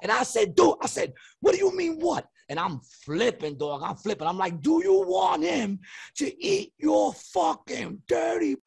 And 0.00 0.12
I 0.12 0.22
said, 0.22 0.54
dude, 0.54 0.74
I 0.80 0.86
said, 0.86 1.12
what 1.40 1.54
do 1.54 1.58
you 1.58 1.76
mean 1.76 1.98
what? 1.98 2.28
And 2.48 2.58
I'm 2.58 2.80
flipping, 2.80 3.58
dog. 3.58 3.82
I'm 3.84 3.96
flipping. 3.96 4.26
I'm 4.28 4.38
like, 4.38 4.62
do 4.62 4.80
you 4.82 5.04
want 5.06 5.42
him 5.42 5.80
to 6.16 6.44
eat 6.44 6.72
your 6.78 7.12
fucking 7.12 8.02
dirty? 8.06 8.56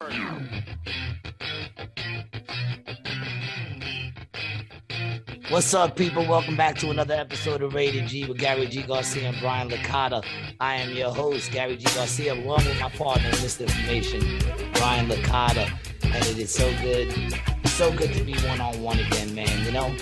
What's 5.48 5.74
up, 5.74 5.96
people? 5.96 6.26
Welcome 6.26 6.56
back 6.56 6.76
to 6.78 6.90
another 6.90 7.14
episode 7.14 7.62
of 7.62 7.74
Rated 7.74 8.06
G 8.06 8.26
with 8.26 8.38
Gary 8.38 8.66
G. 8.66 8.82
Garcia 8.82 9.28
and 9.30 9.36
Brian 9.40 9.68
Licata. 9.68 10.24
I 10.60 10.76
am 10.76 10.92
your 10.94 11.10
host, 11.10 11.50
Gary 11.50 11.76
G. 11.76 11.84
Garcia, 11.94 12.34
along 12.34 12.64
with 12.64 12.80
my 12.80 12.88
partner 12.90 13.26
in 13.26 13.40
this 13.42 13.60
information, 13.60 14.38
Brian 14.74 15.08
Licata. 15.08 15.70
And 16.04 16.24
it 16.26 16.38
is 16.38 16.54
so 16.54 16.70
good, 16.80 17.12
so 17.66 17.92
good 17.92 18.12
to 18.14 18.22
be 18.22 18.34
one 18.46 18.60
on 18.60 18.80
one 18.80 18.98
again, 18.98 19.34
man. 19.34 19.64
You 19.64 19.72
know, 19.72 19.94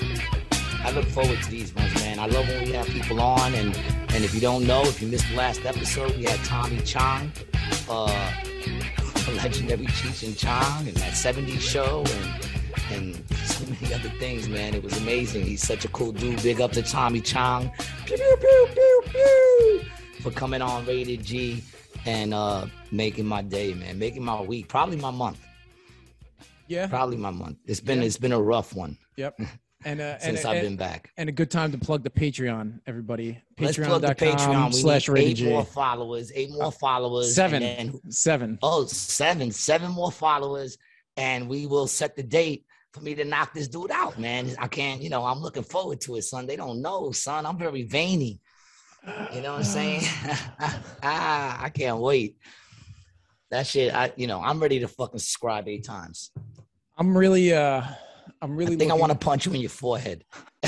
I 0.82 0.90
look 0.92 1.04
forward 1.06 1.40
to 1.42 1.50
these 1.50 1.74
ones, 1.74 1.94
man. 1.96 2.18
I 2.18 2.26
love 2.26 2.46
when 2.48 2.64
we 2.64 2.72
have 2.72 2.86
people 2.88 3.20
on, 3.20 3.54
and 3.54 3.76
and 4.10 4.24
if 4.24 4.34
you 4.34 4.40
don't 4.40 4.66
know, 4.66 4.82
if 4.82 5.00
you 5.00 5.08
missed 5.08 5.28
the 5.28 5.36
last 5.36 5.64
episode, 5.64 6.16
we 6.16 6.24
had 6.24 6.38
Tommy 6.44 6.78
Chong, 6.80 7.30
uh, 7.88 8.06
legendary 9.36 9.86
Cheech 9.86 10.26
and 10.26 10.36
Chong, 10.36 10.88
and 10.88 10.96
that 10.96 11.12
'70s 11.12 11.60
show, 11.60 12.04
and 12.06 12.44
and 12.92 13.24
so 13.44 13.64
many 13.66 13.94
other 13.94 14.08
things, 14.18 14.48
man. 14.48 14.74
It 14.74 14.82
was 14.82 14.96
amazing. 14.98 15.44
He's 15.44 15.62
such 15.62 15.84
a 15.84 15.88
cool 15.88 16.12
dude. 16.12 16.42
Big 16.42 16.60
up 16.60 16.72
to 16.72 16.82
Tommy 16.82 17.20
Chong, 17.20 17.70
pew, 18.06 18.16
pew, 18.16 18.36
pew, 18.40 18.68
pew, 18.74 19.02
pew, 19.06 19.80
for 20.22 20.30
coming 20.30 20.62
on 20.62 20.84
Rated 20.86 21.22
G 21.24 21.62
and 22.06 22.32
uh, 22.32 22.66
making 22.90 23.26
my 23.26 23.42
day, 23.42 23.74
man, 23.74 23.98
making 23.98 24.24
my 24.24 24.40
week, 24.40 24.66
probably 24.68 24.96
my 24.96 25.10
month, 25.10 25.38
Yeah. 26.66 26.86
probably 26.86 27.18
my 27.18 27.30
month. 27.30 27.58
It's 27.66 27.80
been 27.80 27.98
Yeah. 28.00 28.06
it's 28.06 28.16
been 28.16 28.32
a 28.32 28.40
rough 28.40 28.74
one 28.74 28.96
Yep. 29.16 29.38
And 29.84 30.00
uh, 30.00 30.18
since 30.18 30.40
and, 30.40 30.48
I've 30.48 30.56
and, 30.58 30.66
been 30.68 30.76
back. 30.76 31.10
and 31.16 31.28
a 31.28 31.32
good 31.32 31.50
time 31.50 31.72
to 31.72 31.78
plug 31.78 32.02
the 32.04 32.10
Patreon, 32.10 32.80
everybody. 32.86 33.40
Let's 33.58 33.78
plug 33.78 34.02
the 34.02 34.08
Patreon.com 34.08 34.72
slash 34.72 35.08
eight 35.08 35.42
more 35.42 35.64
followers, 35.64 36.30
eight 36.34 36.50
more 36.50 36.70
followers, 36.70 37.34
Seven. 37.34 37.62
and 37.62 37.92
then 37.94 38.12
Seven. 38.12 38.58
oh 38.62 38.84
seven, 38.84 39.50
seven 39.50 39.90
more 39.90 40.12
followers, 40.12 40.76
and 41.16 41.48
we 41.48 41.66
will 41.66 41.86
set 41.86 42.14
the 42.14 42.22
date 42.22 42.66
for 42.92 43.00
me 43.00 43.14
to 43.14 43.24
knock 43.24 43.54
this 43.54 43.68
dude 43.68 43.90
out, 43.90 44.18
man. 44.18 44.54
I 44.58 44.68
can't, 44.68 45.00
you 45.00 45.08
know, 45.08 45.24
I'm 45.24 45.38
looking 45.40 45.62
forward 45.62 46.00
to 46.02 46.16
it, 46.16 46.22
son. 46.22 46.46
They 46.46 46.56
don't 46.56 46.82
know, 46.82 47.10
son. 47.12 47.46
I'm 47.46 47.58
very 47.58 47.84
veiny. 47.84 48.40
You 49.32 49.40
know 49.40 49.52
what 49.52 49.58
I'm 49.60 49.64
saying? 49.64 50.02
ah, 51.02 51.58
I 51.62 51.70
can't 51.70 51.98
wait. 51.98 52.36
That 53.50 53.66
shit, 53.66 53.94
I, 53.94 54.12
you 54.16 54.26
know, 54.26 54.42
I'm 54.42 54.60
ready 54.60 54.80
to 54.80 54.88
fucking 54.88 55.20
subscribe 55.20 55.68
eight 55.68 55.84
times. 55.84 56.32
I'm 56.98 57.16
really 57.16 57.54
uh 57.54 57.82
I'm 58.42 58.56
really 58.56 58.74
I 58.74 58.78
think 58.78 58.90
I 58.90 58.94
want 58.94 59.12
to 59.12 59.18
punch 59.18 59.46
you 59.46 59.52
in 59.52 59.60
your 59.60 59.70
forehead. 59.70 60.24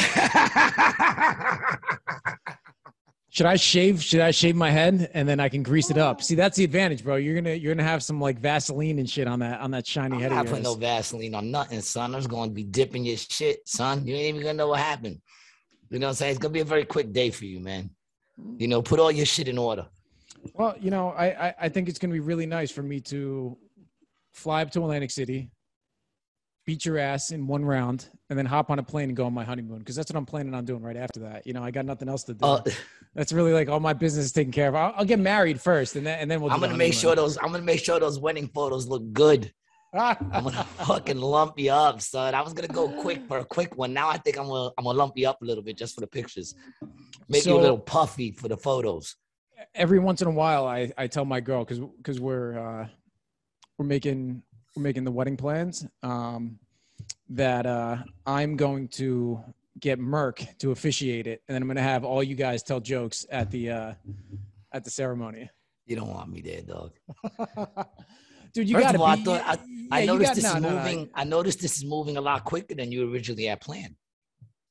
should 3.33 3.47
I 3.47 3.57
shave 3.57 4.03
should 4.03 4.21
I 4.21 4.31
shave 4.31 4.55
my 4.57 4.71
head 4.71 5.11
and 5.15 5.27
then 5.27 5.41
I 5.41 5.49
can 5.49 5.63
grease 5.63 5.91
it 5.91 5.97
up? 5.97 6.19
Oh. 6.21 6.23
See 6.23 6.35
that's 6.35 6.59
the 6.59 6.65
advantage, 6.65 7.03
bro. 7.03 7.17
You're 7.17 7.35
gonna 7.35 7.55
you're 7.55 7.75
gonna 7.75 7.89
have 7.89 8.03
some 8.03 8.21
like 8.21 8.39
Vaseline 8.39 8.99
and 8.99 9.09
shit 9.09 9.27
on 9.27 9.39
that 9.39 9.61
on 9.61 9.71
that 9.71 9.87
shiny 9.87 10.17
I'm 10.17 10.21
head 10.21 10.31
not 10.33 10.45
of 10.45 10.51
putting 10.51 10.65
no. 10.65 10.75
Vaseline 10.75 11.35
on 11.35 11.51
nothing, 11.51 11.81
son. 11.81 12.15
I'm 12.15 12.21
just 12.21 12.29
going 12.29 12.51
to 12.51 12.55
be 12.55 12.63
dipping 12.63 13.07
your 13.07 13.17
shit, 13.17 13.67
son. 13.67 14.07
You 14.07 14.15
ain't 14.15 14.37
even 14.37 14.43
gonna 14.43 14.55
know 14.55 14.69
what 14.69 14.81
happened. 14.81 15.19
You 15.89 15.99
know 15.99 16.09
what 16.09 16.11
I'm 16.11 16.17
saying? 16.17 16.31
It's 16.33 16.39
gonna 16.39 16.53
be 16.53 16.61
a 16.61 16.65
very 16.65 16.85
quick 16.85 17.13
day 17.13 17.31
for 17.31 17.47
you, 17.47 17.59
man. 17.59 17.89
You 18.59 18.69
know, 18.69 18.83
put 18.83 19.01
all 19.01 19.11
your 19.11 19.27
shit 19.27 19.49
in 19.49 19.57
order. 19.57 19.87
Well, 20.53 20.75
you 20.79 20.91
know, 20.91 21.11
I, 21.11 21.49
I 21.49 21.55
I 21.63 21.69
think 21.71 21.89
it's 21.89 21.99
gonna 21.99 22.13
be 22.13 22.21
really 22.21 22.47
nice 22.47 22.71
for 22.71 22.83
me 22.83 23.01
to 23.01 23.57
fly 24.35 24.61
up 24.61 24.71
to 24.73 24.81
Atlantic 24.81 25.11
City, 25.11 25.51
beat 26.65 26.85
your 26.85 26.99
ass 26.99 27.31
in 27.31 27.47
one 27.47 27.65
round, 27.65 28.09
and 28.31 28.39
then 28.39 28.47
hop 28.47 28.71
on 28.71 28.79
a 28.79 28.83
plane 28.83 29.09
and 29.09 29.17
go 29.17 29.27
on 29.27 29.35
my 29.35 29.45
honeymoon 29.45 29.79
because 29.79 29.97
that's 29.97 30.11
what 30.11 30.17
I'm 30.17 30.27
planning 30.27 30.55
on 30.55 30.65
doing 30.65 30.83
right 30.83 30.97
after 30.97 31.21
that. 31.21 31.47
You 31.47 31.53
know, 31.53 31.63
I 31.63 31.71
got 31.71 31.85
nothing 31.85 32.09
else 32.09 32.25
to 32.25 32.35
do. 32.35 32.45
Uh, 32.45 32.63
That's 33.15 33.31
really 33.31 33.53
like 33.53 33.69
all 33.69 33.79
my 33.79 33.93
business 33.93 34.25
is 34.25 34.33
taken 34.33 34.53
care 34.53 34.69
of. 34.69 34.75
I'll, 34.75 34.95
I'll 34.97 35.05
get 35.05 35.19
married 35.19 35.61
first, 35.61 35.97
and 35.97 36.07
then 36.07 36.19
and 36.19 36.31
then 36.31 36.41
we'll. 36.41 36.51
I'm 36.51 36.61
gonna 36.61 36.77
make 36.77 36.95
sure 36.95 37.15
those. 37.15 37.37
I'm 37.37 37.53
gonna 37.53 37.61
make 37.61 37.85
sure 37.85 38.01
those 38.01 38.19
wedding 38.19 38.49
photos 38.49 38.87
look 38.87 39.13
good. 39.13 39.53
I'm 39.95 40.45
gonna 40.45 40.65
fucking 40.87 41.19
lump 41.19 41.59
you 41.59 41.73
up, 41.73 42.01
son. 42.01 42.35
I 42.35 42.41
was 42.41 42.55
gonna 42.55 42.69
go 42.69 42.89
quick 42.89 43.27
for 43.29 43.39
a 43.39 43.45
quick 43.45 43.77
one. 43.77 43.93
Now 43.93 44.09
I 44.09 44.17
think 44.17 44.39
I'm 44.39 44.47
gonna 44.47 44.71
I'm 44.79 44.85
gonna 44.85 44.97
lump 44.97 45.13
you 45.17 45.29
up 45.29 45.43
a 45.43 45.45
little 45.45 45.63
bit 45.63 45.77
just 45.77 45.95
for 45.95 46.01
the 46.01 46.07
pictures. 46.07 46.55
Make 47.29 47.45
you 47.45 47.55
a 47.55 47.61
little 47.61 47.79
puffy 47.79 48.31
for 48.31 48.49
the 48.49 48.57
photos. 48.57 49.17
Every 49.75 49.99
once 49.99 50.23
in 50.23 50.29
a 50.29 50.33
while, 50.33 50.67
I 50.67 50.91
I 50.97 51.07
tell 51.07 51.27
my 51.27 51.41
girl 51.41 51.65
because 51.65 51.81
because 51.81 52.19
we're 52.19 52.59
uh, 52.59 52.89
we're 53.77 53.85
making 53.85 54.43
we're 54.77 54.83
making 54.83 55.05
the 55.05 55.11
wedding 55.11 55.37
plans 55.37 55.87
um, 56.03 56.59
that 57.31 57.67
uh, 57.67 57.99
I'm 58.27 58.57
going 58.57 58.89
to 58.89 59.43
get 59.81 59.99
Merck 59.99 60.59
to 60.59 60.71
officiate 60.71 61.27
it, 61.27 61.43
and 61.49 61.55
then 61.55 61.63
I'm 61.63 61.69
gonna 61.69 61.83
have 61.83 62.05
all 62.05 62.23
you 62.23 62.35
guys 62.35 62.63
tell 62.63 62.81
jokes 62.81 63.27
at 63.31 63.51
the 63.51 63.71
uh, 63.71 63.95
at 64.73 64.85
the 64.85 64.91
ceremony. 64.91 65.51
You 65.87 65.97
don't 65.97 66.09
want 66.09 66.31
me 66.31 66.41
there, 66.41 66.63
dog. 66.63 66.93
Dude, 68.55 68.69
you 68.69 68.79
gotta 68.79 68.99
of 68.99 69.03
I 69.03 69.17
thought 69.17 69.41
I, 69.45 69.53
yeah, 69.67 69.89
I 69.91 70.05
noticed 70.07 70.31
got- 70.31 70.35
this 70.37 70.45
no, 70.45 70.55
is 70.55 70.63
no, 70.63 70.69
no. 70.71 70.77
moving. 70.77 71.11
I 71.15 71.25
noticed 71.25 71.61
this 71.61 71.79
is 71.79 71.85
moving 71.85 72.17
a 72.17 72.21
lot 72.21 72.45
quicker 72.45 72.75
than 72.75 72.93
you 72.93 73.11
originally 73.13 73.45
had 73.47 73.61
planned. 73.61 73.97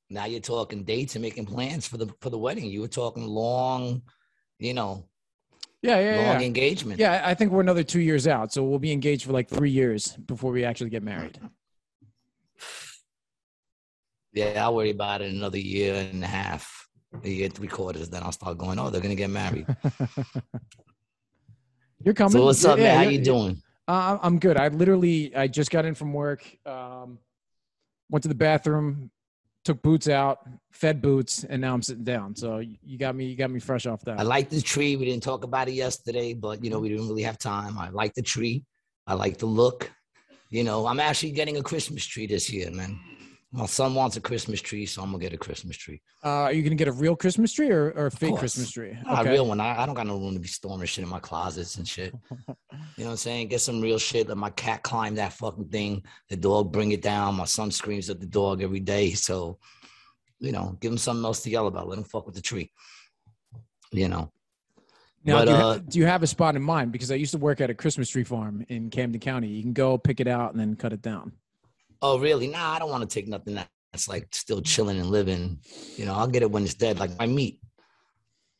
Now 0.09 0.25
you're 0.25 0.39
talking 0.41 0.83
dates 0.83 1.15
and 1.15 1.21
making 1.21 1.45
plans 1.45 1.87
for 1.87 1.97
the 1.97 2.07
for 2.21 2.29
the 2.29 2.37
wedding. 2.37 2.65
You 2.65 2.81
were 2.81 2.87
talking 2.87 3.25
long, 3.25 4.03
you 4.59 4.73
know, 4.73 5.07
Yeah, 5.81 5.99
yeah, 5.99 6.21
yeah. 6.21 6.31
long 6.33 6.43
engagement. 6.43 6.99
Yeah, 6.99 7.21
I 7.25 7.33
think 7.33 7.51
we're 7.51 7.61
another 7.61 7.83
two 7.83 8.01
years 8.01 8.27
out, 8.27 8.53
so 8.53 8.63
we'll 8.63 8.77
be 8.79 8.91
engaged 8.91 9.25
for 9.25 9.31
like 9.31 9.49
three 9.49 9.71
years 9.71 10.15
before 10.27 10.51
we 10.51 10.63
actually 10.63 10.89
get 10.91 11.03
married. 11.03 11.39
Yeah, 14.33 14.63
I'll 14.63 14.73
worry 14.75 14.91
about 14.91 15.21
it 15.21 15.29
in 15.29 15.35
another 15.35 15.57
year 15.57 15.93
and 15.93 16.23
a 16.23 16.27
half, 16.27 16.87
a 17.21 17.27
year 17.27 17.49
three 17.49 17.67
quarters. 17.67 18.09
Then 18.09 18.23
I'll 18.23 18.31
start 18.31 18.57
going. 18.57 18.79
Oh, 18.79 18.89
they're 18.89 19.01
gonna 19.01 19.13
get 19.13 19.29
married. 19.29 19.65
You're 22.05 22.13
coming. 22.13 22.31
so 22.31 22.45
what's 22.45 22.63
up, 22.63 22.77
Yeah, 22.77 22.95
man? 22.95 23.03
How 23.03 23.09
you 23.09 23.21
doing? 23.21 23.61
Uh, 23.89 24.17
I'm 24.21 24.39
good. 24.39 24.55
I 24.55 24.69
literally 24.69 25.35
I 25.35 25.47
just 25.47 25.69
got 25.69 25.83
in 25.83 25.95
from 25.95 26.13
work. 26.13 26.45
Um, 26.65 27.19
went 28.09 28.23
to 28.23 28.29
the 28.29 28.35
bathroom, 28.35 29.11
took 29.63 29.81
boots 29.81 30.07
out, 30.07 30.47
fed 30.71 31.01
boots, 31.01 31.43
and 31.43 31.61
now 31.61 31.73
I'm 31.73 31.81
sitting 31.81 32.03
down. 32.03 32.35
So 32.35 32.59
you 32.59 32.97
got 32.97 33.15
me. 33.15 33.25
You 33.25 33.35
got 33.35 33.51
me 33.51 33.59
fresh 33.59 33.85
off 33.85 34.03
that. 34.05 34.19
I 34.19 34.23
like 34.23 34.49
the 34.49 34.61
tree. 34.61 34.95
We 34.95 35.05
didn't 35.05 35.23
talk 35.23 35.43
about 35.43 35.67
it 35.67 35.73
yesterday, 35.73 36.33
but 36.33 36.63
you 36.63 36.69
know 36.69 36.79
we 36.79 36.89
didn't 36.89 37.07
really 37.07 37.23
have 37.23 37.37
time. 37.37 37.77
I 37.77 37.89
like 37.89 38.13
the 38.13 38.21
tree. 38.21 38.63
I 39.07 39.13
like 39.13 39.37
the 39.37 39.45
look. 39.45 39.91
You 40.49 40.63
know, 40.63 40.85
I'm 40.85 40.99
actually 40.99 41.31
getting 41.31 41.57
a 41.57 41.63
Christmas 41.63 42.05
tree 42.05 42.27
this 42.27 42.51
year, 42.51 42.69
man. 42.71 42.99
My 43.53 43.65
son 43.65 43.93
wants 43.95 44.15
a 44.15 44.21
Christmas 44.21 44.61
tree, 44.61 44.85
so 44.85 45.01
I'm 45.01 45.11
gonna 45.11 45.21
get 45.21 45.33
a 45.33 45.37
Christmas 45.37 45.75
tree. 45.75 46.01
uh, 46.23 46.43
are 46.43 46.53
you 46.53 46.63
gonna 46.63 46.75
get 46.75 46.87
a 46.87 46.93
real 46.93 47.17
Christmas 47.17 47.51
tree 47.51 47.69
or, 47.69 47.91
or 47.91 48.05
a 48.05 48.11
fake. 48.11 48.37
Christmas 48.37 48.71
tree? 48.71 48.97
Not 49.05 49.27
a 49.27 49.29
real 49.29 49.45
one. 49.45 49.59
I, 49.59 49.81
I 49.81 49.85
don't 49.85 49.93
got 49.95 50.07
no 50.07 50.17
room 50.17 50.35
to 50.35 50.39
be 50.39 50.47
storing 50.47 50.85
shit 50.85 51.03
in 51.03 51.09
my 51.09 51.19
closets 51.19 51.75
and 51.77 51.87
shit. 51.87 52.13
You 52.97 53.05
know 53.05 53.11
what 53.11 53.11
I'm 53.13 53.17
saying? 53.17 53.47
Get 53.47 53.61
some 53.61 53.81
real 53.81 53.97
shit. 53.97 54.27
Let 54.27 54.37
my 54.37 54.51
cat 54.51 54.83
climb 54.83 55.15
that 55.15 55.33
fucking 55.33 55.69
thing. 55.69 56.03
The 56.29 56.35
dog 56.35 56.71
bring 56.71 56.91
it 56.91 57.01
down. 57.01 57.35
My 57.35 57.45
son 57.45 57.71
screams 57.71 58.09
at 58.09 58.19
the 58.19 58.25
dog 58.27 58.61
every 58.61 58.79
day. 58.79 59.11
So, 59.15 59.57
you 60.39 60.51
know, 60.51 60.77
give 60.79 60.91
him 60.91 60.97
something 60.97 61.23
else 61.25 61.41
to 61.43 61.49
yell 61.49 61.67
about. 61.67 61.87
Let 61.87 61.97
him 61.97 62.03
fuck 62.03 62.25
with 62.25 62.35
the 62.35 62.41
tree. 62.41 62.71
You 63.91 64.07
know. 64.07 64.31
Now, 65.23 65.39
But, 65.39 65.45
do, 65.45 65.51
you 65.51 65.57
uh, 65.57 65.77
do 65.77 65.99
you 65.99 66.05
have 66.05 66.23
a 66.23 66.27
spot 66.27 66.55
in 66.55 66.61
mind? 66.61 66.91
Because 66.91 67.11
I 67.11 67.15
used 67.15 67.31
to 67.31 67.37
work 67.37 67.59
at 67.61 67.69
a 67.69 67.73
Christmas 67.73 68.09
tree 68.09 68.23
farm 68.23 68.65
in 68.69 68.89
Camden 68.89 69.19
County. 69.19 69.47
You 69.47 69.61
can 69.61 69.73
go 69.73 69.97
pick 69.97 70.19
it 70.19 70.27
out 70.27 70.51
and 70.51 70.59
then 70.59 70.75
cut 70.75 70.93
it 70.93 71.01
down. 71.01 71.33
Oh, 72.01 72.19
really? 72.19 72.47
Nah, 72.47 72.73
I 72.73 72.79
don't 72.79 72.89
want 72.89 73.07
to 73.07 73.13
take 73.13 73.27
nothing 73.27 73.55
that's 73.91 74.07
like 74.07 74.27
still 74.31 74.61
chilling 74.61 74.99
and 74.99 75.09
living. 75.11 75.59
You 75.97 76.05
know, 76.05 76.13
I'll 76.13 76.27
get 76.27 76.41
it 76.41 76.49
when 76.51 76.63
it's 76.63 76.73
dead, 76.73 76.99
like 76.99 77.17
my 77.17 77.27
meat. 77.27 77.59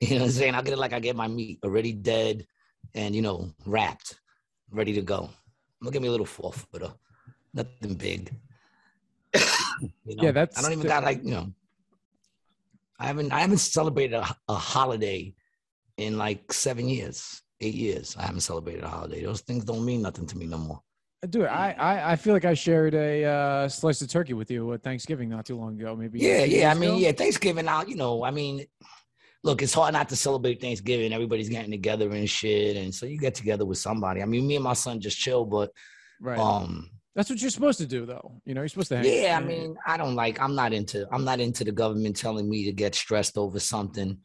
You 0.03 0.15
know 0.15 0.21
what 0.21 0.25
I'm 0.25 0.31
saying? 0.31 0.55
I'll 0.55 0.63
get 0.63 0.73
it 0.73 0.79
like 0.79 0.93
I 0.93 0.99
get 0.99 1.15
my 1.15 1.27
meat 1.27 1.59
already 1.63 1.93
dead 1.93 2.47
and, 2.95 3.15
you 3.15 3.21
know, 3.21 3.53
wrapped, 3.67 4.19
ready 4.71 4.93
to 4.93 5.03
go. 5.03 5.25
I'm 5.25 5.83
gonna 5.85 5.91
give 5.91 6.01
me 6.01 6.07
a 6.07 6.11
little 6.11 6.25
four 6.25 6.51
footer, 6.51 6.91
nothing 7.53 7.93
big. 7.93 8.33
you 10.03 10.15
know? 10.15 10.23
Yeah, 10.23 10.31
that's 10.31 10.57
I 10.57 10.63
don't 10.63 10.71
even 10.71 10.81
the- 10.81 10.87
got 10.87 11.03
like, 11.03 11.23
you 11.23 11.29
know, 11.29 11.53
I 12.99 13.05
haven't, 13.05 13.31
I 13.31 13.41
haven't 13.41 13.59
celebrated 13.59 14.15
a, 14.15 14.35
a 14.47 14.55
holiday 14.55 15.35
in 15.97 16.17
like 16.17 16.51
seven 16.51 16.89
years, 16.89 17.43
eight 17.59 17.75
years. 17.75 18.15
I 18.17 18.23
haven't 18.23 18.41
celebrated 18.41 18.83
a 18.83 18.87
holiday. 18.87 19.23
Those 19.23 19.41
things 19.41 19.63
don't 19.65 19.85
mean 19.85 20.01
nothing 20.01 20.25
to 20.25 20.35
me 20.35 20.47
no 20.47 20.57
more. 20.57 20.81
Dude, 21.29 21.45
I, 21.45 21.75
I 21.77 22.11
I 22.13 22.15
feel 22.15 22.33
like 22.33 22.45
I 22.45 22.55
shared 22.55 22.95
a 22.95 23.23
uh, 23.25 23.67
slice 23.69 24.01
of 24.01 24.09
turkey 24.09 24.33
with 24.33 24.49
you 24.49 24.73
at 24.73 24.81
Thanksgiving 24.81 25.29
not 25.29 25.45
too 25.45 25.55
long 25.55 25.79
ago. 25.79 25.95
Maybe. 25.95 26.19
Yeah, 26.19 26.43
yeah. 26.45 26.71
I 26.71 26.73
mean, 26.73 26.89
ago? 26.89 26.97
yeah, 26.97 27.11
Thanksgiving 27.11 27.67
out, 27.67 27.87
you 27.87 27.95
know, 27.95 28.23
I 28.23 28.31
mean, 28.31 28.65
look, 29.43 29.61
it's 29.61 29.73
hard 29.73 29.93
not 29.93 30.09
to 30.09 30.15
celebrate 30.15 30.59
Thanksgiving. 30.59 31.13
Everybody's 31.13 31.49
getting 31.49 31.69
together 31.69 32.09
and 32.09 32.27
shit. 32.27 32.75
And 32.75 32.93
so 32.93 33.05
you 33.05 33.19
get 33.19 33.35
together 33.35 33.65
with 33.65 33.77
somebody. 33.77 34.23
I 34.23 34.25
mean, 34.25 34.47
me 34.47 34.55
and 34.55 34.63
my 34.63 34.73
son 34.73 34.99
just 34.99 35.17
chill, 35.19 35.45
but 35.45 35.69
Right. 36.19 36.39
um 36.39 36.89
That's 37.13 37.29
what 37.29 37.39
you're 37.39 37.51
supposed 37.51 37.77
to 37.79 37.85
do, 37.87 38.07
though. 38.07 38.41
You 38.45 38.55
know, 38.55 38.61
you're 38.61 38.69
supposed 38.69 38.89
to. 38.89 38.97
Hang, 38.97 39.05
yeah, 39.05 39.37
I 39.37 39.45
mean, 39.45 39.75
I 39.85 39.97
don't 39.97 40.15
like 40.15 40.41
I'm 40.41 40.55
not 40.55 40.73
into 40.73 41.07
I'm 41.11 41.23
not 41.23 41.39
into 41.39 41.63
the 41.63 41.71
government 41.71 42.15
telling 42.15 42.49
me 42.49 42.65
to 42.65 42.71
get 42.71 42.95
stressed 42.95 43.37
over 43.37 43.59
something. 43.59 44.17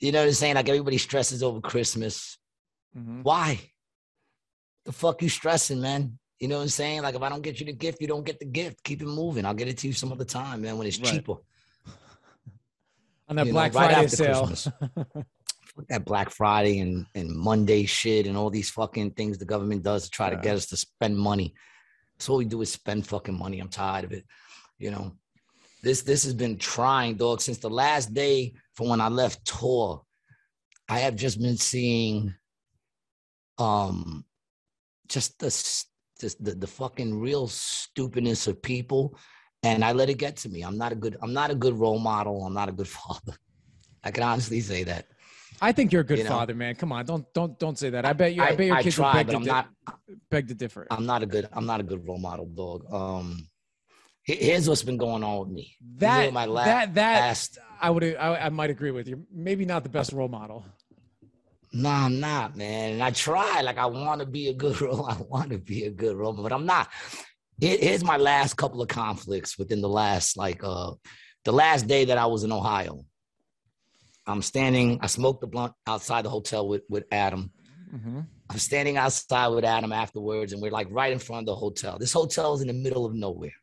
You 0.00 0.10
know 0.10 0.18
what 0.22 0.26
I'm 0.28 0.32
saying? 0.34 0.56
Like 0.56 0.68
everybody 0.68 0.98
stresses 0.98 1.44
over 1.44 1.60
Christmas. 1.60 2.38
mhm. 2.98 3.22
Why? 3.22 3.60
The 4.84 4.92
fuck 4.92 5.22
you 5.22 5.28
stressing, 5.28 5.80
man? 5.80 6.18
You 6.44 6.48
know 6.48 6.56
what 6.56 6.64
I'm 6.64 6.68
saying? 6.68 7.00
Like 7.00 7.14
if 7.14 7.22
I 7.22 7.30
don't 7.30 7.40
get 7.40 7.58
you 7.58 7.64
the 7.64 7.72
gift, 7.72 8.02
you 8.02 8.06
don't 8.06 8.22
get 8.22 8.38
the 8.38 8.44
gift. 8.44 8.84
Keep 8.84 9.00
it 9.00 9.06
moving. 9.06 9.46
I'll 9.46 9.54
get 9.54 9.66
it 9.66 9.78
to 9.78 9.86
you 9.86 9.94
some 9.94 10.12
other 10.12 10.26
time, 10.26 10.60
man, 10.60 10.76
when 10.76 10.86
it's 10.86 10.98
Right. 10.98 11.10
cheaper. 11.10 11.36
on 13.30 13.36
that 13.36 13.46
you 13.46 13.52
know, 13.52 13.60
Black 13.60 13.72
right 13.72 13.94
Friday 13.94 14.08
sale. 14.08 14.52
That 15.88 16.04
Black 16.04 16.28
Friday 16.28 16.80
and, 16.80 17.06
and 17.14 17.30
Monday 17.30 17.86
shit 17.86 18.26
and 18.26 18.36
all 18.36 18.50
these 18.50 18.68
fucking 18.68 19.12
things 19.12 19.38
the 19.38 19.46
government 19.46 19.84
does 19.84 20.04
to 20.04 20.10
try 20.10 20.28
to 20.28 20.36
get 20.36 20.54
us 20.54 20.66
to 20.66 20.76
spend 20.76 21.16
money. 21.16 21.54
So 22.18 22.34
all 22.34 22.38
we 22.40 22.44
do 22.44 22.60
is 22.60 22.70
spend 22.70 23.06
fucking 23.06 23.38
money. 23.38 23.58
I'm 23.58 23.70
tired 23.70 24.04
of 24.04 24.12
it. 24.12 24.26
You 24.78 24.90
know, 24.90 25.14
this 25.82 26.02
this 26.02 26.24
has 26.24 26.34
been 26.34 26.58
trying, 26.58 27.14
dog, 27.14 27.40
since 27.40 27.56
the 27.56 27.70
last 27.70 28.12
day 28.12 28.52
from 28.74 28.90
when 28.90 29.00
I 29.00 29.08
left 29.08 29.46
tour. 29.46 30.02
I 30.90 30.98
have 30.98 31.16
just 31.16 31.40
been 31.40 31.56
seeing 31.56 32.34
um 33.56 34.26
just 35.08 35.38
the 35.38 35.50
just 36.20 36.42
the, 36.44 36.52
the 36.52 36.66
fucking 36.66 37.18
real 37.18 37.48
stupidness 37.48 38.46
of 38.46 38.60
people 38.62 39.18
and 39.62 39.84
I 39.84 39.92
let 39.92 40.10
it 40.10 40.18
get 40.18 40.36
to 40.38 40.48
me. 40.48 40.62
I'm 40.62 40.76
not 40.76 40.92
a 40.92 40.94
good 40.94 41.16
I'm 41.22 41.32
not 41.32 41.50
a 41.50 41.54
good 41.54 41.74
role 41.78 41.98
model. 41.98 42.44
I'm 42.44 42.54
not 42.54 42.68
a 42.68 42.72
good 42.72 42.88
father. 43.00 43.34
I 44.02 44.10
can 44.10 44.22
honestly 44.22 44.60
say 44.60 44.84
that. 44.84 45.06
I 45.60 45.72
think 45.72 45.92
you're 45.92 46.02
a 46.02 46.04
good 46.04 46.18
You 46.18 46.24
know? 46.24 46.30
father, 46.30 46.54
man. 46.54 46.74
Come 46.74 46.92
on, 46.92 47.06
don't 47.06 47.24
don't 47.32 47.58
don't 47.58 47.78
say 47.78 47.90
that. 47.90 48.04
I 48.04 48.12
bet 48.12 48.34
you. 48.34 48.42
I, 48.42 48.54
bet 48.54 48.66
your 48.66 48.76
I 48.76 48.82
kids 48.82 48.96
try, 48.96 49.12
beg 49.14 49.26
but 49.26 49.32
to, 49.32 49.36
I'm 49.38 49.44
di- 49.44 49.50
not 49.50 49.68
beg 50.30 50.48
to 50.48 50.54
differ. 50.54 50.86
I'm 50.90 51.06
not 51.06 51.22
a 51.22 51.26
good 51.26 51.48
I'm 51.52 51.66
not 51.66 51.80
a 51.80 51.84
good 51.84 52.06
role 52.06 52.18
model, 52.18 52.46
dog. 52.46 52.92
Um 52.92 53.48
here's 54.22 54.68
what's 54.68 54.82
been 54.82 54.96
going 54.96 55.22
on 55.22 55.40
with 55.40 55.48
me. 55.48 55.74
That 55.96 56.32
my 56.32 56.44
la- 56.44 56.64
that 56.64 56.94
that 56.94 57.20
last 57.20 57.58
I 57.80 57.90
would 57.90 58.04
I, 58.04 58.46
I 58.46 58.48
might 58.50 58.70
agree 58.70 58.90
with 58.90 59.08
you. 59.08 59.26
Maybe 59.32 59.64
not 59.64 59.82
the 59.82 59.88
best 59.88 60.12
role 60.12 60.28
model. 60.28 60.64
No, 61.74 61.88
I'm 61.90 62.20
not, 62.20 62.56
man. 62.56 62.92
And 62.94 63.02
I 63.02 63.10
try. 63.10 63.60
Like 63.62 63.78
I 63.78 63.86
want 63.86 64.20
to 64.20 64.26
be 64.26 64.48
a 64.48 64.54
good 64.54 64.80
role. 64.86 65.06
I 65.06 65.16
want 65.28 65.50
to 65.50 65.58
be 65.58 65.84
a 65.84 65.90
good 65.90 66.16
role, 66.16 66.32
but 66.32 66.52
I'm 66.52 66.66
not. 66.66 66.88
Here- 67.60 67.78
Here's 67.80 68.04
my 68.04 68.16
last 68.16 68.54
couple 68.56 68.80
of 68.80 68.88
conflicts 68.88 69.58
within 69.58 69.80
the 69.80 69.88
last, 69.88 70.36
like, 70.36 70.62
uh, 70.64 70.92
the 71.44 71.52
last 71.52 71.86
day 71.86 72.06
that 72.06 72.16
I 72.18 72.26
was 72.26 72.44
in 72.44 72.52
Ohio. 72.52 73.04
I'm 74.26 74.40
standing. 74.40 74.98
I 75.02 75.06
smoked 75.08 75.40
the 75.42 75.46
blunt 75.46 75.74
outside 75.86 76.24
the 76.24 76.30
hotel 76.30 76.66
with 76.66 76.82
with 76.88 77.04
Adam. 77.12 77.50
hmm 77.90 78.20
I'm 78.50 78.58
standing 78.58 78.98
outside 78.98 79.48
with 79.48 79.64
Adam 79.64 79.90
afterwards, 79.90 80.52
and 80.52 80.60
we're 80.60 80.70
like 80.70 80.88
right 80.90 81.10
in 81.12 81.18
front 81.18 81.42
of 81.42 81.46
the 81.46 81.54
hotel. 81.56 81.98
This 81.98 82.12
hotel 82.12 82.52
is 82.54 82.60
in 82.60 82.68
the 82.68 82.74
middle 82.74 83.06
of 83.06 83.14
nowhere. 83.14 83.54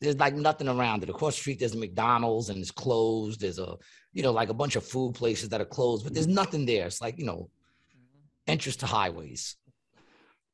There's 0.00 0.16
like 0.16 0.34
nothing 0.34 0.68
around 0.68 1.02
it. 1.02 1.10
Across 1.10 1.34
the 1.34 1.40
street, 1.40 1.58
there's 1.58 1.74
a 1.74 1.78
McDonald's 1.78 2.48
and 2.48 2.58
it's 2.58 2.70
closed. 2.70 3.40
There's 3.40 3.58
a, 3.58 3.76
you 4.12 4.22
know, 4.22 4.32
like 4.32 4.48
a 4.48 4.54
bunch 4.54 4.76
of 4.76 4.84
food 4.84 5.14
places 5.14 5.50
that 5.50 5.60
are 5.60 5.66
closed, 5.66 6.04
but 6.04 6.14
there's 6.14 6.26
mm-hmm. 6.26 6.36
nothing 6.36 6.66
there. 6.66 6.86
It's 6.86 7.02
like, 7.02 7.18
you 7.18 7.26
know, 7.26 7.50
mm-hmm. 7.94 8.52
entrance 8.52 8.76
to 8.76 8.86
highways. 8.86 9.56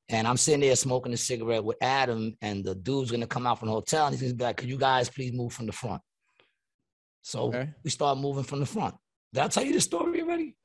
And 0.08 0.26
I'm 0.26 0.37
sitting 0.37 0.60
there 0.60 0.76
smoking 0.76 1.12
a 1.12 1.16
cigarette 1.16 1.64
with 1.64 1.78
Adam, 1.81 2.37
and 2.40 2.64
the 2.64 2.76
dude's 2.76 3.10
gonna 3.10 3.26
come 3.26 3.46
out 3.46 3.58
from 3.58 3.69
the 3.69 3.75
hotel 3.75 4.06
and 4.06 4.14
he's 4.14 4.22
gonna 4.22 4.34
be 4.34 4.44
like, 4.44 4.56
Could 4.56 4.69
you 4.69 4.78
guys 4.78 5.08
please 5.08 5.32
move 5.32 5.52
from 5.52 5.66
the 5.66 5.72
front? 5.72 6.02
So 7.22 7.49
Okay. 7.49 7.70
we 7.82 7.90
start 7.90 8.19
moving 8.19 8.44
from 8.44 8.60
the 8.60 8.66
front. 8.66 8.94
Did 9.32 9.42
I 9.42 9.49
tell 9.49 9.64
you 9.64 9.72
the 9.72 9.81
story 9.81 10.22
already? 10.22 10.56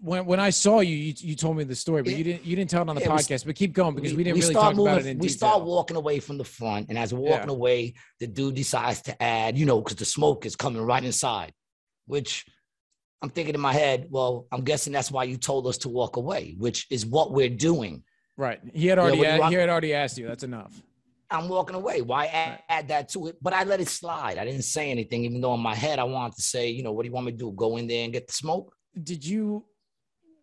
When 0.00 0.24
when 0.26 0.40
I 0.40 0.50
saw 0.50 0.80
you, 0.80 0.94
you, 0.96 1.14
you 1.18 1.34
told 1.34 1.56
me 1.56 1.64
the 1.64 1.74
story, 1.74 2.02
but 2.02 2.12
Yeah. 2.12 2.18
you 2.18 2.24
didn't 2.24 2.44
you 2.46 2.56
didn't 2.56 2.70
tell 2.70 2.82
it 2.82 2.88
on 2.88 2.96
the 2.96 3.00
we 3.00 3.06
s- 3.14 3.26
podcast. 3.28 3.46
But 3.46 3.54
keep 3.56 3.72
going 3.72 3.94
because 3.94 4.14
we, 4.14 4.24
didn't 4.24 4.38
really 4.40 4.52
start 4.52 4.74
talk 4.76 4.86
about 4.86 5.00
it 5.00 5.06
in 5.06 5.18
we 5.18 5.28
detail. 5.28 5.36
start 5.50 5.64
walking 5.64 5.96
away 5.96 6.20
from 6.20 6.38
the 6.38 6.44
front, 6.44 6.88
and 6.88 6.98
as 6.98 7.12
we're 7.12 7.20
walking 7.20 7.48
Yeah. 7.48 7.54
away, 7.54 7.94
the 8.20 8.26
dude 8.26 8.54
decides 8.54 9.02
to 9.02 9.22
add, 9.22 9.58
you 9.58 9.66
know, 9.66 9.80
because 9.80 9.96
the 9.96 10.04
smoke 10.04 10.46
is 10.46 10.56
coming 10.56 10.80
right 10.82 11.04
inside. 11.04 11.52
Which 12.06 12.44
I'm 13.22 13.30
thinking 13.30 13.54
in 13.54 13.60
my 13.60 13.72
head, 13.72 14.08
well, 14.10 14.46
I'm 14.52 14.62
guessing 14.64 14.92
that's 14.92 15.10
why 15.10 15.24
you 15.24 15.36
told 15.38 15.66
us 15.66 15.78
to 15.78 15.88
walk 15.88 16.16
away, 16.16 16.54
which 16.58 16.86
is 16.90 17.04
what 17.06 17.32
we're 17.32 17.48
doing. 17.48 18.02
right. 18.36 18.60
He 18.74 18.86
had 18.88 18.98
already 18.98 19.18
you 19.18 19.24
a- 19.24 19.38
want? 19.38 19.52
he 19.52 19.58
had 19.60 19.68
already 19.68 19.94
asked 19.94 20.18
you. 20.18 20.26
That's 20.26 20.42
enough. 20.44 20.72
I'm 21.30 21.48
walking 21.48 21.74
away. 21.74 22.02
Why 22.02 22.26
add, 22.26 22.50
Right. 22.50 22.60
add 22.68 22.88
that 22.88 23.08
to 23.10 23.28
it? 23.28 23.36
But 23.40 23.54
I 23.54 23.64
let 23.64 23.80
it 23.80 23.88
slide. 23.88 24.38
I 24.38 24.44
didn't 24.44 24.62
say 24.64 24.90
anything, 24.90 25.24
even 25.24 25.40
though 25.40 25.54
in 25.54 25.60
my 25.60 25.74
head 25.74 25.98
I 25.98 26.04
wanted 26.04 26.36
to 26.36 26.42
say, 26.42 26.68
you 26.70 26.82
know, 26.82 26.92
what 26.92 27.02
do 27.02 27.08
you 27.08 27.12
want 27.14 27.26
me 27.26 27.32
to 27.32 27.38
do? 27.38 27.52
Go 27.52 27.76
in 27.76 27.86
there 27.86 28.04
and 28.04 28.12
get 28.12 28.26
the 28.26 28.32
smoke? 28.32 28.74
Did 29.00 29.24
you 29.24 29.64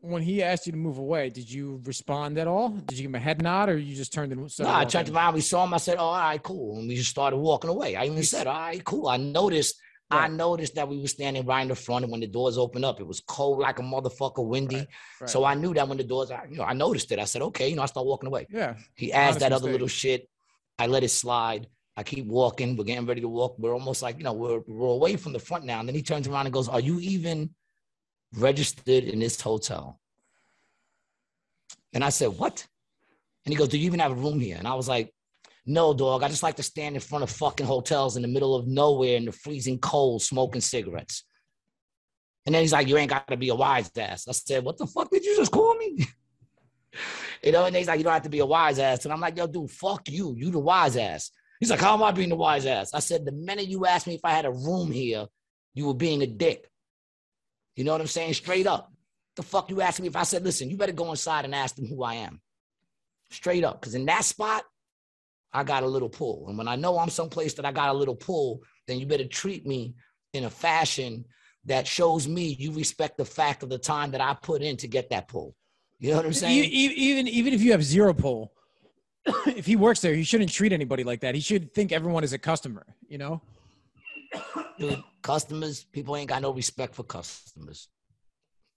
when 0.02 0.24
he 0.24 0.42
asked 0.42 0.66
you 0.66 0.72
to 0.72 0.78
move 0.78 0.98
away? 0.98 1.30
Did 1.30 1.50
you 1.50 1.80
respond 1.86 2.38
at 2.38 2.48
all? 2.48 2.70
Did 2.70 2.98
you 2.98 3.04
give 3.04 3.12
him 3.12 3.16
a 3.16 3.20
head 3.20 3.42
nod, 3.42 3.70
or 3.70 3.78
you 3.78 3.96
just 3.96 4.12
turned 4.12 4.32
and 4.32 4.42
No, 4.60 4.74
I 4.74 4.86
turned 4.86 5.10
around. 5.10 5.36
We 5.36 5.42
saw 5.42 5.64
him. 5.64 5.74
I 5.74 5.78
said, 5.78 5.98
"Oh, 5.98 6.06
all 6.06 6.14
right, 6.20 6.42
cool," 6.42 6.80
and 6.80 6.88
we 6.88 6.96
just 6.96 7.12
started 7.12 7.38
walking 7.38 7.70
away. 7.70 7.96
I 7.96 8.06
even 8.06 8.24
said, 8.24 8.48
"All 8.48 8.54
right, 8.54 8.84
cool." 8.84 9.08
I 9.08 9.18
noticed. 9.18 9.76
I 10.14 10.28
noticed 10.28 10.76
that 10.76 10.90
we 10.90 11.00
were 11.00 11.08
standing 11.08 11.46
right 11.46 11.62
in 11.62 11.70
the 11.70 11.76
front, 11.76 12.04
and 12.04 12.12
when 12.12 12.20
the 12.20 12.28
doors 12.28 12.58
opened 12.58 12.84
up, 12.84 13.00
it 13.00 13.08
was 13.08 13.22
cold 13.22 13.60
like 13.60 13.80
a 13.80 13.82
motherfucker, 13.82 14.46
windy. 14.46 14.76
Right, 14.76 14.88
right. 15.22 15.30
So 15.30 15.46
I 15.46 15.54
knew 15.54 15.74
that 15.74 15.88
when 15.88 15.98
the 15.98 16.04
doors, 16.04 16.30
you 16.50 16.58
know, 16.58 16.64
I 16.64 16.74
noticed 16.74 17.14
it. 17.14 17.20
I 17.20 17.24
said, 17.24 17.42
"Okay," 17.44 17.70
you 17.70 17.78
know, 17.78 17.84
I 17.84 17.86
start 17.86 18.06
walking 18.06 18.28
away. 18.28 18.46
Yeah. 18.50 18.76
He 18.96 19.14
asked 19.14 19.40
that 19.40 19.54
other 19.54 19.68
mistake. 19.68 19.72
little 19.72 19.88
shit. 19.88 20.30
I 20.78 20.88
let 20.88 21.04
it 21.04 21.10
slide. 21.10 21.68
I 21.96 22.04
keep 22.04 22.26
walking. 22.26 22.76
We're 22.76 22.86
getting 22.86 23.06
ready 23.06 23.22
to 23.22 23.30
walk. 23.30 23.56
We're 23.60 23.74
almost 23.74 24.02
like, 24.02 24.18
you 24.18 24.24
know, 24.24 24.34
we're, 24.34 24.60
we're 24.68 24.88
away 24.88 25.16
from 25.16 25.34
the 25.34 25.40
front 25.40 25.64
now. 25.66 25.80
And 25.80 25.88
then 25.88 25.96
he 25.96 26.02
turns 26.02 26.28
around 26.28 26.46
and 26.48 26.54
goes, 26.54 26.68
Are 26.68 26.80
you 26.80 27.00
even 27.00 27.52
registered 28.36 29.04
in 29.04 29.20
this 29.20 29.40
hotel? 29.40 30.00
And 31.94 32.04
I 32.04 32.10
said, 32.10 32.30
What? 32.30 32.66
And 33.46 33.54
he 33.54 33.58
goes, 33.58 33.70
Do 33.70 33.78
you 33.78 33.86
even 33.86 34.00
have 34.00 34.12
a 34.12 34.16
room 34.16 34.40
here? 34.40 34.58
And 34.58 34.68
I 34.68 34.76
was 34.76 34.88
like, 34.88 35.14
No, 35.66 35.94
dog. 35.94 36.24
I 36.24 36.30
just 36.30 36.44
like 36.44 36.56
to 36.56 36.64
stand 36.64 36.96
in 36.96 37.02
front 37.02 37.24
of 37.24 37.30
fucking 37.30 37.66
hotels 37.66 38.16
in 38.16 38.22
the 38.22 38.28
middle 38.28 38.56
of 38.56 38.68
nowhere 38.68 39.18
in 39.18 39.26
the 39.26 39.32
freezing 39.32 39.80
cold, 39.80 40.22
smoking 40.22 40.62
cigarettes. 40.62 41.24
And 42.46 42.56
then 42.56 42.62
he's 42.62 42.74
like, 42.74 42.88
You 42.88 42.98
ain't 42.98 43.10
got 43.10 43.28
to 43.28 43.38
be 43.38 43.50
a 43.50 43.56
wise 43.56 43.92
ass. 43.98 44.28
I 44.28 44.32
said, 44.32 44.64
What 44.64 44.78
the 44.78 44.88
fuck 44.88 45.10
did 45.10 45.26
you 45.26 45.36
just 45.36 45.52
call 45.52 45.76
me? 45.76 46.06
You 47.44 47.52
know, 47.52 47.66
and 47.66 47.76
he's 47.76 47.88
like, 47.88 47.98
you 47.98 48.04
don't 48.04 48.14
have 48.14 48.22
to 48.24 48.30
be 48.30 48.40
a 48.40 48.46
wise 48.46 48.78
ass. 48.80 49.06
And 49.06 49.14
I'm 49.14 49.20
like, 49.20 49.38
yo, 49.38 49.48
dude, 49.48 49.72
fuck 49.72 50.08
you. 50.10 50.36
You 50.38 50.52
the 50.52 50.60
wise 50.60 50.96
ass. 50.96 51.32
He's 51.60 51.70
like, 51.70 51.80
how 51.80 51.94
am 51.94 52.04
I 52.04 52.12
being 52.12 52.30
the 52.30 52.36
wise 52.36 52.66
ass? 52.66 52.94
I 52.94 53.00
said, 53.00 53.26
the 53.26 53.32
minute 53.32 53.68
you 53.68 53.86
asked 53.86 54.08
me 54.08 54.16
if 54.16 54.22
I 54.24 54.32
had 54.32 54.46
a 54.46 54.52
room 54.52 54.92
here, 54.92 55.28
you 55.74 55.88
were 55.88 55.94
being 55.94 56.22
a 56.22 56.28
dick. 56.28 56.70
You 57.76 57.84
know 57.84 57.92
what 57.92 58.02
I'm 58.02 58.08
saying? 58.08 58.34
Straight 58.34 58.68
up. 58.68 58.92
The 59.36 59.44
fuck 59.44 59.70
you 59.70 59.82
asked 59.82 60.02
me 60.02 60.08
if 60.08 60.16
I 60.16 60.24
said, 60.24 60.44
listen, 60.44 60.70
you 60.70 60.78
better 60.78 60.92
go 60.92 61.10
inside 61.10 61.46
and 61.46 61.56
ask 61.56 61.76
them 61.76 61.88
who 61.88 62.04
I 62.04 62.16
am. 62.16 62.42
Straight 63.30 63.64
up. 63.64 63.80
Because 63.80 63.96
in 63.96 64.06
that 64.06 64.26
spot, 64.26 64.64
I 65.54 65.64
got 65.64 65.84
a 65.84 65.88
little 65.88 66.10
pull. 66.10 66.46
And 66.48 66.58
when 66.58 66.68
I 66.68 66.76
know 66.76 66.98
I'm 66.98 67.10
someplace 67.10 67.54
that 67.56 67.66
I 67.66 67.72
got 67.72 67.90
a 67.90 67.94
little 67.94 68.16
pull, 68.16 68.62
then 68.88 69.00
you 69.00 69.06
better 69.06 69.26
treat 69.26 69.66
me 69.66 69.96
in 70.34 70.46
a 70.46 70.50
fashion 70.50 71.26
that 71.66 71.88
shows 71.88 72.28
me 72.28 72.56
you 72.60 72.72
respect 72.72 73.18
the 73.18 73.26
fact 73.26 73.64
of 73.64 73.70
the 73.70 73.78
time 73.78 74.12
that 74.12 74.22
I 74.22 74.34
put 74.42 74.62
in 74.62 74.78
to 74.78 74.88
get 74.88 75.10
that 75.10 75.28
pull. 75.28 75.56
You 76.00 76.12
know 76.12 76.18
what 76.18 76.26
I'm 76.26 76.34
saying? 76.34 76.64
even 76.66 77.28
even 77.28 77.54
if 77.54 77.62
you 77.62 77.72
have 77.74 77.84
zero 77.84 78.14
pull, 78.14 78.54
if 79.46 79.68
he 79.68 79.76
works 79.76 80.00
there, 80.00 80.16
he 80.16 80.24
shouldn't 80.24 80.52
treat 80.52 80.74
anybody 80.74 81.04
like 81.04 81.20
that. 81.22 81.36
He 81.36 81.42
should 81.42 81.74
think 81.76 81.92
everyone 81.92 82.24
is 82.24 82.34
a 82.34 82.40
customer. 82.40 82.86
You 83.08 83.20
know. 83.20 83.42
Dude, 84.80 85.04
customers, 85.22 85.84
people 85.84 86.16
ain't 86.16 86.30
got 86.30 86.42
no 86.42 86.54
respect 86.54 86.96
for 86.96 87.04
customers. 87.04 87.90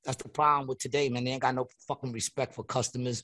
That's 0.05 0.23
the 0.23 0.29
problem 0.29 0.67
with 0.67 0.79
today, 0.79 1.09
man. 1.09 1.25
They 1.25 1.31
ain't 1.31 1.43
got 1.43 1.55
no 1.55 1.67
fucking 1.89 2.13
respect 2.13 2.55
for 2.55 2.65
customers. 2.65 3.23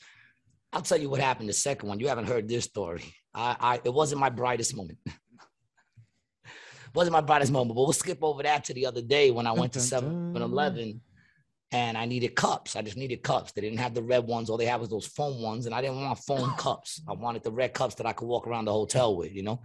I'll 0.73 0.83
tell 0.83 0.99
you 0.99 1.11
what 1.11 1.21
happened 1.21 1.49
the 1.49 1.53
second 1.53 1.89
one. 1.89 2.01
You 2.01 2.09
haven't 2.09 2.29
heard 2.29 2.49
this 2.49 2.65
story. 2.65 3.03
I, 3.35 3.57
I 3.61 3.81
it 3.85 3.93
wasn't 3.93 4.21
my 4.21 4.31
brightest 4.31 4.75
moment. 4.77 4.99
wasn't 6.95 7.13
my 7.13 7.21
brightest 7.21 7.53
moment, 7.53 7.77
but 7.77 7.83
we'll 7.83 7.93
skip 7.93 8.19
over 8.23 8.43
that 8.43 8.65
to 8.65 8.75
the 8.75 8.87
other 8.87 9.03
day 9.03 9.31
when 9.31 9.47
I 9.47 9.53
went 9.53 9.73
to 9.75 9.91
Dun, 9.91 10.03
dun, 10.03 10.35
7 10.35 10.43
Eleven 10.43 11.01
and 11.73 11.97
I 11.97 12.05
needed 12.05 12.35
cups. 12.35 12.75
I 12.77 12.83
just 12.83 12.97
needed 12.97 13.23
cups. 13.23 13.53
They 13.53 13.61
didn't 13.61 13.79
have 13.79 13.95
the 13.95 14.03
red 14.03 14.27
ones. 14.27 14.51
All 14.51 14.57
they 14.57 14.67
had 14.67 14.81
was 14.81 14.89
those 14.89 15.07
foam 15.07 15.41
ones, 15.41 15.67
and 15.67 15.75
I 15.75 15.81
didn't 15.81 16.01
want 16.01 16.19
foam 16.19 16.53
cups. 16.59 17.01
I 17.09 17.13
wanted 17.13 17.45
the 17.45 17.53
red 17.53 17.75
cups 17.75 17.95
that 17.97 18.07
I 18.07 18.13
could 18.13 18.27
walk 18.27 18.47
around 18.47 18.65
the 18.65 18.73
hotel 18.73 19.17
with, 19.17 19.33
you 19.33 19.43
know? 19.43 19.63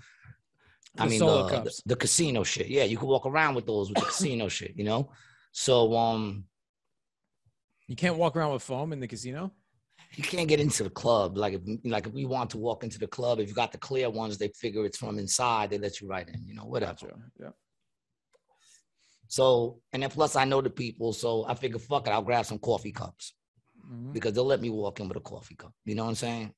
I 0.97 1.07
mean, 1.07 1.19
the, 1.19 1.47
the, 1.63 1.81
the 1.87 1.95
casino 1.95 2.43
shit. 2.43 2.67
Yeah, 2.67 2.83
you 2.83 2.97
can 2.97 3.07
walk 3.07 3.25
around 3.25 3.55
with 3.55 3.65
those 3.65 3.89
with 3.89 3.99
the 3.99 4.05
casino 4.05 4.47
shit, 4.47 4.73
you 4.77 4.83
know? 4.85 5.11
So, 5.51 5.95
um, 5.95 6.45
You 7.87 7.95
can't 7.95 8.17
walk 8.17 8.35
around 8.35 8.53
with 8.53 8.63
foam 8.63 8.93
in 8.93 8.99
the 8.99 9.07
casino. 9.07 9.51
you 10.15 10.23
can't 10.23 10.47
get 10.47 10.59
into 10.59 10.83
the 10.83 10.89
club. 10.89 11.37
Like 11.37 11.53
if 11.53 11.61
like 11.83 12.07
if 12.07 12.13
we 12.13 12.25
want 12.25 12.49
to 12.51 12.57
walk 12.57 12.83
into 12.83 12.97
the 12.99 13.07
club, 13.07 13.39
if 13.39 13.47
you 13.49 13.53
got 13.55 13.71
the 13.71 13.77
clear 13.77 14.09
ones, 14.09 14.37
they 14.37 14.49
figure 14.49 14.85
it's 14.85 14.97
from 14.97 15.19
inside. 15.19 15.69
They 15.69 15.77
let 15.77 15.99
you 15.99 16.07
right 16.07 16.27
in. 16.27 16.45
You 16.47 16.55
know, 16.55 16.65
whatever. 16.65 17.07
Gotcha. 17.07 17.17
Yeah. 17.41 17.49
So 19.27 19.81
and 19.91 20.01
then 20.03 20.09
plus 20.09 20.35
I 20.35 20.45
know 20.45 20.61
the 20.61 20.69
people, 20.69 21.11
so 21.13 21.45
I 21.47 21.53
figure 21.55 21.79
fuck 21.79 22.07
it, 22.07 22.11
I'll 22.11 22.21
grab 22.21 22.45
some 22.45 22.59
coffee 22.59 22.91
cups 22.91 23.33
Mhm. 23.91 24.13
because 24.13 24.33
they'll 24.33 24.45
let 24.53 24.61
me 24.61 24.69
walk 24.69 24.99
in 24.99 25.07
with 25.07 25.17
a 25.17 25.21
coffee 25.21 25.55
cup. 25.55 25.73
You 25.85 25.95
know 25.95 26.03
what 26.03 26.09
I'm 26.09 26.15
saying? 26.15 26.53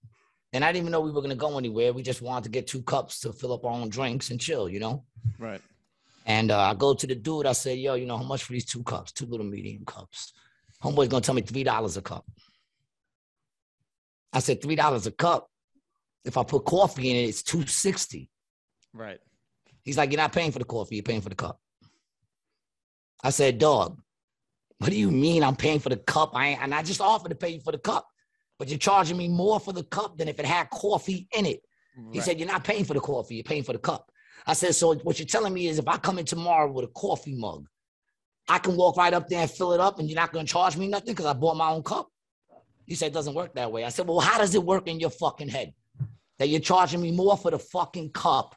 And 0.54 0.63
I 0.63 0.72
didn't 0.72 0.84
even 0.84 0.92
know 0.92 1.01
we 1.01 1.12
were 1.12 1.22
gonna 1.22 1.36
go 1.36 1.58
anywhere. 1.58 1.94
We 1.94 2.01
just 2.01 2.22
wanted 2.22 2.46
to 2.46 2.50
get 2.50 2.68
two 2.68 2.82
cups 2.84 3.20
to 3.22 3.34
fill 3.34 3.54
up 3.54 3.66
our 3.66 3.72
own 3.72 3.89
drinks 3.89 4.32
and 4.32 4.39
chill. 4.39 4.70
You 4.70 4.80
know. 4.80 5.04
Right. 5.38 5.62
And 6.25 6.51
uh, 6.51 6.60
I 6.60 6.74
go 6.74 6.94
to 6.94 7.08
the 7.08 7.16
dude. 7.16 7.46
I 7.46 7.54
say, 7.54 7.75
"Yo, 7.75 7.96
you 7.96 8.06
know 8.06 8.18
how 8.18 8.24
much 8.24 8.44
for 8.44 8.54
these 8.54 8.66
two 8.66 8.84
cups? 8.84 9.12
Two 9.12 9.25
little 9.25 9.46
medium 9.46 9.86
cups." 9.86 10.34
Homeboy's 10.84 11.10
gonna 11.10 11.22
tell 11.22 11.36
me 11.36 11.42
three 11.42 11.63
dollars 11.63 11.98
a 11.98 12.01
cup. 12.01 12.25
I 14.32 14.39
said 14.39 14.62
three 14.62 14.75
dollars 14.75 15.08
a 15.08 15.12
cup. 15.12 15.50
If 16.24 16.38
I 16.38 16.44
put 16.44 16.66
coffee 16.66 17.10
in 17.10 17.16
it, 17.18 17.30
it's 17.30 17.44
two 17.44 17.66
sixty. 17.66 18.30
Right. 18.94 19.20
He's 19.84 19.98
like, 19.98 20.12
"You're 20.12 20.22
not 20.22 20.34
paying 20.34 20.51
for 20.51 20.60
the 20.60 20.66
coffee. 20.66 20.96
You're 20.96 21.04
paying 21.04 21.22
for 21.22 21.30
the 21.30 21.36
cup." 21.36 21.60
I 23.24 23.32
said, 23.32 23.58
"Dog, 23.58 24.00
what 24.80 24.92
do 24.92 24.98
you 24.98 25.12
mean 25.12 25.44
I'm 25.44 25.56
paying 25.56 25.80
for 25.80 25.89
the 25.89 25.98
cup? 25.98 26.32
I 26.34 26.50
ain't, 26.50 26.62
and 26.62 26.74
I 26.74 26.84
just 26.84 27.01
offered 27.01 27.30
to 27.30 27.36
pay 27.36 27.50
you 27.50 27.62
for 27.62 27.72
the 27.72 27.80
cup, 27.80 28.08
but 28.60 28.70
you're 28.70 28.78
charging 28.78 29.18
me 29.18 29.28
more 29.28 29.60
for 29.60 29.74
the 29.74 29.84
cup 29.84 30.18
than 30.18 30.28
if 30.28 30.40
it 30.40 30.46
had 30.46 30.70
coffee 30.70 31.28
in 31.34 31.46
it." 31.46 31.62
He 32.14 32.20
said, 32.22 32.40
You're 32.40 32.48
not 32.48 32.64
paying 32.64 32.86
for 32.86 32.94
the 32.94 33.00
coffee, 33.00 33.36
you're 33.36 33.44
paying 33.44 33.64
for 33.64 33.74
the 33.74 33.80
cup. 33.80 34.12
I 34.46 34.54
said, 34.54 34.76
So 34.76 34.94
what 34.96 35.20
you're 35.20 35.26
telling 35.28 35.54
me 35.54 35.68
is 35.68 35.80
if 35.80 35.88
I 35.88 35.98
come 35.98 36.20
in 36.20 36.26
tomorrow 36.26 36.72
with 36.72 36.86
a 36.86 36.90
coffee 36.90 37.36
mug 37.36 37.68
I 38.50 38.60
can 38.60 38.78
walk 38.78 38.96
right 38.96 39.14
up 39.14 39.28
there 39.28 39.42
and 39.42 39.52
fill 39.52 39.74
it 39.74 39.82
up, 39.82 40.00
and 40.00 40.10
you're 40.10 40.16
not 40.16 40.32
gonna 40.32 40.48
charge 40.48 40.78
me 40.78 40.88
nothing 40.88 41.08
because 41.14 41.26
I 41.26 41.34
bought 41.34 41.58
my 41.58 41.70
own 41.70 41.84
cup. 41.84 42.08
He 42.86 42.96
said 42.96 43.08
it 43.08 43.14
doesn't 43.14 43.34
work 43.34 43.54
that 43.56 43.70
way. 43.74 43.84
I 43.84 43.90
said, 43.90 44.08
well, 44.08 44.22
how 44.22 44.38
does 44.38 44.56
it 44.56 44.64
work 44.64 44.88
in 44.88 45.02
your 45.02 45.10
fucking 45.10 45.50
head 45.50 45.74
that 46.40 46.48
you're 46.48 46.62
charging 46.62 47.02
me 47.02 47.12
more 47.12 47.36
for 47.36 47.52
the 47.52 47.60
fucking 47.60 48.12
cup 48.12 48.56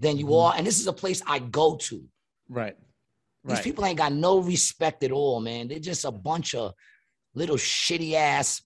than 0.00 0.16
you 0.16 0.26
Mhm. 0.26 0.42
are? 0.42 0.54
And 0.56 0.66
this 0.66 0.80
is 0.80 0.88
a 0.88 0.92
place 0.92 1.22
I 1.28 1.38
go 1.38 1.76
to. 1.76 2.08
Right. 2.48 2.76
These 3.44 3.58
Right. 3.58 3.64
people 3.64 3.84
ain't 3.84 3.98
got 3.98 4.12
no 4.12 4.40
respect 4.40 5.04
at 5.04 5.12
all, 5.12 5.38
man. 5.38 5.68
They're 5.68 5.78
just 5.78 6.04
a 6.04 6.10
bunch 6.10 6.56
of 6.56 6.74
little 7.34 7.56
shitty 7.56 8.14
ass 8.14 8.62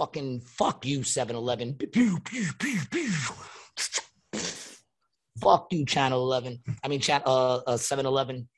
fucking 0.00 0.40
fuck 0.40 0.86
you, 0.86 1.02
7 1.02 1.36
Eleven. 1.36 1.76
Fuck 5.40 5.66
you, 5.72 5.84
Channel 5.84 6.22
11. 6.22 6.58
I 6.82 6.88
mean, 6.88 7.00
chat, 7.00 7.22
uh, 7.26 7.56
uh, 7.66 7.76
7 7.76 8.06
Eleven. 8.06 8.48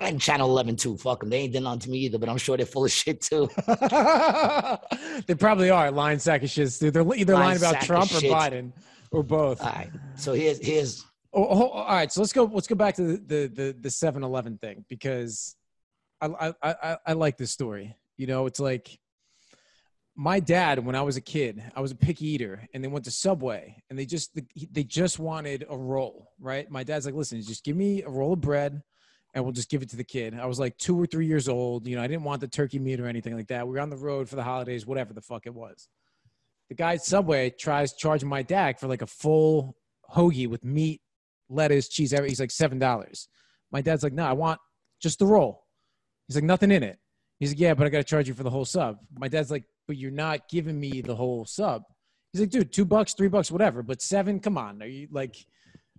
And 0.00 0.20
Channel 0.20 0.48
11 0.48 0.76
too. 0.76 0.96
Fuck 0.96 1.20
them. 1.20 1.30
They 1.30 1.38
ain't 1.38 1.52
done 1.52 1.64
nothing 1.64 1.80
to 1.80 1.90
me 1.90 1.98
either, 1.98 2.18
but 2.18 2.28
I'm 2.28 2.38
sure 2.38 2.56
they're 2.56 2.66
full 2.66 2.84
of 2.84 2.90
shit 2.90 3.20
too. 3.20 3.48
they 5.26 5.34
probably 5.34 5.70
are 5.70 5.90
lying 5.90 6.18
sack 6.18 6.42
of 6.42 6.50
shit. 6.50 6.76
Dude. 6.80 6.94
They're 6.94 7.14
either 7.14 7.34
Lying 7.34 7.46
lying 7.46 7.58
about 7.58 7.82
Trump 7.82 8.10
or 8.10 8.20
shit. 8.20 8.32
Biden 8.32 8.72
or 9.12 9.22
both. 9.22 9.60
All 9.60 9.68
right. 9.68 9.90
So 10.16 10.32
here's 10.32 10.58
here's 10.64 11.04
Oh, 11.34 11.46
oh, 11.48 11.68
all 11.68 11.94
right. 11.94 12.10
So 12.10 12.20
let's 12.20 12.32
go. 12.32 12.44
Let's 12.44 12.66
go 12.66 12.74
back 12.74 12.96
to 12.96 13.02
the 13.02 13.16
the 13.16 13.48
the, 13.48 13.76
the 13.80 13.88
7-Eleven 13.88 14.58
thing 14.58 14.84
because 14.88 15.56
I, 16.20 16.52
I 16.62 16.74
I 16.80 16.96
I 17.06 17.12
like 17.12 17.36
this 17.36 17.52
story. 17.52 17.94
You 18.16 18.26
know, 18.26 18.46
it's 18.46 18.60
like 18.60 18.98
my 20.14 20.40
dad 20.40 20.84
when 20.84 20.94
I 20.94 21.02
was 21.02 21.16
a 21.16 21.20
kid. 21.20 21.62
I 21.74 21.80
was 21.80 21.90
a 21.90 21.96
picky 21.96 22.26
eater, 22.26 22.68
and 22.74 22.82
they 22.82 22.88
went 22.88 23.04
to 23.06 23.10
Subway, 23.10 23.82
and 23.88 23.98
they 23.98 24.06
just 24.06 24.38
they 24.70 24.84
just 24.84 25.18
wanted 25.18 25.64
a 25.68 25.76
roll. 25.76 26.30
Right? 26.40 26.70
My 26.70 26.84
dad's 26.84 27.06
like, 27.06 27.14
listen, 27.14 27.40
just 27.42 27.64
give 27.64 27.76
me 27.76 28.02
a 28.02 28.08
roll 28.08 28.34
of 28.34 28.40
bread. 28.40 28.82
And 29.34 29.42
we'll 29.44 29.54
just 29.54 29.70
give 29.70 29.80
it 29.80 29.88
to 29.88 29.96
the 29.96 30.04
kid. 30.04 30.38
I 30.38 30.44
was 30.44 30.60
like 30.60 30.76
two 30.76 31.00
or 31.00 31.06
three 31.06 31.24
years 31.24 31.48
old. 31.48 31.86
You 31.86 31.96
know, 31.96 32.02
I 32.02 32.06
didn't 32.06 32.24
want 32.24 32.42
the 32.42 32.48
turkey 32.48 32.78
meat 32.78 33.00
or 33.00 33.06
anything 33.06 33.34
like 33.34 33.48
that. 33.48 33.66
We 33.66 33.72
were 33.72 33.80
on 33.80 33.88
the 33.88 33.96
road 33.96 34.28
for 34.28 34.36
the 34.36 34.42
holidays, 34.42 34.84
whatever 34.84 35.14
the 35.14 35.22
fuck 35.22 35.46
it 35.46 35.54
was. 35.54 35.88
The 36.68 36.74
guy 36.74 36.92
at 36.92 37.02
Subway 37.02 37.48
tries 37.48 37.94
charging 37.94 38.28
my 38.28 38.42
dad 38.42 38.78
for 38.78 38.88
like 38.88 39.00
a 39.00 39.06
full 39.06 39.74
hoagie 40.14 40.50
with 40.50 40.64
meat, 40.64 41.00
lettuce, 41.48 41.88
cheese, 41.88 42.12
everything. 42.12 42.32
He's 42.32 42.40
like 42.40 42.50
seven 42.50 42.78
dollars. 42.78 43.28
My 43.70 43.80
dad's 43.80 44.02
like, 44.02 44.12
no, 44.12 44.26
I 44.26 44.34
want 44.34 44.60
just 45.00 45.18
the 45.18 45.24
roll. 45.24 45.64
He's 46.28 46.36
like, 46.36 46.44
nothing 46.44 46.70
in 46.70 46.82
it. 46.82 46.98
He's 47.40 47.52
like, 47.52 47.60
yeah, 47.60 47.72
but 47.72 47.86
I 47.86 47.90
got 47.90 47.98
to 47.98 48.04
charge 48.04 48.28
you 48.28 48.34
for 48.34 48.42
the 48.42 48.50
whole 48.50 48.66
sub. 48.66 48.98
My 49.16 49.28
dad's 49.28 49.50
like, 49.50 49.64
but 49.86 49.96
you're 49.96 50.10
not 50.10 50.48
giving 50.48 50.78
me 50.78 51.00
the 51.00 51.14
whole 51.16 51.44
sub. 51.44 51.82
He's 52.32 52.40
like, 52.40 52.50
dude, 52.50 52.72
two 52.72 52.84
bucks, 52.84 53.14
three 53.14 53.28
bucks, 53.28 53.50
whatever. 53.50 53.82
But 53.82 54.00
seven, 54.00 54.40
come 54.40 54.56
on. 54.56 54.82
Are 54.82 54.86
you 54.86 55.08
like, 55.10 55.36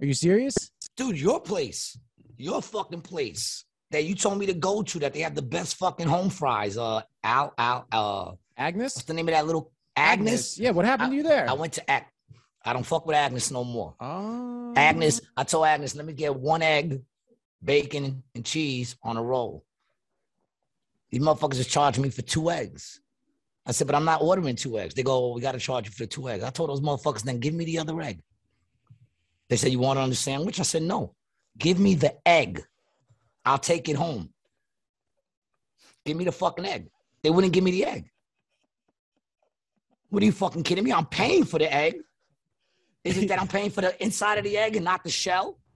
are 0.01 0.05
you 0.05 0.13
serious? 0.13 0.55
dude, 0.95 1.19
your 1.19 1.39
place, 1.39 1.97
your 2.37 2.61
fucking 2.61 3.01
place 3.01 3.65
that 3.91 4.03
you 4.05 4.15
told 4.15 4.37
me 4.39 4.45
to 4.47 4.53
go 4.53 4.81
to 4.83 4.99
that 4.99 5.13
they 5.13 5.21
have 5.21 5.35
the 5.35 5.41
best 5.41 5.75
fucking 5.77 6.07
home 6.07 6.29
fries. 6.29 6.77
Uh, 6.77 7.01
Al, 7.23 7.53
Al, 7.57 7.85
uh, 7.91 8.31
Agnes? 8.57 8.95
what's 8.95 9.05
the 9.05 9.13
name 9.13 9.27
of 9.27 9.33
that 9.33 9.45
little 9.45 9.71
Agnes? 9.95 10.57
Yeah, 10.59 10.71
what 10.71 10.85
happened 10.85 11.11
to 11.11 11.17
you 11.17 11.23
there? 11.23 11.49
I 11.49 11.53
went 11.53 11.73
to 11.73 11.89
Ag. 11.91 12.03
I 12.65 12.73
don't 12.73 12.85
fuck 12.85 13.05
with 13.05 13.15
Agnes 13.15 13.51
no 13.51 13.63
more. 13.63 13.93
oh. 13.99 14.73
Agnes, 14.75 15.21
I 15.37 15.43
told 15.43 15.65
Agnes, 15.67 15.95
let 15.95 16.05
me 16.05 16.13
get 16.13 16.35
one 16.35 16.61
egg, 16.63 17.01
bacon, 17.63 18.23
and 18.33 18.43
cheese 18.43 18.95
on 19.03 19.17
a 19.17 19.23
roll. 19.23 19.63
These 21.11 21.21
motherfuckers 21.21 21.59
is 21.59 21.67
charging 21.67 22.01
me 22.01 22.09
for 22.09 22.23
two 22.23 22.49
eggs. 22.49 22.99
I 23.65 23.71
said, 23.71 23.87
but 23.87 23.95
I'm 23.95 24.05
not 24.05 24.21
ordering 24.21 24.55
two 24.55 24.77
eggs. 24.77 24.93
They 24.93 25.03
go, 25.03 25.19
well, 25.19 25.33
we 25.33 25.41
got 25.41 25.53
to 25.53 25.59
charge 25.59 25.85
you 25.85 25.91
for 25.91 26.03
the 26.03 26.07
two 26.07 26.29
eggs. 26.29 26.43
I 26.43 26.49
told 26.49 26.69
those 26.69 26.81
motherfuckers, 26.81 27.23
then 27.23 27.39
give 27.39 27.53
me 27.53 27.65
the 27.65 27.79
other 27.79 27.99
egg. 28.01 28.21
They 29.49 29.55
said, 29.55 29.71
you 29.71 29.79
want 29.79 29.99
it 29.99 30.01
on 30.01 30.09
the 30.09 30.15
sandwich? 30.15 30.59
I 30.59 30.63
said, 30.63 30.83
no. 30.83 31.15
Give 31.57 31.79
me 31.79 31.95
the 31.95 32.15
egg. 32.27 32.63
I'll 33.45 33.57
take 33.57 33.87
it 33.87 33.95
home. 33.95 34.33
Give 36.05 36.17
me 36.17 36.25
the 36.25 36.31
fucking 36.31 36.65
egg. 36.65 36.89
They 37.21 37.29
wouldn't 37.29 37.53
give 37.53 37.63
me 37.63 37.71
the 37.71 37.85
egg. 37.85 38.09
What 40.09 40.21
are 40.21 40.25
you 40.25 40.31
fucking 40.31 40.63
kidding 40.63 40.83
me? 40.83 40.91
I'm 40.91 41.05
paying 41.05 41.45
for 41.45 41.57
the 41.57 41.73
egg. 41.73 41.95
Is 43.03 43.17
it 43.17 43.27
that 43.29 43.41
I'm 43.41 43.47
paying 43.47 43.69
for 43.69 43.81
the 43.81 44.01
inside 44.03 44.37
of 44.37 44.43
the 44.43 44.57
egg 44.57 44.75
and 44.75 44.85
not 44.85 45.03
the 45.03 45.09
shell? 45.09 45.57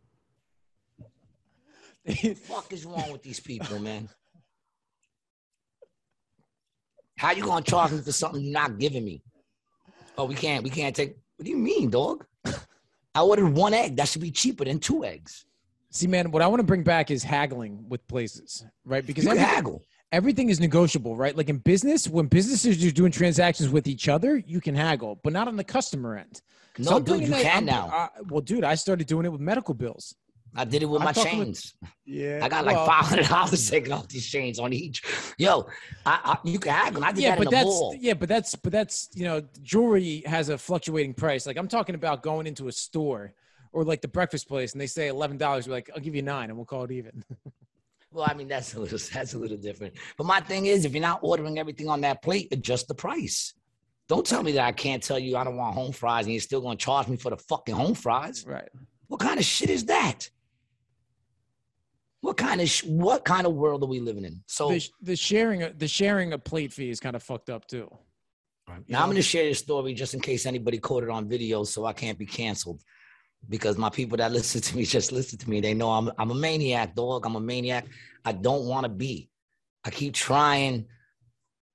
What 2.06 2.22
the 2.22 2.34
fuck 2.36 2.74
is 2.74 2.86
wrong 2.86 3.12
with 3.12 3.22
these 3.22 3.42
people, 3.42 3.80
man? 3.80 4.08
How 7.18 7.32
you 7.32 7.44
gonna 7.44 7.64
charge 7.64 7.92
me 7.92 8.02
for 8.02 8.12
something 8.12 8.42
you're 8.42 8.54
not 8.54 8.78
giving 8.78 9.04
me? 9.04 9.22
Oh, 10.18 10.26
we 10.26 10.36
can't, 10.36 10.64
we 10.64 10.70
can't 10.70 10.96
take. 10.96 11.16
What 11.36 11.46
do 11.46 11.52
you 11.52 11.58
mean, 11.58 11.90
dog? 11.90 12.26
I 13.14 13.22
ordered 13.22 13.50
one 13.50 13.74
egg. 13.74 13.96
That 13.98 14.08
should 14.08 14.22
be 14.22 14.32
cheaper 14.32 14.66
than 14.66 14.80
two 14.80 15.04
eggs. 15.04 15.46
See, 15.90 16.06
man, 16.08 16.32
what 16.32 16.42
I 16.42 16.48
want 16.48 16.60
to 16.60 16.64
bring 16.66 16.84
back 16.84 17.10
is 17.10 17.24
haggling 17.24 17.86
with 17.90 18.08
places, 18.08 18.64
right? 18.86 19.06
Because 19.06 19.24
You 19.24 19.32
everything, 19.32 19.50
haggle. 19.56 19.82
everything 20.12 20.50
is 20.50 20.60
negotiable, 20.60 21.16
right? 21.16 21.36
Like 21.36 21.50
in 21.50 21.58
business, 21.58 22.08
when 22.08 22.28
businesses 22.28 22.84
are 22.86 22.92
doing 22.92 23.12
transactions 23.12 23.70
with 23.70 23.88
each 23.88 24.08
other, 24.08 24.38
you 24.38 24.62
can 24.62 24.76
haggle, 24.76 25.20
but 25.24 25.34
not 25.34 25.48
on 25.48 25.56
the 25.56 25.64
customer 25.64 26.18
end. 26.18 26.42
No, 26.78 26.92
So 26.92 27.00
dude, 27.00 27.22
you 27.22 27.28
that- 27.30 27.42
can 27.42 27.52
I'm- 27.56 27.66
now. 27.66 27.88
I- 27.88 28.10
well, 28.30 28.42
dude, 28.42 28.64
I 28.64 28.76
started 28.76 29.08
doing 29.08 29.26
it 29.26 29.32
with 29.32 29.42
medical 29.42 29.74
bills. 29.74 30.14
I 30.58 30.66
did 30.66 30.82
it 30.84 30.86
with 30.88 31.02
I'm 31.02 31.06
my 31.06 31.12
talking 31.14 31.40
with- 31.40 31.48
chains. 31.48 31.74
Yeah, 32.06 32.40
I 32.42 32.50
got 32.50 32.66
like 32.66 32.76
five 32.78 33.06
hundred 33.06 33.28
dollars 33.28 33.70
taken 33.70 33.92
off 33.92 34.08
these 34.08 34.26
chains 34.28 34.60
on 34.60 34.74
each. 34.74 35.04
Yo, 35.38 35.68
I, 36.06 36.20
I, 36.24 36.38
you 36.44 36.58
can 36.60 36.72
haggle. 36.74 37.04
I 37.04 37.12
did 37.12 37.22
Yeah, 37.24 37.30
that 37.32 37.38
in 37.40 37.44
but 37.44 37.50
the 37.52 37.56
that's 37.58 37.66
mall. 37.66 37.96
yeah, 38.00 38.14
but 38.14 38.30
that's 38.30 38.56
but 38.56 38.72
that's 38.72 39.10
you 39.14 39.26
know, 39.26 39.44
jewelry 39.62 40.24
has 40.26 40.50
a 40.50 40.58
fluctuating 40.58 41.14
price. 41.14 41.46
Like 41.46 41.58
I'm 41.58 41.68
talking 41.68 41.96
about 41.96 42.24
going 42.24 42.48
into 42.48 42.68
a 42.68 42.72
store 42.72 43.34
or 43.74 43.84
like 43.84 44.02
the 44.02 44.08
breakfast 44.08 44.48
place, 44.48 44.72
and 44.72 44.82
they 44.82 44.88
say 44.88 45.08
eleven 45.10 45.38
dollars. 45.38 45.68
We're 45.68 45.74
like, 45.76 45.90
I'll 45.94 46.02
give 46.02 46.16
you 46.16 46.22
nine, 46.22 46.50
and 46.50 46.58
we'll 46.58 46.66
call 46.66 46.84
it 46.84 46.92
even. 46.92 47.24
Well, 48.10 48.26
I 48.28 48.34
mean 48.36 48.48
that's 48.48 48.74
a 48.74 48.80
little 48.80 48.98
that's 49.14 49.34
a 49.34 49.38
little 49.38 49.58
different. 49.58 49.94
But 50.18 50.26
my 50.26 50.40
thing 50.40 50.66
is, 50.66 50.86
if 50.86 50.94
you're 50.94 51.02
not 51.02 51.20
ordering 51.22 51.60
everything 51.60 51.90
on 51.90 52.02
that 52.02 52.24
plate, 52.24 52.48
adjust 52.54 52.88
the 52.88 52.96
price. 52.96 53.54
Don't 54.08 54.26
tell 54.26 54.42
me 54.42 54.54
that 54.54 54.64
I 54.66 54.72
can't 54.72 55.04
tell 55.04 55.20
you 55.20 55.36
I 55.36 55.44
don't 55.44 55.58
want 55.58 55.76
home 55.76 55.92
fries 55.92 56.26
and 56.26 56.34
you're 56.34 56.40
still 56.42 56.62
gonna 56.62 56.78
charge 56.78 57.10
me 57.10 57.18
for 57.18 57.30
the 57.32 57.38
fucking 57.38 57.76
home 57.76 57.94
fries. 57.94 58.46
right. 58.48 58.70
What 59.08 59.20
kind 59.20 59.38
of 59.38 59.46
shit 59.46 59.70
is 59.70 59.86
that? 59.86 60.30
What 62.22 62.38
kind 62.38 62.62
of 62.62 62.70
sh- 62.70 62.84
what 62.84 63.24
kind 63.26 63.46
of 63.46 63.54
world 63.54 63.84
are 63.84 63.88
we 63.88 64.00
living 64.00 64.26
in? 64.26 64.44
So 64.48 64.70
The, 64.70 64.90
the 65.02 65.16
sharing 65.16 65.60
the 65.78 65.88
sharing 65.88 66.34
of 66.34 66.44
plate 66.44 66.74
fee 66.74 66.90
is 66.90 67.00
kind 67.00 67.16
of 67.16 67.24
fucked 67.24 67.50
up 67.50 67.68
too. 67.68 67.90
now 68.88 69.04
I'm 69.04 69.10
gonna 69.10 69.22
share 69.22 69.46
this 69.46 69.60
story 69.60 69.94
just 69.94 70.14
in 70.14 70.20
case 70.20 70.46
anybody 70.46 70.80
caught 70.80 71.04
it 71.04 71.10
on 71.10 71.28
video, 71.30 71.64
so 71.64 71.86
I 71.86 71.94
can't 71.94 72.18
be 72.18 72.26
canceled. 72.26 72.82
Because 73.48 73.78
my 73.78 73.90
people 73.90 74.18
that 74.18 74.32
listen 74.40 74.62
to 74.62 74.76
me 74.78 74.84
just 74.84 75.12
listen 75.12 75.38
to 75.40 75.50
me. 75.50 75.62
They 75.62 75.74
know 75.74 75.92
I'm 75.92 76.12
I'm 76.18 76.32
a 76.32 76.36
maniac, 76.36 76.96
dog. 76.96 77.26
I'm 77.26 77.36
a 77.36 77.40
maniac. 77.40 77.86
I 78.26 78.32
don't 78.32 78.66
want 78.66 78.84
to 78.86 78.90
be. 78.90 79.30
I 79.86 79.90
keep 79.92 80.14
trying. 80.14 80.86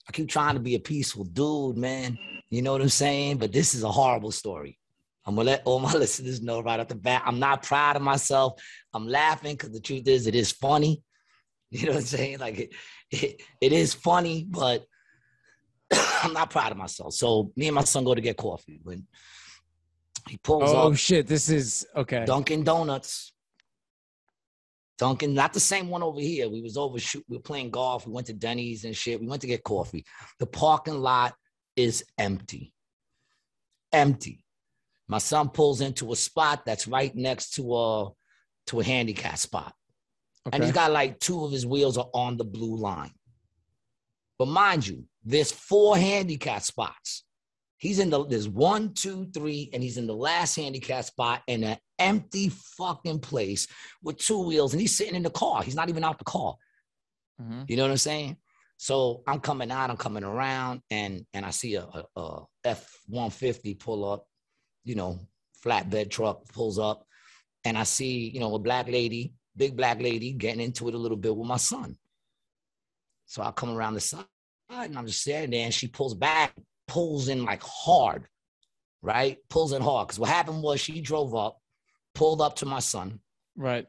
I 0.09 0.13
keep 0.13 0.29
trying 0.29 0.55
to 0.55 0.61
be 0.61 0.75
a 0.75 0.81
peaceful 0.81 1.25
dude, 1.25 1.77
man. 1.77 2.19
You 2.51 2.61
know 2.61 2.73
what 2.73 2.83
I'm 2.83 2.89
saying? 2.89 3.39
But 3.39 3.53
this 3.53 3.75
is 3.75 3.85
a 3.85 3.91
horrible 3.91 4.33
story. 4.33 4.79
I'm 5.25 5.37
gonna 5.37 5.47
let 5.47 5.63
all 5.65 5.79
my 5.79 5.93
listeners 5.95 6.43
know 6.43 6.61
right 6.61 6.81
off 6.81 6.89
the 6.89 6.95
bat. 6.95 7.23
I'm 7.25 7.39
not 7.39 7.63
proud 7.63 7.97
of 7.97 8.03
myself. 8.03 8.61
I'm 8.93 9.07
laughing 9.07 9.55
because 9.55 9.71
the 9.71 9.81
truth 9.81 10.07
is, 10.09 10.27
it 10.27 10.35
is 10.35 10.53
funny. 10.53 11.03
You 11.75 11.87
know 11.87 11.93
what 11.93 12.01
I'm 12.01 12.05
saying? 12.05 12.39
Like 12.39 12.59
it, 12.59 12.75
it, 13.11 13.43
it 13.59 13.73
is 13.73 13.95
funny, 13.95 14.47
but 14.47 14.85
I'm 16.23 16.35
not 16.35 16.51
proud 16.51 16.71
of 16.71 16.77
myself. 16.77 17.15
So 17.15 17.51
me 17.57 17.69
and 17.69 17.75
my 17.75 17.85
son 17.85 18.05
go 18.05 18.15
to 18.15 18.21
get 18.21 18.37
coffee. 18.37 18.79
When 18.83 19.07
he 20.29 20.37
pulls 20.37 20.71
Oh 20.71 20.91
up 20.91 20.97
shit! 20.97 21.27
This 21.27 21.49
is 21.49 21.87
okay. 21.97 22.27
Dunkin' 22.27 22.65
Donuts. 22.65 23.33
Dunkin', 24.99 25.35
not 25.35 25.53
the 25.53 25.61
same 25.61 25.89
one 25.89 26.03
over 26.03 26.21
here. 26.21 26.49
We 26.49 26.61
was 26.61 26.77
over 26.77 26.99
shoot. 26.99 27.25
We 27.27 27.39
were 27.39 27.43
playing 27.43 27.71
golf. 27.71 28.07
We 28.07 28.13
went 28.13 28.27
to 28.27 28.35
Denny's 28.35 28.85
and 28.85 28.95
shit. 28.95 29.21
We 29.21 29.27
went 29.27 29.41
to 29.41 29.49
get 29.49 29.65
coffee. 29.65 30.05
The 30.39 30.47
parking 30.47 30.99
lot 31.01 31.35
is 31.75 32.05
empty. 32.19 32.73
Empty. 33.93 34.45
My 35.13 35.19
son 35.19 35.51
pulls 35.51 35.83
into 35.83 36.11
a 36.13 36.17
spot 36.17 36.65
that's 36.65 36.89
right 36.89 37.15
next 37.15 37.51
to 37.57 37.77
a 37.77 38.09
to 38.69 38.81
a 38.81 38.85
handicap 38.85 39.37
spot. 39.37 39.75
And 40.51 40.65
he's 40.65 40.73
got 40.73 40.91
like 40.91 41.21
two 41.21 41.45
of 41.45 41.53
his 41.53 41.67
wheels 41.67 41.99
are 41.99 42.09
on 42.15 42.39
the 42.39 42.47
blue 42.47 42.77
line. 42.77 43.13
But 44.39 44.49
mind 44.49 44.87
you, 44.87 45.05
there's 45.23 45.53
four 45.53 45.99
handicap 45.99 46.63
spots. 46.63 47.25
He's 47.77 47.99
in 47.99 48.09
the 48.09 48.25
there's 48.25 48.49
one, 48.49 48.95
two, 48.95 49.29
three, 49.35 49.69
and 49.75 49.83
he's 49.83 49.99
in 49.99 50.07
the 50.07 50.17
last 50.17 50.57
handicap 50.57 51.05
spot 51.05 51.43
in 51.47 51.63
an 51.63 51.77
empty 51.99 52.49
fucking 52.49 53.19
place 53.19 53.67
with 54.03 54.17
two 54.17 54.43
wheels, 54.43 54.73
and 54.73 54.81
he's 54.81 54.97
sitting 54.97 55.15
in 55.15 55.25
the 55.25 55.31
car. 55.31 55.63
He's 55.63 55.77
not 55.77 55.91
even 55.91 56.05
out 56.05 56.19
the 56.19 56.25
car. 56.25 56.55
Mhm. 57.39 57.69
You 57.69 57.77
know 57.77 57.83
what 57.83 57.91
I'm 57.91 57.99
saying? 57.99 58.39
So 58.79 59.23
I'm 59.27 59.41
coming 59.41 59.71
out, 59.71 59.91
I'm 59.91 59.99
coming 59.99 60.25
around, 60.25 60.81
and 60.91 61.27
and 61.35 61.45
I 61.45 61.51
see 61.51 61.75
a, 61.75 61.85
a, 61.85 62.05
a 62.17 62.45
F-150 62.65 63.79
pull 63.79 64.11
up, 64.11 64.25
you 64.85 64.95
know, 64.95 65.19
flatbed 65.65 66.11
truck 66.11 66.47
pulls 66.53 66.79
up, 66.79 67.07
and 67.65 67.77
I 67.79 67.85
see, 67.85 68.29
you 68.31 68.41
know, 68.41 68.55
a 68.55 68.59
black 68.59 68.89
lady, 68.89 69.35
big 69.57 69.77
black 69.77 70.01
lady, 70.01 70.33
getting 70.33 70.61
into 70.61 70.89
it 70.89 70.95
a 70.95 70.99
little 70.99 71.17
bit 71.17 71.37
with 71.37 71.47
my 71.47 71.57
son. 71.57 71.97
So 73.27 73.43
I 73.43 73.51
come 73.53 73.71
around 73.75 73.95
the 73.95 74.01
side, 74.01 74.25
and 74.71 74.99
I'm 74.99 75.07
just 75.07 75.23
standing 75.23 75.51
there, 75.51 75.65
and 75.65 75.75
she 75.75 75.87
pulls 75.89 76.15
back, 76.15 76.55
pulls 76.89 77.29
in 77.29 77.45
like 77.45 77.63
hard, 77.63 78.27
right? 79.01 79.39
Pulls 79.49 79.73
in 79.73 79.83
hard. 79.83 80.09
Because 80.09 80.19
what 80.19 80.29
happened 80.29 80.63
was 80.63 80.81
she 80.81 81.01
drove 81.01 81.35
up, 81.35 81.59
pulled 82.15 82.41
up 82.43 82.57
to 82.57 82.67
my 82.67 82.81
son, 82.81 83.21
Right. 83.57 83.87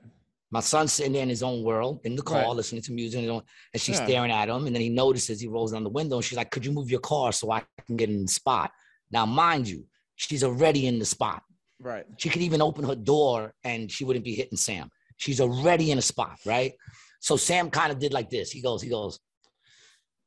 My 0.51 0.59
son's 0.59 0.93
sitting 0.93 1.13
there 1.13 1.23
in 1.23 1.29
his 1.29 1.41
own 1.41 1.63
world 1.63 2.01
in 2.03 2.15
the 2.15 2.21
car, 2.21 2.43
Right. 2.43 2.55
listening 2.55 2.83
to 2.83 2.91
music, 2.91 3.23
and, 3.23 3.41
and 3.73 3.81
she's 3.81 3.97
Yeah. 3.97 4.05
staring 4.05 4.29
at 4.31 4.49
him. 4.49 4.67
And 4.67 4.75
then 4.75 4.83
he 4.83 4.89
notices 4.89 5.39
he 5.39 5.47
rolls 5.47 5.71
down 5.71 5.83
the 5.83 5.89
window, 5.89 6.17
and 6.17 6.23
she's 6.23 6.37
like, 6.37 6.51
"Could 6.51 6.63
you 6.63 6.71
move 6.71 6.91
your 6.91 6.99
car 6.99 7.31
so 7.31 7.49
I 7.49 7.63
can 7.87 7.95
get 7.95 8.09
in 8.09 8.21
the 8.23 8.31
spot?" 8.31 8.71
Now, 9.09 9.25
mind 9.25 9.67
you, 9.67 9.87
she's 10.15 10.43
already 10.43 10.87
in 10.87 10.99
the 10.99 11.05
spot. 11.05 11.43
Right. 11.79 12.05
She 12.17 12.29
could 12.29 12.41
even 12.41 12.61
open 12.61 12.85
her 12.85 12.95
door, 12.95 13.53
and 13.63 13.91
she 13.91 14.05
wouldn't 14.05 14.25
be 14.25 14.35
hitting 14.35 14.57
Sam. 14.57 14.89
She's 15.17 15.41
already 15.41 15.91
in 15.91 15.97
a 15.97 16.01
spot, 16.01 16.39
right? 16.45 16.73
So 17.19 17.37
Sam 17.37 17.69
kind 17.69 17.91
of 17.91 17.99
did 17.99 18.13
like 18.13 18.29
this. 18.29 18.51
He 18.51 18.61
goes, 18.61 18.81
he 18.81 18.89
goes, 18.89 19.19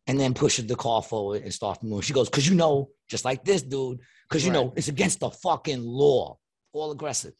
and 0.07 0.19
then 0.19 0.35
pushes 0.35 0.67
the 0.67 0.77
car 0.77 1.03
forward 1.03 1.43
and 1.43 1.53
starts 1.53 1.83
moving. 1.83 2.03
She 2.03 2.13
goes, 2.13 2.29
"Cause 2.29 2.47
you 2.47 2.55
know, 2.55 2.91
just 3.09 3.25
like 3.25 3.45
this 3.45 3.63
dude, 3.63 4.01
cause 4.31 4.45
you 4.45 4.53
know 4.53 4.73
it's 4.77 4.89
against 4.89 5.21
the 5.21 5.31
fucking 5.31 5.83
law." 5.83 6.39
All 6.73 6.91
aggressive. 6.93 7.33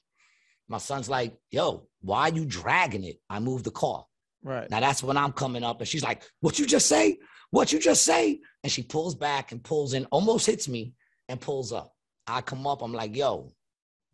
My 0.69 0.79
son's 0.79 1.09
like, 1.09 1.37
"Yo, 1.51 1.89
why 2.01 2.23
are 2.23 2.35
you 2.35 2.45
dragging 2.45 3.05
it?" 3.05 3.21
I 3.31 3.39
moved 3.39 3.65
the 3.65 3.71
car. 3.71 4.05
Right. 4.43 4.69
Now 4.69 4.81
that's 4.81 5.03
when 5.03 5.17
I'm 5.17 5.33
coming 5.33 5.63
up, 5.63 5.81
and 5.81 5.89
she's 5.89 6.03
like, 6.03 6.23
"What 6.41 6.59
you 6.59 6.67
just 6.67 6.87
say? 6.87 7.19
What 7.51 7.73
you 7.73 7.79
just 7.79 8.03
say?" 8.03 8.41
And 8.63 8.73
she 8.73 8.83
pulls 8.83 9.15
back 9.15 9.53
and 9.53 9.63
pulls 9.63 9.95
in, 9.95 10.07
almost 10.07 10.47
hits 10.47 10.69
me, 10.69 10.95
and 11.29 11.41
pulls 11.41 11.73
up. 11.73 11.96
I 12.27 12.41
come 12.41 12.67
up, 12.67 12.83
I'm 12.83 12.93
like, 12.93 13.15
"Yo, 13.17 13.53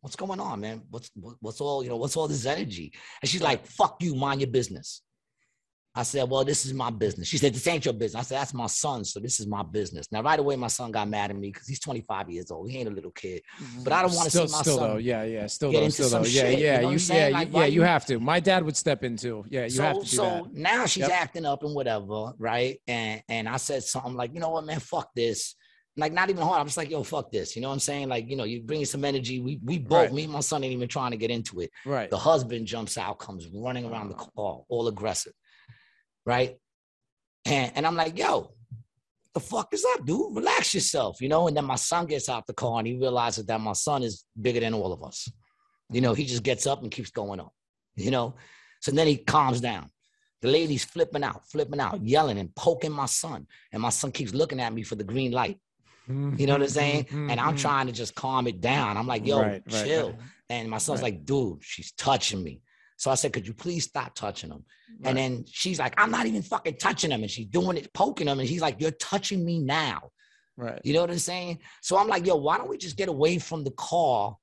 what's 0.01 0.17
going 0.17 0.41
on, 0.41 0.61
man? 0.61 0.83
What's 0.91 1.11
what's 1.41 1.61
all 1.61 1.83
you 1.83 1.89
know? 1.91 1.97
What's 1.97 2.17
all 2.17 2.29
this 2.29 2.47
energy?" 2.47 2.93
And 3.23 3.29
she's 3.29 3.43
like, 3.43 3.67
"Fuck 3.67 4.03
you, 4.03 4.15
mind 4.15 4.41
your 4.41 4.51
business." 4.51 5.03
I 5.95 6.05
said, 6.05 6.31
"Well, 6.31 6.43
this 6.43 6.65
is 6.65 6.73
my 6.73 6.89
business." 6.89 7.29
She 7.29 7.37
said, 7.37 7.53
"This 7.55 7.67
ain't 7.67 7.85
your 7.85 7.93
business." 7.93 8.19
I 8.21 8.23
said, 8.25 8.39
"That's 8.39 8.55
my 8.55 8.67
son, 8.67 9.05
so 9.05 9.21
this 9.21 9.41
is 9.41 9.47
my 9.47 9.63
business." 9.63 10.11
Now, 10.11 10.23
right 10.23 10.39
away, 10.39 10.57
my 10.57 10.69
son 10.69 10.91
got 10.91 11.07
mad 11.07 11.29
at 11.31 11.37
me 11.37 11.51
because 11.51 11.67
he's 11.69 11.81
25 11.81 12.31
years 12.31 12.51
old. 12.51 12.71
He 12.71 12.79
ain't 12.79 12.89
a 12.89 12.93
little 12.93 13.11
kid. 13.11 13.43
Mm-hmm. 13.63 13.85
But 13.85 13.93
I 13.93 14.01
don't 14.03 14.15
wanna 14.15 14.31
Still- 14.31 14.49
see 14.49 14.53
my 14.57 14.63
still 14.63 14.79
son 14.79 14.91
though. 14.91 14.97
Yeah. 14.97 15.23
Yeah. 15.25 15.47
Still 15.49 15.71
get 15.71 15.79
though. 15.81 15.85
into 15.85 15.93
Still 15.95 16.09
some 16.09 16.23
though. 16.23 16.29
Yeah. 16.31 16.41
shit, 16.43 16.59
you 16.59 16.65
Yeah. 16.65 16.81
know 16.81 16.91
You. 16.93 16.99
Yeah. 16.99 17.29
Like, 17.29 17.53
Yeah. 17.53 17.65
You 17.67 17.73
you- 17.75 17.83
have 17.83 18.07
to. 18.07 18.19
My 18.21 18.41
dad 18.41 18.65
would 18.65 18.77
step 18.77 19.05
in 19.05 19.19
too. 19.19 19.45
Yeah. 19.51 19.65
You 19.65 19.71
so, 19.71 19.83
have 19.83 19.97
to 19.97 20.01
do 20.03 20.07
so 20.17 20.25
that. 20.25 20.55
now 20.55 20.87
she's 20.87 21.03
Yep. 21.03 21.11
acting 21.11 21.45
up 21.45 21.63
and 21.63 21.75
whatever, 21.75 22.33
right? 22.39 22.81
And 22.87 23.23
and 23.29 23.47
I 23.47 23.59
said 23.59 23.83
something 23.85 24.15
like, 24.15 24.33
you 24.33 24.41
know 24.41 24.49
what, 24.51 24.65
man, 24.65 24.81
fuck 24.81 25.11
this. 25.15 25.57
Like 25.97 26.13
not 26.13 26.31
even 26.31 26.43
hard. 26.43 26.59
I'm 26.61 26.67
just 26.67 26.79
like, 26.79 26.91
yo, 26.91 27.03
fuck 27.03 27.31
this. 27.31 27.55
You 27.55 27.61
know 27.63 27.69
what 27.69 27.75
I'm 27.75 27.81
saying? 27.81 28.09
Like, 28.09 28.29
you 28.29 28.35
know, 28.37 28.45
you 28.45 28.63
bringing 28.63 28.87
some 28.87 29.05
energy. 29.05 29.41
We 29.41 29.61
we 29.63 29.79
both, 29.79 30.05
Right. 30.07 30.13
me 30.13 30.25
and 30.25 30.33
my 30.33 30.41
son 30.41 30.65
ain't 30.65 30.73
even 30.73 30.89
trying 30.89 31.11
to 31.11 31.19
get 31.19 31.31
into 31.31 31.61
it. 31.61 31.71
Right. 31.85 32.09
The 32.09 32.17
husband 32.17 32.67
jumps 32.67 32.97
out, 32.97 33.19
comes 33.19 33.47
running 33.49 33.85
around 33.85 34.09
the 34.09 34.15
car, 34.15 34.63
all 34.69 34.89
aggressive, 34.89 35.35
right? 36.25 36.57
And 37.45 37.73
and 37.75 37.87
I'm 37.87 37.97
like, 37.97 38.19
yo, 38.19 38.55
the 39.35 39.41
fuck 39.41 39.69
is 39.75 39.85
up, 39.85 40.07
dude? 40.07 40.35
Relax 40.35 40.75
yourself, 40.75 41.21
you 41.21 41.29
know. 41.29 41.47
And 41.49 41.57
then 41.57 41.65
my 41.67 41.75
son 41.77 42.07
gets 42.07 42.29
out 42.29 42.47
the 42.47 42.55
car 42.55 42.79
and 42.79 42.87
he 42.87 42.97
realizes 42.97 43.45
that 43.47 43.61
my 43.61 43.73
son 43.75 44.03
is 44.03 44.25
bigger 44.41 44.61
than 44.61 44.75
all 44.75 44.93
of 44.93 45.03
us. 45.03 45.29
You 45.91 46.01
know, 46.01 46.15
he 46.15 46.25
just 46.25 46.43
gets 46.43 46.67
up 46.67 46.83
and 46.83 46.91
keeps 46.91 47.11
going 47.11 47.39
on, 47.41 47.51
you 47.97 48.11
know. 48.11 48.35
So 48.81 48.93
then 48.93 49.07
he 49.07 49.19
calms 49.19 49.61
down. 49.61 49.91
The 50.41 50.49
lady's 50.49 50.85
flipping 50.85 51.23
out, 51.23 51.47
flipping 51.51 51.79
out, 51.81 52.03
yelling 52.03 52.39
and 52.39 52.55
poking 52.57 52.91
my 52.93 53.07
son. 53.07 53.47
And 53.73 53.83
my 53.83 53.91
son 53.91 54.11
keeps 54.11 54.33
looking 54.35 54.59
at 54.61 54.73
me 54.73 54.83
for 54.83 54.95
the 54.97 55.05
green 55.05 55.31
light. 55.33 55.59
You 56.09 56.47
know 56.47 56.55
what 56.55 56.63
I'm 56.63 56.69
saying? 56.69 57.07
And 57.13 57.39
I'm 57.41 57.57
trying 57.57 57.87
to 57.87 57.93
just 57.93 58.15
calm 58.15 58.47
it 58.47 58.61
down. 58.61 58.97
I'm 58.97 59.07
like, 59.07 59.27
yo, 59.27 59.39
Mm-hmm. 59.39 59.51
Right, 59.51 59.63
right, 59.73 59.85
chill. 59.87 60.17
And 60.51 60.69
my 60.69 60.79
son's 60.79 61.01
Right. 61.01 61.15
like, 61.15 61.25
dude, 61.25 61.59
she's 61.63 61.93
touching 61.93 62.43
me. 62.43 62.61
So 62.97 63.11
I 63.11 63.15
said, 63.15 63.33
could 63.33 63.47
you 63.47 63.55
please 63.55 63.85
stop 63.85 64.15
touching 64.15 64.51
him? 64.51 64.65
Right. 65.01 65.09
And 65.09 65.19
then 65.19 65.45
she's 65.49 65.79
like, 65.79 65.95
I'm 66.01 66.11
not 66.11 66.27
even 66.27 66.43
fucking 66.43 66.77
touching 66.77 67.11
him. 67.11 67.23
And 67.23 67.31
she's 67.31 67.47
doing 67.47 67.77
it, 67.77 67.93
poking 67.95 68.29
him. 68.29 68.39
And 68.39 68.49
he's 68.49 68.61
like, 68.61 68.81
you're 68.81 68.91
touching 68.93 69.45
me 69.45 69.59
now. 69.61 70.11
Right. 70.57 70.81
You 70.85 70.93
know 70.93 71.01
what 71.01 71.11
I'm 71.11 71.19
saying? 71.19 71.61
So 71.81 71.97
I'm 71.97 72.09
like, 72.09 72.27
yo, 72.27 72.37
why 72.37 72.59
don't 72.59 72.69
we 72.69 72.77
just 72.77 72.97
get 72.97 73.09
away 73.09 73.39
from 73.39 73.65
the 73.65 73.71
car? 73.73 74.37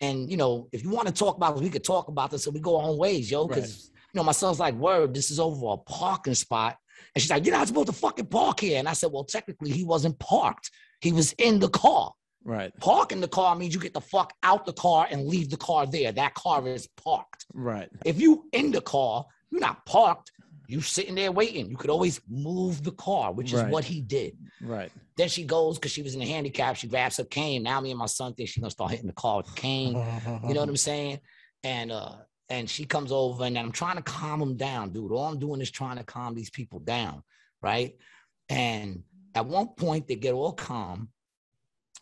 And 0.00 0.30
you 0.30 0.36
know, 0.36 0.68
if 0.72 0.82
you 0.82 0.90
want 0.90 1.08
to 1.08 1.14
talk 1.14 1.36
about 1.36 1.54
this, 1.54 1.62
we 1.62 1.70
could 1.70 1.84
talk 1.84 2.08
about 2.08 2.30
this. 2.30 2.44
So 2.44 2.50
we 2.50 2.60
go 2.60 2.76
our 2.78 2.88
own 2.88 2.98
ways, 2.98 3.30
yo. 3.30 3.46
Because 3.46 3.70
Right. 3.94 4.00
you 4.14 4.18
know, 4.18 4.24
my 4.24 4.32
son's 4.32 4.58
like, 4.60 4.74
word, 4.74 5.14
this 5.14 5.30
is 5.30 5.38
over 5.40 5.66
a 5.72 5.76
parking 5.78 6.34
spot. 6.34 6.76
And 7.16 7.22
she's 7.22 7.30
like, 7.30 7.46
You're 7.46 7.56
not 7.56 7.66
supposed 7.66 7.86
to 7.86 7.94
fucking 7.94 8.26
park 8.26 8.60
here. 8.60 8.78
And 8.78 8.86
I 8.86 8.92
said, 8.92 9.10
Well, 9.10 9.24
technically, 9.24 9.70
he 9.72 9.84
wasn't 9.84 10.18
parked. 10.18 10.70
He 11.00 11.12
was 11.14 11.32
in 11.38 11.58
the 11.60 11.70
car. 11.70 12.12
Right. 12.44 12.70
Parking 12.78 13.22
the 13.22 13.26
car 13.28 13.56
means 13.56 13.72
you 13.72 13.80
get 13.80 13.94
the 13.94 14.02
fuck 14.02 14.34
out 14.42 14.66
the 14.66 14.74
car 14.74 15.08
and 15.10 15.26
leave 15.26 15.48
the 15.48 15.56
car 15.56 15.86
there. 15.86 16.12
That 16.12 16.34
car 16.34 16.68
is 16.68 16.86
parked. 17.02 17.46
Right. 17.54 17.88
If 18.04 18.20
you 18.20 18.44
in 18.52 18.70
the 18.70 18.82
car, 18.82 19.24
you're 19.50 19.62
not 19.62 19.86
parked. 19.86 20.30
You're 20.68 20.82
sitting 20.82 21.14
there 21.14 21.32
waiting. 21.32 21.70
You 21.70 21.76
could 21.78 21.88
always 21.88 22.20
move 22.28 22.82
the 22.82 22.92
car, 22.92 23.32
which 23.32 23.54
is 23.54 23.62
Right. 23.62 23.72
what 23.72 23.84
he 23.84 24.02
did. 24.02 24.36
Right. 24.60 24.92
Then 25.16 25.30
she 25.30 25.44
goes 25.44 25.78
because 25.78 25.90
she 25.92 26.02
was 26.02 26.14
in 26.14 26.20
a 26.20 26.26
handicap. 26.26 26.76
She 26.76 26.86
grabs 26.86 27.16
her 27.16 27.24
cane. 27.24 27.62
Now 27.62 27.80
me 27.80 27.92
and 27.92 27.98
my 27.98 28.06
son 28.06 28.34
think 28.34 28.50
she's 28.50 28.60
gonna 28.60 28.70
start 28.70 28.90
hitting 28.90 29.06
the 29.06 29.14
car 29.14 29.38
with 29.38 29.46
the 29.46 29.58
cane. 29.58 29.92
You 30.46 30.52
know 30.52 30.60
what 30.60 30.68
I'm 30.68 30.76
saying? 30.76 31.20
And 31.64 31.90
uh, 31.90 32.16
and 32.48 32.68
she 32.70 32.84
comes 32.84 33.10
over 33.12 33.44
and 33.44 33.58
I'm 33.58 33.72
trying 33.72 33.96
to 33.96 34.02
calm 34.02 34.40
them 34.40 34.56
down, 34.56 34.90
dude. 34.90 35.12
All 35.12 35.24
I'm 35.26 35.38
doing 35.38 35.60
is 35.60 35.70
trying 35.70 35.96
to 35.98 36.04
calm 36.04 36.34
these 36.34 36.50
people 36.50 36.78
down, 36.78 37.22
right? 37.62 37.96
And 38.48 39.02
at 39.34 39.46
one 39.46 39.68
point 39.76 40.06
they 40.06 40.14
get 40.14 40.34
all 40.34 40.52
calm. 40.52 41.08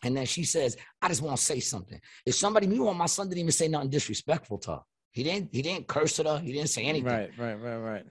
And 0.03 0.15
then 0.15 0.27
she 0.27 0.45
says, 0.45 0.77
I 1.01 1.09
just 1.09 1.23
want 1.23 1.39
to 1.39 1.43
say 1.43 1.61
something. 1.61 1.99
If 2.27 2.35
somebody, 2.35 2.67
meanwhile, 2.67 2.93
my 2.93 3.07
son 3.07 3.29
didn't 3.29 3.41
even 3.41 3.53
say 3.53 3.69
nothing 3.69 3.89
disrespectful 3.89 4.59
to 4.59 4.73
her. 4.73 4.81
He 5.13 5.23
didn't, 5.23 5.49
he 5.53 5.63
didn't 5.63 5.87
curse 5.87 6.21
at 6.21 6.27
her. 6.27 6.39
He 6.39 6.53
didn't 6.53 6.69
say 6.69 6.83
anything 6.85 7.07
Right. 7.07 7.31
Right. 7.39 7.55
Right. 7.55 7.77
Right. 7.77 8.05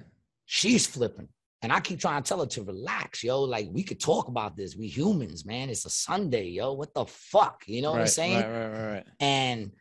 she's 0.45 0.87
flipping. 0.87 1.27
And 1.61 1.71
I 1.71 1.79
keep 1.79 1.99
trying 1.99 2.21
to 2.21 2.27
tell 2.27 2.39
her 2.41 2.45
to 2.45 2.63
relax, 2.63 3.23
yo. 3.23 3.41
Like 3.43 3.69
we 3.71 3.83
could 3.83 3.99
talk 3.99 4.27
about 4.27 4.57
this. 4.57 4.75
We 4.75 4.87
humans, 4.87 5.45
man. 5.45 5.69
It's 5.69 5.85
a 5.85 5.89
Sunday, 5.89 6.47
yo. 6.47 6.73
What 6.73 6.93
the 6.93 7.05
fuck? 7.05 7.63
You 7.67 7.81
know 7.81 7.91
what 7.91 8.01
I'm 8.01 8.07
saying? 8.07 8.41
Right. 8.41 8.51
Right. 8.51 8.67
Right. 8.67 8.93
Right. 8.93 9.05
And 9.21 9.71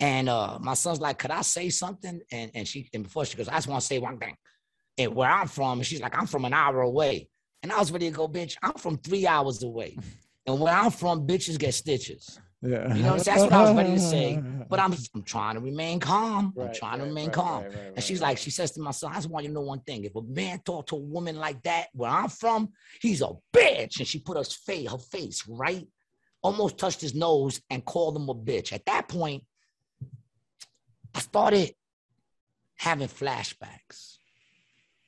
and 0.00 0.28
uh 0.28 0.58
my 0.60 0.74
son's 0.74 1.00
like, 1.00 1.18
could 1.18 1.30
I 1.30 1.42
say 1.42 1.70
something? 1.70 2.20
And 2.32 2.50
and 2.54 2.66
she 2.68 2.88
and 2.92 3.02
before 3.04 3.24
she 3.24 3.36
goes, 3.36 3.48
I 3.48 3.54
just 3.54 3.68
want 3.68 3.80
to 3.80 3.86
say 3.86 3.98
one 3.98 4.18
thing. 4.18 4.36
And 4.98 5.14
where 5.14 5.28
I'm 5.30 5.48
from, 5.48 5.78
and 5.78 5.86
she's 5.86 6.00
like, 6.00 6.16
I'm 6.16 6.26
from 6.26 6.44
an 6.44 6.54
hour 6.54 6.80
away. 6.80 7.28
And 7.62 7.72
I 7.72 7.78
was 7.78 7.92
ready 7.92 8.08
to 8.10 8.16
go, 8.16 8.28
bitch. 8.28 8.56
I'm 8.62 8.74
from 8.74 8.98
three 8.98 9.26
hours 9.26 9.62
away. 9.62 9.96
And 10.48 10.60
where 10.60 10.72
I'm 10.72 10.92
from, 10.92 11.26
bitches 11.26 11.58
get 11.58 11.74
stitches. 11.74 12.38
Yeah. 12.62 12.94
You 12.94 13.02
know 13.02 13.14
I'm? 13.14 13.18
That's 13.18 13.42
what 13.42 13.52
I 13.52 13.62
was 13.62 13.74
ready 13.74 13.94
to 13.94 13.98
say. 14.00 14.40
But 14.68 14.78
I'm 14.78 14.94
I'm 15.14 15.22
trying 15.24 15.54
to 15.56 15.60
remain 15.60 15.98
calm. 16.00 16.52
I'm 16.56 16.66
Right, 16.66 16.74
trying 16.74 16.98
to 17.00 17.04
remain 17.04 17.26
right, 17.26 17.34
calm. 17.34 17.62
right, 17.64 17.72
right, 17.74 17.92
And 17.96 18.04
she's 18.04 18.20
right, 18.20 18.28
like, 18.28 18.38
she 18.38 18.50
says 18.50 18.70
to 18.72 18.80
my 18.80 18.90
son, 18.92 19.10
I 19.12 19.16
just 19.16 19.28
want 19.28 19.44
you 19.44 19.50
to 19.50 19.54
know 19.54 19.60
one 19.62 19.80
thing. 19.80 20.04
If 20.04 20.14
a 20.16 20.22
man 20.22 20.60
talk 20.64 20.86
to 20.88 20.96
a 20.96 20.98
woman 21.00 21.36
like 21.36 21.60
that, 21.64 21.86
where 21.94 22.10
I'm 22.10 22.28
from, 22.28 22.70
he's 23.00 23.22
a 23.22 23.30
bitch. 23.52 23.98
And 23.98 24.06
she 24.06 24.18
put 24.20 24.36
her 24.36 24.44
face, 24.44 24.88
her 24.90 24.98
face 24.98 25.46
right, 25.48 25.86
almost 26.42 26.78
touched 26.78 27.00
his 27.00 27.14
nose 27.14 27.60
and 27.70 27.84
called 27.84 28.16
him 28.16 28.28
a 28.28 28.34
bitch. 28.36 28.72
At 28.72 28.86
that 28.86 29.08
point, 29.08 29.44
started 31.36 31.74
having 32.78 33.08
flashbacks. 33.08 34.16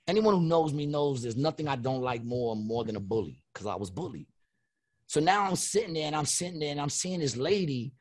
Anyone 0.07 0.35
who 0.35 0.43
knows 0.43 0.75
me 0.75 0.85
knows 0.85 1.23
there's 1.23 1.37
nothing 1.37 1.69
I 1.69 1.77
don't 1.77 2.03
like 2.03 2.23
more 2.23 2.55
more 2.55 2.85
than 2.85 2.97
a 2.97 3.01
bully, 3.01 3.43
because 3.53 3.67
I 3.67 3.77
was 3.77 3.91
bullied. 3.91 4.27
So 5.07 5.21
now 5.21 5.45
I'm 5.45 5.57
sitting 5.57 5.95
there 5.95 6.07
and 6.07 6.15
I'm 6.15 6.27
sitting 6.27 6.59
there 6.59 6.71
and 6.71 6.81
I'm 6.81 6.91
seeing 6.91 7.21
this 7.21 7.37
lady 7.37 7.95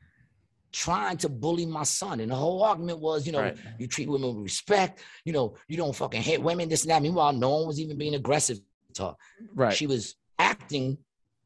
trying 0.72 1.16
to 1.18 1.30
bully 1.30 1.64
my 1.64 1.84
son. 1.84 2.20
And 2.20 2.30
the 2.30 2.34
whole 2.36 2.62
argument 2.62 3.00
was, 3.00 3.24
you 3.26 3.32
know, 3.32 3.40
Right. 3.40 3.56
you 3.78 3.86
treat 3.86 4.08
women 4.10 4.34
with 4.34 4.44
respect, 4.44 5.00
you 5.24 5.32
know, 5.32 5.56
you 5.66 5.78
don't 5.78 5.96
fucking 5.96 6.20
hit 6.20 6.42
women, 6.42 6.68
this 6.68 6.82
and 6.82 6.90
that. 6.90 7.00
Meanwhile, 7.00 7.32
no 7.32 7.48
one 7.56 7.66
was 7.66 7.80
even 7.80 7.96
being 7.96 8.14
aggressive 8.14 8.58
to 8.94 9.04
her. 9.06 9.16
Right. 9.54 9.74
She 9.74 9.86
was 9.86 10.16
acting 10.38 10.98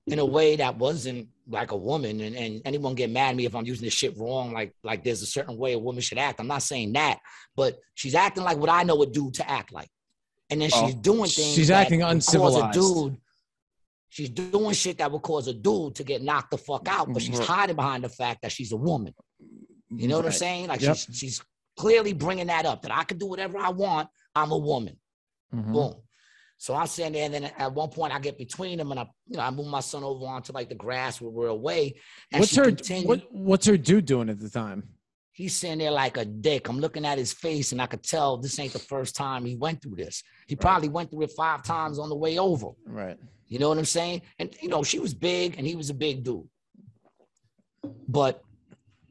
in 0.08 0.18
a 0.18 0.24
way 0.24 0.56
that 0.56 0.76
wasn't 0.78 1.28
like 1.48 1.70
a 1.70 1.76
woman. 1.76 2.20
And, 2.20 2.34
and 2.36 2.62
anyone 2.64 2.94
get 2.94 3.10
mad 3.10 3.30
at 3.30 3.36
me 3.36 3.44
if 3.46 3.54
I'm 3.54 3.64
using 3.64 3.84
this 3.84 3.94
shit 3.94 4.16
wrong, 4.18 4.52
like 4.52 4.74
like 4.82 5.04
there's 5.04 5.22
a 5.22 5.26
certain 5.26 5.56
way 5.56 5.72
a 5.74 5.78
woman 5.78 6.00
should 6.02 6.18
act. 6.18 6.40
I'm 6.40 6.46
not 6.48 6.62
saying 6.62 6.92
that, 6.94 7.18
but 7.56 7.78
she's 7.94 8.14
acting 8.14 8.42
like 8.44 8.58
what 8.58 8.70
I 8.70 8.82
know 8.82 9.00
a 9.02 9.06
dude 9.06 9.34
to 9.34 9.48
act 9.50 9.72
like. 9.72 9.88
And 10.50 10.60
then 10.60 10.70
Oh, 10.74 10.86
she's 10.86 10.94
doing 10.96 11.28
things. 11.30 11.54
she's 11.54 11.70
acting 11.70 12.02
uncivilized. 12.02 12.76
A 12.76 12.80
dude, 12.80 13.16
she's 14.08 14.28
doing 14.28 14.72
shit 14.74 14.98
that 14.98 15.10
would 15.10 15.22
cause 15.22 15.46
a 15.48 15.54
dude 15.54 15.94
to 15.94 16.04
get 16.04 16.22
knocked 16.22 16.50
the 16.50 16.58
fuck 16.58 16.86
out, 16.88 17.12
but 17.12 17.22
she's 17.22 17.38
Right. 17.38 17.46
hiding 17.48 17.76
behind 17.76 18.04
the 18.04 18.08
fact 18.08 18.42
that 18.42 18.52
she's 18.52 18.72
a 18.72 18.76
woman. 18.76 19.14
You 19.88 20.08
know 20.08 20.16
what 20.16 20.26
I'm 20.26 20.32
saying? 20.32 20.68
Like 20.68 20.80
Yep. 20.80 20.96
she's 20.96 21.16
she's 21.16 21.42
clearly 21.78 22.12
bringing 22.12 22.48
that 22.48 22.66
up 22.66 22.82
that 22.82 22.92
I 22.92 23.04
can 23.04 23.18
do 23.18 23.26
whatever 23.26 23.56
I 23.58 23.70
want. 23.70 24.08
I'm 24.34 24.50
a 24.52 24.58
woman. 24.58 24.98
Mhm. 25.54 25.72
Boom. 25.72 25.94
So 26.62 26.76
I'm 26.76 26.86
sitting 26.86 27.14
there, 27.14 27.24
and 27.24 27.34
then 27.34 27.50
at 27.58 27.74
one 27.74 27.88
point 27.88 28.14
I 28.14 28.20
get 28.20 28.38
between 28.38 28.78
them, 28.78 28.92
and 28.92 29.00
I, 29.00 29.08
you 29.26 29.36
know, 29.36 29.42
I 29.42 29.50
move 29.50 29.66
my 29.66 29.80
son 29.80 30.04
over 30.04 30.24
onto 30.26 30.52
like 30.52 30.68
the 30.68 30.76
grass 30.76 31.20
where 31.20 31.28
we're 31.28 31.48
away. 31.48 31.96
And 32.30 32.38
What's 32.38 32.54
her 32.54 32.66
continued- 32.66 33.08
what, 33.08 33.32
What's 33.32 33.66
her 33.66 33.76
dude 33.76 34.04
doing 34.04 34.28
at 34.28 34.38
the 34.38 34.48
time? 34.48 34.90
He's 35.32 35.56
sitting 35.56 35.78
there 35.78 35.90
like 35.90 36.18
a 36.18 36.24
dick. 36.24 36.68
I'm 36.68 36.78
looking 36.78 37.04
at 37.04 37.18
his 37.18 37.32
face, 37.32 37.72
and 37.72 37.82
I 37.82 37.86
could 37.86 38.04
tell 38.04 38.36
this 38.36 38.60
ain't 38.60 38.72
the 38.72 38.78
first 38.78 39.16
time 39.16 39.44
he 39.44 39.56
went 39.56 39.82
through 39.82 39.96
this. 39.96 40.22
He 40.46 40.54
probably 40.54 40.88
went 40.88 41.10
through 41.10 41.22
it 41.22 41.32
five 41.32 41.64
times 41.64 41.98
on 41.98 42.08
the 42.08 42.14
way 42.14 42.38
over. 42.38 42.68
Right. 42.86 43.18
You 43.48 43.58
know 43.58 43.68
what 43.68 43.78
I'm 43.78 43.84
saying? 43.84 44.22
And 44.38 44.54
you 44.62 44.68
know, 44.68 44.84
she 44.84 45.00
was 45.00 45.14
big, 45.14 45.56
and 45.58 45.66
he 45.66 45.74
was 45.74 45.90
a 45.90 45.94
big 45.94 46.22
dude. 46.22 46.48
But 48.06 48.40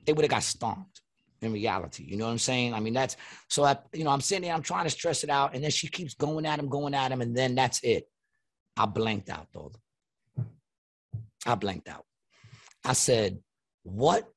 they 0.06 0.14
would 0.14 0.24
have 0.24 0.32
got 0.32 0.44
stomped 0.44 0.91
in 1.42 1.54
reality. 1.54 2.04
You 2.08 2.18
know 2.18 2.26
what 2.26 2.32
I'm 2.32 2.38
saying? 2.38 2.74
I 2.74 2.80
mean, 2.80 2.94
that's 2.94 3.18
so 3.50 3.64
I, 3.64 3.78
you 3.94 4.04
know, 4.04 4.12
I'm 4.12 4.22
sitting 4.22 4.44
there, 4.44 4.54
I'm 4.54 4.62
trying 4.62 4.86
to 4.86 4.90
stress 4.90 5.24
it 5.24 5.30
out, 5.30 5.56
and 5.56 5.64
then 5.64 5.72
she 5.72 5.88
keeps 5.88 6.14
going 6.14 6.46
at 6.46 6.60
him, 6.60 6.70
going 6.70 6.94
at 6.94 7.12
him, 7.12 7.22
and 7.22 7.36
then 7.36 7.56
that's 7.56 7.80
it. 7.84 8.08
I 8.78 8.86
blanked 8.86 9.30
out, 9.30 9.48
though. 9.54 9.72
I 11.46 11.56
blanked 11.56 11.90
out. 11.90 12.06
I 12.86 12.94
said, 12.94 13.40
What 13.84 14.30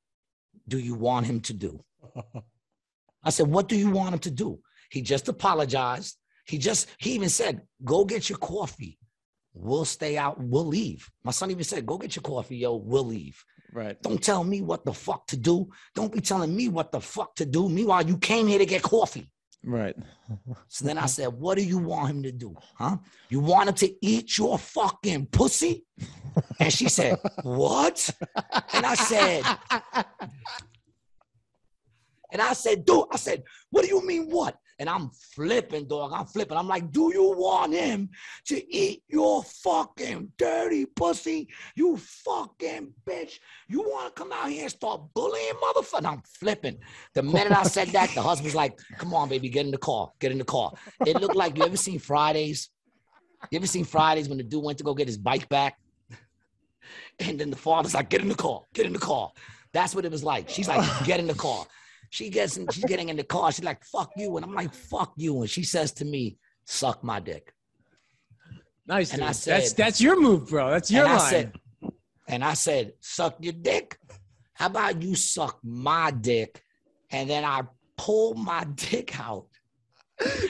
do 0.66 0.78
you 0.78 0.94
want 0.94 1.26
him 1.26 1.40
to 1.42 1.52
do? 1.52 1.84
I 3.24 3.30
said, 3.30 3.46
What 3.46 3.68
do 3.68 3.76
you 3.76 3.90
want 3.90 4.14
him 4.14 4.20
to 4.20 4.30
do? 4.30 4.60
He 4.90 5.02
just 5.02 5.28
apologized. 5.28 6.16
He 6.46 6.58
just, 6.58 6.88
he 6.98 7.12
even 7.12 7.28
said, 7.28 7.62
go 7.84 8.04
get 8.04 8.28
your 8.28 8.38
coffee. 8.38 8.98
We'll 9.54 9.84
stay 9.84 10.16
out. 10.16 10.40
We'll 10.40 10.66
leave. 10.66 11.08
My 11.22 11.30
son 11.30 11.50
even 11.50 11.64
said, 11.64 11.86
go 11.86 11.96
get 11.96 12.16
your 12.16 12.22
coffee, 12.22 12.56
yo. 12.56 12.76
We'll 12.76 13.06
leave. 13.06 13.42
Right. 13.74 14.00
Don't 14.02 14.22
tell 14.22 14.44
me 14.44 14.62
what 14.62 14.84
the 14.84 14.92
fuck 14.92 15.26
to 15.26 15.36
do. 15.36 15.68
Don't 15.96 16.12
be 16.12 16.20
telling 16.20 16.54
me 16.54 16.68
what 16.68 16.92
the 16.92 17.00
fuck 17.00 17.34
to 17.36 17.44
do. 17.44 17.68
Meanwhile, 17.68 18.06
you 18.06 18.16
came 18.18 18.46
here 18.46 18.60
to 18.60 18.66
get 18.66 18.82
coffee. 18.82 19.28
Right. 19.64 19.96
So 20.68 20.84
then 20.84 20.96
I 20.96 21.06
said, 21.06 21.28
What 21.28 21.58
do 21.58 21.64
you 21.64 21.78
want 21.78 22.10
him 22.10 22.22
to 22.22 22.30
do? 22.30 22.54
Huh? 22.76 22.98
You 23.30 23.40
want 23.40 23.68
him 23.70 23.74
to 23.76 23.92
eat 24.00 24.38
your 24.38 24.58
fucking 24.58 25.26
pussy? 25.26 25.84
And 26.60 26.72
she 26.72 26.88
said, 26.88 27.18
What? 27.42 28.10
And 28.72 28.86
I 28.86 28.94
said, 28.94 29.42
And 32.30 32.42
I 32.42 32.52
said, 32.52 32.84
Dude, 32.84 33.06
I 33.10 33.16
said, 33.16 33.42
What 33.70 33.82
do 33.82 33.88
you 33.88 34.06
mean, 34.06 34.28
what? 34.28 34.56
And 34.78 34.88
I'm 34.88 35.10
flipping, 35.10 35.86
dog. 35.86 36.12
I'm 36.12 36.26
flipping. 36.26 36.56
I'm 36.56 36.66
like, 36.66 36.90
Do 36.90 37.12
you 37.12 37.34
want 37.36 37.72
him 37.72 38.10
to 38.46 38.74
eat 38.74 39.02
your 39.08 39.42
fucking 39.44 40.32
dirty 40.36 40.86
pussy? 40.86 41.48
You 41.76 41.96
fucking 41.96 42.92
bitch. 43.06 43.38
You 43.68 43.82
want 43.82 44.14
to 44.14 44.20
come 44.20 44.32
out 44.32 44.50
here 44.50 44.62
and 44.62 44.70
start 44.70 45.02
bullying 45.14 45.54
motherfucker? 45.62 46.06
I'm 46.06 46.22
flipping. 46.22 46.78
The 47.14 47.22
minute 47.22 47.52
I 47.52 47.62
said 47.64 47.88
that, 47.88 48.10
the 48.14 48.22
husband's 48.22 48.54
like, 48.54 48.78
Come 48.98 49.14
on, 49.14 49.28
baby, 49.28 49.48
get 49.48 49.66
in 49.66 49.72
the 49.72 49.78
car. 49.78 50.10
Get 50.18 50.32
in 50.32 50.38
the 50.38 50.44
car. 50.44 50.72
It 51.06 51.20
looked 51.20 51.36
like 51.36 51.56
you 51.56 51.64
ever 51.64 51.76
seen 51.76 51.98
Fridays? 51.98 52.70
You 53.50 53.58
ever 53.58 53.66
seen 53.66 53.84
Fridays 53.84 54.28
when 54.28 54.38
the 54.38 54.44
dude 54.44 54.64
went 54.64 54.78
to 54.78 54.84
go 54.84 54.94
get 54.94 55.06
his 55.06 55.18
bike 55.18 55.48
back? 55.48 55.78
And 57.20 57.38
then 57.38 57.50
the 57.50 57.56
father's 57.56 57.94
like, 57.94 58.08
Get 58.08 58.22
in 58.22 58.28
the 58.28 58.34
car. 58.34 58.62
Get 58.74 58.86
in 58.86 58.92
the 58.92 58.98
car. 58.98 59.30
That's 59.72 59.94
what 59.94 60.04
it 60.04 60.10
was 60.10 60.24
like. 60.24 60.48
She's 60.48 60.68
like, 60.68 60.84
Get 61.04 61.20
in 61.20 61.26
the 61.26 61.34
car. 61.34 61.64
She 62.14 62.30
gets 62.30 62.56
in, 62.56 62.68
she's 62.70 62.84
getting 62.84 63.08
in 63.08 63.16
the 63.16 63.24
car. 63.24 63.50
She's 63.50 63.64
like, 63.64 63.84
fuck 63.84 64.10
you. 64.16 64.36
And 64.36 64.44
I'm 64.44 64.54
like, 64.54 64.72
fuck 64.72 65.12
you. 65.16 65.40
And 65.40 65.50
she 65.50 65.64
says 65.64 65.90
to 65.94 66.04
me, 66.04 66.36
suck 66.64 67.02
my 67.02 67.18
dick. 67.18 67.52
Nice. 68.86 69.10
And 69.12 69.20
dude. 69.20 69.28
I 69.28 69.32
said- 69.32 69.54
that's 69.54 69.72
that's 69.72 70.00
your 70.00 70.20
move, 70.20 70.48
bro. 70.48 70.70
That's 70.70 70.90
your 70.90 71.06
and 71.06 71.12
line. 71.12 71.20
I 71.20 71.30
said, 71.30 71.52
and 72.28 72.44
I 72.44 72.54
said, 72.54 72.92
suck 73.00 73.36
your 73.40 73.54
dick. 73.54 73.98
How 74.52 74.66
about 74.66 75.02
you 75.02 75.16
suck 75.16 75.58
my 75.64 76.12
dick? 76.12 76.62
And 77.10 77.28
then 77.28 77.44
I 77.44 77.62
pulled 77.96 78.38
my 78.38 78.64
dick 78.76 79.18
out 79.18 79.46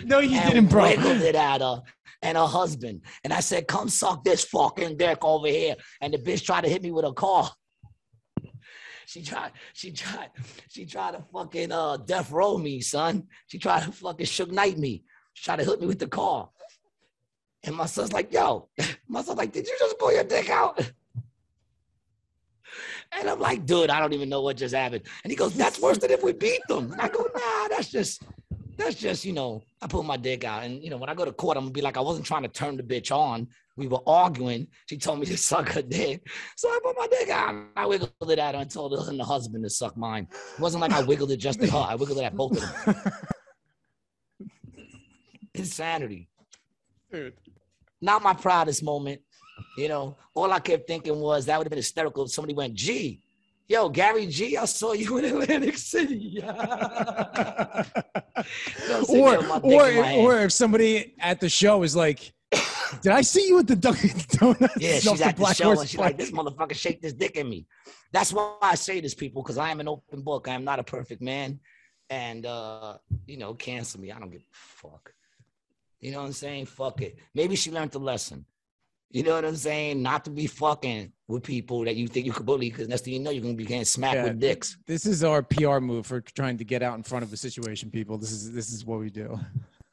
no, 0.04 0.18
you 0.18 0.40
didn't, 0.40 0.66
bro. 0.66 0.82
wiggled 0.84 1.22
it 1.22 1.34
at 1.34 1.60
her 1.60 1.82
and 2.22 2.36
her 2.36 2.46
husband. 2.46 3.02
And 3.22 3.32
I 3.32 3.40
said, 3.40 3.66
come 3.66 3.88
suck 3.88 4.24
this 4.24 4.44
fucking 4.44 4.96
dick 4.96 5.18
over 5.22 5.48
here. 5.48 5.76
And 6.00 6.12
the 6.12 6.18
bitch 6.18 6.44
tried 6.44 6.64
to 6.64 6.68
hit 6.70 6.82
me 6.82 6.90
with 6.90 7.04
a 7.04 7.12
car. 7.12 7.50
She 9.06 9.22
tried, 9.22 9.52
she 9.72 9.92
tried, 9.92 10.30
she 10.68 10.86
tried 10.86 11.12
to 11.12 11.24
fucking 11.32 11.72
uh 11.72 11.98
death 11.98 12.30
row 12.30 12.58
me, 12.58 12.80
son. 12.80 13.24
She 13.46 13.58
tried 13.58 13.84
to 13.84 13.92
fucking 13.92 14.26
Suge 14.26 14.50
Knight 14.50 14.78
me. 14.78 15.04
She 15.34 15.44
tried 15.44 15.56
to 15.56 15.64
hit 15.64 15.80
me 15.80 15.86
with 15.86 15.98
the 15.98 16.06
car. 16.06 16.48
And 17.64 17.74
my 17.74 17.86
son's 17.86 18.12
like, 18.12 18.32
yo, 18.32 18.68
my 19.08 19.22
son's 19.22 19.38
like, 19.38 19.52
did 19.52 19.66
you 19.66 19.76
just 19.78 19.98
pull 19.98 20.12
your 20.12 20.24
dick 20.24 20.50
out? 20.50 20.90
And 23.16 23.30
I'm 23.30 23.38
like, 23.38 23.64
dude, 23.64 23.90
I 23.90 24.00
don't 24.00 24.12
even 24.12 24.28
know 24.28 24.40
what 24.40 24.56
just 24.56 24.74
happened. 24.74 25.04
And 25.22 25.30
he 25.30 25.36
goes, 25.36 25.54
that's 25.54 25.80
worse 25.80 25.98
than 25.98 26.10
if 26.10 26.24
we 26.24 26.32
beat 26.32 26.60
them. 26.68 26.90
And 26.92 27.00
I 27.00 27.08
go, 27.08 27.22
nah, 27.22 27.68
that's 27.68 27.88
just, 27.88 28.22
that's 28.76 28.96
just, 28.96 29.24
you 29.24 29.32
know, 29.32 29.62
I 29.80 29.86
pull 29.86 30.02
my 30.02 30.16
dick 30.16 30.44
out. 30.44 30.64
And, 30.64 30.82
you 30.82 30.90
know, 30.90 30.96
when 30.96 31.08
I 31.08 31.14
go 31.14 31.24
to 31.24 31.32
court, 31.32 31.56
I'm 31.56 31.64
gonna 31.64 31.72
be 31.72 31.80
like, 31.80 31.96
I 31.96 32.00
wasn't 32.00 32.26
trying 32.26 32.42
to 32.42 32.48
turn 32.48 32.76
the 32.76 32.82
bitch 32.82 33.14
on. 33.14 33.48
We 33.76 33.88
were 33.88 34.00
arguing. 34.06 34.68
She 34.86 34.96
told 34.96 35.18
me 35.20 35.26
to 35.26 35.36
suck 35.36 35.68
her 35.70 35.82
dick. 35.82 36.26
So 36.56 36.68
I 36.68 36.78
put 36.82 36.96
my 36.96 37.08
dick 37.08 37.28
out. 37.28 37.66
I 37.76 37.86
wiggled 37.86 38.12
it 38.28 38.38
at 38.38 38.54
her 38.54 38.60
and 38.60 38.70
told 38.70 38.92
her 38.92 39.10
and 39.10 39.18
the 39.18 39.24
husband 39.24 39.64
to 39.64 39.70
suck 39.70 39.96
mine. 39.96 40.28
It 40.30 40.60
wasn't 40.60 40.82
like 40.82 40.92
I 40.92 41.02
wiggled 41.02 41.32
it 41.32 41.38
just 41.38 41.60
at 41.60 41.70
her. 41.70 41.78
I 41.78 41.96
wiggled 41.96 42.18
it 42.18 42.24
at 42.24 42.36
both 42.36 42.52
of 42.52 42.84
them. 42.84 43.12
Insanity. 45.54 46.28
Dude. 47.10 47.34
Not 48.00 48.22
my 48.22 48.34
proudest 48.34 48.82
moment. 48.82 49.20
You 49.76 49.88
know, 49.88 50.16
all 50.34 50.52
I 50.52 50.60
kept 50.60 50.86
thinking 50.86 51.18
was 51.18 51.46
that 51.46 51.58
would 51.58 51.66
have 51.66 51.70
been 51.70 51.78
hysterical 51.78 52.24
if 52.24 52.32
somebody 52.32 52.54
went, 52.54 52.74
gee, 52.74 53.22
yo, 53.68 53.88
Gary 53.88 54.26
G, 54.26 54.56
I 54.56 54.64
saw 54.66 54.92
you 54.92 55.18
in 55.18 55.24
Atlantic 55.24 55.78
City. 55.78 56.42
Or 59.08 59.30
there 59.30 59.38
with 59.38 59.48
my 59.48 59.58
dick 59.60 59.80
or 59.80 59.88
in 59.88 60.18
or 60.20 60.40
if 60.40 60.52
somebody 60.52 61.14
at 61.18 61.40
the 61.40 61.48
show 61.48 61.82
is 61.82 61.94
like, 61.94 62.32
"Did 63.02 63.12
I 63.12 63.22
see 63.22 63.46
you 63.48 63.58
at 63.58 63.66
the 63.66 63.76
Dunkin' 63.76 64.10
Donuts?" 64.28 64.76
Yeah, 64.78 64.98
she's 65.00 65.20
at 65.20 65.36
the 65.36 65.40
Black 65.40 65.56
show 65.56 65.78
and 65.78 65.88
she's 65.88 65.98
like, 65.98 66.16
this 66.16 66.30
motherfucker 66.30 66.74
shake 66.74 67.00
this 67.00 67.12
dick 67.12 67.36
in 67.36 67.48
me. 67.48 67.66
That's 68.12 68.32
why 68.32 68.56
I 68.62 68.74
say 68.74 69.00
this, 69.00 69.14
people, 69.14 69.42
because 69.42 69.58
I 69.58 69.70
am 69.70 69.80
an 69.80 69.88
open 69.88 70.22
book. 70.22 70.48
I 70.48 70.54
am 70.54 70.64
not 70.64 70.78
a 70.78 70.84
perfect 70.84 71.20
man. 71.22 71.60
And 72.10 72.44
uh, 72.46 72.98
you 73.26 73.38
know, 73.38 73.54
cancel 73.54 74.00
me. 74.00 74.12
I 74.12 74.18
don't 74.18 74.30
give 74.30 74.42
a 74.42 74.44
fuck. 74.52 75.12
You 76.00 76.12
know 76.12 76.20
what 76.20 76.26
I'm 76.26 76.32
saying? 76.32 76.66
Fuck 76.66 77.00
it. 77.00 77.18
Maybe 77.34 77.56
she 77.56 77.70
learned 77.70 77.92
the 77.92 77.98
lesson. 77.98 78.44
You 79.10 79.22
know 79.22 79.34
what 79.34 79.44
I'm 79.44 79.56
saying? 79.56 80.02
Not 80.02 80.24
to 80.24 80.30
be 80.30 80.46
fucking 80.48 81.12
with 81.28 81.44
people 81.44 81.84
that 81.84 81.94
you 81.94 82.08
think 82.08 82.26
you 82.26 82.32
could 82.32 82.44
bully, 82.44 82.68
because 82.68 82.88
next 82.88 83.04
thing 83.04 83.14
you 83.14 83.20
know, 83.20 83.30
you're 83.30 83.42
gonna 83.42 83.54
be 83.54 83.64
getting 83.64 83.84
smacked 83.84 84.16
Yeah. 84.16 84.24
with 84.24 84.40
dicks. 84.40 84.76
This 84.86 85.06
is 85.06 85.22
our 85.22 85.42
PR 85.42 85.78
move 85.78 86.04
for 86.06 86.20
trying 86.20 86.58
to 86.58 86.64
get 86.64 86.82
out 86.82 86.96
in 86.96 87.04
front 87.04 87.24
of 87.24 87.32
a 87.32 87.36
situation, 87.36 87.90
people. 87.90 88.18
This 88.18 88.32
is 88.32 88.52
this 88.52 88.70
is 88.72 88.84
what 88.84 88.98
we 88.98 89.10
do. 89.10 89.38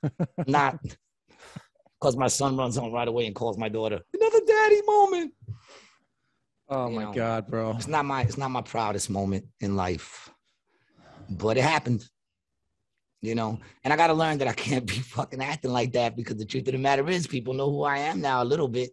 Not 0.48 0.80
because 2.02 2.18
my 2.18 2.28
son 2.28 2.58
runs 2.58 2.76
home 2.76 2.92
right 2.92 3.08
away 3.08 3.28
and 3.28 3.36
calls 3.36 3.58
my 3.58 3.70
daughter 3.70 4.00
another 4.14 4.40
daddy 4.46 4.82
moment. 4.88 5.34
Oh 6.70 6.90
You 6.90 6.96
my 6.96 7.04
know. 7.04 7.12
god, 7.14 7.48
bro. 7.48 7.72
It's 7.72 7.88
not 7.88 8.06
my 8.06 8.24
it's 8.24 8.38
not 8.38 8.50
my 8.50 8.62
proudest 8.62 9.10
moment 9.10 9.46
in 9.60 9.76
life, 9.76 10.30
but 11.30 11.58
it 11.58 11.64
happened. 11.64 12.04
You 13.24 13.36
know, 13.36 13.60
and 13.84 13.94
I 13.94 13.98
got 13.98 14.08
to 14.08 14.14
learn 14.14 14.40
that 14.40 14.48
I 14.48 14.54
can't 14.54 14.86
be 14.86 14.96
fucking 14.96 15.44
acting 15.44 15.72
like 15.72 15.94
that 15.94 16.16
because 16.16 16.38
the 16.38 16.46
truth 16.46 16.68
of 16.68 16.72
the 16.72 16.80
matter 16.80 17.08
is, 17.08 17.28
people 17.28 17.54
know 17.54 17.70
who 17.70 17.84
I 17.84 18.00
am 18.00 18.20
now 18.20 18.42
a 18.42 18.46
little 18.46 18.68
bit. 18.68 18.90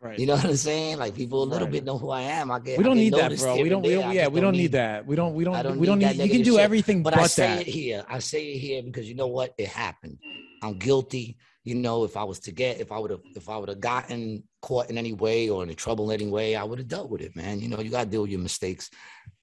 Right. 0.00 0.18
You 0.18 0.24
know 0.26 0.36
what 0.36 0.46
I'm 0.46 0.56
saying? 0.56 0.96
Like 0.98 1.14
people 1.14 1.42
a 1.42 1.44
little 1.44 1.66
Right. 1.66 1.72
bit 1.72 1.84
know 1.84 1.98
who 1.98 2.08
I 2.08 2.22
am. 2.22 2.50
I 2.50 2.58
get 2.58 2.78
we 2.78 2.84
don't 2.84 2.94
get 2.96 3.02
need 3.02 3.12
that, 3.14 3.38
bro. 3.38 3.56
We 3.56 3.68
don't. 3.68 3.82
We 3.82 3.94
don't 3.94 4.14
yeah, 4.14 4.28
we 4.28 4.40
don't 4.40 4.52
need 4.52 4.72
that. 4.72 5.06
We 5.06 5.14
don't. 5.14 5.34
We 5.34 5.44
don't. 5.44 5.62
Don't 5.62 5.78
we 5.78 5.86
don't 5.86 5.98
need 5.98 6.16
need. 6.16 6.24
You 6.24 6.30
can 6.30 6.42
do 6.42 6.52
shit. 6.52 6.60
everything 6.60 7.02
But 7.02 7.14
but, 7.14 7.22
I 7.22 7.26
say 7.26 7.48
that. 7.56 7.60
it 7.62 7.66
here. 7.66 8.04
I 8.08 8.18
say 8.20 8.52
it 8.52 8.58
here 8.58 8.82
because 8.82 9.06
you 9.08 9.14
know 9.14 9.26
what? 9.26 9.52
It 9.58 9.68
happened. 9.68 10.18
I'm 10.62 10.78
guilty. 10.78 11.36
You 11.64 11.74
know, 11.74 12.04
if 12.04 12.16
I 12.16 12.24
was 12.24 12.38
to 12.40 12.52
get, 12.52 12.80
if 12.80 12.92
I 12.92 12.98
would 12.98 13.10
have, 13.10 13.22
if 13.34 13.48
I 13.48 13.56
would 13.56 13.70
have 13.70 13.80
gotten 13.80 14.44
caught 14.60 14.90
in 14.90 14.98
any 14.98 15.14
way 15.14 15.48
or 15.48 15.62
in 15.62 15.74
trouble 15.74 16.10
in 16.10 16.20
any 16.20 16.30
way, 16.30 16.56
I 16.56 16.64
would 16.64 16.78
have 16.78 16.88
dealt 16.88 17.10
with 17.10 17.22
it, 17.22 17.34
man. 17.34 17.58
You 17.60 17.68
know, 17.68 17.80
you 17.80 17.90
gotta 17.90 18.08
deal 18.08 18.22
with 18.22 18.30
your 18.30 18.40
mistakes. 18.40 18.90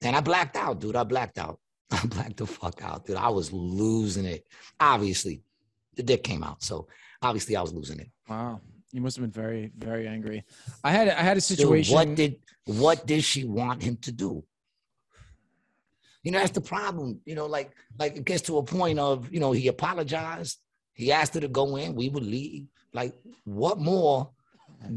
And 0.02 0.14
I 0.14 0.20
blacked 0.20 0.56
out, 0.56 0.80
dude. 0.80 0.96
I 0.96 1.02
blacked 1.02 1.38
out. 1.38 1.58
I 1.90 2.06
blacked 2.06 2.36
the 2.36 2.46
fuck 2.46 2.82
out, 2.82 3.06
dude. 3.06 3.16
I 3.16 3.28
was 3.28 3.52
losing 3.52 4.24
it. 4.24 4.46
Obviously, 4.78 5.42
the 5.96 6.02
dick 6.02 6.22
came 6.22 6.44
out, 6.44 6.62
so 6.62 6.86
obviously 7.20 7.56
I 7.56 7.62
was 7.62 7.72
losing 7.72 7.98
it. 7.98 8.10
Wow. 8.28 8.60
You 8.92 9.00
must 9.00 9.16
have 9.16 9.22
been 9.22 9.42
very, 9.42 9.72
very 9.76 10.06
angry. 10.06 10.44
I 10.84 10.92
had 10.92 11.08
I 11.08 11.22
had 11.22 11.38
a 11.38 11.40
Dude, 11.40 11.58
situation. 11.58 11.94
what 11.94 12.14
did 12.14 12.36
what 12.66 13.06
did 13.06 13.24
she 13.24 13.44
want 13.44 13.82
him 13.82 13.96
to 14.02 14.12
do? 14.12 14.44
You 16.22 16.30
know, 16.30 16.38
that's 16.38 16.52
the 16.52 16.60
problem. 16.60 17.20
You 17.24 17.34
know, 17.34 17.46
like 17.46 17.72
like 17.98 18.16
it 18.16 18.24
gets 18.24 18.42
to 18.42 18.58
a 18.58 18.62
point 18.62 18.98
of, 18.98 19.32
you 19.32 19.40
know, 19.40 19.52
he 19.52 19.66
apologized. 19.68 20.58
He 20.94 21.10
asked 21.12 21.34
her 21.34 21.40
to 21.40 21.48
go 21.48 21.76
in. 21.76 21.94
We 21.94 22.08
would 22.08 22.24
leave. 22.24 22.66
Like, 22.92 23.14
what 23.44 23.78
more 23.78 24.30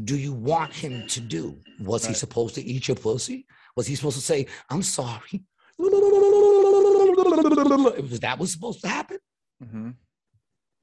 do 0.04 0.16
you 0.16 0.32
want 0.32 0.72
him 0.72 1.06
to 1.08 1.20
do? 1.20 1.58
Was 1.80 2.04
he 2.06 2.14
supposed 2.14 2.54
to 2.56 2.62
eat 2.62 2.88
your 2.88 2.96
pussy? 2.96 3.46
Was 3.76 3.86
he 3.86 3.94
supposed 3.94 4.16
to 4.16 4.22
say, 4.22 4.46
"I'm 4.68 4.82
sorry"? 4.82 5.44
If 8.08 8.20
that 8.20 8.38
was 8.38 8.52
supposed 8.52 8.80
to 8.82 8.88
happen, 8.88 9.18
Mhm. 9.62 9.94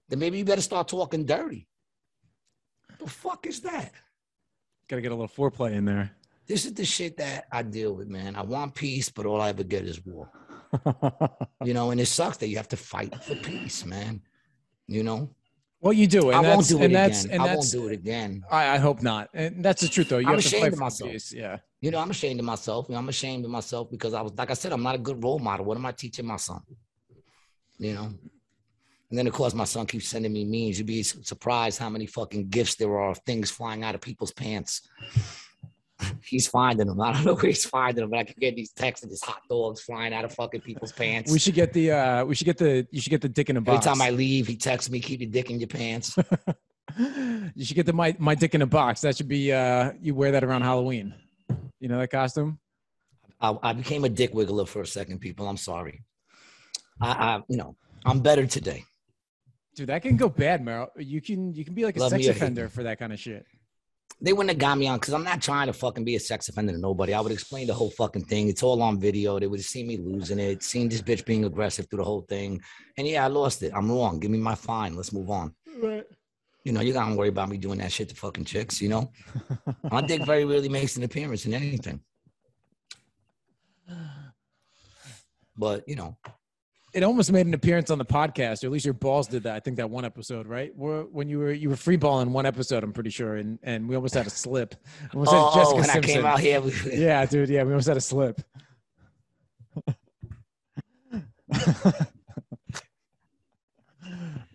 then 0.09 0.19
maybe 0.19 0.37
you 0.39 0.45
better 0.45 0.61
start 0.61 0.87
talking 0.87 1.25
dirty. 1.25 1.67
The 2.99 3.07
fuck 3.09 3.45
is 3.45 3.61
that? 3.61 3.91
Got 4.87 4.97
to 4.97 5.01
get 5.01 5.11
a 5.11 5.15
little 5.15 5.27
foreplay 5.27 5.73
in 5.73 5.85
there. 5.85 6.15
This 6.45 6.65
is 6.65 6.73
the 6.73 6.85
shit 6.85 7.17
that 7.17 7.47
I 7.51 7.63
deal 7.63 7.93
with, 7.93 8.07
man. 8.07 8.35
I 8.35 8.41
want 8.43 8.75
peace, 8.75 9.09
but 9.09 9.25
all 9.25 9.41
I 9.41 9.49
ever 9.49 9.63
get 9.63 9.85
is 9.85 10.03
war. 10.05 10.29
You 11.63 11.73
know, 11.73 11.91
and 11.91 12.01
it 12.01 12.07
sucks 12.07 12.37
that 12.37 12.47
you 12.49 12.57
have 12.57 12.67
to 12.69 12.77
fight 12.77 13.13
for 13.23 13.35
peace, 13.35 13.85
man. 13.85 14.21
You 14.87 15.03
know, 15.03 15.29
well, 15.83 15.93
you 15.93 16.07
do, 16.07 16.29
and 16.29 16.39
I 16.39 16.41
that's 16.41 16.55
won't 16.55 16.67
do 16.69 16.77
it 16.77 16.85
and 16.85 16.95
that's 16.95 17.25
again. 17.25 17.41
and 17.41 17.49
I 17.49 17.55
won't 17.55 17.71
do 17.71 17.87
it 17.87 17.93
again. 17.93 18.43
I, 18.49 18.75
I 18.75 18.77
hope 18.77 19.01
not, 19.01 19.29
and 19.33 19.63
that's 19.63 19.81
the 19.81 19.89
truth, 19.89 20.09
though. 20.09 20.17
You 20.17 20.27
I'm 20.27 20.35
have 20.35 20.41
to 20.41 20.47
ashamed 20.47 20.73
of 20.73 20.79
myself. 20.79 21.33
Yeah. 21.33 21.57
You 21.81 21.91
know, 21.91 21.99
I'm 21.99 22.09
ashamed 22.09 22.39
of 22.39 22.45
myself. 22.45 22.85
You 22.87 22.93
know, 22.93 22.99
I'm 22.99 23.09
ashamed 23.09 23.43
of 23.43 23.51
myself 23.51 23.91
because 23.91 24.13
I 24.13 24.21
was, 24.21 24.31
like 24.37 24.49
I 24.49 24.53
said, 24.53 24.71
I'm 24.71 24.81
not 24.81 24.95
a 24.95 24.99
good 24.99 25.21
role 25.21 25.39
model. 25.39 25.65
What 25.65 25.77
am 25.77 25.85
I 25.85 25.91
teaching 25.91 26.25
my 26.25 26.37
son? 26.37 26.61
You 27.77 27.93
know. 27.95 28.13
And 29.09 29.19
then, 29.19 29.27
of 29.27 29.33
course, 29.33 29.53
my 29.53 29.65
son 29.65 29.85
keeps 29.85 30.07
sending 30.07 30.31
me 30.31 30.45
memes. 30.45 30.79
You'd 30.79 30.87
be 30.87 31.03
surprised 31.03 31.77
how 31.77 31.89
many 31.89 32.05
fucking 32.05 32.47
gifts 32.47 32.75
there 32.75 32.97
are 32.97 33.11
of 33.11 33.19
things 33.25 33.51
flying 33.51 33.83
out 33.83 33.93
of 33.93 34.01
people's 34.01 34.31
pants. 34.31 34.87
he's 36.23 36.47
finding 36.47 36.87
them. 36.87 36.99
I 37.01 37.13
don't 37.13 37.25
know 37.25 37.33
where 37.35 37.47
he's 37.47 37.65
finding 37.65 38.03
them, 38.03 38.09
but 38.11 38.19
I 38.19 38.23
can 38.23 38.35
get 38.39 38.55
these 38.55 38.71
texts 38.71 39.03
of 39.03 39.09
these 39.09 39.23
hot 39.23 39.41
dogs 39.49 39.81
flying 39.81 40.13
out 40.13 40.25
of 40.25 40.33
fucking 40.33 40.61
people's 40.61 40.91
pants. 40.91 41.31
We 41.31 41.39
should 41.39 41.53
get 41.55 41.73
the. 41.73 41.91
uh 41.91 42.25
We 42.25 42.35
should 42.35 42.45
get 42.45 42.57
the. 42.57 42.87
You 42.91 43.01
should 43.01 43.09
get 43.09 43.21
the 43.21 43.29
dick 43.29 43.49
in 43.49 43.57
a 43.57 43.61
box. 43.61 43.85
Every 43.85 43.97
time 43.97 44.01
I 44.05 44.09
leave, 44.11 44.47
he 44.47 44.55
texts 44.55 44.89
me, 44.89 44.99
"Keep 44.99 45.21
your 45.21 45.29
dick 45.29 45.49
in 45.49 45.59
your 45.59 45.67
pants." 45.67 46.15
you 47.55 47.65
should 47.65 47.75
get 47.75 47.85
the 47.85 47.93
my 47.93 48.15
my 48.19 48.35
dick 48.35 48.55
in 48.55 48.61
a 48.61 48.67
box. 48.67 49.01
That 49.01 49.17
should 49.17 49.27
be. 49.27 49.51
uh 49.51 49.93
You 50.01 50.15
wear 50.15 50.31
that 50.31 50.43
around 50.43 50.61
Halloween. 50.61 51.13
You 51.79 51.89
know 51.89 51.99
that 51.99 52.09
costume. 52.09 52.59
I, 53.41 53.57
I 53.61 53.73
became 53.73 54.05
a 54.05 54.09
dick 54.09 54.33
wiggler 54.33 54.67
for 54.67 54.81
a 54.81 54.87
second, 54.87 55.19
people. 55.19 55.47
I'm 55.47 55.57
sorry. 55.57 56.03
I, 57.01 57.11
I, 57.11 57.41
you 57.49 57.57
know, 57.57 57.75
I'm 58.05 58.21
better 58.21 58.47
today. 58.47 58.85
Dude, 59.75 59.87
that 59.87 60.01
can 60.01 60.15
go 60.15 60.29
bad, 60.29 60.63
Meryl. 60.63 60.87
You 60.97 61.19
can 61.19 61.53
you 61.53 61.65
can 61.65 61.73
be 61.73 61.83
like 61.83 61.97
a 61.97 61.99
Love 61.99 62.11
sex 62.11 62.21
me 62.23 62.29
or 62.29 62.33
hate 62.33 62.41
offender 62.41 62.69
for 62.69 62.83
that 62.83 62.99
kind 62.99 63.11
of 63.11 63.19
shit. 63.19 63.45
They 64.21 64.31
wouldn't 64.31 64.51
have 64.51 64.59
got 64.59 64.77
me 64.77 64.87
on 64.87 64.99
because 64.99 65.13
I'm 65.13 65.23
not 65.23 65.41
trying 65.41 65.67
to 65.67 65.73
fucking 65.73 66.05
be 66.05 66.15
a 66.15 66.19
sex 66.19 66.47
offender 66.47 66.71
to 66.71 66.77
nobody. 66.77 67.13
I 67.13 67.21
would 67.21 67.31
explain 67.31 67.67
the 67.67 67.73
whole 67.73 67.91
fucking 67.91 68.25
thing. 68.25 68.47
It's 68.47 68.63
all 68.63 68.81
on 68.81 68.99
video. 68.99 69.39
They 69.39 69.47
would 69.47 69.59
have 69.59 69.65
seen 69.65 69.87
me 69.87 69.97
losing 69.97 70.39
it, 70.39 70.63
seen 70.63 70.87
this 70.87 71.01
bitch 71.01 71.25
being 71.25 71.45
aggressive 71.45 71.87
through 71.89 71.97
the 71.97 72.05
whole 72.05 72.21
thing. 72.21 72.61
And 72.97 73.07
yeah, 73.07 73.25
I 73.25 73.27
lost 73.27 73.63
it. 73.63 73.73
I'm 73.75 73.91
wrong. 73.91 74.19
Give 74.19 74.31
me 74.31 74.37
my 74.37 74.55
fine. 74.55 74.95
Let's 74.95 75.11
move 75.11 75.29
on. 75.29 75.53
Right. 75.81 76.05
You 76.63 76.71
know, 76.71 76.79
you 76.79 76.93
gotta 76.93 77.15
worry 77.15 77.27
about 77.27 77.49
me 77.49 77.57
doing 77.57 77.79
that 77.79 77.91
shit 77.91 78.07
to 78.09 78.15
fucking 78.15 78.45
chicks, 78.45 78.81
you 78.81 78.87
know? 78.87 79.11
My 79.91 80.01
dick 80.01 80.25
very 80.25 80.45
rarely 80.45 80.69
makes 80.69 80.95
an 80.95 81.03
appearance 81.03 81.45
in 81.45 81.53
anything. 81.53 81.99
But 85.57 85.87
you 85.87 85.95
know, 85.95 86.17
It 86.93 87.01
almost 87.01 87.31
made 87.31 87.47
an 87.47 87.55
appearance 87.55 87.89
on 87.89 87.97
the 87.97 88.05
podcast, 88.05 88.63
or 88.63 88.67
at 88.67 88.71
least 88.71 88.85
your 88.85 88.93
balls 88.93 89.27
did 89.27 89.43
that. 89.43 89.55
I 89.55 89.59
think 89.59 89.77
that 89.77 89.89
one 89.89 90.05
episode, 90.05 90.45
right? 90.45 90.71
Where, 90.75 91.01
when 91.01 91.27
you 91.27 91.39
were 91.39 91.51
you 91.51 91.69
were 91.69 91.75
free 91.75 91.97
balling 91.97 92.31
one 92.31 92.45
episode, 92.45 92.83
I'm 92.83 92.93
pretty 92.93 93.09
sure, 93.09 93.35
and 93.35 93.57
and 93.63 93.89
we 93.89 93.95
almost 93.95 94.13
had 94.13 94.27
a 94.27 94.29
slip. 94.29 94.75
Almost 95.13 95.31
had 95.31 95.39
oh, 95.41 95.55
Jessica 95.55 95.81
when 95.81 95.89
I 95.89 95.99
came 96.01 96.25
out 96.25 96.39
here, 96.39 96.61
we, 96.61 96.71
Yeah, 96.93 97.25
dude. 97.25 97.49
Yeah, 97.49 97.63
we 97.63 97.71
almost 97.71 97.87
had 97.87 97.97
a 97.97 98.01
slip. 98.01 98.41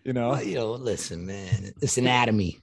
you 0.03 0.13
know, 0.13 0.29
Well, 0.29 0.43
you 0.43 0.55
know, 0.55 0.71
listen, 0.71 1.25
man, 1.25 1.73
it's 1.81 1.97
anatomy. 1.97 2.59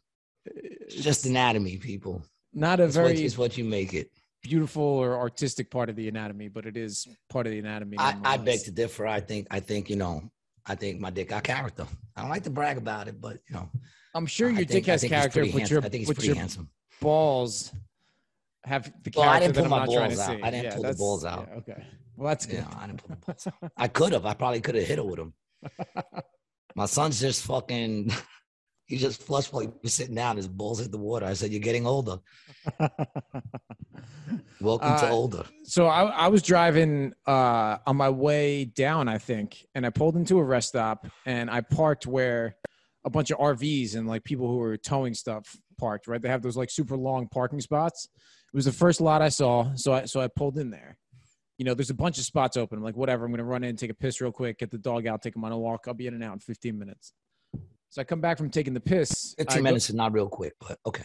It's 0.46 0.94
just 0.96 1.26
anatomy, 1.26 1.76
people. 1.76 2.22
not 2.54 2.80
a 2.80 2.84
It's 2.84 2.96
what, 2.96 3.02
very 3.08 3.22
it's 3.22 3.36
what 3.36 3.58
you 3.58 3.64
make 3.64 3.92
it. 3.94 4.10
Beautiful 4.46 4.82
or 4.82 5.16
artistic 5.18 5.70
part 5.70 5.88
of 5.90 5.96
the 5.96 6.08
anatomy, 6.08 6.48
but 6.48 6.66
it 6.66 6.76
is 6.76 7.06
part 7.28 7.46
of 7.46 7.52
the 7.52 7.58
anatomy. 7.58 7.96
I, 7.98 8.16
I 8.24 8.36
beg 8.36 8.62
to 8.64 8.70
differ. 8.70 9.06
I 9.06 9.20
think, 9.20 9.46
I 9.50 9.60
think, 9.60 9.90
you 9.90 9.96
know, 9.96 10.30
I 10.64 10.74
think 10.74 11.00
my 11.00 11.10
dick 11.10 11.28
got 11.30 11.42
character. 11.44 11.86
I 12.16 12.20
don't 12.22 12.30
like 12.30 12.44
to 12.44 12.50
brag 12.50 12.76
about 12.78 13.08
it, 13.08 13.20
but 13.20 13.38
you 13.48 13.54
know, 13.56 13.68
I'm 14.14 14.26
sure 14.26 14.48
your 14.48 14.58
think- 14.58 14.70
dick 14.70 14.88
I 14.88 14.92
has 14.92 15.04
character, 15.04 15.40
but 15.42 15.50
handsome. 15.50 15.74
your 15.74 15.84
I 15.84 15.88
think 15.88 16.00
he's 16.00 16.06
pretty 16.06 16.26
your 16.28 16.36
handsome. 16.36 16.68
balls 17.00 17.72
have 18.64 18.84
the 19.02 19.10
character 19.10 19.20
Well, 19.20 19.28
I 19.28 19.40
didn't 19.40 19.56
pull 19.56 19.64
my 19.68 19.78
not 19.78 19.88
trying 19.92 20.10
to 20.10 20.16
balls 20.16 20.28
out. 20.28 20.42
I 20.44 20.50
didn't 20.50 20.72
pull 20.74 20.82
the 20.82 20.94
balls 20.94 21.24
out. 21.24 21.48
yeah, 21.50 21.56
okay, 21.58 21.84
well 22.16 22.28
that's 22.28 22.46
good. 22.46 22.64
Yeah, 22.68 22.78
I 22.80 22.86
didn't 22.86 23.02
pull 23.04 23.16
the 23.16 23.26
balls 23.26 23.46
out. 23.62 23.72
I 23.76 23.88
could 23.88 24.12
have. 24.12 24.26
I 24.26 24.34
probably 24.34 24.60
could 24.60 24.74
have 24.76 24.86
hit 24.86 24.98
her 24.98 25.04
with 25.04 25.18
him. 25.18 25.34
My 26.74 26.86
son's 26.86 27.20
just 27.20 27.44
fucking. 27.46 28.12
He 28.86 28.98
just 28.98 29.22
flushed 29.22 29.52
while 29.52 29.62
he 29.62 29.68
was 29.82 29.94
sitting 29.94 30.14
down. 30.14 30.36
His 30.36 30.46
balls 30.46 30.78
hit 30.80 30.92
the 30.92 30.98
water. 30.98 31.26
I 31.26 31.32
said, 31.32 31.50
"You're 31.50 31.60
getting 31.60 31.86
older. 31.86 32.18
Welcome 34.60 34.96
to 34.98 35.06
Uh, 35.06 35.10
older." 35.10 35.44
So 35.64 35.86
I, 35.86 36.04
I 36.04 36.28
was 36.28 36.42
driving 36.42 37.12
uh, 37.26 37.78
on 37.84 37.96
my 37.96 38.10
way 38.10 38.64
down, 38.64 39.08
I 39.08 39.18
think, 39.18 39.66
and 39.74 39.84
I 39.84 39.90
pulled 39.90 40.16
into 40.16 40.38
a 40.38 40.44
rest 40.44 40.68
stop 40.68 41.06
and 41.24 41.50
I 41.50 41.62
parked 41.62 42.06
where 42.06 42.56
a 43.04 43.10
bunch 43.10 43.30
of 43.32 43.38
RVs 43.38 43.96
and 43.96 44.06
like 44.06 44.22
people 44.22 44.48
who 44.48 44.58
were 44.58 44.76
towing 44.76 45.14
stuff 45.14 45.56
parked. 45.78 46.06
Right, 46.06 46.22
they 46.22 46.28
have 46.28 46.42
those 46.42 46.56
like 46.56 46.70
super 46.70 46.96
long 46.96 47.26
parking 47.28 47.60
spots. 47.60 48.08
It 48.14 48.56
was 48.56 48.66
the 48.66 48.72
first 48.72 49.00
lot 49.00 49.20
I 49.20 49.30
saw, 49.30 49.74
so 49.74 49.94
I 49.94 50.04
so 50.04 50.20
I 50.20 50.28
pulled 50.28 50.58
in 50.58 50.70
there. 50.70 50.96
You 51.58 51.64
know, 51.64 51.74
there's 51.74 51.90
a 51.90 51.94
bunch 51.94 52.18
of 52.18 52.24
spots 52.24 52.56
open. 52.56 52.78
I'm 52.78 52.84
like, 52.84 52.96
whatever. 52.96 53.24
I'm 53.24 53.32
gonna 53.32 53.42
run 53.42 53.64
in, 53.64 53.74
take 53.76 53.90
a 53.90 53.94
piss 53.94 54.20
real 54.20 54.30
quick, 54.30 54.60
get 54.60 54.70
the 54.70 54.78
dog 54.78 55.08
out, 55.08 55.22
take 55.22 55.34
him 55.34 55.44
on 55.44 55.50
a 55.50 55.58
walk. 55.58 55.86
I'll 55.88 55.94
be 55.94 56.06
in 56.06 56.14
and 56.14 56.22
out 56.22 56.34
in 56.34 56.38
15 56.38 56.78
minutes. 56.78 57.12
So 57.90 58.00
I 58.00 58.04
come 58.04 58.20
back 58.20 58.36
from 58.38 58.50
taking 58.50 58.74
the 58.74 58.80
piss. 58.80 59.34
I, 59.38 59.42
Fifteen 59.42 59.58
go- 59.58 59.64
minutes 59.64 59.88
is 59.88 59.94
not 59.94 60.12
real 60.12 60.28
quick, 60.28 60.54
but 60.60 60.78
okay. 60.86 61.04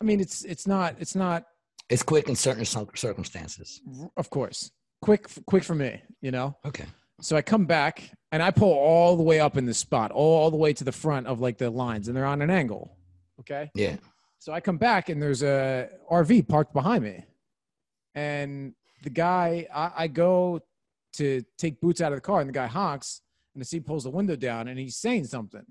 I 0.00 0.04
mean, 0.04 0.20
it's 0.20 0.44
it's 0.44 0.66
not 0.66 0.96
it's 0.98 1.14
not 1.14 1.44
It's 1.88 2.02
quick 2.02 2.28
in 2.28 2.36
certain 2.36 2.64
circumstances. 2.64 3.80
of 4.16 4.30
course 4.30 4.70
quick 5.02 5.26
quick 5.46 5.64
for 5.64 5.74
me. 5.74 6.00
You 6.20 6.30
know. 6.30 6.56
Okay. 6.64 6.84
So 7.20 7.36
I 7.36 7.42
come 7.42 7.66
back 7.66 8.10
and 8.30 8.42
I 8.42 8.50
pull 8.52 8.72
all 8.72 9.16
the 9.16 9.22
way 9.24 9.40
up 9.40 9.56
in 9.56 9.66
the 9.66 9.74
spot, 9.74 10.12
all 10.12 10.50
the 10.52 10.56
way 10.56 10.72
to 10.74 10.84
the 10.84 10.92
front 10.92 11.26
of 11.26 11.40
like 11.40 11.58
the 11.58 11.68
lines, 11.70 12.06
and 12.08 12.16
they're 12.16 12.24
on 12.26 12.42
an 12.42 12.50
angle. 12.50 12.96
Okay. 13.40 13.70
Yeah. 13.74 13.96
So 14.38 14.52
I 14.52 14.60
come 14.60 14.76
back 14.78 15.08
and 15.08 15.20
there's 15.20 15.42
a 15.42 15.88
RV 16.10 16.46
parked 16.48 16.72
behind 16.72 17.02
me, 17.02 17.24
and 18.14 18.74
the 19.02 19.10
guy 19.10 19.66
I, 19.74 20.04
I 20.04 20.06
go 20.08 20.60
to 21.14 21.42
take 21.56 21.80
boots 21.80 22.00
out 22.00 22.12
of 22.12 22.16
the 22.18 22.22
car, 22.22 22.40
and 22.40 22.48
the 22.48 22.52
guy 22.52 22.66
honks, 22.66 23.20
and 23.58 23.62
the 23.62 23.66
seat 23.66 23.84
pulls 23.84 24.04
the 24.04 24.10
window 24.10 24.36
down, 24.36 24.68
and 24.68 24.78
he's 24.78 24.96
saying 24.96 25.24
something. 25.24 25.64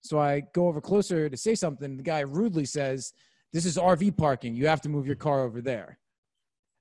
So 0.00 0.18
I 0.18 0.42
go 0.52 0.66
over 0.66 0.80
closer 0.80 1.28
to 1.28 1.36
say 1.36 1.54
something. 1.54 1.96
The 1.96 2.02
guy 2.02 2.18
rudely 2.20 2.64
says, 2.64 3.12
"This 3.52 3.64
is 3.64 3.78
RV 3.78 4.10
parking. 4.16 4.56
You 4.56 4.66
have 4.66 4.80
to 4.80 4.88
move 4.88 5.06
your 5.06 5.14
car 5.14 5.42
over 5.44 5.60
there." 5.60 6.00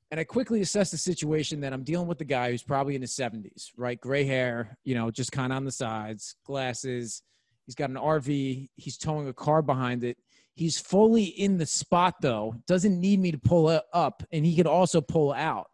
And 0.09 0.19
I 0.19 0.23
quickly 0.23 0.59
assess 0.61 0.89
the 0.89 0.97
situation 0.97 1.59
that 1.61 1.73
I'm 1.73 1.83
dealing 1.83 2.07
with 2.07 2.17
the 2.17 2.25
guy 2.25 2.49
who's 2.49 2.63
probably 2.63 2.95
in 2.95 3.01
his 3.01 3.13
70s, 3.13 3.71
right? 3.77 4.01
Gray 4.01 4.23
hair, 4.23 4.79
you 4.83 4.95
know, 4.95 5.11
just 5.11 5.31
kind 5.31 5.53
of 5.53 5.57
on 5.57 5.63
the 5.65 5.71
sides, 5.71 6.35
glasses. 6.43 7.21
He's 7.67 7.75
got 7.75 7.91
an 7.91 7.97
RV. 7.97 8.71
He's 8.77 8.97
towing 8.97 9.27
a 9.27 9.33
car 9.33 9.61
behind 9.61 10.03
it. 10.03 10.17
He's 10.55 10.79
fully 10.79 11.25
in 11.25 11.59
the 11.59 11.67
spot 11.67 12.15
though. 12.19 12.55
Doesn't 12.65 12.99
need 12.99 13.19
me 13.19 13.31
to 13.31 13.37
pull 13.37 13.79
up, 13.93 14.23
and 14.31 14.43
he 14.43 14.55
could 14.55 14.65
also 14.65 15.01
pull 15.01 15.33
out. 15.33 15.67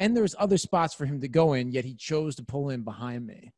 And 0.00 0.16
there's 0.16 0.34
other 0.38 0.58
spots 0.58 0.94
for 0.94 1.06
him 1.06 1.20
to 1.20 1.28
go 1.28 1.52
in, 1.52 1.70
yet 1.70 1.84
he 1.84 1.94
chose 1.94 2.34
to 2.36 2.42
pull 2.42 2.70
in 2.70 2.82
behind 2.82 3.24
me. 3.24 3.52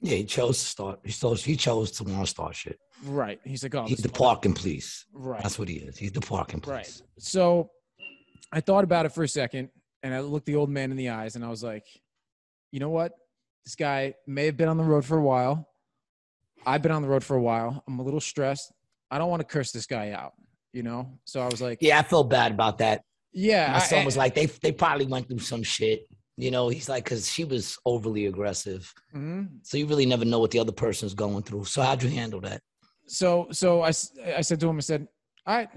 Yeah. 0.00 0.16
He 0.16 0.24
chose 0.24 0.58
to 0.58 0.64
start. 0.64 1.00
He 1.04 1.12
chose. 1.12 1.44
He 1.44 1.56
chose 1.56 1.90
to 1.92 2.04
want 2.04 2.24
to 2.24 2.26
start 2.30 2.54
shit. 2.54 2.78
Right. 3.04 3.38
He's 3.44 3.62
like, 3.62 3.74
oh, 3.74 3.86
He's 3.86 3.98
the 4.02 4.08
parking 4.08 4.54
police. 4.54 5.04
Right. 5.12 5.42
That's 5.42 5.58
what 5.58 5.68
he 5.68 5.76
is. 5.76 5.96
He's 5.98 6.12
the 6.12 6.20
parking 6.20 6.60
police. 6.60 7.02
Right. 7.02 7.02
So 7.18 7.70
I 8.52 8.60
thought 8.60 8.84
about 8.84 9.06
it 9.06 9.10
for 9.12 9.22
a 9.22 9.28
second 9.28 9.68
and 10.02 10.14
I 10.14 10.20
looked 10.20 10.46
the 10.46 10.56
old 10.56 10.70
man 10.70 10.90
in 10.90 10.96
the 10.96 11.10
eyes 11.10 11.36
and 11.36 11.44
I 11.44 11.48
was 11.48 11.62
like, 11.62 11.84
you 12.72 12.80
know 12.80 12.90
what? 12.90 13.12
This 13.64 13.74
guy 13.74 14.14
may 14.26 14.46
have 14.46 14.56
been 14.56 14.68
on 14.68 14.76
the 14.76 14.84
road 14.84 15.04
for 15.04 15.18
a 15.18 15.22
while. 15.22 15.68
I've 16.66 16.82
been 16.82 16.92
on 16.92 17.02
the 17.02 17.08
road 17.08 17.24
for 17.24 17.36
a 17.36 17.42
while. 17.42 17.82
I'm 17.86 17.98
a 17.98 18.02
little 18.02 18.20
stressed. 18.20 18.72
I 19.10 19.18
don't 19.18 19.28
want 19.30 19.40
to 19.40 19.46
curse 19.46 19.72
this 19.72 19.86
guy 19.86 20.10
out, 20.12 20.32
you 20.72 20.82
know? 20.82 21.18
So 21.24 21.40
I 21.40 21.46
was 21.46 21.60
like, 21.60 21.78
Yeah, 21.80 21.98
I 21.98 22.02
felt 22.02 22.28
bad 22.30 22.52
about 22.52 22.78
that. 22.78 23.02
yeah. 23.32 23.70
My 23.72 23.76
I- 23.76 23.80
son 23.80 24.04
was 24.04 24.16
like, 24.16 24.34
they 24.34 24.46
they 24.46 24.72
probably 24.72 25.06
went 25.06 25.28
through 25.28 25.38
some 25.40 25.62
shit. 25.62 26.06
You 26.36 26.50
know, 26.50 26.68
he's 26.68 26.88
like, 26.88 27.04
because 27.04 27.30
she 27.30 27.44
was 27.44 27.78
overly 27.84 28.26
aggressive. 28.26 28.92
Mhm. 29.14 29.48
So 29.62 29.76
you 29.76 29.86
really 29.86 30.06
never 30.06 30.24
know 30.24 30.38
what 30.38 30.50
the 30.50 30.58
other 30.58 30.72
person's 30.72 31.14
going 31.14 31.42
through. 31.42 31.64
So 31.66 31.82
how'd 31.82 32.02
you 32.02 32.10
handle 32.10 32.40
that? 32.40 32.60
so 33.06 33.48
so 33.50 33.82
I, 33.82 33.88
I 33.88 34.40
said 34.40 34.60
to 34.60 34.68
him, 34.68 34.76
I 34.76 34.80
said, 34.80 35.08
all 35.46 35.56
right, 35.56 35.68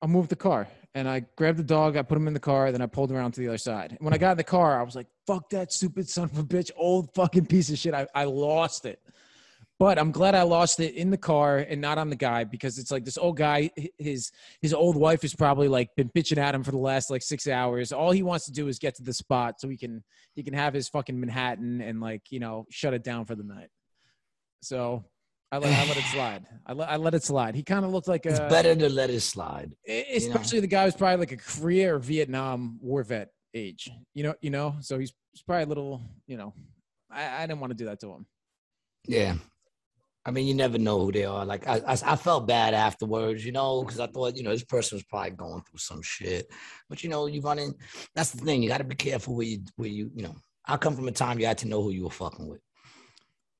I'll 0.00 0.08
move 0.08 0.28
the 0.28 0.36
car. 0.36 0.66
And 0.94 1.08
I 1.08 1.20
grabbed 1.36 1.58
the 1.58 1.64
dog, 1.64 1.96
I 1.96 2.02
put 2.02 2.16
him 2.18 2.26
in 2.26 2.34
the 2.34 2.40
car, 2.40 2.70
then 2.72 2.82
I 2.82 2.86
pulled 2.86 3.10
him 3.10 3.16
around 3.16 3.32
to 3.32 3.40
the 3.40 3.48
other 3.48 3.58
side. 3.58 3.96
When 4.00 4.12
I 4.12 4.18
got 4.18 4.32
in 4.32 4.36
the 4.36 4.44
car, 4.44 4.78
I 4.78 4.82
was 4.82 4.94
like, 4.94 5.06
fuck 5.26 5.48
that 5.50 5.72
stupid 5.72 6.08
son 6.08 6.24
of 6.24 6.38
a 6.38 6.42
bitch, 6.42 6.70
old 6.76 7.14
fucking 7.14 7.46
piece 7.46 7.70
of 7.70 7.78
shit. 7.78 7.94
I, 7.94 8.06
I 8.14 8.24
lost 8.24 8.84
it. 8.84 9.00
But 9.82 9.98
I'm 9.98 10.12
glad 10.12 10.36
I 10.36 10.42
lost 10.42 10.78
it 10.78 10.94
in 10.94 11.10
the 11.10 11.18
car 11.18 11.58
and 11.58 11.80
not 11.80 11.98
on 11.98 12.08
the 12.08 12.14
guy 12.14 12.44
because 12.44 12.78
it's 12.78 12.92
like 12.92 13.04
this 13.04 13.18
old 13.18 13.36
guy, 13.36 13.68
his 13.98 14.30
his 14.60 14.72
old 14.72 14.94
wife 14.94 15.22
has 15.22 15.34
probably 15.34 15.66
like 15.66 15.88
been 15.96 16.08
bitching 16.10 16.38
at 16.38 16.54
him 16.54 16.62
for 16.62 16.70
the 16.70 16.78
last 16.78 17.10
like 17.10 17.20
six 17.20 17.48
hours. 17.48 17.90
All 17.90 18.12
he 18.12 18.22
wants 18.22 18.44
to 18.44 18.52
do 18.52 18.68
is 18.68 18.78
get 18.78 18.94
to 18.98 19.02
the 19.02 19.12
spot 19.12 19.60
so 19.60 19.68
he 19.68 19.76
can 19.76 20.04
he 20.36 20.44
can 20.44 20.54
have 20.54 20.72
his 20.72 20.88
fucking 20.88 21.18
Manhattan 21.18 21.80
and 21.80 22.00
like, 22.00 22.22
you 22.30 22.38
know, 22.38 22.64
shut 22.70 22.94
it 22.94 23.02
down 23.02 23.24
for 23.24 23.34
the 23.34 23.42
night. 23.42 23.70
So 24.60 25.04
I 25.50 25.58
let, 25.58 25.76
I 25.76 25.88
let 25.88 25.96
it 25.96 26.04
slide. 26.04 26.46
I 26.64 26.72
let, 26.74 26.88
I 26.88 26.96
let 26.96 27.14
it 27.14 27.24
slide. 27.24 27.56
He 27.56 27.64
kind 27.64 27.84
of 27.84 27.90
looked 27.90 28.06
like 28.06 28.24
It's 28.24 28.38
a, 28.38 28.48
better 28.48 28.76
to 28.76 28.88
let 28.88 29.10
it 29.10 29.18
slide. 29.18 29.74
e- 29.88 30.04
know? 30.10 30.16
especially 30.16 30.60
the 30.60 30.68
guy 30.68 30.84
who's 30.84 30.94
probably 30.94 31.16
like 31.16 31.32
a 31.32 31.36
Korea 31.38 31.96
or 31.96 31.98
Vietnam 31.98 32.78
war 32.80 33.02
vet 33.02 33.30
age. 33.52 33.90
You 34.14 34.22
know, 34.22 34.34
you 34.40 34.50
know. 34.50 34.76
So 34.78 35.00
he's, 35.00 35.12
he's 35.32 35.42
probably 35.42 35.64
a 35.64 35.66
little, 35.66 36.02
you 36.28 36.36
know. 36.36 36.54
I, 37.10 37.42
I 37.42 37.46
didn't 37.48 37.58
want 37.58 37.72
to 37.72 37.76
do 37.76 37.86
that 37.86 37.98
to 38.02 38.12
him. 38.12 38.26
Yeah. 39.08 39.34
I 40.24 40.30
mean, 40.30 40.46
you 40.46 40.54
never 40.54 40.78
know 40.78 41.00
who 41.00 41.12
they 41.12 41.24
are. 41.24 41.44
Like, 41.44 41.66
I, 41.66 41.78
I, 41.78 41.92
I 42.04 42.16
felt 42.16 42.46
bad 42.46 42.74
afterwards, 42.74 43.44
you 43.44 43.50
know, 43.50 43.82
because 43.82 43.98
I 43.98 44.06
thought, 44.06 44.36
you 44.36 44.44
know, 44.44 44.50
this 44.50 44.64
person 44.64 44.96
was 44.96 45.04
probably 45.04 45.30
going 45.30 45.62
through 45.62 45.78
some 45.78 46.00
shit. 46.02 46.46
But 46.88 47.02
you 47.02 47.10
know, 47.10 47.26
you 47.26 47.40
run 47.40 47.58
in. 47.58 47.74
That's 48.14 48.30
the 48.30 48.44
thing. 48.44 48.62
You 48.62 48.68
got 48.68 48.78
to 48.78 48.84
be 48.84 48.94
careful 48.94 49.34
where 49.34 49.46
you, 49.46 49.64
where 49.76 49.88
you, 49.88 50.10
you 50.14 50.22
know. 50.22 50.36
I 50.64 50.76
come 50.76 50.94
from 50.94 51.08
a 51.08 51.12
time 51.12 51.40
you 51.40 51.46
had 51.46 51.58
to 51.58 51.68
know 51.68 51.82
who 51.82 51.90
you 51.90 52.04
were 52.04 52.10
fucking 52.10 52.46
with. 52.46 52.60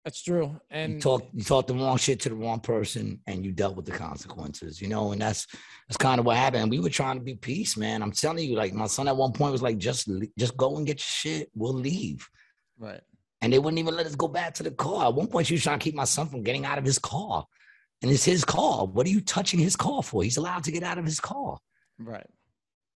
That's 0.05 0.23
true. 0.23 0.61
And 0.71 0.91
you 0.91 0.95
And 0.95 1.03
talked 1.03 1.29
you 1.33 1.45
talked 1.45 1.69
the 1.69 1.75
wrong 1.75 1.97
shit 1.97 2.21
to 2.21 2.29
the 2.29 2.35
wrong 2.35 2.61
person 2.61 3.21
and 3.27 3.45
you 3.45 3.53
dealt 3.53 3.77
with 3.77 3.87
the 3.87 3.93
consequences 3.93 4.81
you 4.81 4.89
know 4.89 5.13
and 5.13 5.21
that's 5.21 5.47
that's 5.89 5.97
kind 5.97 6.19
of 6.19 6.27
what 6.27 6.37
happened 6.37 6.71
we 6.71 6.81
were 6.81 6.91
trying 6.91 7.19
to 7.19 7.25
be 7.25 7.35
peace 7.37 7.77
man 7.77 8.03
i'm 8.03 8.11
telling 8.11 8.49
you 8.49 8.57
like 8.57 8.73
my 8.73 8.87
son 8.87 9.07
at 9.07 9.17
one 9.17 9.33
point 9.33 9.53
was 9.53 9.63
like 9.63 9.79
just 9.79 10.09
just 10.37 10.57
go 10.57 10.77
and 10.77 10.87
get 10.87 10.99
your 10.99 11.05
shit 11.05 11.51
we'll 11.55 11.73
leave 11.73 12.29
right. 12.79 13.01
And 13.43 13.53
they 13.53 13.59
wouldn't 13.59 13.79
even 13.81 13.95
let 13.97 14.07
us 14.07 14.15
go 14.15 14.29
back 14.29 14.55
to 14.55 14.63
the 14.63 14.71
car. 14.71 15.07
At 15.07 15.15
one 15.15 15.27
point 15.27 15.49
she 15.49 15.55
was 15.55 15.63
trying 15.63 15.79
to 15.79 15.85
keep 15.85 15.95
my 15.95 16.05
son 16.05 16.29
from 16.29 16.43
getting 16.43 16.65
out 16.65 16.79
of 16.79 16.85
his 16.85 16.99
car. 16.99 17.45
And 18.01 18.11
it's 18.11 18.25
his 18.25 18.45
car. 18.45 18.87
What 18.87 19.07
are 19.07 19.11
you 19.11 19.21
touching 19.21 19.61
his 19.61 19.77
car 19.77 20.03
for? 20.03 20.23
He's 20.25 20.37
allowed 20.37 20.65
to 20.65 20.73
get 20.73 20.83
out 20.83 20.99
of 20.99 21.05
his 21.05 21.21
car. 21.21 21.59
Right. 21.99 22.27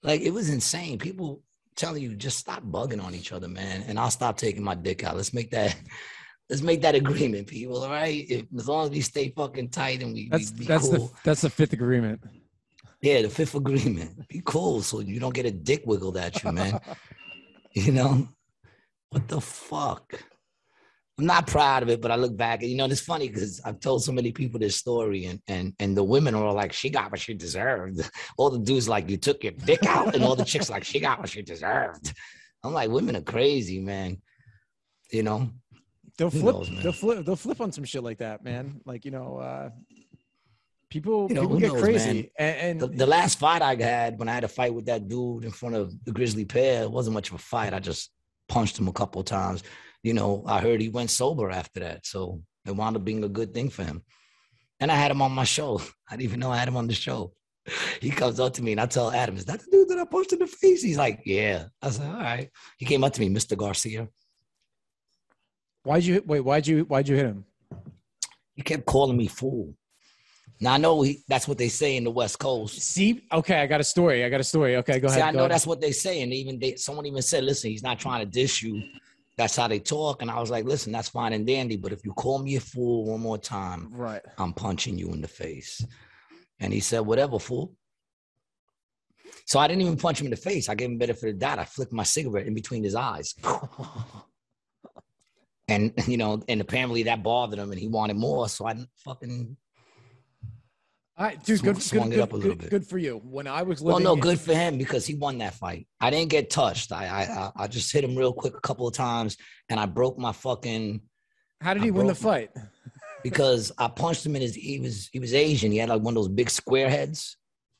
like 0.02 0.20
it 0.20 0.30
was 0.32 0.48
insane. 0.50 0.98
People 0.98 1.42
telling 1.76 2.02
you 2.02 2.14
just 2.14 2.38
stop 2.38 2.62
bugging 2.62 3.02
on 3.02 3.14
each 3.14 3.32
other 3.32 3.48
man. 3.48 3.82
And 3.88 3.98
i'll 3.98 4.10
stop 4.10 4.36
taking 4.36 4.62
my 4.62 4.74
dick 4.74 5.02
out. 5.02 5.16
Let's 5.16 5.34
make 5.34 5.50
that 5.50 5.74
let's 6.50 6.62
make 6.62 6.82
that 6.82 6.94
agreement 6.94 7.46
people 7.48 7.82
all 7.82 7.90
right? 7.90 8.24
If, 8.28 8.44
as 8.56 8.68
long 8.68 8.84
as 8.84 8.90
we 8.90 9.00
stay 9.00 9.30
fucking 9.36 9.70
tight 9.70 10.02
and 10.02 10.12
we, 10.14 10.28
That's 10.28 10.52
we 10.58 10.66
that's 10.66 10.88
cool. 10.88 11.08
the 11.08 11.12
that's 11.24 11.40
the 11.40 11.50
fifth 11.50 11.72
agreement. 11.72 12.20
yeah 13.00 13.22
the 13.22 13.30
fifth 13.30 13.54
agreement. 13.54 14.28
Be 14.28 14.42
cool 14.44 14.82
so 14.82 15.00
you 15.00 15.18
don't 15.20 15.34
get 15.34 15.46
a 15.46 15.50
dick 15.50 15.82
wiggled 15.86 16.16
at 16.18 16.42
you 16.44 16.52
man. 16.52 16.78
You 17.72 17.90
know? 17.92 18.28
What 19.10 19.26
the 19.26 19.40
fuck 19.40 20.22
I'm 21.16 21.26
not 21.26 21.46
proud 21.46 21.84
of 21.84 21.88
it, 21.90 22.00
but 22.00 22.10
I 22.10 22.16
look 22.16 22.36
back 22.36 22.62
and 22.62 22.70
you 22.70 22.76
know 22.76 22.86
it's 22.86 23.00
funny 23.00 23.28
because 23.28 23.60
I've 23.64 23.78
told 23.78 24.02
so 24.02 24.10
many 24.10 24.32
people 24.32 24.58
this 24.58 24.76
story, 24.76 25.26
and 25.26 25.40
and 25.46 25.72
and 25.78 25.96
the 25.96 26.02
women 26.02 26.34
are 26.34 26.44
all 26.44 26.54
like, 26.54 26.72
"She 26.72 26.90
got 26.90 27.12
what 27.12 27.20
she 27.20 27.34
deserved." 27.34 28.00
All 28.36 28.50
the 28.50 28.58
dudes 28.58 28.88
like, 28.88 29.08
"You 29.08 29.16
took 29.16 29.44
your 29.44 29.52
dick 29.52 29.86
out," 29.86 30.14
and 30.14 30.24
all 30.24 30.34
the 30.34 30.44
chicks 30.44 30.68
like, 30.68 30.82
"She 30.82 30.98
got 30.98 31.20
what 31.20 31.28
she 31.28 31.42
deserved." 31.42 32.12
I'm 32.64 32.72
like, 32.72 32.90
women 32.90 33.14
are 33.14 33.20
crazy, 33.20 33.78
man. 33.78 34.20
You 35.12 35.22
know, 35.22 35.50
they'll 36.18 36.30
flip. 36.30 36.56
Knows, 36.56 36.70
they'll 36.82 36.92
flip. 36.92 37.24
They'll 37.24 37.36
flip 37.36 37.60
on 37.60 37.70
some 37.70 37.84
shit 37.84 38.02
like 38.02 38.18
that, 38.18 38.42
man. 38.42 38.80
Like 38.84 39.04
you 39.04 39.12
know, 39.12 39.36
uh, 39.36 39.70
people 40.90 41.28
you 41.28 41.36
know, 41.36 41.42
people 41.42 41.60
get 41.60 41.72
knows, 41.74 41.82
crazy. 41.82 42.32
And, 42.36 42.56
and 42.56 42.80
the, 42.80 42.88
the, 42.88 43.06
last 43.06 43.38
fight 43.38 43.62
I 43.62 43.76
had 43.76 44.18
when 44.18 44.28
I 44.28 44.32
had 44.34 44.42
a 44.42 44.48
fight 44.48 44.74
with 44.74 44.86
that 44.86 45.06
dude 45.06 45.44
in 45.44 45.52
front 45.52 45.76
of 45.76 45.94
the 46.04 46.10
Grizzly 46.10 46.44
Pair, 46.44 46.82
it 46.82 46.90
wasn't 46.90 47.14
much 47.14 47.28
of 47.28 47.36
a 47.36 47.38
fight. 47.38 47.72
I 47.72 47.78
just 47.78 48.10
punched 48.48 48.76
him 48.78 48.88
a 48.88 48.92
couple 48.92 49.20
of 49.20 49.26
times 49.26 49.62
you 50.04 50.12
know, 50.12 50.44
I 50.46 50.60
heard 50.60 50.82
he 50.82 50.90
went 50.90 51.10
sober 51.10 51.50
after 51.50 51.80
that. 51.80 52.06
So 52.06 52.42
it 52.66 52.76
wound 52.76 52.94
up 52.94 53.04
being 53.04 53.24
a 53.24 53.28
good 53.28 53.54
thing 53.54 53.70
for 53.70 53.82
him. 53.82 54.02
And 54.78 54.92
I 54.92 54.96
had 54.96 55.10
him 55.10 55.22
on 55.22 55.32
my 55.32 55.44
show. 55.44 55.80
I 56.08 56.12
didn't 56.12 56.24
even 56.24 56.40
know 56.40 56.52
I 56.52 56.58
had 56.58 56.68
him 56.68 56.76
on 56.76 56.86
the 56.86 56.94
show. 56.94 57.32
He 58.02 58.10
comes 58.10 58.38
up 58.38 58.52
to 58.54 58.62
me 58.62 58.72
and 58.72 58.80
I 58.80 58.84
tell 58.84 59.10
Adam, 59.10 59.38
is 59.38 59.46
that 59.46 59.60
the 59.60 59.70
dude 59.72 59.88
that 59.88 59.98
I 59.98 60.04
punched 60.04 60.34
in 60.34 60.38
the 60.38 60.46
face? 60.46 60.82
He's 60.82 60.98
like, 60.98 61.22
yeah. 61.24 61.64
I 61.80 61.88
said, 61.88 62.06
all 62.06 62.20
right. 62.20 62.50
He 62.76 62.84
came 62.84 63.02
up 63.02 63.14
to 63.14 63.20
me, 63.20 63.30
Mr. 63.30 63.56
Garcia. 63.56 64.08
Why'd 65.84 66.04
you 66.04 66.22
wait? 66.26 66.40
Why'd 66.40 66.66
you 66.66 66.84
why'd 66.84 67.08
you 67.08 67.16
hit 67.16 67.26
him? 67.26 67.44
He 68.54 68.62
kept 68.62 68.84
calling 68.84 69.16
me 69.16 69.26
fool. 69.26 69.74
Now 70.60 70.74
I 70.74 70.78
know 70.78 71.02
he, 71.02 71.22
that's 71.28 71.46
what 71.46 71.58
they 71.58 71.68
say 71.68 71.96
in 71.96 72.04
the 72.04 72.10
West 72.10 72.38
Coast. 72.38 72.80
See, 72.80 73.26
okay, 73.32 73.60
I 73.60 73.66
got 73.66 73.80
a 73.80 73.84
story. 73.84 74.24
I 74.24 74.30
got 74.30 74.40
a 74.40 74.44
story. 74.44 74.76
Okay, 74.76 74.98
go 74.98 75.08
See, 75.08 75.20
ahead. 75.20 75.28
I 75.28 75.30
know 75.32 75.40
ahead. 75.40 75.50
that's 75.50 75.66
what 75.66 75.80
they 75.80 75.92
say, 75.92 76.22
and 76.22 76.32
even 76.32 76.58
they, 76.58 76.76
someone 76.76 77.04
even 77.04 77.20
said, 77.20 77.44
"Listen, 77.44 77.70
he's 77.70 77.82
not 77.82 77.98
trying 77.98 78.20
to 78.20 78.26
diss 78.26 78.62
you 78.62 78.82
that's 79.36 79.56
how 79.56 79.68
they 79.68 79.80
talk. 79.80 80.22
And 80.22 80.30
I 80.30 80.40
was 80.40 80.50
like, 80.50 80.64
listen, 80.64 80.92
that's 80.92 81.08
fine 81.08 81.32
and 81.32 81.46
dandy, 81.46 81.76
but 81.76 81.92
if 81.92 82.04
you 82.04 82.12
call 82.12 82.38
me 82.38 82.56
a 82.56 82.60
fool 82.60 83.06
one 83.06 83.20
more 83.20 83.38
time, 83.38 83.88
right, 83.92 84.22
I'm 84.38 84.52
punching 84.52 84.98
you 84.98 85.12
in 85.12 85.20
the 85.20 85.28
face. 85.28 85.84
And 86.60 86.72
he 86.72 86.80
said, 86.80 87.00
whatever, 87.00 87.38
fool. 87.38 87.74
So 89.46 89.58
I 89.58 89.68
didn't 89.68 89.82
even 89.82 89.96
punch 89.96 90.20
him 90.20 90.26
in 90.26 90.30
the 90.30 90.36
face. 90.36 90.68
I 90.68 90.74
gave 90.74 90.88
him 90.88 90.98
better 90.98 91.14
for 91.14 91.26
the 91.26 91.32
doubt. 91.32 91.58
I 91.58 91.64
flicked 91.64 91.92
my 91.92 92.02
cigarette 92.02 92.46
in 92.46 92.54
between 92.54 92.82
his 92.82 92.94
eyes. 92.94 93.34
and 95.68 95.92
you 96.06 96.16
know, 96.16 96.42
and 96.48 96.60
apparently 96.60 97.04
that 97.04 97.22
bothered 97.22 97.58
him 97.58 97.70
and 97.70 97.80
he 97.80 97.88
wanted 97.88 98.16
more. 98.16 98.48
So 98.48 98.66
I 98.66 98.76
fucking 99.04 99.56
all 101.16 101.26
right, 101.26 101.42
dude, 101.44 101.62
good, 101.62 101.80
swung 101.80 102.10
good, 102.10 102.18
it 102.18 102.22
up 102.22 102.32
a 102.32 102.36
little 102.36 102.52
good, 102.52 102.58
bit. 102.58 102.70
Good 102.70 102.86
for 102.86 102.98
you. 102.98 103.20
When 103.24 103.46
I 103.46 103.62
was 103.62 103.80
living, 103.80 104.04
well, 104.04 104.16
no, 104.16 104.20
good 104.20 104.40
for 104.40 104.52
him 104.52 104.78
because 104.78 105.06
he 105.06 105.14
won 105.14 105.38
that 105.38 105.54
fight. 105.54 105.86
I 106.00 106.10
didn't 106.10 106.30
get 106.30 106.50
touched. 106.50 106.90
I, 106.90 107.06
I, 107.56 107.64
I 107.64 107.66
just 107.68 107.92
hit 107.92 108.02
him 108.02 108.16
real 108.16 108.32
quick 108.32 108.56
a 108.56 108.60
couple 108.60 108.88
of 108.88 108.94
times, 108.94 109.36
and 109.68 109.78
I 109.78 109.86
broke 109.86 110.18
my 110.18 110.32
fucking. 110.32 111.00
How 111.60 111.72
did 111.72 111.84
he 111.84 111.90
win 111.90 112.08
the 112.08 112.14
fight? 112.14 112.50
because 113.24 113.72
I 113.78 113.88
punched 113.88 114.24
him 114.24 114.36
in 114.36 114.42
his. 114.42 114.54
He 114.54 114.78
was 114.78 115.08
he 115.12 115.18
was 115.18 115.34
Asian. 115.34 115.72
He 115.72 115.78
had 115.78 115.88
like 115.88 116.02
one 116.02 116.16
of 116.16 116.22
those 116.22 116.28
big 116.28 116.50
square 116.50 116.88
heads, 116.88 117.36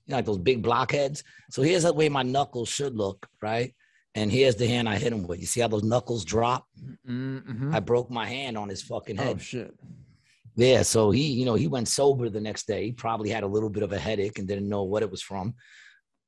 you 0.06 0.12
know, 0.12 0.16
like 0.16 0.24
those 0.24 0.38
big 0.38 0.62
blockheads. 0.62 1.22
So 1.50 1.62
here's 1.62 1.84
the 1.84 1.92
way 1.92 2.08
my 2.08 2.22
knuckles 2.22 2.68
should 2.68 2.96
look, 2.96 3.28
right? 3.40 3.72
And 4.16 4.32
here's 4.32 4.56
the 4.56 4.66
hand 4.66 4.88
I 4.88 4.96
hit 4.96 5.12
him 5.12 5.26
with. 5.26 5.40
You 5.40 5.46
see 5.46 5.60
how 5.60 5.68
those 5.68 5.82
knuckles 5.82 6.24
drop? 6.24 6.66
Mm-hmm. 7.06 7.74
I 7.74 7.80
broke 7.80 8.10
my 8.10 8.26
hand 8.26 8.56
on 8.56 8.68
his 8.68 8.82
fucking 8.82 9.16
head. 9.16 9.36
Oh 9.36 9.38
shit! 9.38 9.74
Yeah, 10.56 10.82
so 10.82 11.10
he, 11.10 11.32
you 11.32 11.44
know, 11.44 11.54
he 11.54 11.66
went 11.66 11.88
sober 11.88 12.28
the 12.28 12.40
next 12.40 12.66
day. 12.66 12.86
He 12.86 12.92
probably 12.92 13.30
had 13.30 13.42
a 13.42 13.46
little 13.46 13.70
bit 13.70 13.82
of 13.82 13.92
a 13.92 13.98
headache 13.98 14.38
and 14.38 14.46
didn't 14.46 14.68
know 14.68 14.84
what 14.84 15.02
it 15.02 15.10
was 15.10 15.22
from. 15.22 15.54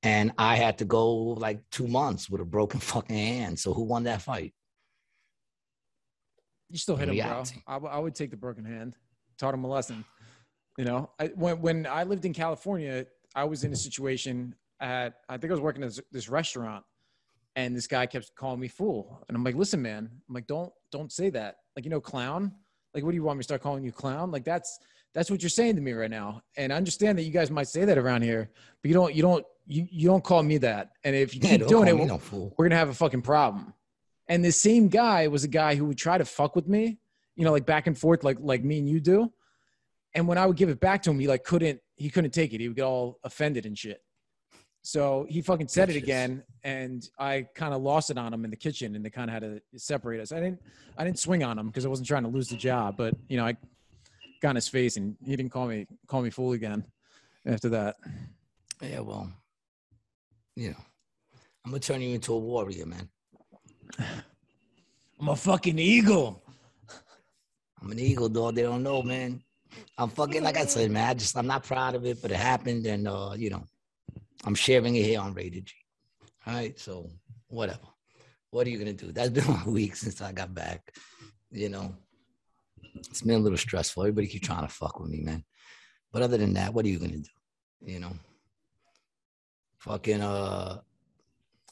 And 0.03 0.33
I 0.37 0.57
had 0.57 0.79
to 0.79 0.85
go 0.85 1.15
like 1.15 1.61
two 1.71 1.87
months 1.87 2.29
with 2.29 2.41
a 2.41 2.45
broken 2.45 2.81
fucking 2.93 3.17
hand. 3.17 3.59
So 3.59 3.73
who 3.73 3.83
won 3.83 4.05
that 4.05 4.23
fight? 4.23 4.53
You 6.71 6.79
still 6.79 6.97
hit 6.97 7.09
him, 7.09 7.17
bro. 7.17 7.45
I, 7.67 7.77
I 7.77 7.99
would 7.99 8.15
take 8.15 8.31
the 8.31 8.37
broken 8.37 8.65
hand. 8.65 8.97
Taught 9.39 9.55
him 9.55 9.65
a 9.65 9.69
lesson. 9.69 10.05
You 10.79 10.85
know, 10.85 11.11
I, 11.19 11.29
when 11.29 11.61
when 11.61 11.87
I 11.87 12.03
lived 12.03 12.25
in 12.25 12.33
California, 12.33 13.07
I 13.35 13.45
was 13.45 13.65
in 13.65 13.73
a 13.73 13.77
situation 13.77 14.55
at 14.81 15.15
I 15.29 15.39
think 15.39 15.51
I 15.51 15.55
was 15.55 15.61
working 15.61 15.85
at 15.85 15.99
this 16.11 16.29
restaurant, 16.29 16.85
and 17.55 17.75
this 17.75 17.87
guy 17.87 18.07
kept 18.07 18.35
calling 18.35 18.61
me 18.61 18.69
fool, 18.69 19.25
and 19.29 19.37
I'm 19.37 19.45
like, 19.45 19.55
listen, 19.55 19.81
man, 19.81 20.11
I'm 20.29 20.35
like, 20.35 20.47
don't 20.47 20.73
don't 20.91 21.13
say 21.13 21.31
that. 21.31 21.57
Like, 21.77 21.85
you 21.85 21.91
know, 21.91 22.01
clown. 22.01 22.53
Like, 22.97 23.05
what 23.05 23.11
do 23.11 23.17
you 23.17 23.23
want 23.23 23.37
me 23.37 23.41
to 23.41 23.45
start 23.45 23.61
calling 23.61 23.85
you 23.85 23.93
clown? 23.93 24.31
Like, 24.31 24.43
that's 24.43 24.81
that's 25.13 25.31
what 25.31 25.43
you're 25.43 25.51
saying 25.51 25.77
to 25.77 25.83
me 25.83 25.93
right 25.93 26.11
now. 26.11 26.41
And 26.57 26.73
I 26.73 26.77
understand 26.77 27.19
that 27.19 27.25
you 27.25 27.31
guys 27.31 27.51
might 27.51 27.69
say 27.69 27.85
that 27.85 27.99
around 27.99 28.23
here, 28.23 28.51
but 28.83 28.89
you 28.89 28.95
don't 28.95 29.15
you 29.15 29.21
don't 29.21 29.45
you, 29.67 29.87
you 29.91 30.09
don't 30.09 30.25
call 30.25 30.43
me 30.43 30.57
that. 30.59 30.93
And 31.05 31.15
if 31.15 31.35
you 31.35 31.41
keep 31.43 31.67
doing 31.67 31.89
it, 31.89 32.07
no 32.07 32.19
we're 32.57 32.67
gonna 32.67 32.79
have 32.79 32.89
a 32.89 32.95
fucking 32.95 33.21
problem. 33.21 33.75
And 34.29 34.43
the 34.43 34.51
same 34.51 34.89
guy 34.89 35.29
was 35.29 35.45
a 35.45 35.49
guy 35.49 35.75
who 35.75 35.85
would 35.85 35.99
try 35.99 36.17
to 36.17 36.25
fuck 36.25 36.57
with 36.57 36.67
me, 36.67 36.99
you 37.35 37.45
know, 37.45 37.53
like 37.53 37.67
back 37.67 37.87
and 37.87 37.97
forth, 37.97 38.25
like 38.25 38.39
like 38.41 38.65
me 38.65 38.79
and 38.79 38.89
you 38.89 38.99
do. 38.99 39.31
And 40.15 40.27
when 40.27 40.39
I 40.39 40.47
would 40.47 40.57
give 40.57 40.71
it 40.71 40.81
back 40.81 41.03
to 41.03 41.11
him, 41.11 41.19
he 41.19 41.29
like 41.29 41.45
couldn't 41.45 41.81
he 41.97 42.09
couldn't 42.09 42.31
take 42.31 42.55
it. 42.55 42.61
He 42.61 42.69
would 42.69 42.77
get 42.77 42.85
all 42.85 43.19
offended 43.23 43.67
and 43.67 43.77
shit. 43.77 44.03
So 44.87 45.27
he 45.29 45.43
fucking 45.43 45.67
said 45.67 45.91
it 45.91 45.97
again, 45.97 46.45
and 46.63 47.11
I 47.19 47.49
kind 47.57 47.75
of 47.75 47.83
lost 47.83 48.11
it 48.11 48.19
on 48.19 48.33
him 48.33 48.45
in 48.45 48.53
the 48.53 48.57
kitchen, 48.57 48.95
and 48.95 49.05
they 49.05 49.11
kind 49.11 49.29
of 49.29 49.35
had 49.35 49.43
to 49.43 49.81
separate 49.81 50.21
us. 50.21 50.31
I 50.31 50.37
didn't, 50.37 50.63
I 50.97 51.03
didn't 51.03 51.19
swing 51.19 51.43
on 51.43 51.59
him 51.59 51.67
because 51.67 51.85
I 51.85 51.89
wasn't 51.89 52.07
trying 52.07 52.23
to 52.23 52.29
lose 52.29 52.47
the 52.47 52.57
job, 52.57 52.97
but 52.97 53.13
you 53.29 53.37
know, 53.37 53.45
I 53.45 53.57
got 54.41 54.51
in 54.51 54.55
his 54.55 54.69
face, 54.69 54.97
and 54.97 55.17
he 55.25 55.35
didn't 55.35 55.51
call 55.51 55.67
me 55.67 55.89
call 56.07 56.23
me 56.23 56.31
fool 56.31 56.53
again 56.53 56.85
after 57.45 57.69
that. 57.71 57.97
Yeah, 58.81 59.01
well, 59.01 59.29
you 60.55 60.69
know, 60.69 60.85
I'm 61.65 61.73
gonna 61.73 61.81
turn 61.81 62.01
you 62.01 62.15
into 62.15 62.35
a 62.35 62.39
warrior, 62.39 62.87
man. 62.87 63.09
I'm 63.99 65.29
a 65.31 65.35
fucking 65.35 65.81
eagle. 65.81 66.45
I'm 67.83 67.91
an 67.91 67.99
eagle, 67.99 68.29
dog. 68.29 68.55
They 68.55 68.63
don't 68.63 68.85
know, 68.85 69.03
man. 69.03 69.43
I'm 69.99 70.11
fucking 70.11 70.45
like 70.45 70.57
I 70.57 70.67
said, 70.67 70.93
man. 70.93 71.09
I 71.09 71.15
just 71.15 71.37
I'm 71.37 71.49
not 71.49 71.65
proud 71.65 71.97
of 71.97 72.07
it, 72.07 72.23
but 72.23 72.31
it 72.31 72.37
happened, 72.37 72.87
and 72.87 73.09
uh, 73.09 73.33
you 73.37 73.51
know, 73.51 73.65
I'm 74.45 74.55
sharing 74.55 74.97
it 74.97 75.05
here 75.05 75.21
on 75.21 75.35
Rated 75.35 75.67
G. 75.67 75.75
All 76.47 76.55
right, 76.55 76.79
so 76.79 77.11
whatever. 77.49 77.81
What 78.51 78.67
are 78.67 78.71
you 78.71 78.79
gonna 78.79 78.93
do? 78.93 79.13
That's 79.13 79.31
been 79.31 79.45
a 79.67 79.71
week 79.71 79.97
since 79.97 80.21
I 80.21 80.33
got 80.33 80.55
back. 80.55 80.93
You 81.51 81.69
know, 81.69 81.95
it's 82.95 83.23
been 83.23 83.37
a 83.37 83.43
little 83.43 83.59
stressful. 83.59 84.03
Everybody 84.03 84.29
keep 84.29 84.43
trying 84.43 84.67
to 84.67 84.73
fuck 84.73 85.01
with 85.01 85.11
me, 85.11 85.21
man. 85.21 85.45
But 86.13 86.23
other 86.23 86.39
than 86.39 86.55
that, 86.55 86.73
what 86.73 86.85
are 86.85 86.89
you 86.89 86.99
gonna 86.99 87.19
do? 87.19 87.31
You 87.83 88.01
know, 88.01 88.13
fucking 89.79 90.21
uh, 90.21 90.81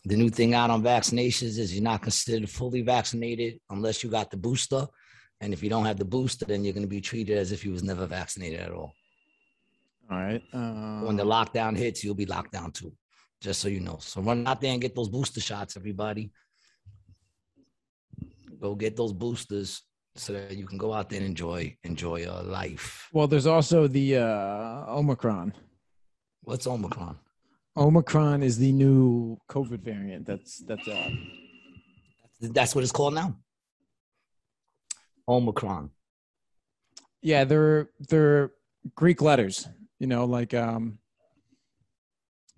the 0.05 0.17
new 0.17 0.29
thing 0.29 0.55
out 0.55 0.71
on 0.71 0.83
vaccinations 0.83 1.59
is 1.59 1.75
you're 1.75 1.83
not 1.83 2.03
considered 2.03 2.51
fully 2.51 2.83
vaccinated 2.83 3.61
unless 3.71 4.03
you 4.03 4.11
got 4.11 4.31
the 4.31 4.37
booster, 4.37 4.87
and 5.41 5.53
if 5.53 5.63
you 5.63 5.71
don't 5.71 5.87
have 5.87 5.99
the 5.99 6.05
booster, 6.05 6.45
then 6.45 6.65
you're 6.65 6.75
gonna 6.75 6.87
be 6.87 7.01
treated 7.01 7.39
as 7.39 7.53
if 7.53 7.65
you 7.65 7.73
was 7.73 7.83
never 7.83 8.07
vaccinated 8.07 8.61
at 8.61 8.73
all. 8.73 8.93
All 10.11 10.19
right. 10.19 10.43
Uh, 10.53 11.01
when 11.07 11.17
the 11.17 11.25
lockdown 11.25 11.77
hits, 11.77 12.05
you'll 12.05 12.15
be 12.15 12.27
locked 12.27 12.53
down 12.53 12.73
too. 12.73 12.93
Just 13.41 13.61
so 13.61 13.69
you 13.69 13.81
know. 13.81 13.99
So 14.01 14.21
run 14.21 14.47
out 14.47 14.61
there 14.61 14.73
and 14.73 14.81
get 14.81 14.95
those 14.95 15.09
booster 15.09 15.41
shots, 15.41 15.77
everybody. 15.77 16.31
Go 18.61 18.75
get 18.75 18.97
those 18.97 19.13
boosters 19.13 19.83
so 20.17 20.33
that 20.33 20.57
you 20.57 20.67
can 20.67 20.79
go 20.79 20.93
out 20.93 21.11
there 21.11 21.19
and 21.19 21.27
enjoy 21.27 21.77
enjoy 21.85 22.21
your 22.21 22.43
life. 22.43 23.09
Well, 23.13 23.27
there's 23.27 23.47
also 23.47 23.87
the 23.89 24.19
uh, 24.19 24.85
Omicron. 24.89 25.53
What's 26.43 26.67
Omicron? 26.67 27.19
Omicron 27.77 28.43
is 28.43 28.59
the 28.59 28.71
new 28.71 29.37
COVID 29.51 29.81
variant. 29.81 30.27
That's 30.27 30.59
that's 30.59 30.87
uh 30.87 31.11
that's 32.41 32.75
what 32.75 32.83
it's 32.85 32.93
called 32.93 33.15
now. 33.15 33.37
Omicron. 35.27 35.91
Yeah, 37.23 37.45
they're 37.45 37.91
they're 38.09 38.53
Greek 38.95 39.21
letters. 39.21 39.67
You 39.99 40.07
know, 40.07 40.25
like 40.25 40.55
um, 40.55 40.99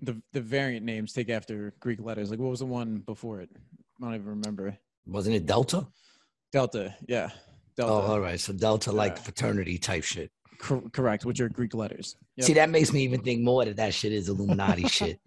the 0.01 0.21
the 0.33 0.41
variant 0.41 0.85
names 0.85 1.13
take 1.13 1.31
after 1.31 1.75
Greek 1.81 2.01
letters. 2.01 2.31
Like 2.31 2.39
what 2.39 2.51
was 2.51 2.61
the 2.61 2.67
one 2.67 2.99
before 2.99 3.41
it? 3.41 3.51
I 4.01 4.05
don't 4.05 4.15
even 4.15 4.27
remember. 4.27 4.77
Wasn't 5.07 5.35
it 5.35 5.47
Delta? 5.47 5.87
Delta, 6.53 6.95
yeah. 7.09 7.31
Delta. 7.77 7.93
Oh, 7.93 8.13
all 8.13 8.21
right. 8.21 8.41
So 8.41 8.53
Delta, 8.53 8.93
like 8.93 9.17
yeah. 9.17 9.23
fraternity 9.23 9.79
type 9.79 10.05
shit. 10.05 10.31
Cor- 10.59 10.89
correct, 10.93 11.25
which 11.25 11.41
are 11.41 11.49
Greek 11.49 11.75
letters. 11.75 12.17
Yep. 12.37 12.47
See, 12.47 12.53
that 12.55 12.71
makes 12.71 12.93
me 12.93 13.03
even 13.03 13.21
think 13.23 13.43
more 13.43 13.65
that 13.65 13.77
that 13.77 13.95
shit 13.95 14.13
is 14.13 14.29
Illuminati 14.29 14.89
shit. 14.89 15.21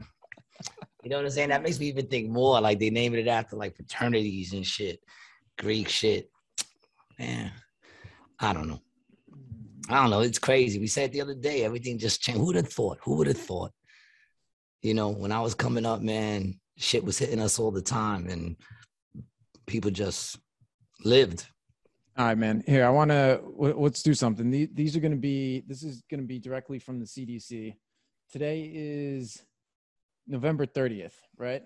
You 1.03 1.09
know 1.09 1.17
what 1.17 1.25
I'm 1.25 1.31
saying? 1.31 1.49
That 1.49 1.63
makes 1.63 1.79
me 1.79 1.87
even 1.87 2.07
think 2.07 2.29
more 2.29 2.59
like 2.59 2.79
they 2.79 2.89
named 2.89 3.15
it 3.15 3.27
after 3.27 3.55
like 3.55 3.75
fraternities 3.75 4.53
and 4.53 4.65
shit, 4.65 4.99
Greek 5.57 5.87
shit. 5.87 6.29
Man, 7.17 7.51
I 8.39 8.53
don't 8.53 8.67
know. 8.67 8.81
I 9.89 9.95
don't 9.95 10.11
know. 10.11 10.21
It's 10.21 10.37
crazy. 10.39 10.79
We 10.79 10.87
said 10.87 11.11
the 11.11 11.21
other 11.21 11.33
day, 11.33 11.65
everything 11.65 11.97
just 11.97 12.21
changed. 12.21 12.39
Who 12.39 12.45
would 12.47 12.55
have 12.55 12.71
thought? 12.71 12.99
Who 13.03 13.15
would 13.15 13.27
have 13.27 13.37
thought? 13.37 13.71
You 14.83 14.93
know, 14.93 15.09
when 15.09 15.31
I 15.31 15.41
was 15.41 15.55
coming 15.55 15.85
up, 15.85 16.01
man, 16.01 16.59
shit 16.77 17.03
was 17.03 17.17
hitting 17.17 17.39
us 17.39 17.57
all 17.57 17.71
the 17.71 17.81
time, 17.81 18.27
and 18.29 18.55
people 19.65 19.89
just 19.89 20.37
lived. 21.03 21.45
All 22.17 22.25
right, 22.25 22.37
man. 22.37 22.63
Here, 22.67 22.85
I 22.85 22.89
want 22.89 23.09
to 23.11 23.41
let's 23.57 24.03
do 24.03 24.13
something. 24.13 24.51
These 24.51 24.95
are 24.95 24.99
going 24.99 25.11
to 25.11 25.17
be. 25.17 25.63
This 25.67 25.83
is 25.83 26.03
going 26.09 26.21
to 26.21 26.27
be 26.27 26.37
directly 26.39 26.77
from 26.77 26.99
the 26.99 27.05
CDC. 27.05 27.73
Today 28.31 28.69
is 28.71 29.41
November 30.27 30.67
thirtieth, 30.67 31.19
right? 31.37 31.63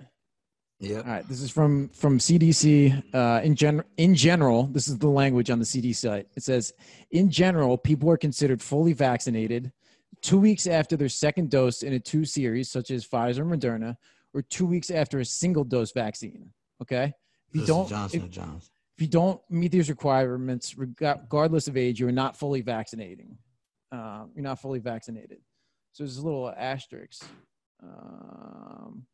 Yeah. 0.80 0.98
All 0.98 1.04
right. 1.04 1.28
This 1.28 1.42
is 1.42 1.50
from 1.50 1.90
from 1.90 2.20
CDC. 2.20 3.04
Uh, 3.14 3.42
in 3.44 3.56
gen 3.56 3.84
in 3.98 4.16
general, 4.16 4.68
this 4.68 4.88
is 4.88 4.98
the 4.98 5.08
language 5.08 5.50
on 5.50 5.60
the 5.60 5.66
CDC 5.66 5.96
site. 5.96 6.28
It 6.36 6.44
says, 6.44 6.74
in 7.12 7.30
general, 7.30 7.78
people 7.78 8.10
are 8.10 8.18
considered 8.18 8.62
fully 8.62 8.94
vaccinated 8.94 9.72
two 10.22 10.40
weeks 10.40 10.68
after 10.68 10.98
their 10.98 11.10
second 11.10 11.50
dose 11.50 11.84
in 11.84 11.94
a 11.94 12.00
two 12.00 12.26
series, 12.26 12.70
such 12.70 12.92
as 12.92 13.08
Pfizer 13.08 13.40
or 13.40 13.46
Moderna, 13.46 13.96
or 14.34 14.42
two 14.42 14.66
weeks 14.66 14.90
after 14.90 15.20
a 15.20 15.26
single 15.26 15.64
dose 15.64 15.92
vaccine. 15.92 16.50
Okay. 16.82 17.14
If 17.50 17.56
you 17.56 17.62
This 17.62 17.62
is 17.62 17.68
don't, 17.68 17.90
Johnson 17.90 18.22
if, 18.24 18.30
Johnson. 18.32 18.70
if 18.98 19.02
you 19.02 19.08
don't 19.08 19.40
meet 19.50 19.72
these 19.72 19.90
requirements, 19.90 20.76
regardless 20.78 21.68
of 21.68 21.78
age, 21.78 22.00
you're 22.00 22.12
not 22.12 22.36
fully 22.36 22.62
vaccinating. 22.62 23.38
Uh, 23.92 24.26
you're 24.34 24.44
not 24.44 24.60
fully 24.60 24.80
vaccinated. 24.80 25.38
So 25.92 26.04
there's 26.04 26.18
a 26.18 26.24
little 26.24 26.52
asterisk. 26.58 27.24
Um, 27.84 29.06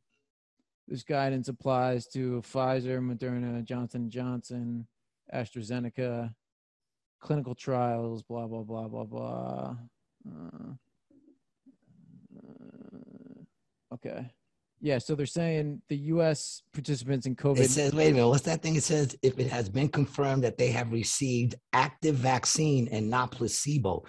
this 0.90 1.04
guidance 1.04 1.48
applies 1.48 2.08
to 2.08 2.42
Pfizer, 2.42 3.00
Moderna, 3.00 3.64
Johnson 3.64 4.10
Johnson, 4.10 4.88
AstraZeneca, 5.34 6.34
clinical 7.22 7.54
trials, 7.54 8.24
blah 8.24 8.48
blah 8.48 8.64
blah 8.64 8.88
blah 8.88 9.04
blah. 9.04 9.76
Uh, 10.28 10.74
uh, 12.36 13.44
okay. 13.94 14.34
Yeah, 14.82 14.98
so 14.98 15.14
they're 15.14 15.26
saying 15.26 15.82
the 15.90 15.98
U.S. 15.98 16.64
participants 16.74 17.26
in 17.26 17.36
COVID. 17.36 17.60
It 17.60 17.70
says, 17.70 17.94
wait 17.94 18.12
a 18.12 18.14
minute, 18.14 18.30
what's 18.30 18.44
that 18.44 18.62
thing? 18.62 18.78
It 18.78 18.84
says 18.84 19.14
if 19.22 19.38
it 19.38 19.48
has 19.48 19.68
been 19.68 19.90
confirmed 19.90 20.44
that 20.46 20.58
they 20.58 20.72
have 20.72 20.94
received 20.94 21.56
active 21.74 22.16
vaccine 22.16 22.88
and 22.88 23.10
not 23.10 23.32
placebo, 23.32 24.06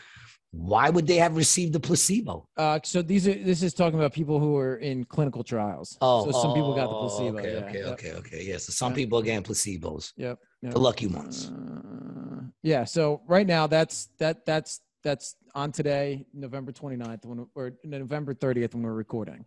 why 0.53 0.91
would 0.91 1.07
they 1.07 1.17
have 1.17 1.37
received 1.37 1.73
the 1.73 1.81
placebo? 1.81 2.49
Uh, 2.57 2.81
so 2.83 3.03
these 3.03 3.29
are 3.29 3.35
this 3.35 3.63
is 3.63 3.73
talking 3.73 3.99
about 3.99 4.13
people 4.13 4.41
who 4.41 4.57
are 4.57 4.77
in 4.77 5.05
clinical 5.05 5.45
trials. 5.45 5.97
Oh, 6.01 6.31
so 6.31 6.43
some 6.43 6.55
people 6.55 6.75
got 6.75 6.89
the 6.89 6.97
oh, 6.97 7.09
placebo. 7.09 7.39
Okay, 7.39 7.53
yeah, 7.53 7.59
okay, 7.59 7.79
yep, 7.79 7.87
okay, 7.87 8.13
okay. 8.15 8.45
Yeah, 8.45 8.57
so 8.57 8.73
some 8.73 8.93
Yeah. 8.93 8.97
people 8.97 9.19
are 9.21 9.23
getting 9.23 9.45
placebos, 9.45 10.13
Yep. 10.17 10.39
yep. 10.63 10.73
the 10.73 10.81
lucky 10.81 11.07
ones. 11.07 11.51
Uh, 11.51 12.43
yeah. 12.63 12.85
So 12.85 13.23
right 13.29 13.47
now, 13.47 13.69
that's 13.69 14.09
that 14.19 14.45
that's 14.45 14.81
that's 15.05 15.37
on 15.55 15.71
today, 15.73 16.27
November 16.35 16.73
29th, 16.73 17.25
when 17.25 17.47
or 17.55 17.73
November 17.85 18.35
30th 18.35 18.75
when 18.75 18.83
we're 18.83 18.93
recording. 18.93 19.45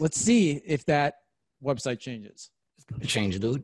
Let's 0.00 0.20
see 0.20 0.60
if 0.66 0.84
that 0.86 1.14
website 1.64 2.00
changes. 2.00 2.50
Change, 3.06 3.38
dude. 3.38 3.62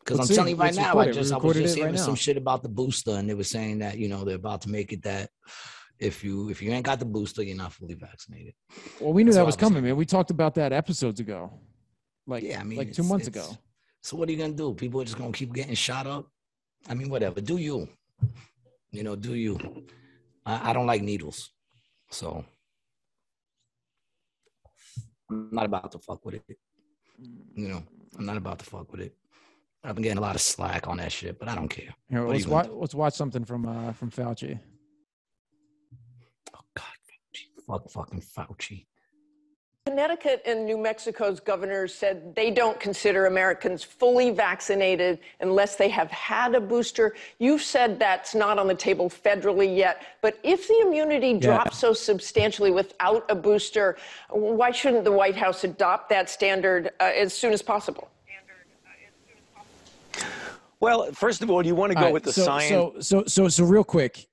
Because 0.00 0.20
I'm 0.20 0.26
see. 0.26 0.34
telling 0.34 0.50
you 0.50 0.56
right 0.56 0.74
Let's 0.74 0.76
now, 0.76 0.98
I 0.98 1.12
just 1.12 1.32
I 1.32 1.38
was 1.38 1.56
just 1.56 1.78
it 1.78 1.80
right 1.80 1.86
hearing 1.86 1.96
some 1.96 2.14
shit 2.14 2.36
about 2.36 2.62
the 2.62 2.68
booster, 2.68 3.12
and 3.12 3.30
they 3.30 3.34
were 3.34 3.44
saying 3.44 3.78
that 3.78 3.96
you 3.96 4.08
know 4.08 4.24
they're 4.24 4.36
about 4.36 4.62
to 4.62 4.70
make 4.70 4.92
it 4.92 5.02
that 5.04 5.30
if 5.98 6.24
you 6.24 6.48
if 6.50 6.60
you 6.62 6.70
ain't 6.70 6.84
got 6.84 6.98
the 6.98 7.04
booster, 7.04 7.42
you're 7.42 7.56
not 7.56 7.72
fully 7.72 7.94
vaccinated. 7.94 8.54
Well, 9.00 9.12
we 9.12 9.22
knew 9.22 9.30
That's 9.30 9.36
that 9.36 9.46
was 9.46 9.54
was 9.54 9.60
coming, 9.60 9.76
saying. 9.76 9.84
man. 9.84 9.96
We 9.96 10.06
talked 10.06 10.30
about 10.30 10.54
that 10.56 10.72
episodes 10.72 11.20
ago, 11.20 11.50
like 12.26 12.42
yeah, 12.42 12.60
I 12.60 12.64
mean, 12.64 12.78
like 12.78 12.92
two 12.92 13.02
months 13.04 13.26
ago. 13.26 13.46
So 14.02 14.16
what 14.16 14.28
are 14.28 14.32
you 14.32 14.38
gonna 14.38 14.52
do? 14.52 14.74
People 14.74 15.00
are 15.00 15.04
just 15.04 15.18
gonna 15.18 15.32
keep 15.32 15.52
getting 15.52 15.74
shot 15.74 16.06
up. 16.06 16.28
I 16.88 16.94
mean, 16.94 17.08
whatever. 17.08 17.40
Do 17.40 17.56
you? 17.56 17.88
You 18.90 19.02
know, 19.02 19.16
do 19.16 19.34
you? 19.34 19.58
I, 20.44 20.70
I 20.70 20.72
don't 20.72 20.86
like 20.86 21.02
needles, 21.02 21.50
so 22.10 22.44
I'm 25.30 25.48
not 25.50 25.64
about 25.64 25.92
to 25.92 25.98
fuck 25.98 26.24
with 26.24 26.34
it. 26.34 26.58
You 27.54 27.68
know, 27.68 27.82
I'm 28.18 28.26
not 28.26 28.36
about 28.36 28.58
to 28.58 28.64
fuck 28.64 28.90
with 28.92 29.00
it. 29.00 29.16
I've 29.82 29.94
been 29.94 30.02
getting 30.02 30.18
a 30.18 30.22
lot 30.22 30.34
of 30.34 30.40
slack 30.40 30.88
on 30.88 30.96
that 30.98 31.12
shit, 31.12 31.38
but 31.38 31.48
I 31.48 31.54
don't 31.54 31.68
care. 31.68 31.94
Here, 32.08 32.26
let's 32.26 32.46
watch. 32.46 32.68
Let's 32.70 32.94
watch 32.94 33.14
something 33.14 33.44
from 33.44 33.66
uh 33.66 33.92
from 33.92 34.10
Fauci. 34.10 34.58
God, 37.68 37.84
Fauci. 37.84 37.90
fuck 37.90 38.08
fucking 38.08 38.20
Fauci. 38.20 38.86
Connecticut 39.86 40.40
and 40.46 40.64
New 40.64 40.78
Mexico's 40.78 41.40
governors 41.40 41.94
said 41.94 42.34
they 42.34 42.50
don't 42.50 42.80
consider 42.80 43.26
Americans 43.26 43.84
fully 43.84 44.30
vaccinated 44.30 45.18
unless 45.40 45.76
they 45.76 45.90
have 45.90 46.10
had 46.10 46.54
a 46.54 46.60
booster. 46.60 47.14
You've 47.38 47.60
said 47.60 47.98
that's 47.98 48.34
not 48.34 48.58
on 48.58 48.66
the 48.66 48.74
table 48.74 49.10
federally 49.10 49.76
yet, 49.76 50.02
but 50.22 50.38
if 50.42 50.68
the 50.68 50.80
immunity 50.86 51.38
drops 51.38 51.76
so 51.76 51.92
substantially 51.92 52.70
without 52.70 53.26
a 53.28 53.34
booster, 53.34 53.98
why 54.30 54.70
shouldn't 54.70 55.04
the 55.04 55.12
White 55.12 55.36
House 55.36 55.64
adopt 55.64 56.08
that 56.08 56.30
standard 56.30 56.90
uh, 56.98 57.12
as 57.14 57.34
soon 57.34 57.52
as 57.52 57.60
possible? 57.60 58.08
Well, 60.80 61.12
first 61.12 61.42
of 61.42 61.50
all, 61.50 61.64
you 61.64 61.74
want 61.74 61.90
to 61.90 61.94
go 61.94 62.00
All 62.00 62.04
right, 62.06 62.14
with 62.14 62.22
the 62.24 62.32
so, 62.32 62.44
science. 62.44 62.68
So, 62.68 62.94
so, 63.00 63.24
so, 63.26 63.48
so, 63.48 63.64
real 63.64 63.84
quick, 63.84 64.26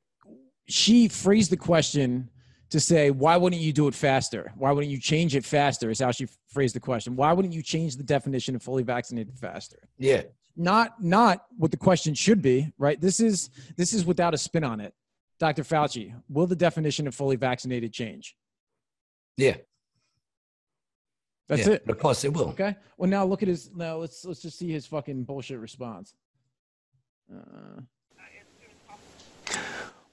she 0.67 1.09
phrased 1.09 1.51
the 1.51 1.57
question 1.57 2.29
to 2.71 2.79
say, 2.79 3.11
"Why 3.11 3.37
wouldn't 3.37 3.61
you 3.61 3.71
do 3.71 3.87
it 3.87 3.95
faster? 3.95 4.51
Why 4.57 4.71
wouldn't 4.71 4.91
you 4.91 4.99
change 4.99 5.35
it 5.35 5.45
faster?" 5.45 5.89
Is 5.89 5.99
how 5.99 6.11
she 6.11 6.27
phrased 6.49 6.75
the 6.75 6.79
question. 6.79 7.15
Why 7.15 7.31
wouldn't 7.33 7.53
you 7.53 7.61
change 7.61 7.95
the 7.97 8.03
definition 8.03 8.55
of 8.55 8.63
fully 8.63 8.83
vaccinated 8.83 9.37
faster? 9.37 9.77
Yeah, 9.97 10.23
Not, 10.55 11.01
not 11.01 11.45
what 11.57 11.71
the 11.71 11.77
question 11.77 12.13
should 12.13 12.41
be, 12.41 12.71
right? 12.77 12.99
This 12.99 13.19
is 13.19 13.49
this 13.77 13.93
is 13.93 14.05
without 14.05 14.33
a 14.33 14.37
spin 14.37 14.63
on 14.63 14.79
it. 14.81 14.93
Dr. 15.39 15.63
Fauci, 15.63 16.13
will 16.29 16.47
the 16.47 16.55
definition 16.55 17.07
of 17.07 17.15
fully 17.15 17.35
vaccinated 17.35 17.91
change? 17.93 18.35
yeah, 19.37 19.57
That's 21.47 21.65
yeah. 21.67 21.73
it. 21.73 21.89
Of 21.89 21.97
course 21.97 22.23
it 22.23 22.33
will. 22.33 22.49
Okay. 22.49 22.75
Well, 22.97 23.09
now 23.09 23.25
look 23.25 23.41
at 23.41 23.47
his. 23.49 23.71
Now 23.73 23.97
let's 23.97 24.23
let's 24.25 24.41
just 24.41 24.57
see 24.57 24.71
his 24.71 24.85
fucking 24.85 25.23
bullshit 25.23 25.59
response. 25.59 26.13
Uh, 27.33 27.81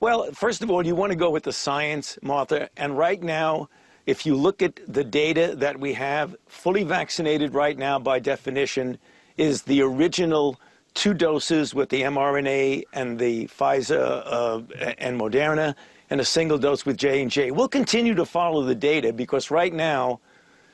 Well, 0.01 0.31
first 0.33 0.63
of 0.63 0.71
all, 0.71 0.87
you 0.87 0.95
want 0.95 1.11
to 1.11 1.19
go 1.19 1.29
with 1.29 1.43
the 1.43 1.53
science, 1.53 2.21
Martha. 2.23 2.71
And 2.77 2.97
right 2.97 3.21
now, 3.21 3.69
if 4.07 4.25
you 4.25 4.37
look 4.37 4.63
at 4.63 4.79
the 4.87 5.03
data 5.03 5.57
that 5.57 5.81
we 5.81 5.93
have, 5.95 6.37
fully 6.47 6.85
vaccinated 6.85 7.53
right 7.53 7.77
now 7.77 7.99
by 7.99 8.21
definition 8.21 8.99
is 9.37 9.63
the 9.63 9.83
original 9.83 10.61
two 10.95 11.15
doses 11.15 11.75
with 11.75 11.89
the 11.89 12.03
mRNA 12.03 12.85
and 12.93 13.19
the 13.19 13.49
Pfizer 13.49 14.23
uh, 14.25 14.61
and 14.99 15.21
Moderna, 15.21 15.75
and 16.11 16.21
a 16.21 16.25
single 16.25 16.59
dose 16.59 16.87
with 16.87 16.97
J 16.97 17.21
and 17.21 17.31
J. 17.31 17.51
We'll 17.51 17.67
continue 17.67 18.15
to 18.15 18.25
follow 18.25 18.63
the 18.63 18.77
data 18.77 19.13
because 19.13 19.51
right 19.51 19.73
now, 19.73 20.21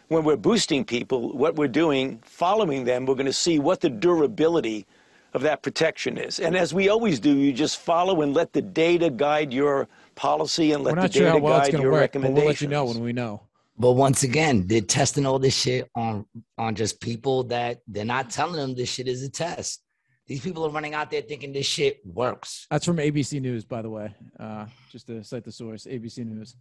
when 0.09 0.25
we're 0.25 0.37
boosting 0.37 0.85
people, 0.85 1.35
what 1.35 1.57
we're 1.57 1.67
doing, 1.67 2.21
following 2.27 2.85
them, 2.85 3.07
we're 3.07 3.15
going 3.15 3.25
to 3.25 3.33
see 3.33 3.59
what 3.59 3.81
the 3.81 3.89
durability 3.89 4.87
of 5.35 5.43
that 5.43 5.63
protection 5.63 6.17
is. 6.17 6.39
And 6.41 6.57
as 6.57 6.73
we 6.73 6.89
always 6.89 7.19
do, 7.21 7.37
you 7.37 7.53
just 7.53 7.79
follow 7.81 8.23
and 8.23 8.33
let 8.35 8.53
the 8.53 8.63
data 8.63 9.11
guide 9.11 9.53
your 9.53 9.89
policy 10.15 10.73
and 10.73 10.85
let 10.85 10.93
we're 10.95 11.03
the 11.03 11.03
not 11.03 11.13
sure 11.13 11.23
data 11.25 11.31
how 11.33 11.39
well 11.45 11.57
it's 11.59 11.67
guide 11.67 11.73
going 11.73 11.83
your 11.83 11.93
work, 11.93 12.13
but 12.13 12.21
recommendations. 12.23 12.39
we'll 12.39 12.47
let 12.47 12.61
you 12.61 12.69
know 12.69 12.85
when 12.85 13.01
we 13.03 13.13
know. 13.13 13.43
But 13.77 13.93
once 13.93 14.23
again, 14.23 14.67
they're 14.69 14.81
testing 14.81 15.27
all 15.27 15.41
this 15.41 15.57
shit 15.57 15.91
on 15.97 16.25
on 16.57 16.77
just 16.77 17.01
people 17.01 17.43
that 17.45 17.81
they're 17.89 18.05
not 18.05 18.31
telling 18.31 18.55
them 18.55 18.75
this 18.77 18.89
shit 18.89 19.09
is 19.09 19.23
a 19.25 19.29
test. 19.29 19.83
These 20.27 20.41
people 20.43 20.65
are 20.65 20.71
running 20.71 20.95
out 20.95 21.11
there 21.11 21.21
thinking 21.23 21.53
this 21.53 21.67
shit 21.67 21.99
works. 22.07 22.67
That's 22.71 22.87
from 22.87 22.97
ABC 22.99 23.41
News, 23.43 23.65
by 23.65 23.83
the 23.83 23.91
way. 23.91 24.15
Uh, 24.39 24.67
just 24.91 25.09
to 25.09 25.23
cite 25.25 25.45
the 25.45 25.53
source, 25.53 25.87
ABC 25.87 26.25
News. 26.25 26.55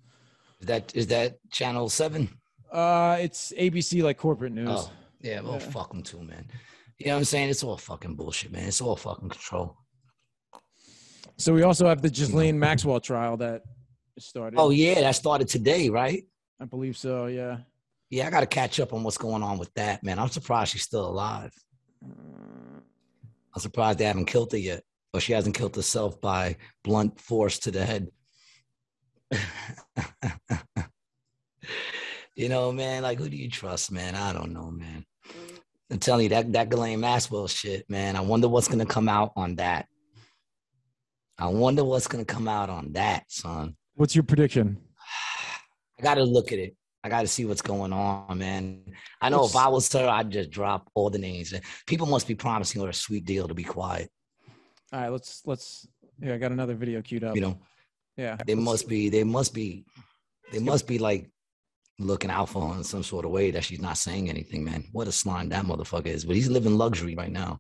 Is 0.59 0.65
that 0.67 0.95
is 0.95 1.07
that 1.07 1.38
channel 1.51 1.88
seven? 1.89 2.28
Uh, 2.71 3.17
it's 3.21 3.53
ABC 3.59 4.01
like 4.01 4.17
corporate 4.17 4.51
news. 4.51 4.67
Oh, 4.71 4.91
yeah, 5.21 5.41
well, 5.41 5.53
Yeah. 5.53 5.59
fuck 5.69 5.91
them 5.91 6.01
too, 6.01 6.19
man. 6.24 6.45
You 6.99 7.07
know 7.07 7.13
what 7.13 7.19
I'm 7.19 7.25
saying? 7.25 7.49
It's 7.49 7.63
all 7.63 7.77
fucking 7.77 8.15
bullshit, 8.15 8.51
man. 8.51 8.67
It's 8.67 8.81
all 8.81 8.95
fucking 8.95 9.29
control. 9.29 9.77
So 11.37 11.53
we 11.53 11.63
also 11.63 11.87
have 11.87 12.01
the 12.01 12.09
Ghislaine 12.09 12.59
Maxwell 12.67 12.99
trial 12.99 13.37
that 13.37 13.63
started. 14.19 14.59
Oh 14.59 14.69
yeah, 14.69 15.01
that 15.01 15.15
started 15.15 15.47
today, 15.47 15.89
right? 15.89 16.23
I 16.59 16.65
believe 16.65 16.97
so. 16.97 17.27
Yeah. 17.27 17.57
Yeah, 18.09 18.27
I 18.27 18.29
got 18.29 18.41
to 18.41 18.45
catch 18.45 18.79
up 18.79 18.93
on 18.93 19.03
what's 19.03 19.17
going 19.17 19.41
on 19.41 19.57
with 19.57 19.73
that, 19.73 20.03
man. 20.03 20.19
I'm 20.19 20.29
surprised 20.29 20.71
she's 20.71 20.83
still 20.83 21.07
alive. 21.07 21.51
I'm 22.03 23.59
surprised 23.59 23.97
they 23.99 24.05
haven't 24.05 24.25
killed 24.25 24.51
her 24.51 24.57
yet, 24.57 24.83
or 25.13 25.19
she 25.19 25.33
hasn't 25.33 25.55
killed 25.55 25.75
herself 25.75 26.21
by 26.21 26.57
blunt 26.83 27.19
force 27.19 27.57
to 27.59 27.71
the 27.71 27.83
head. 27.83 28.07
you 32.35 32.49
know, 32.49 32.71
man, 32.71 33.01
like 33.03 33.17
who 33.17 33.29
do 33.29 33.37
you 33.37 33.49
trust, 33.49 33.91
man? 33.91 34.13
I 34.15 34.31
don't 34.31 34.53
know, 34.53 34.69
man. 34.69 35.05
I'm 35.93 35.99
telling 35.99 36.23
you 36.23 36.29
that 36.29 36.51
that 36.53 36.69
Ghislaine 36.69 37.01
Maxwell 37.01 37.47
shit, 37.47 37.87
man. 37.87 38.15
I 38.15 38.21
wonder 38.21 38.47
what's 38.47 38.67
gonna 38.67 38.83
come 38.83 39.07
out 39.07 39.31
on 39.35 39.57
that. 39.57 39.85
I 41.37 41.45
wonder 41.45 41.83
what's 41.83 42.07
gonna 42.07 42.25
come 42.25 42.47
out 42.47 42.71
on 42.71 42.93
that, 42.93 43.25
son. 43.31 43.75
What's 43.93 44.15
your 44.15 44.23
prediction? 44.23 44.79
I 45.99 46.01
gotta 46.01 46.23
look 46.23 46.51
at 46.51 46.57
it. 46.57 46.75
I 47.03 47.09
gotta 47.09 47.27
see 47.27 47.45
what's 47.45 47.61
going 47.61 47.93
on, 47.93 48.39
man. 48.39 48.81
I 49.21 49.29
know 49.29 49.45
if 49.45 49.55
I 49.55 49.67
was 49.67 49.93
her, 49.93 50.07
I'd 50.09 50.31
just 50.31 50.49
drop 50.49 50.89
all 50.95 51.11
the 51.11 51.19
names. 51.19 51.53
People 51.85 52.07
must 52.07 52.27
be 52.27 52.33
promising 52.33 52.81
her 52.81 52.89
a 52.89 52.93
sweet 52.93 53.25
deal 53.25 53.47
to 53.47 53.53
be 53.53 53.63
quiet. 53.63 54.09
All 54.91 54.99
right, 54.99 55.09
let's 55.09 55.43
let's. 55.45 55.87
Yeah, 56.19 56.33
I 56.33 56.37
got 56.39 56.51
another 56.51 56.73
video 56.73 57.03
queued 57.03 57.23
up. 57.23 57.35
You 57.35 57.41
know, 57.41 57.59
yeah. 58.17 58.37
they 58.47 58.55
let's- 58.55 58.65
must 58.65 58.87
be, 58.87 59.09
they 59.09 59.23
must 59.23 59.53
be, 59.53 59.85
they 60.51 60.57
must 60.57 60.87
be 60.87 60.97
like 60.97 61.29
looking 62.03 62.29
out 62.29 62.49
for 62.49 62.67
her 62.67 62.75
in 62.75 62.83
some 62.83 63.03
sort 63.03 63.25
of 63.25 63.31
way 63.31 63.51
that 63.51 63.63
she's 63.63 63.81
not 63.81 63.97
saying 63.97 64.29
anything, 64.29 64.63
man. 64.63 64.85
What 64.91 65.07
a 65.07 65.11
slime 65.11 65.49
that 65.49 65.65
motherfucker 65.65 66.07
is. 66.07 66.25
But 66.25 66.35
he's 66.35 66.49
living 66.49 66.77
luxury 66.77 67.15
right 67.15 67.31
now. 67.31 67.59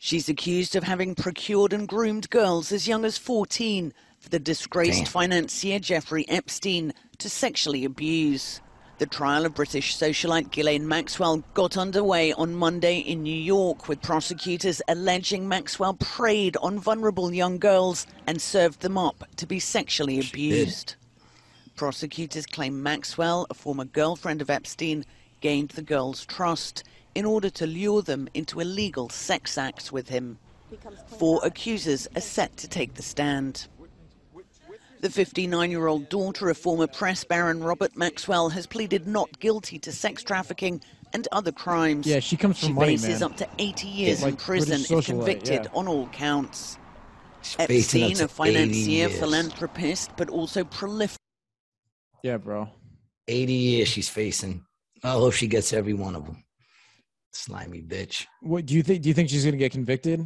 She's 0.00 0.28
accused 0.28 0.76
of 0.76 0.84
having 0.84 1.14
procured 1.14 1.72
and 1.72 1.88
groomed 1.88 2.30
girls 2.30 2.70
as 2.70 2.86
young 2.86 3.04
as 3.04 3.18
14 3.18 3.92
for 4.20 4.28
the 4.28 4.38
disgraced 4.38 5.04
Damn. 5.04 5.06
financier 5.06 5.78
Jeffrey 5.78 6.24
Epstein 6.28 6.92
to 7.18 7.28
sexually 7.28 7.84
abuse. 7.84 8.60
The 8.98 9.06
trial 9.06 9.46
of 9.46 9.54
British 9.54 9.96
socialite 9.96 10.50
Ghislaine 10.50 10.86
Maxwell 10.86 11.44
got 11.54 11.76
underway 11.76 12.32
on 12.32 12.54
Monday 12.54 12.98
in 12.98 13.22
New 13.22 13.30
York 13.36 13.88
with 13.88 14.02
prosecutors 14.02 14.82
alleging 14.88 15.46
Maxwell 15.46 15.94
preyed 15.94 16.56
on 16.56 16.80
vulnerable 16.80 17.32
young 17.32 17.58
girls 17.58 18.08
and 18.26 18.42
served 18.42 18.80
them 18.80 18.98
up 18.98 19.24
to 19.36 19.46
be 19.46 19.60
sexually 19.60 20.18
abused. 20.18 20.96
Prosecutors 21.78 22.44
claim 22.44 22.82
Maxwell, 22.82 23.46
a 23.50 23.54
former 23.54 23.84
girlfriend 23.84 24.42
of 24.42 24.50
Epstein, 24.50 25.04
gained 25.40 25.68
the 25.70 25.82
girls' 25.82 26.26
trust 26.26 26.82
in 27.14 27.24
order 27.24 27.48
to 27.50 27.68
lure 27.68 28.02
them 28.02 28.28
into 28.34 28.58
illegal 28.58 29.08
sex 29.08 29.56
acts 29.56 29.92
with 29.92 30.08
him. 30.08 30.38
Four 31.06 31.40
accusers 31.44 32.08
are 32.16 32.20
set 32.20 32.56
to 32.56 32.66
take 32.66 32.94
the 32.94 33.02
stand. 33.02 33.68
The 35.02 35.08
59 35.08 35.70
year 35.70 35.86
old 35.86 36.08
daughter 36.08 36.48
of 36.50 36.58
former 36.58 36.88
press 36.88 37.22
baron 37.22 37.62
Robert 37.62 37.96
Maxwell 37.96 38.48
has 38.48 38.66
pleaded 38.66 39.06
not 39.06 39.38
guilty 39.38 39.78
to 39.78 39.92
sex 39.92 40.24
trafficking 40.24 40.80
and 41.12 41.28
other 41.30 41.52
crimes. 41.52 42.08
Yeah, 42.08 42.18
she 42.18 42.36
comes 42.36 42.58
from 42.58 42.70
She 42.70 42.72
money, 42.72 42.96
faces 42.96 43.20
man. 43.20 43.30
up 43.30 43.36
to 43.36 43.48
80 43.60 43.86
years 43.86 44.22
Like 44.24 44.32
in 44.32 44.36
prison 44.36 44.80
if 44.80 45.06
convicted 45.06 45.64
yeah. 45.66 45.78
on 45.78 45.86
all 45.86 46.08
counts. 46.08 46.76
She's 47.42 47.54
facing 47.54 48.02
up 48.02 48.10
Epstein, 48.10 48.24
a 48.24 48.28
financier, 48.28 49.08
philanthropist, 49.08 50.10
but 50.16 50.28
also 50.28 50.64
prolific. 50.64 51.18
Yeah, 52.22 52.38
bro. 52.38 52.68
80 53.26 53.52
years 53.52 53.88
she's 53.88 54.08
facing. 54.08 54.64
I 55.04 55.12
hope 55.12 55.34
she 55.34 55.46
gets 55.46 55.72
every 55.72 55.94
one 55.94 56.16
of 56.16 56.24
them. 56.24 56.44
Slimy 57.32 57.82
bitch. 57.82 58.26
What 58.40 58.66
do 58.66 58.74
you 58.74 58.82
think? 58.82 59.02
Do 59.02 59.08
you 59.08 59.14
think 59.14 59.28
she's 59.28 59.44
gonna 59.44 59.56
get 59.56 59.72
convicted? 59.72 60.20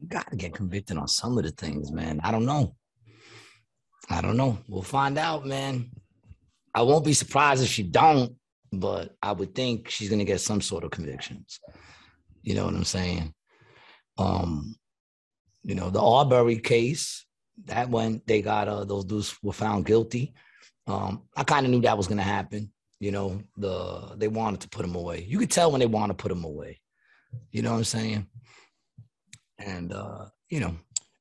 You 0.00 0.08
got 0.08 0.30
to 0.30 0.36
get 0.36 0.54
convicted 0.54 0.96
on 0.96 1.08
some 1.08 1.38
of 1.38 1.44
the 1.44 1.50
things, 1.50 1.92
man. 1.92 2.20
I 2.22 2.30
don't 2.30 2.46
know. 2.46 2.74
I 4.08 4.20
don't 4.20 4.36
know. 4.36 4.58
We'll 4.68 4.82
find 4.82 5.18
out, 5.18 5.44
man. 5.44 5.90
I 6.74 6.82
won't 6.82 7.04
be 7.04 7.12
surprised 7.12 7.62
if 7.62 7.68
she 7.68 7.82
don't, 7.82 8.34
but 8.72 9.16
I 9.22 9.32
would 9.32 9.54
think 9.54 9.90
she's 9.90 10.08
gonna 10.08 10.24
get 10.24 10.40
some 10.40 10.60
sort 10.60 10.84
of 10.84 10.90
convictions. 10.90 11.60
You 12.42 12.54
know 12.54 12.64
what 12.64 12.74
I'm 12.74 12.84
saying? 12.84 13.34
Um, 14.16 14.76
you 15.62 15.74
know, 15.74 15.90
the 15.90 16.02
Arbery 16.02 16.58
case, 16.58 17.26
that 17.66 17.90
went, 17.90 18.26
they 18.26 18.40
got 18.42 18.68
uh 18.68 18.84
those 18.84 19.04
dudes 19.04 19.36
were 19.42 19.52
found 19.52 19.84
guilty. 19.84 20.34
Um, 20.88 21.22
I 21.36 21.44
kind 21.44 21.66
of 21.66 21.70
knew 21.70 21.82
that 21.82 21.96
was 21.96 22.08
gonna 22.08 22.22
happen. 22.22 22.72
You 22.98 23.12
know, 23.12 23.42
the 23.56 24.14
they 24.16 24.28
wanted 24.28 24.60
to 24.62 24.68
put 24.68 24.84
him 24.84 24.94
away. 24.94 25.24
You 25.28 25.38
could 25.38 25.50
tell 25.50 25.70
when 25.70 25.80
they 25.80 25.86
want 25.86 26.10
to 26.10 26.14
put 26.14 26.32
him 26.32 26.44
away. 26.44 26.80
You 27.50 27.62
know 27.62 27.72
what 27.72 27.78
I'm 27.78 27.84
saying? 27.84 28.26
And 29.58 29.92
uh, 29.92 30.26
you 30.48 30.60
know, 30.60 30.74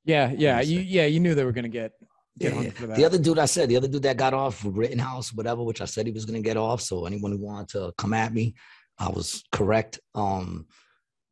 Yeah, 0.06 0.32
yeah, 0.36 0.62
you 0.62 0.80
yeah, 0.80 1.06
you 1.06 1.20
knew 1.20 1.36
they 1.36 1.44
were 1.44 1.52
gonna 1.52 1.68
get 1.68 1.92
get 2.40 2.50
yeah, 2.50 2.56
hung 2.56 2.64
yeah. 2.66 2.72
for 2.72 2.88
that. 2.88 2.98
The 2.98 3.06
other 3.06 3.18
dude 3.20 3.40
I 3.40 3.46
said, 3.46 3.68
the 3.70 3.78
other 3.78 3.90
dude 3.90 4.04
that 4.04 4.18
got 4.18 4.34
off 4.34 4.64
with 4.64 4.76
Rittenhouse, 4.76 5.34
whatever, 5.34 5.64
which 5.64 5.82
I 5.82 5.86
said 5.86 6.06
he 6.06 6.14
was 6.14 6.26
gonna 6.26 6.42
get 6.42 6.58
off. 6.58 6.82
So 6.82 7.06
anyone 7.06 7.34
who 7.34 7.46
wanted 7.46 7.70
to 7.70 7.94
come 7.98 8.14
at 8.14 8.34
me, 8.34 8.56
I 8.98 9.10
was 9.10 9.44
correct. 9.52 10.00
Um, 10.16 10.68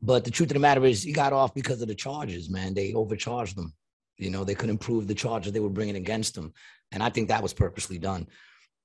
but 0.01 0.25
the 0.25 0.31
truth 0.31 0.51
of 0.51 0.55
the 0.55 0.59
matter 0.59 0.85
is, 0.85 1.03
he 1.03 1.13
got 1.13 1.33
off 1.33 1.53
because 1.53 1.81
of 1.81 1.87
the 1.87 1.95
charges, 1.95 2.49
man. 2.49 2.73
They 2.73 2.93
overcharged 2.93 3.55
them. 3.55 3.73
You 4.17 4.29
know, 4.29 4.43
they 4.43 4.55
couldn't 4.55 4.77
prove 4.77 5.07
the 5.07 5.15
charges 5.15 5.51
they 5.51 5.59
were 5.59 5.69
bringing 5.69 5.95
against 5.95 6.37
him, 6.37 6.53
and 6.91 7.01
I 7.03 7.09
think 7.09 7.27
that 7.27 7.43
was 7.43 7.53
purposely 7.53 7.97
done. 7.97 8.27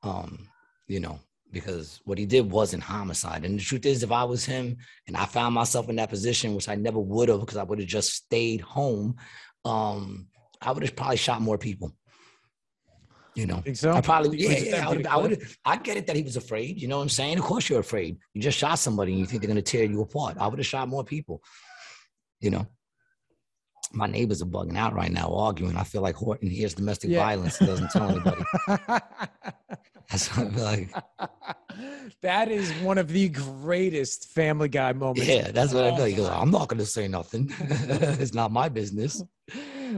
Um, 0.03 0.48
you 0.88 1.01
know, 1.01 1.20
because 1.53 2.01
what 2.05 2.18
he 2.18 2.26
did 2.26 2.51
wasn't 2.51 2.82
homicide. 2.82 3.44
And 3.44 3.59
the 3.59 3.62
truth 3.62 3.86
is, 3.86 4.03
if 4.03 4.12
I 4.12 4.24
was 4.24 4.44
him 4.44 4.76
and 5.07 5.16
I 5.16 5.24
found 5.26 5.55
myself 5.55 5.88
in 5.88 5.96
that 5.96 6.11
position, 6.11 6.55
which 6.55 6.68
I 6.68 6.74
never 6.74 6.98
would 6.98 7.28
have, 7.28 7.40
because 7.40 7.57
I 7.57 7.62
would 7.62 7.78
have 7.78 7.88
just 7.88 8.12
stayed 8.12 8.61
home, 8.61 9.16
um, 9.64 10.28
I 10.61 10.72
would 10.72 10.82
have 10.82 10.96
probably 10.96 11.16
shot 11.16 11.40
more 11.40 11.59
people. 11.59 11.94
You 13.34 13.46
know, 13.46 13.59
Think 13.59 13.76
so? 13.76 13.92
I 13.92 14.01
probably, 14.01 14.38
yeah, 14.38 14.59
yeah 14.59 14.86
I 14.86 14.90
would, 14.90 15.07
I 15.07 15.16
would, 15.16 15.42
I 15.64 15.76
get 15.76 15.96
it 15.96 16.07
that 16.09 16.16
he 16.16 16.22
was 16.22 16.36
afraid. 16.36 16.80
You 16.80 16.88
know 16.88 16.96
what 16.96 17.05
I'm 17.05 17.09
saying? 17.09 17.38
Of 17.38 17.44
course, 17.44 17.68
you're 17.68 17.80
afraid. 17.80 18.18
You 18.34 18.42
just 18.42 18.59
shot 18.59 18.78
somebody, 18.78 19.12
and 19.12 19.20
you 19.20 19.26
think 19.26 19.40
they're 19.40 19.48
gonna 19.48 19.62
tear 19.62 19.84
you 19.84 20.03
apart. 20.03 20.36
I 20.38 20.48
would 20.48 20.59
have 20.59 20.66
shot 20.66 20.88
more 20.88 21.05
people. 21.05 21.40
You 22.40 22.51
know, 22.51 22.66
my 23.93 24.07
neighbors 24.07 24.41
are 24.43 24.47
bugging 24.47 24.76
out 24.76 24.95
right 24.95 25.11
now, 25.11 25.32
arguing. 25.34 25.76
I 25.76 25.84
feel 25.84 26.03
like 26.03 26.14
Horton 26.14 26.49
hears 26.49 26.74
domestic 26.74 27.11
Yeah. 27.11 27.24
violence 27.24 27.59
and 27.61 27.68
doesn't 27.68 27.91
tell 27.91 28.11
anybody. 28.11 28.43
That's 30.11 30.28
what 30.36 30.47
I 30.47 30.51
feel 30.51 30.64
like. 30.64 30.95
that 32.22 32.51
is 32.51 32.72
one 32.82 32.99
of 32.99 33.09
the 33.09 33.28
greatest 33.28 34.28
Family 34.30 34.68
Guy 34.68 34.93
moments. 34.93 35.24
Yeah, 35.28 35.53
that's 35.53 35.72
what 35.72 35.84
I 35.84 35.95
feel. 35.97 36.07
He 36.07 36.14
goes. 36.14 36.28
I'm 36.28 36.51
not 36.51 36.68
gonna 36.68 36.84
say 36.84 37.07
nothing. 37.07 37.49
it's 37.61 38.34
not 38.34 38.51
my 38.51 38.68
business. 38.68 39.22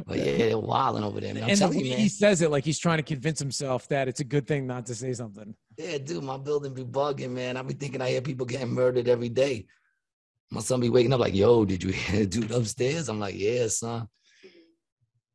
But 0.07 0.19
yeah, 0.19 0.37
they're 0.37 0.59
wilding 0.59 1.03
over 1.03 1.19
there. 1.19 1.33
Man. 1.33 1.45
I'm 1.45 1.51
and 1.51 1.59
telling 1.59 1.81
you, 1.81 1.91
man. 1.91 1.99
he 1.99 2.09
says 2.09 2.43
it 2.43 2.51
like 2.51 2.63
he's 2.65 2.79
trying 2.79 2.99
to 2.99 3.03
convince 3.03 3.39
himself 3.39 3.89
that 3.89 4.07
it's 4.07 4.21
a 4.21 4.25
good 4.25 4.47
thing 4.47 4.67
not 4.67 4.85
to 4.87 4.95
say 4.95 5.15
something. 5.15 5.55
Yeah, 5.79 5.97
dude, 5.99 6.23
my 6.25 6.37
building 6.37 6.75
be 6.75 6.85
bugging, 6.85 7.31
man. 7.31 7.57
I 7.57 7.63
be 7.63 7.73
thinking 7.75 8.03
I 8.03 8.11
hear 8.11 8.21
people 8.21 8.45
getting 8.45 8.69
murdered 8.69 9.09
every 9.09 9.31
day. 9.31 9.67
My 10.53 10.61
son 10.61 10.81
be 10.81 10.91
waking 10.91 11.15
up 11.15 11.21
like, 11.21 11.35
"Yo, 11.35 11.65
did 11.65 11.83
you 11.83 11.91
hear 11.91 12.27
dude 12.35 12.51
upstairs?" 12.51 13.09
I'm 13.09 13.19
like, 13.19 13.35
"Yeah, 13.37 13.69
son." 13.69 14.07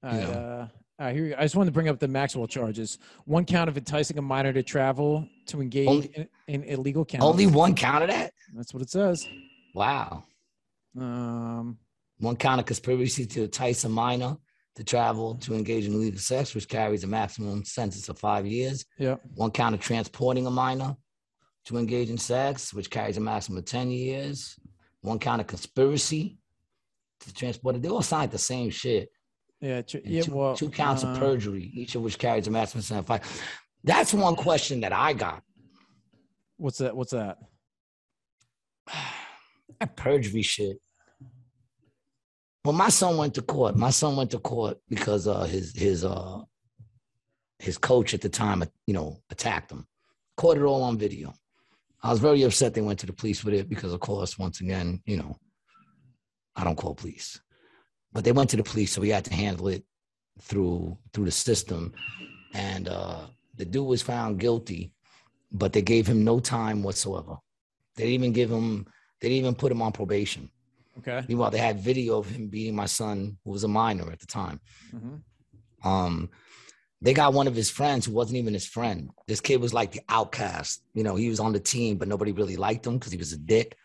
All 0.03 0.11
right, 0.11 0.22
know. 0.22 0.30
uh, 0.30 0.68
all 0.99 1.05
right, 1.07 1.15
here 1.15 1.24
we. 1.26 1.34
I 1.36 1.41
just 1.41 1.55
wanted 1.55 1.70
to 1.70 1.74
bring 1.74 1.89
up 1.89 1.99
the 1.99 2.07
Maxwell 2.07 2.45
charges. 2.45 2.99
One 3.26 3.43
count 3.43 3.68
of 3.68 3.78
enticing 3.78 4.20
a 4.20 4.22
minor 4.22 4.53
to 4.53 4.61
travel 4.61 5.28
to 5.47 5.59
engage 5.59 5.88
Only- 5.88 6.13
in, 6.15 6.28
in 6.47 6.63
illegal 6.65 7.03
cannabis. 7.03 7.28
Only 7.30 7.47
one 7.47 7.74
count 7.74 8.03
of 8.03 8.09
that? 8.09 8.32
That's 8.55 8.74
what 8.76 8.84
it 8.84 8.91
says. 8.91 9.28
Wow. 9.74 10.24
Um, 10.95 11.78
One 12.20 12.36
count 12.36 12.59
of 12.59 12.65
conspiracy 12.68 13.26
to 13.26 13.43
entice 13.43 13.84
a 13.86 13.89
minor 13.89 14.38
to 14.76 14.84
travel 14.84 15.36
to 15.36 15.55
engage 15.55 15.86
in 15.86 15.93
illegal 15.93 16.20
sex, 16.20 16.53
which 16.53 16.68
carries 16.70 17.03
a 17.03 17.07
maximum 17.07 17.63
sentence 17.65 18.07
of 18.09 18.20
five 18.20 18.45
years. 18.45 18.86
yeah. 18.99 19.15
One 19.36 19.49
count 19.51 19.74
of 19.76 19.82
transporting 19.82 20.45
a 20.45 20.51
minor 20.51 20.95
to 21.65 21.78
engage 21.78 22.09
in 22.11 22.18
sex, 22.18 22.74
which 22.74 22.89
carries 22.89 23.18
a 23.18 23.20
maximum 23.20 23.57
of 23.59 23.65
10 23.65 23.91
years. 23.91 24.55
One 25.02 25.20
count 25.20 25.41
of 25.41 25.48
conspiracy 25.48 26.38
to 27.22 27.34
transport 27.34 27.76
it. 27.76 27.82
They 27.82 27.89
all 27.89 28.02
signed 28.02 28.32
the 28.32 28.38
same 28.38 28.70
shit. 28.70 29.10
Yeah. 29.62 29.82
tr- 29.82 29.98
yeah. 30.04 30.22
two, 30.24 30.36
well, 30.36 30.56
two 30.56 30.70
counts 30.70 31.04
uh, 31.04 31.08
of 31.08 31.20
perjury, 31.20 31.72
each 31.74 31.95
of 31.95 32.02
which 32.02 32.18
carries 32.20 32.48
a 32.48 32.52
maximum 32.52 32.82
sentence 32.82 33.04
of 33.04 33.08
five. 33.08 33.43
That's 33.84 34.14
one 34.14 34.36
question 34.36 34.82
that 34.82 34.93
I 34.93 35.14
got. 35.14 35.41
What's 36.58 36.80
that? 36.80 36.95
What's 36.95 37.12
that? 37.12 37.38
That 39.80 39.95
perjury 39.95 40.41
shit. 40.41 40.78
Well, 42.66 42.74
my 42.74 42.89
son 42.89 43.16
went 43.16 43.36
to 43.36 43.43
court, 43.43 43.76
my 43.78 43.91
son 43.91 44.16
went 44.16 44.32
to 44.32 44.39
court 44.39 44.80
because 44.89 45.28
uh, 45.28 45.43
his 45.43 45.74
his 45.76 46.04
uh 46.04 46.41
his 47.60 47.78
coach 47.78 48.14
at 48.14 48.22
the 48.22 48.30
time, 48.30 48.64
you 48.88 48.93
know, 48.93 49.22
attacked 49.30 49.72
him. 49.72 49.86
Caught 50.36 50.58
it 50.58 50.64
all 50.64 50.82
on 50.82 50.98
video. 50.98 51.34
I 52.08 52.12
was 52.12 52.20
very 52.22 52.41
upset 52.43 52.74
they 52.74 52.80
went 52.80 52.99
to 52.99 53.05
the 53.05 53.12
police 53.12 53.43
with 53.43 53.53
it 53.53 53.68
because, 53.68 53.91
of 53.91 53.99
course, 53.99 54.39
once 54.39 54.62
again, 54.62 55.01
you 55.05 55.18
know, 55.18 55.36
I 56.55 56.64
don't 56.64 56.78
call 56.78 56.95
police, 56.95 57.41
but 58.14 58.24
they 58.24 58.32
went 58.32 58.49
to 58.51 58.55
the 58.55 58.64
police, 58.64 58.93
so 58.93 59.01
we 59.01 59.10
had 59.10 59.26
to 59.26 59.34
handle 59.34 59.68
it 59.68 59.84
through 60.39 60.97
through 61.12 61.26
the 61.26 61.32
system. 61.32 61.91
And 62.53 62.88
uh, 62.88 63.26
the 63.58 63.66
dude 63.66 63.86
was 63.86 64.01
found 64.01 64.39
guilty, 64.39 64.93
but 65.51 65.74
they 65.74 65.82
gave 65.82 66.08
him 66.08 66.24
no 66.24 66.39
time 66.39 66.82
whatsoever. 66.82 67.36
They 67.97 68.03
didn't 68.03 68.22
even 68.22 68.32
give 68.32 68.49
him. 68.49 68.88
They 69.20 69.28
didn't 69.28 69.39
even 69.43 69.55
put 69.55 69.74
him 69.74 69.82
on 69.82 69.91
probation. 69.91 70.49
Okay. 70.99 71.26
Meanwhile, 71.28 71.51
they 71.51 71.58
had 71.58 71.82
video 71.82 72.20
of 72.20 72.30
him 72.30 72.47
beating 72.47 72.76
my 72.76 72.86
son, 72.86 73.38
who 73.43 73.51
was 73.51 73.66
a 73.66 73.68
minor 73.68 74.10
at 74.14 74.22
the 74.22 74.28
time. 74.28 74.62
Mhm. 74.95 75.22
Um, 75.84 76.30
they 77.02 77.14
got 77.14 77.34
one 77.34 77.48
of 77.48 77.56
his 77.56 77.70
friends 77.70 78.06
who 78.06 78.14
wasn't 78.14 78.38
even 78.38 78.54
his 78.54 78.66
friend. 78.66 79.12
This 79.28 79.41
kid 79.41 79.62
was 79.62 79.74
like 79.74 79.91
the 79.91 80.02
outcast. 80.10 80.82
You 80.93 81.04
know, 81.04 81.16
he 81.16 81.30
was 81.30 81.39
on 81.39 81.54
the 81.54 81.60
team, 81.60 81.98
but 81.98 82.08
nobody 82.08 82.32
really 82.32 82.56
liked 82.56 82.88
him 82.88 82.98
because 82.98 83.12
he 83.12 83.18
was 83.18 83.34
a 83.34 83.38
dick. 83.38 83.78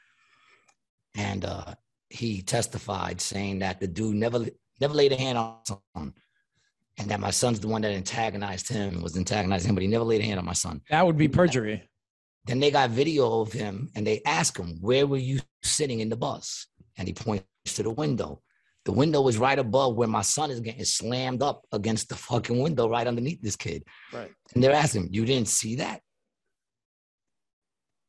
And 1.15 1.45
uh, 1.45 1.75
he 2.09 2.41
testified 2.41 3.21
saying 3.21 3.59
that 3.59 3.81
the 3.81 3.87
dude 3.87 4.17
never 4.17 4.47
never 4.81 4.95
laid 4.95 5.13
a 5.13 5.17
hand 5.17 5.39
on 5.39 5.59
son, 5.65 6.15
and 6.99 7.09
that 7.09 7.21
my 7.21 7.31
son's 7.31 7.61
the 7.61 7.69
one 7.69 7.83
that 7.83 7.93
antagonized 7.93 8.69
him, 8.69 9.03
was 9.03 9.17
antagonizing 9.17 9.69
him, 9.69 9.75
but 9.75 9.83
he 9.83 9.89
never 9.89 10.05
laid 10.05 10.21
a 10.21 10.25
hand 10.25 10.39
on 10.39 10.45
my 10.45 10.53
son. 10.55 10.81
That 10.91 11.07
would 11.07 11.19
be 11.19 11.29
perjury. 11.29 11.89
Then 12.47 12.59
they 12.59 12.71
got 12.71 12.91
video 12.91 13.41
of 13.41 13.53
him 13.53 13.91
and 13.95 14.07
they 14.07 14.21
ask 14.27 14.59
him, 14.59 14.79
Where 14.81 15.07
were 15.07 15.19
you 15.19 15.41
sitting 15.63 16.01
in 16.01 16.09
the 16.09 16.17
bus? 16.17 16.67
And 16.97 17.07
he 17.07 17.15
points 17.15 17.47
to 17.67 17.83
the 17.83 17.91
window. 17.91 18.43
The 18.85 18.93
window 18.93 19.27
is 19.29 19.39
right 19.39 19.59
above 19.59 19.95
where 19.95 20.09
my 20.09 20.23
son 20.23 20.51
is 20.51 20.61
getting 20.61 20.85
slammed 20.85 21.43
up 21.43 21.65
against 21.73 22.09
the 22.09 22.17
fucking 22.17 22.59
window 22.61 22.89
right 22.89 23.07
underneath 23.07 23.41
this 23.41 23.55
kid. 23.55 23.85
Right. 24.13 24.31
And 24.55 24.63
they're 24.63 24.73
asking 24.73 25.03
him, 25.05 25.09
You 25.13 25.25
didn't 25.25 25.49
see 25.49 25.77
that? 25.77 26.01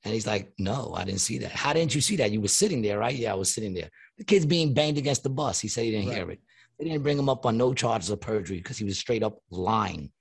And 0.03 0.13
he's 0.13 0.27
like, 0.27 0.51
No, 0.57 0.93
I 0.95 1.03
didn't 1.05 1.21
see 1.21 1.37
that. 1.39 1.51
How 1.51 1.73
didn't 1.73 1.93
you 1.95 2.01
see 2.01 2.15
that? 2.17 2.31
You 2.31 2.41
were 2.41 2.47
sitting 2.47 2.81
there, 2.81 2.99
right? 2.99 3.15
Yeah, 3.15 3.31
I 3.33 3.35
was 3.35 3.53
sitting 3.53 3.73
there. 3.73 3.89
The 4.17 4.23
kid's 4.23 4.45
being 4.45 4.73
banged 4.73 4.97
against 4.97 5.23
the 5.23 5.29
bus. 5.29 5.59
He 5.59 5.67
said 5.67 5.85
he 5.85 5.91
didn't 5.91 6.07
Right. 6.07 6.17
hear 6.17 6.31
it. 6.31 6.39
They 6.79 6.85
didn't 6.85 7.03
bring 7.03 7.19
him 7.19 7.29
up 7.29 7.45
on 7.45 7.55
no 7.57 7.73
charges 7.73 8.09
of 8.09 8.19
perjury 8.19 8.57
because 8.57 8.77
he 8.77 8.83
was 8.83 8.97
straight 8.97 9.23
up 9.23 9.37
lying. 9.51 10.11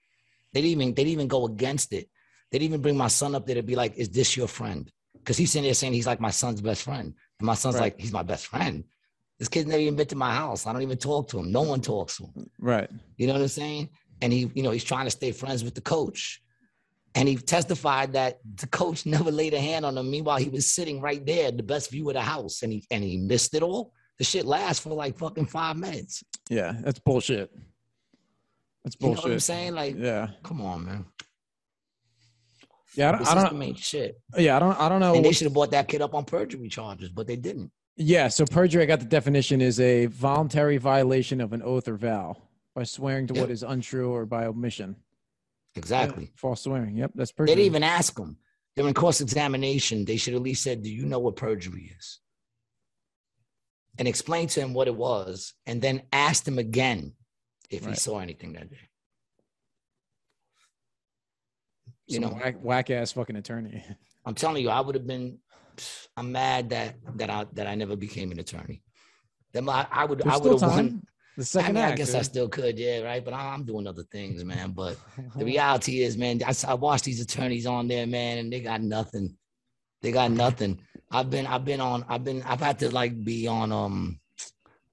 They 0.52 0.60
didn't 0.60 0.72
even 0.82 0.88
they 0.94 1.02
didn't 1.04 1.12
even 1.12 1.28
go 1.28 1.46
against 1.46 1.92
it. 1.94 2.08
They 2.50 2.58
didn't 2.58 2.72
even 2.72 2.82
bring 2.82 2.96
my 2.98 3.08
son 3.08 3.34
up 3.34 3.46
there 3.46 3.54
to 3.54 3.62
be 3.62 3.74
like, 3.74 3.96
"Is 3.96 4.10
this 4.10 4.36
your 4.36 4.46
friend?" 4.48 4.90
Because 5.14 5.38
he's 5.38 5.50
sitting 5.50 5.64
there 5.64 5.72
saying 5.72 5.94
he's 5.94 6.06
like 6.06 6.20
my 6.20 6.30
son's 6.30 6.60
best 6.60 6.82
friend, 6.82 7.14
and 7.38 7.46
my 7.46 7.54
son's 7.54 7.76
Right. 7.76 7.80
like, 7.84 8.00
"He's 8.00 8.12
my 8.12 8.22
best 8.22 8.46
friend." 8.48 8.84
This 9.42 9.48
kid's 9.48 9.66
never 9.66 9.80
even 9.80 9.96
been 9.96 10.06
to 10.06 10.14
my 10.14 10.32
house. 10.32 10.68
I 10.68 10.72
don't 10.72 10.82
even 10.82 10.98
talk 10.98 11.26
to 11.30 11.40
him. 11.40 11.50
No 11.50 11.62
one 11.62 11.80
talks 11.80 12.18
to 12.18 12.26
him. 12.26 12.48
Right. 12.60 12.88
You 13.16 13.26
know 13.26 13.32
what 13.32 13.42
I'm 13.42 13.48
saying? 13.48 13.88
And 14.20 14.32
he, 14.32 14.48
you 14.54 14.62
know, 14.62 14.70
he's 14.70 14.84
trying 14.84 15.06
to 15.06 15.10
stay 15.10 15.32
friends 15.32 15.64
with 15.64 15.74
the 15.74 15.80
coach. 15.80 16.40
And 17.16 17.26
he 17.28 17.34
testified 17.34 18.12
that 18.12 18.38
the 18.54 18.68
coach 18.68 19.04
never 19.14 19.32
laid 19.32 19.52
a 19.52 19.58
hand 19.60 19.84
on 19.84 19.98
him. 19.98 20.12
Meanwhile, 20.12 20.36
he 20.36 20.48
was 20.48 20.68
sitting 20.72 21.00
right 21.00 21.26
there, 21.26 21.50
the 21.50 21.64
best 21.64 21.90
view 21.90 22.08
of 22.08 22.14
the 22.14 22.20
house, 22.20 22.62
and 22.62 22.72
he 22.72 22.84
and 22.92 23.02
he 23.02 23.16
missed 23.16 23.52
it 23.56 23.64
all. 23.64 23.92
The 24.18 24.22
shit 24.22 24.44
lasts 24.44 24.80
for 24.84 24.90
like 24.90 25.18
fucking 25.18 25.46
five 25.46 25.76
minutes. 25.76 26.22
Yeah, 26.48 26.76
that's 26.80 27.00
bullshit. 27.00 27.50
That's 28.84 28.96
You 29.00 29.08
know 29.08 29.14
bullshit. 29.14 29.24
what 29.24 29.32
I'm 29.32 29.40
saying? 29.40 29.74
Like, 29.74 29.96
Yeah, 29.98 30.28
come 30.44 30.60
on, 30.60 30.84
man. 30.86 31.04
yeah. 32.94 33.08
I 33.08 33.12
don't. 33.12 33.26
I 33.28 33.48
don't 33.50 33.76
shit. 33.76 34.20
yeah, 34.38 34.54
I 34.54 34.60
don't. 34.60 34.78
I 34.78 34.88
don't 34.88 35.00
know. 35.00 35.16
And 35.16 35.24
they 35.24 35.32
should 35.32 35.46
have 35.46 35.52
brought 35.54 35.72
that 35.72 35.88
kid 35.88 36.00
up 36.00 36.14
on 36.14 36.26
perjury 36.26 36.68
charges, 36.68 37.08
but 37.08 37.26
they 37.26 37.34
didn't. 37.34 37.72
Yeah, 37.96 38.28
so 38.28 38.44
perjury, 38.46 38.82
I 38.82 38.86
got 38.86 39.00
the 39.00 39.06
definition 39.06 39.60
is 39.60 39.78
a 39.78 40.06
voluntary 40.06 40.78
violation 40.78 41.40
of 41.40 41.52
an 41.52 41.62
oath 41.62 41.88
or 41.88 41.96
vow 41.96 42.36
by 42.74 42.84
swearing 42.84 43.26
to 43.26 43.34
what 43.34 43.40
Yep. 43.42 43.50
is 43.50 43.62
untrue 43.62 44.10
or 44.10 44.24
by 44.26 44.46
omission. 44.46 44.96
Exactly. 45.74 46.30
false 46.34 46.62
swearing. 46.62 46.96
Yep, 46.96 47.12
that's 47.14 47.32
perjury. 47.32 47.54
They 47.54 47.62
didn't 47.62 47.66
even 47.72 47.82
ask 47.82 48.18
him 48.18 48.36
during 48.76 48.92
cross 48.94 49.20
examination. 49.22 50.04
They 50.04 50.16
should 50.18 50.34
at 50.34 50.42
least 50.42 50.62
said, 50.62 50.82
"Do 50.82 50.90
you 50.92 51.06
know 51.06 51.18
what 51.18 51.36
perjury 51.36 51.94
is?" 51.98 52.20
And 53.98 54.06
explain 54.06 54.48
to 54.48 54.60
him 54.60 54.74
what 54.74 54.88
it 54.88 54.94
was, 54.94 55.54
and 55.66 55.80
then 55.80 56.02
asked 56.12 56.46
him 56.46 56.58
again 56.58 57.14
if 57.70 57.86
he 57.86 57.94
saw 57.94 58.18
anything 58.18 58.52
that 58.54 58.68
day. 58.70 58.88
You 62.06 62.14
Some 62.16 62.22
know, 62.22 62.28
whack, 62.34 62.56
whack 62.62 62.90
ass 62.90 63.12
fucking 63.12 63.36
attorney. 63.36 63.82
I'm 64.26 64.34
telling 64.34 64.62
you, 64.62 64.68
I 64.70 64.80
would 64.80 64.94
have 64.94 65.06
been. 65.06 65.38
I'm 66.16 66.32
mad 66.32 66.70
that 66.70 66.96
that 67.16 67.30
I 67.30 67.46
that 67.54 67.66
I 67.66 67.74
never 67.74 67.96
became 67.96 68.30
an 68.32 68.38
attorney. 68.40 68.82
Then 69.52 69.68
I, 69.68 69.86
I 69.90 70.04
would 70.04 70.18
There's 70.20 70.34
I 70.34 70.38
would 70.38 70.60
have 70.60 70.70
won. 70.70 71.02
The 71.36 71.42
I 71.42 71.44
second 71.44 71.74
mean, 71.76 71.84
I 71.84 71.88
act. 71.88 71.96
guess 71.96 72.14
I 72.14 72.20
still 72.22 72.46
could, 72.48 72.78
yeah, 72.78 73.00
right. 73.00 73.24
But 73.24 73.32
I- 73.32 73.54
I'm 73.54 73.64
doing 73.64 73.86
other 73.86 74.02
things, 74.12 74.44
man. 74.52 74.72
But 74.72 74.98
the 75.36 75.44
reality 75.46 76.02
is, 76.02 76.16
man, 76.18 76.40
I 76.68 76.74
watch 76.74 77.02
these 77.02 77.20
attorneys 77.22 77.66
on 77.66 77.88
there, 77.88 78.06
man, 78.06 78.38
and 78.38 78.52
they 78.52 78.60
got 78.60 78.82
nothing. 78.82 79.36
They 80.02 80.12
got 80.12 80.30
nothing. 80.30 80.80
I've 81.10 81.30
been, 81.30 81.46
I've 81.46 81.64
been 81.64 81.80
on, 81.80 82.04
I've 82.08 82.24
been, 82.24 82.42
I've 82.42 82.60
had 82.60 82.78
to 82.80 82.90
like 82.90 83.22
be 83.24 83.46
on, 83.46 83.72
um, 83.72 84.18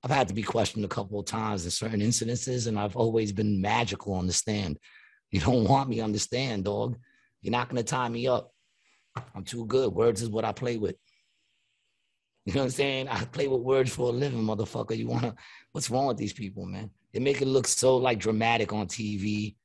I've 0.04 0.12
had 0.12 0.28
to 0.30 0.34
be 0.34 0.44
questioned 0.44 0.86
a 0.86 0.90
couple 0.90 1.20
of 1.20 1.26
times 1.26 1.66
in 1.66 1.72
certain 1.72 2.00
incidences, 2.00 2.68
and 2.68 2.80
I've 2.80 2.96
always 2.96 3.32
been 3.34 3.60
magical 3.62 4.14
on 4.14 4.28
the 4.28 4.34
stand. 4.34 4.78
You 5.32 5.42
don't 5.42 5.64
want 5.68 5.90
me 5.90 6.00
on 6.00 6.12
the 6.14 6.20
stand, 6.20 6.64
dog. 6.66 6.98
You're 7.42 7.52
not 7.52 7.68
gonna 7.70 7.84
tie 7.84 8.08
me 8.08 8.28
up. 8.28 8.52
I'm 9.36 9.44
too 9.44 9.66
good. 9.66 9.94
Words 9.94 10.22
is 10.22 10.30
what 10.30 10.46
I 10.46 10.52
play 10.52 10.78
with. 10.78 10.96
You 12.46 12.54
know 12.54 12.62
what 12.62 12.66
I'm 12.66 12.72
saying? 12.72 13.08
I 13.10 13.26
play 13.26 13.48
with 13.48 13.62
words 13.62 13.94
for 13.94 14.10
a 14.10 14.12
living, 14.12 14.42
motherfucker. 14.42 14.98
You 14.98 15.08
wanna? 15.08 15.36
What's 15.72 15.90
wrong 15.90 16.08
with 16.08 16.18
these 16.18 16.34
people, 16.34 16.66
man? 16.66 16.90
They 17.14 17.20
make 17.20 17.42
it 17.42 17.48
look 17.48 17.68
so 17.68 17.98
like 17.98 18.20
dramatic 18.20 18.74
on 18.74 18.88
TV. 18.88 19.56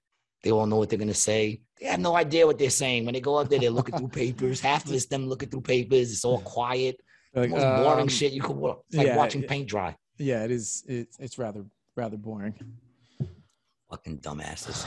They 0.43 0.51
all 0.51 0.67
know 0.67 0.77
what 0.77 0.91
they're 0.91 0.99
gonna 0.99 1.15
say. 1.15 1.63
They 1.81 1.87
have 1.87 2.01
no 2.01 2.15
idea 2.15 2.47
what 2.47 2.59
they're 2.59 2.71
saying. 2.71 3.07
When 3.07 3.15
they 3.15 3.21
go 3.21 3.37
up 3.37 3.49
there, 3.49 3.59
they're 3.59 3.71
looking 3.71 3.97
through 3.97 4.09
papers. 4.09 4.61
Half 4.61 4.87
of 4.87 4.93
it's 4.93 5.07
them 5.07 5.27
looking 5.27 5.49
through 5.49 5.63
papers. 5.63 6.13
It's 6.13 6.25
all 6.25 6.41
quiet. 6.41 7.01
Like, 7.33 7.51
Most 7.51 7.63
boring 7.63 8.03
um, 8.03 8.09
shit 8.09 8.33
you 8.33 8.43
could 8.43 8.57
watch. 8.57 8.79
It's 8.89 8.97
like 8.99 9.07
yeah, 9.09 9.17
watching 9.17 9.43
paint 9.43 9.69
dry. 9.69 9.97
Yeah, 10.19 10.45
it 10.45 10.51
is. 10.51 10.85
It's 10.87 11.17
it's 11.19 11.39
rather 11.39 11.65
rather 11.97 12.17
boring. 12.17 12.55
Fucking 13.91 14.19
dumbasses. 14.19 14.87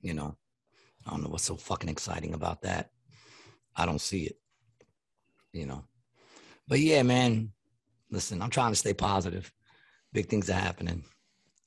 You 0.00 0.14
know, 0.14 0.36
I 1.06 1.10
don't 1.10 1.22
know 1.22 1.28
what's 1.28 1.44
so 1.44 1.56
fucking 1.56 1.88
exciting 1.88 2.34
about 2.34 2.62
that. 2.62 2.90
I 3.76 3.86
don't 3.86 4.00
see 4.00 4.24
it. 4.24 4.36
You 5.52 5.66
know, 5.66 5.84
but 6.68 6.80
yeah, 6.80 7.02
man. 7.02 7.50
Listen, 8.10 8.42
I'm 8.42 8.50
trying 8.50 8.70
to 8.70 8.76
stay 8.76 8.94
positive. 8.94 9.52
Big 10.12 10.28
things 10.28 10.48
are 10.48 10.52
happening. 10.52 11.04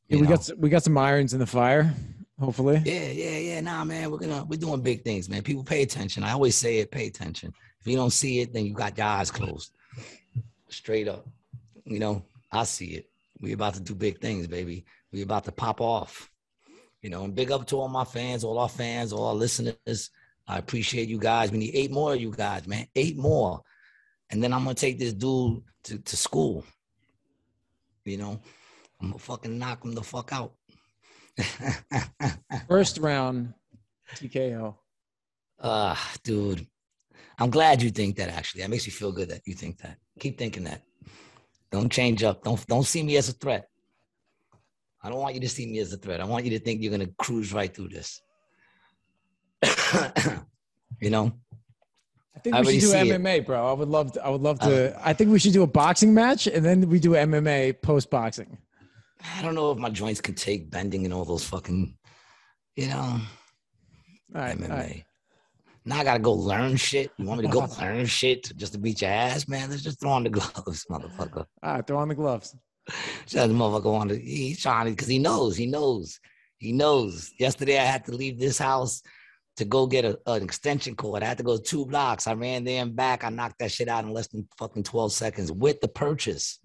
Yeah, 0.07 0.17
we 0.17 0.21
know? 0.23 0.29
got 0.29 0.39
s- 0.39 0.51
we 0.57 0.69
got 0.69 0.83
some 0.83 0.97
irons 0.97 1.33
in 1.33 1.39
the 1.39 1.45
fire. 1.45 1.93
Hopefully. 2.39 2.81
Yeah, 2.85 3.07
yeah, 3.07 3.37
yeah. 3.37 3.61
Nah, 3.61 3.83
man, 3.83 4.11
we're 4.11 4.19
gonna 4.19 4.45
we're 4.45 4.59
doing 4.59 4.81
big 4.81 5.03
things, 5.03 5.27
man. 5.27 5.41
People 5.41 5.63
pay 5.63 5.81
attention. 5.81 6.23
I 6.23 6.31
always 6.31 6.55
say 6.55 6.77
it, 6.77 6.91
pay 6.91 7.07
attention. 7.07 7.51
If 7.81 7.87
you 7.87 7.97
don't 7.97 8.11
see 8.11 8.39
it, 8.41 8.53
then 8.53 8.65
you 8.65 8.73
got 8.73 8.97
your 8.97 9.07
eyes 9.07 9.31
closed. 9.31 9.73
Straight 10.69 11.07
up. 11.07 11.27
You 11.85 11.99
know, 11.99 12.23
I 12.51 12.63
see 12.63 12.91
it. 12.93 13.09
We 13.41 13.53
about 13.53 13.73
to 13.75 13.81
do 13.81 13.95
big 13.95 14.21
things, 14.21 14.47
baby. 14.47 14.85
We 15.11 15.21
about 15.23 15.45
to 15.45 15.51
pop 15.51 15.81
off. 15.81 16.29
You 17.01 17.09
know, 17.09 17.23
and 17.23 17.35
big 17.35 17.51
up 17.51 17.65
to 17.67 17.77
all 17.77 17.87
my 17.89 18.03
fans, 18.03 18.43
all 18.43 18.59
our 18.59 18.69
fans, 18.69 19.13
all 19.13 19.27
our 19.27 19.35
listeners. 19.35 20.11
I 20.47 20.57
appreciate 20.57 21.09
you 21.09 21.17
guys. 21.17 21.51
We 21.51 21.57
need 21.57 21.75
eight 21.75 21.91
more 21.91 22.13
of 22.13 22.21
you 22.21 22.31
guys, 22.31 22.67
man. 22.67 22.87
Eight 22.95 23.17
more. 23.17 23.61
And 24.29 24.41
then 24.41 24.53
I'm 24.53 24.63
gonna 24.63 24.75
take 24.75 24.97
this 24.97 25.13
dude 25.13 25.61
to, 25.83 25.97
to 25.99 26.17
school. 26.17 26.63
You 28.05 28.17
know, 28.17 28.39
I'm 29.01 29.09
gonna 29.09 29.19
fucking 29.19 29.57
knock 29.57 29.83
him 29.83 29.93
the 29.93 30.03
fuck 30.03 30.31
out. 30.31 30.53
First 32.67 32.97
round 32.99 33.53
TKO. 34.15 34.75
Uh, 35.59 35.95
dude, 36.23 36.65
I'm 37.37 37.49
glad 37.49 37.81
you 37.81 37.89
think 37.89 38.15
that. 38.17 38.29
Actually, 38.29 38.61
that 38.61 38.69
makes 38.69 38.87
me 38.87 38.91
feel 38.91 39.11
good 39.11 39.29
that 39.29 39.41
you 39.45 39.53
think 39.53 39.79
that. 39.79 39.97
Keep 40.19 40.37
thinking 40.37 40.63
that. 40.63 40.83
Don't 41.71 41.91
change 41.91 42.23
up. 42.23 42.43
Don't 42.43 42.65
don't 42.67 42.85
see 42.85 43.03
me 43.03 43.17
as 43.17 43.29
a 43.29 43.33
threat. 43.33 43.67
I 45.03 45.09
don't 45.09 45.19
want 45.19 45.35
you 45.35 45.41
to 45.41 45.49
see 45.49 45.65
me 45.65 45.79
as 45.79 45.93
a 45.93 45.97
threat. 45.97 46.21
I 46.21 46.25
want 46.25 46.45
you 46.45 46.51
to 46.51 46.59
think 46.59 46.81
you're 46.81 46.91
gonna 46.91 47.09
cruise 47.17 47.53
right 47.53 47.73
through 47.73 47.89
this. 47.89 48.21
you 51.01 51.09
know, 51.09 51.33
I 52.35 52.39
think 52.39 52.55
I 52.55 52.61
we 52.61 52.73
should 52.73 52.81
do 52.81 52.87
see 52.87 53.09
it. 53.09 53.21
MMA, 53.21 53.45
bro. 53.45 53.67
I 53.67 53.73
would 53.73 53.89
love 53.89 54.11
to. 54.13 54.25
I 54.25 54.29
would 54.29 54.41
love 54.41 54.59
to. 54.59 54.91
Uh-huh. 54.91 55.01
I 55.03 55.13
think 55.13 55.31
we 55.31 55.39
should 55.39 55.53
do 55.53 55.63
a 55.63 55.67
boxing 55.67 56.13
match 56.13 56.47
and 56.47 56.63
then 56.63 56.87
we 56.89 56.99
do 56.99 57.11
MMA 57.11 57.81
post 57.81 58.09
boxing. 58.09 58.57
I 59.35 59.41
don't 59.41 59.55
know 59.55 59.71
if 59.71 59.79
my 59.79 59.89
joints 59.89 60.21
can 60.21 60.35
take 60.35 60.69
bending 60.69 61.05
and 61.05 61.13
all 61.13 61.25
those 61.25 61.43
fucking, 61.43 61.97
you 62.75 62.87
know, 62.87 62.95
All 62.95 63.21
right. 64.33 64.57
MMA. 64.57 64.69
Right. 64.69 65.03
Now 65.85 65.99
I 65.99 66.03
gotta 66.03 66.19
go 66.19 66.33
learn 66.33 66.75
shit. 66.75 67.11
You 67.17 67.25
want 67.25 67.41
me 67.41 67.47
to 67.47 67.53
go 67.53 67.65
learn 67.81 68.05
shit 68.05 68.55
just 68.55 68.73
to 68.73 68.79
beat 68.79 69.01
your 69.01 69.09
ass, 69.09 69.47
man? 69.47 69.69
Let's 69.69 69.81
just 69.81 69.99
throw 69.99 70.11
on 70.11 70.23
the 70.23 70.29
gloves, 70.37 70.85
motherfucker. 70.91 71.45
All 71.63 71.73
right. 71.73 71.87
Throw 71.87 71.97
on 71.97 72.09
the 72.09 72.15
gloves. 72.15 72.55
That 73.33 73.49
motherfucker 73.49 73.91
wanted. 73.91 74.21
He's 74.21 74.61
trying 74.61 74.85
to 74.85 74.91
because 74.91 75.09
he 75.09 75.19
knows. 75.19 75.57
He 75.57 75.65
knows. 75.65 76.21
He 76.57 76.71
knows. 76.71 77.31
Yesterday 77.37 77.77
I 77.77 77.83
had 77.83 78.05
to 78.05 78.13
leave 78.13 78.39
this 78.39 78.57
house 78.57 79.01
to 79.57 79.65
go 79.65 79.87
get 79.87 80.05
a, 80.05 80.19
an 80.27 80.43
extension 80.43 80.95
cord. 80.95 81.23
I 81.23 81.25
had 81.25 81.37
to 81.37 81.43
go 81.43 81.57
two 81.57 81.85
blocks. 81.85 82.27
I 82.27 82.33
ran 82.33 82.63
there 82.63 82.81
and 82.81 82.95
back. 82.95 83.23
I 83.23 83.29
knocked 83.29 83.59
that 83.59 83.71
shit 83.71 83.89
out 83.89 84.03
in 84.03 84.11
less 84.11 84.27
than 84.27 84.47
fucking 84.57 84.83
twelve 84.83 85.11
seconds 85.11 85.51
with 85.51 85.81
the 85.81 85.87
purchase. 85.87 86.59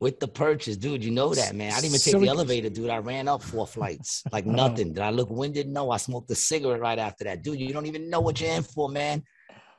With 0.00 0.20
the 0.20 0.28
purchase, 0.28 0.76
dude. 0.76 1.02
You 1.02 1.10
know 1.10 1.34
that, 1.34 1.56
man. 1.56 1.72
I 1.72 1.76
didn't 1.76 1.86
even 1.86 2.00
take 2.00 2.12
So 2.12 2.20
the 2.20 2.28
elevator, 2.28 2.68
dude. 2.68 2.90
I 2.90 2.98
ran 2.98 3.26
up 3.26 3.42
four 3.42 3.66
flights 3.66 4.22
like 4.32 4.46
nothing. 4.46 4.92
Did 4.92 5.02
I 5.02 5.10
look 5.10 5.30
winded? 5.30 5.68
No. 5.68 5.90
I 5.90 5.96
smoked 5.96 6.30
a 6.30 6.36
cigarette 6.36 6.80
right 6.80 6.98
after 6.98 7.24
that, 7.24 7.42
dude. 7.42 7.58
You 7.58 7.72
don't 7.72 7.86
even 7.86 8.08
know 8.10 8.20
what 8.20 8.40
you're 8.40 8.52
in 8.52 8.62
for, 8.62 8.88
man. 8.88 9.24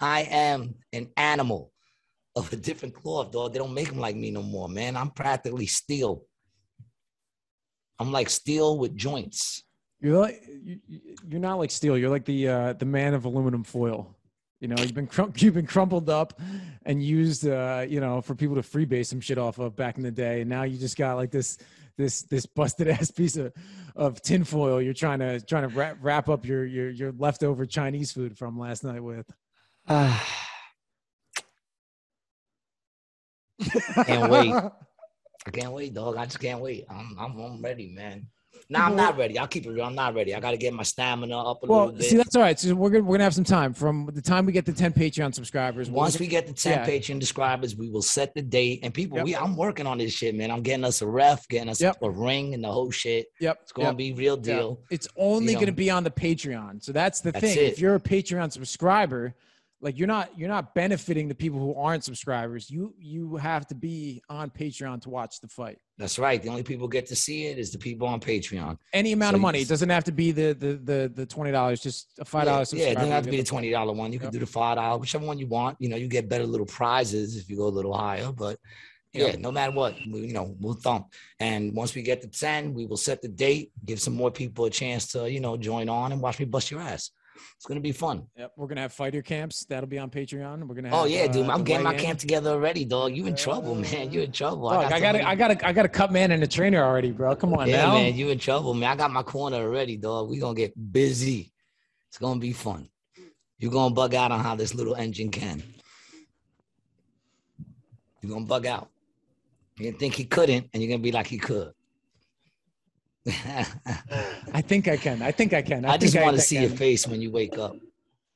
I 0.02 0.22
am 0.24 0.76
an 0.92 1.10
animal 1.16 1.72
of 2.36 2.52
a 2.52 2.56
different 2.56 2.96
cloth, 2.96 3.32
dog. 3.32 3.54
They 3.54 3.60
don't 3.60 3.74
make 3.74 3.90
them 3.90 4.00
like 4.00 4.16
me 4.16 4.32
no 4.32 4.42
more, 4.44 4.70
man. 4.70 4.98
I'm 4.98 5.12
practically 5.12 5.68
steel. 5.68 6.24
I'm 7.98 8.12
like 8.12 8.30
steel 8.30 8.78
with 8.78 8.96
joints. 8.96 9.64
You're 10.02 10.18
like 10.18 10.42
you, 10.48 10.80
you- 10.88 11.02
you're 11.30 11.40
not 11.42 11.56
like 11.60 11.72
steel. 11.72 11.98
You're 11.98 12.10
like 12.10 12.26
the 12.26 12.48
uh, 12.48 12.74
the 12.74 12.86
man 12.86 13.14
of 13.14 13.26
aluminum 13.26 13.64
foil. 13.64 14.16
You 14.62 14.68
know, 14.68 14.76
you've 14.80 14.94
been 14.94 15.08
crum- 15.08 15.34
you've 15.38 15.54
been 15.54 15.68
crumpled 15.68 16.10
up 16.10 16.40
and 16.86 17.04
used, 17.04 17.48
uh, 17.48 17.86
you 17.88 18.00
know, 18.00 18.22
for 18.22 18.36
people 18.36 18.56
to 18.56 18.62
freebase 18.62 19.06
some 19.08 19.22
shit 19.22 19.38
off 19.38 19.60
of 19.60 19.76
back 19.76 19.98
in 19.98 20.04
the 20.04 20.12
day, 20.12 20.42
and 20.42 20.50
now 20.50 20.64
you 20.64 20.78
just 20.78 20.98
got 20.98 21.16
like 21.16 21.32
this 21.32 21.58
this 21.98 22.22
this 22.24 22.46
busted 22.46 22.88
ass 22.90 23.12
piece 23.12 23.36
of 23.38 23.54
of 23.96 24.22
tinfoil. 24.22 24.82
You're 24.82 24.94
trying 24.94 25.20
to 25.20 25.40
trying 25.42 25.70
to 25.70 25.76
wrap, 25.76 25.98
wrap 26.02 26.30
up 26.30 26.46
your 26.46 26.66
your 26.66 26.90
your 26.90 27.12
leftover 27.18 27.66
Chinese 27.66 28.12
food 28.12 28.38
from 28.38 28.58
last 28.60 28.84
night 28.84 29.02
with. 29.04 29.30
Can't 34.06 34.32
wait. 34.32 34.54
I 35.48 35.52
can't 35.52 35.72
wait, 35.72 35.94
dog. 35.94 36.18
I 36.18 36.26
just 36.26 36.40
can't 36.40 36.60
wait. 36.62 36.86
I'm, 36.90 37.16
I'm, 37.18 37.40
I'm 37.40 37.62
ready, 37.62 37.88
man. 37.88 38.28
No, 38.72 38.80
I'm 38.82 38.96
not 38.96 39.18
ready. 39.18 39.40
I'll 39.40 39.48
keep 39.48 39.66
it 39.66 39.72
real. 39.72 39.84
I'm 39.84 39.96
not 39.96 40.14
ready. 40.14 40.36
I 40.36 40.40
got 40.40 40.52
to 40.52 40.58
get 40.58 40.72
my 40.76 40.84
stamina 40.84 41.36
up 41.36 41.64
a 41.64 41.66
Well, 41.66 41.86
little 41.86 41.98
bit. 41.98 42.06
see, 42.08 42.18
that's 42.18 42.36
all 42.36 42.44
right. 42.44 42.60
So 42.60 42.76
we're 42.76 42.92
gonna 42.92 43.04
we're 43.04 43.16
gonna 43.16 43.24
have 43.24 43.34
some 43.34 43.44
time 43.44 43.74
from 43.74 44.08
the 44.14 44.22
time 44.22 44.46
we 44.46 44.52
get 44.52 44.66
the 44.66 44.72
10 44.74 44.94
Patreon 44.94 45.34
subscribers. 45.34 45.90
we'll 45.90 45.98
Once 46.02 46.20
we 46.20 46.28
get 46.28 46.46
the 46.46 46.54
10 46.54 46.72
yeah. 46.80 46.86
Patreon 46.86 47.20
subscribers, 47.20 47.76
we 47.76 47.90
will 47.90 48.04
set 48.04 48.36
the 48.36 48.44
date. 48.44 48.82
And 48.84 48.94
people, 48.94 49.18
Yep. 49.18 49.26
we 49.26 49.36
I'm 49.36 49.56
working 49.58 49.88
on 49.88 49.98
this 49.98 50.14
shit, 50.14 50.36
man. 50.36 50.52
I'm 50.52 50.62
getting 50.62 50.84
us 50.86 51.02
a 51.02 51.08
ref, 51.08 51.48
getting 51.48 51.70
us 51.70 51.82
Yep. 51.82 51.98
a 52.04 52.10
ring 52.12 52.54
and 52.54 52.64
the 52.64 52.72
whole 52.72 52.92
shit. 52.92 53.26
Yep. 53.40 53.58
It's 53.64 53.72
gonna 53.72 53.90
yep. 53.90 53.98
be 53.98 54.14
real 54.14 54.38
deal. 54.38 54.82
It's 54.92 55.08
only 55.18 55.48
You 55.54 55.54
going 55.56 55.66
to 55.66 55.72
know. 55.72 55.76
be 55.76 55.90
on 55.90 56.04
the 56.04 56.12
Patreon. 56.12 56.84
So 56.84 56.92
that's 56.92 57.22
the 57.22 57.32
That's 57.32 57.44
thing. 57.46 57.58
it. 57.58 57.64
If 57.74 57.80
you're 57.80 57.96
a 57.96 58.00
Patreon 58.00 58.52
subscriber, 58.52 59.34
like 59.82 59.98
you're 59.98 60.08
not 60.08 60.38
you're 60.38 60.50
not 60.50 60.76
benefiting 60.76 61.28
the 61.28 61.36
people 61.36 61.60
who 61.60 61.74
aren't 61.76 62.04
subscribers. 62.04 62.70
You 62.70 62.94
you 63.00 63.38
have 63.38 63.66
to 63.68 63.76
be 63.76 64.22
on 64.30 64.50
Patreon 64.50 65.02
to 65.04 65.10
watch 65.10 65.40
the 65.42 65.48
fight. 65.48 65.78
That's 65.98 66.20
right. 66.20 66.42
The 66.42 66.50
only 66.50 66.64
people 66.64 66.88
who 66.88 66.92
get 66.92 67.06
to 67.08 67.16
see 67.16 67.46
it 67.48 67.58
is 67.58 67.72
the 67.72 67.78
people 67.78 68.08
on 68.08 68.20
Patreon. 68.20 68.78
Any 68.94 69.14
amount 69.14 69.34
So 69.34 69.36
of 69.36 69.42
money. 69.42 69.62
It 69.62 69.68
doesn't 69.68 69.90
have 69.90 70.04
to 70.06 70.12
be 70.12 70.32
the 70.32 70.54
the 70.54 70.74
the, 70.84 71.12
the 71.14 71.26
twenty 71.26 71.52
dollars. 71.52 71.80
Just 71.82 72.20
a 72.20 72.26
five 72.26 72.46
Yeah, 72.46 72.52
dollars. 72.52 72.74
Yeah, 72.74 72.86
it 72.88 72.96
doesn't 72.96 73.12
have 73.12 73.24
to 73.26 73.32
be 73.32 73.38
the 73.38 73.44
twenty 73.44 73.72
dollar 73.72 73.94
one. 73.94 74.12
You 74.12 74.20
can 74.20 74.32
do 74.32 74.40
the 74.40 74.46
five 74.46 74.76
dollar, 74.78 74.98
whichever 74.98 75.26
one 75.26 75.38
you 75.40 75.48
want. 75.48 75.78
You 75.80 75.90
know, 75.90 75.96
you 75.98 76.08
get 76.08 76.28
better 76.30 76.46
little 76.46 76.66
prizes 76.66 77.38
if 77.38 77.50
you 77.50 77.58
go 77.58 77.68
a 77.68 77.76
little 77.80 77.94
higher. 77.94 78.32
But 78.32 78.58
Yeah, 79.14 79.36
no 79.38 79.52
matter 79.52 79.72
what, 79.72 79.96
we, 80.12 80.28
you 80.28 80.34
know, 80.34 80.56
we'll 80.60 80.76
thump. 80.76 81.14
And 81.40 81.74
once 81.74 81.96
we 81.96 82.02
get 82.04 82.22
to 82.22 82.28
10, 82.28 82.76
we 82.76 82.86
will 82.86 82.98
set 82.98 83.22
the 83.24 83.28
date, 83.28 83.72
give 83.84 84.00
some 84.00 84.16
more 84.16 84.30
people 84.30 84.66
a 84.66 84.70
chance 84.70 85.08
to, 85.14 85.28
you 85.32 85.40
know, 85.40 85.58
join 85.58 85.90
on 85.90 86.12
and 86.12 86.22
watch 86.22 86.38
me 86.40 86.46
bust 86.46 86.70
your 86.70 86.82
ass. 86.82 87.10
It's 87.56 87.66
gonna 87.66 87.80
be 87.80 87.92
fun. 87.92 88.28
Yep, 88.38 88.54
we're 88.58 88.68
gonna 88.68 88.82
have 88.82 88.94
fighter 88.94 89.22
camps. 89.22 89.66
That'll 89.66 89.88
be 89.90 90.00
on 90.00 90.10
Patreon. 90.10 90.68
We're 90.68 90.76
gonna. 90.76 90.90
Have, 90.90 91.00
oh 91.00 91.06
yeah, 91.06 91.28
dude, 91.28 91.48
uh, 91.48 91.54
I'm 91.54 91.64
getting 91.64 91.84
my 91.84 91.94
camp 91.96 92.20
together 92.20 92.52
already, 92.52 92.86
dog. 92.86 93.16
You 93.16 93.26
in 93.28 93.36
trouble, 93.36 93.76
man. 93.76 94.12
You 94.12 94.22
in 94.22 94.32
trouble. 94.32 94.70
I 94.70 95.00
got 95.00 95.16
I 95.16 95.36
got 95.36 95.52
a, 95.52 95.68
I 95.68 95.74
got 95.74 95.86
a 95.86 95.90
cut 95.90 96.12
man 96.12 96.32
and 96.32 96.42
a 96.44 96.48
trainer 96.48 96.84
already, 96.84 97.12
bro. 97.12 97.36
Come 97.36 97.54
on 97.54 97.68
Yeah, 97.68 97.86
now. 97.86 97.94
man, 97.96 98.16
you 98.16 98.30
in 98.30 98.40
trouble, 98.40 98.74
man. 98.74 98.90
I 98.92 98.96
got 98.96 99.12
my 99.12 99.24
corner 99.24 99.58
already, 99.58 99.98
dog. 99.98 100.30
We 100.30 100.40
gonna 100.40 100.56
get 100.56 100.74
busy. 100.92 101.52
It's 102.08 102.18
gonna 102.18 102.40
be 102.40 102.54
fun. 102.54 102.90
You're 103.58 103.72
gonna 103.72 103.94
bug 103.94 104.16
out 104.16 104.32
on 104.32 104.40
how 104.40 104.56
this 104.56 104.74
little 104.74 104.96
engine 104.96 105.32
can. 105.32 105.62
You're 108.22 108.32
gonna 108.34 108.46
bug 108.46 108.66
out. 108.66 108.90
You're 109.78 109.92
gonna 109.92 110.00
think 110.00 110.16
he 110.16 110.26
couldn't, 110.26 110.70
and 110.74 110.82
you're 110.82 110.90
gonna 110.90 111.04
be 111.04 111.12
like 111.12 111.28
he 111.28 111.38
could. 111.38 111.74
I 114.54 114.62
think 114.62 114.88
I 114.88 114.98
can. 114.98 115.22
I 115.22 115.32
think 115.32 115.54
I 115.54 115.62
can. 115.62 115.86
I, 115.86 115.94
I 115.94 115.98
just 115.98 116.16
want 116.16 116.36
to 116.36 116.42
see 116.42 116.60
your 116.60 116.70
face 116.70 117.08
when 117.08 117.22
you 117.22 117.32
wake 117.32 117.58
up. 117.58 117.76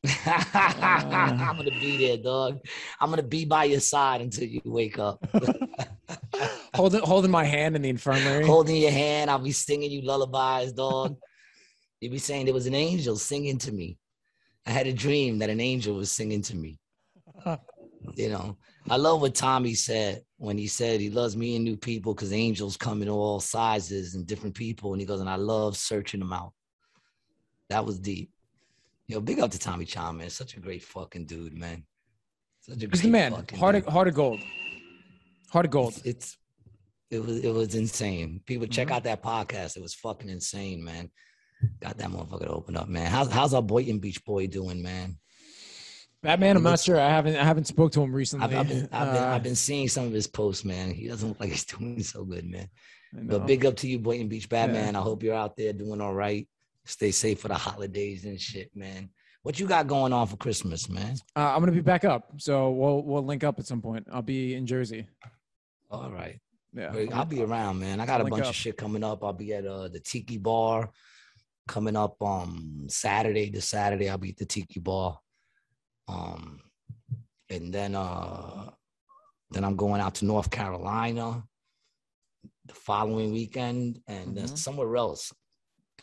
Uh. 0.05 0.09
I'm 0.25 1.55
gonna 1.57 1.71
be 1.79 1.97
there, 1.97 2.17
dog. 2.17 2.59
I'm 2.99 3.09
gonna 3.09 3.23
be 3.23 3.45
by 3.45 3.65
your 3.65 3.79
side 3.79 4.21
until 4.21 4.45
you 4.45 4.61
wake 4.65 4.99
up. 4.99 5.25
holding 6.75 7.01
holding 7.01 7.31
my 7.31 7.45
hand 7.45 7.75
in 7.75 7.81
the 7.81 7.89
infirmary. 7.89 8.45
Holding 8.45 8.75
your 8.75 8.91
hand, 8.91 9.31
I'll 9.31 9.39
be 9.39 9.53
singing 9.53 9.91
you 9.91 10.01
lullabies, 10.01 10.73
dog. 10.73 11.17
You'll 12.01 12.11
be 12.11 12.17
saying 12.17 12.45
there 12.45 12.53
was 12.53 12.67
an 12.67 12.75
angel 12.75 13.15
singing 13.15 13.57
to 13.59 13.71
me. 13.71 13.97
I 14.65 14.71
had 14.71 14.87
a 14.87 14.93
dream 14.93 15.39
that 15.39 15.49
an 15.49 15.61
angel 15.61 15.95
was 15.95 16.11
singing 16.11 16.41
to 16.43 16.55
me. 16.55 16.79
You 18.15 18.29
know, 18.29 18.57
I 18.89 18.97
love 18.97 19.21
what 19.21 19.33
Tommy 19.33 19.73
said 19.75 20.23
when 20.37 20.57
he 20.57 20.67
said 20.67 20.99
he 20.99 21.09
loves 21.09 21.37
meeting 21.37 21.63
new 21.63 21.77
people 21.77 22.13
because 22.13 22.33
angels 22.33 22.75
come 22.75 23.01
in 23.01 23.09
all 23.09 23.39
sizes 23.39 24.15
and 24.15 24.27
different 24.27 24.55
people. 24.55 24.91
And 24.91 24.99
he 25.01 25.05
goes, 25.07 25.21
and 25.21 25.29
I 25.29 25.35
love 25.35 25.77
searching 25.77 26.19
them 26.19 26.33
out. 26.33 26.51
That 27.69 27.85
was 27.85 27.97
deep. 27.99 28.29
Yo, 29.07 29.19
big 29.21 29.39
up 29.39 29.51
to 29.51 29.59
Tommy 29.59 29.85
Chan, 29.85 30.17
man. 30.17 30.29
Such 30.29 30.57
a 30.57 30.59
great 30.59 30.83
fucking 30.83 31.25
dude, 31.25 31.53
man. 31.57 31.83
Such 32.61 32.75
a 32.75 32.87
great 32.87 32.91
He's 32.93 33.01
the 33.03 33.09
man. 33.09 33.31
Heart 33.57 33.75
of, 33.75 33.85
heart 33.85 34.07
of 34.07 34.13
gold. 34.13 34.39
Heart 35.51 35.65
of 35.65 35.71
gold. 35.71 35.93
It's, 35.97 36.05
it's 36.05 36.37
it 37.11 37.23
was 37.23 37.39
it 37.39 37.53
was 37.53 37.75
insane. 37.75 38.41
People 38.45 38.65
check 38.67 38.87
Mm-hmm. 38.87 38.95
out 38.95 39.03
that 39.03 39.21
podcast. 39.23 39.77
It 39.77 39.81
was 39.81 39.93
fucking 39.93 40.29
insane, 40.29 40.83
man. 40.83 41.11
Got 41.79 41.97
that 41.99 42.09
motherfucker 42.09 42.45
to 42.45 42.49
open 42.49 42.75
up, 42.75 42.87
man. 42.89 43.05
How's 43.09 43.31
how's 43.31 43.53
our 43.53 43.61
Boynton 43.61 43.99
Beach 43.99 44.23
boy 44.25 44.47
doing, 44.47 44.81
man? 44.81 45.17
Batman. 46.23 46.57
I'm 46.57 46.63
not 46.63 46.79
sure. 46.79 46.99
I 46.99 47.09
haven't 47.09 47.35
I 47.35 47.43
haven't 47.43 47.67
spoke 47.67 47.91
to 47.91 48.01
him 48.01 48.13
recently. 48.13 48.45
I've, 48.45 48.61
I've 48.61 48.67
been 48.67 48.89
I've 48.91 49.13
been 49.13 49.23
Uh, 49.23 49.27
I've 49.27 49.43
been 49.43 49.55
seeing 49.55 49.87
some 49.89 50.05
of 50.05 50.13
his 50.13 50.25
posts, 50.25 50.65
man. 50.65 50.91
He 50.91 51.07
doesn't 51.07 51.29
look 51.29 51.39
like 51.39 51.49
he's 51.49 51.65
doing 51.77 52.01
so 52.01 52.23
good, 52.23 52.45
man. 52.45 52.69
But 53.13 53.45
big 53.45 53.63
up 53.65 53.75
to 53.77 53.87
you, 53.87 53.99
Boynton 53.99 54.27
Beach 54.27 54.49
Batman. 54.49 54.95
I 54.95 55.01
hope 55.01 55.21
you're 55.21 55.35
out 55.35 55.55
there 55.55 55.71
doing 55.71 56.01
all 56.01 56.15
right. 56.15 56.47
Stay 56.85 57.11
safe 57.11 57.39
for 57.39 57.47
the 57.47 57.53
holidays 57.53 58.25
and 58.25 58.41
shit, 58.41 58.75
man. 58.75 59.09
What 59.43 59.59
you 59.59 59.67
got 59.67 59.87
going 59.87 60.13
on 60.13 60.25
for 60.27 60.37
Christmas, 60.37 60.89
man? 60.89 61.15
Uh, 61.35 61.53
I'm 61.53 61.59
gonna 61.59 61.73
be 61.73 61.81
back 61.81 62.05
up, 62.05 62.31
so 62.37 62.71
we'll 62.71 63.03
we'll 63.03 63.25
link 63.25 63.43
up 63.43 63.59
at 63.59 63.67
some 63.67 63.81
point. 63.81 64.07
I'll 64.11 64.21
be 64.21 64.55
in 64.55 64.65
Jersey. 64.65 65.05
All 65.91 66.09
right. 66.09 66.39
Yeah, 66.73 66.95
I'll 67.13 67.25
be 67.25 67.43
around, 67.43 67.79
man. 67.79 67.99
I 67.99 68.05
got 68.05 68.21
a 68.21 68.25
bunch 68.25 68.43
up. 68.43 68.49
of 68.49 68.55
shit 68.55 68.77
coming 68.77 69.03
up. 69.03 69.23
I'll 69.23 69.33
be 69.33 69.53
at 69.53 69.65
uh, 69.65 69.89
the 69.89 69.99
Tiki 69.99 70.37
Bar 70.37 70.89
coming 71.67 71.95
up 71.95 72.21
um 72.23 72.85
Saturday. 72.87 73.49
This 73.49 73.67
Saturday, 73.67 74.09
I'll 74.09 74.17
be 74.17 74.29
at 74.29 74.37
the 74.37 74.45
Tiki 74.45 74.79
Bar. 74.79 75.19
Um, 76.07 76.59
and 77.49 77.73
then 77.73 77.95
uh, 77.95 78.71
then 79.51 79.63
I'm 79.63 79.75
going 79.75 80.01
out 80.01 80.15
to 80.15 80.25
North 80.25 80.49
Carolina 80.49 81.43
the 82.65 82.73
following 82.73 83.31
weekend, 83.33 84.01
and 84.07 84.35
then 84.35 84.45
Mhm. 84.45 84.57
somewhere 84.57 84.95
else 84.95 85.33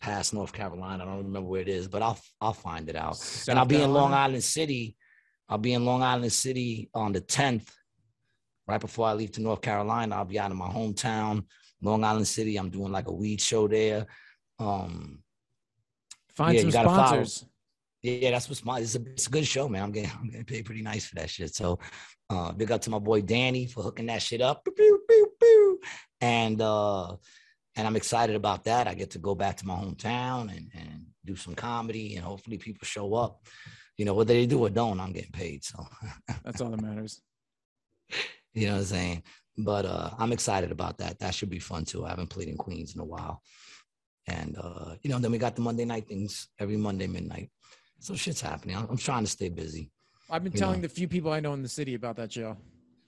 past 0.01 0.33
North 0.35 0.53
Carolina. 0.53 1.03
I 1.05 1.07
don't 1.07 1.17
remember 1.25 1.49
where 1.49 1.61
it 1.63 1.69
is, 1.69 1.89
but 1.89 2.03
I'll 2.03 2.19
I'll 2.41 2.53
find 2.53 2.89
it 2.89 2.97
out. 2.97 3.17
South 3.17 3.49
and 3.49 3.59
I'll 3.59 3.65
be 3.67 3.83
in 3.83 3.93
Long 3.93 4.13
Island 4.13 4.45
City. 4.45 4.97
I'll 5.49 5.59
be 5.59 5.73
in 5.73 5.85
Long 5.85 6.03
Island 6.03 6.33
City 6.33 6.89
on 6.95 7.13
the 7.13 7.21
10th, 7.21 7.69
right 8.69 8.81
before 8.81 9.09
I 9.09 9.15
leave 9.15 9.33
to 9.33 9.41
North 9.43 9.61
Carolina. 9.63 10.15
I'll 10.17 10.25
be 10.25 10.39
out 10.39 10.51
in 10.53 10.57
my 10.57 10.69
hometown, 10.69 11.45
Long 11.83 12.05
Island 12.05 12.29
City. 12.29 12.57
I'm 12.57 12.71
doing 12.71 12.93
like 12.93 13.09
a 13.09 13.13
weed 13.13 13.41
show 13.41 13.67
there. 13.69 14.07
Um, 14.59 15.23
Find 16.35 16.55
Yeah, 16.55 16.61
some 16.61 16.69
you 16.69 16.73
gotta 16.73 16.89
follow. 16.89 17.25
sponsors. 17.25 17.45
Yeah, 18.03 18.31
that's 18.31 18.49
what's 18.49 18.65
my. 18.65 18.81
It's 18.81 18.95
a, 18.95 19.01
it's 19.01 19.27
a 19.27 19.31
good 19.31 19.47
show, 19.47 19.69
man. 19.69 19.83
I'm 19.83 19.93
getting 19.93 20.11
I'm 20.11 20.29
getting 20.29 20.45
paid 20.45 20.65
pretty 20.65 20.83
nice 20.83 21.07
for 21.07 21.17
that 21.17 21.29
shit. 21.29 21.55
So, 21.55 21.79
uh, 22.31 22.53
big 22.53 22.73
up 22.73 22.81
to 22.83 22.91
my 22.91 22.99
boy 22.99 23.21
Danny 23.21 23.67
for 23.67 23.83
hooking 23.83 24.07
that 24.07 24.23
shit 24.23 24.41
up. 24.41 24.67
And 26.21 26.61
uh, 26.61 27.17
and 27.77 27.87
I'm 27.87 27.97
excited 27.97 28.37
about 28.37 28.65
that. 28.65 28.89
I 28.89 28.95
get 28.95 29.11
to 29.13 29.19
go 29.19 29.35
back 29.35 29.57
to 29.59 29.67
my 29.67 29.75
hometown 29.75 30.57
and 30.57 30.71
and 30.75 31.07
do 31.25 31.37
some 31.37 31.55
comedy, 31.55 32.17
and 32.17 32.25
hopefully 32.25 32.57
people 32.57 32.87
show 32.87 33.15
up. 33.15 33.47
You 33.99 34.07
know, 34.07 34.15
whether 34.15 34.33
they 34.33 34.47
do 34.47 34.65
or 34.65 34.71
don't, 34.71 34.99
I'm 34.99 35.13
getting 35.13 35.33
paid. 35.33 35.63
So, 35.63 35.85
That's 36.45 36.61
all 36.63 36.71
that 36.71 36.81
matters. 36.81 37.21
you 38.55 38.67
know 38.67 38.75
what 38.75 38.81
I'm 38.81 38.85
saying. 38.87 39.23
But 39.59 39.85
uh, 39.85 40.11
I'm 40.19 40.33
excited 40.33 40.73
about 40.73 40.99
that. 40.99 41.19
That 41.19 41.35
should 41.35 41.51
be 41.51 41.59
fun 41.59 41.85
too. 41.85 42.07
I 42.07 42.11
haven't 42.11 42.31
played 42.31 42.49
in 42.49 42.57
Queens 42.57 42.95
in 42.95 43.01
a 43.03 43.05
while. 43.05 43.43
And 44.27 44.57
uh, 44.59 44.95
you 45.03 45.11
know, 45.11 45.19
then 45.19 45.33
we 45.33 45.39
got 45.39 45.55
the 45.55 45.63
Monday 45.63 45.85
night 45.85 46.09
things 46.09 46.49
every 46.59 46.79
Monday 46.79 47.07
midnight. 47.07 47.51
So 48.01 48.15
shit's 48.15 48.41
happening. 48.41 48.77
I'm, 48.77 48.87
I'm 48.91 48.97
trying 48.97 49.25
to 49.25 49.31
stay 49.31 49.49
busy. 49.49 49.91
I've 50.31 50.43
been 50.43 50.53
telling 50.53 50.77
know. 50.81 50.83
the 50.83 50.89
few 50.89 51.07
people 51.09 51.33
I 51.33 51.41
know 51.41 51.53
in 51.55 51.63
the 51.63 51.69
city 51.69 51.95
about 51.95 52.17
that 52.17 52.33
show. 52.33 52.57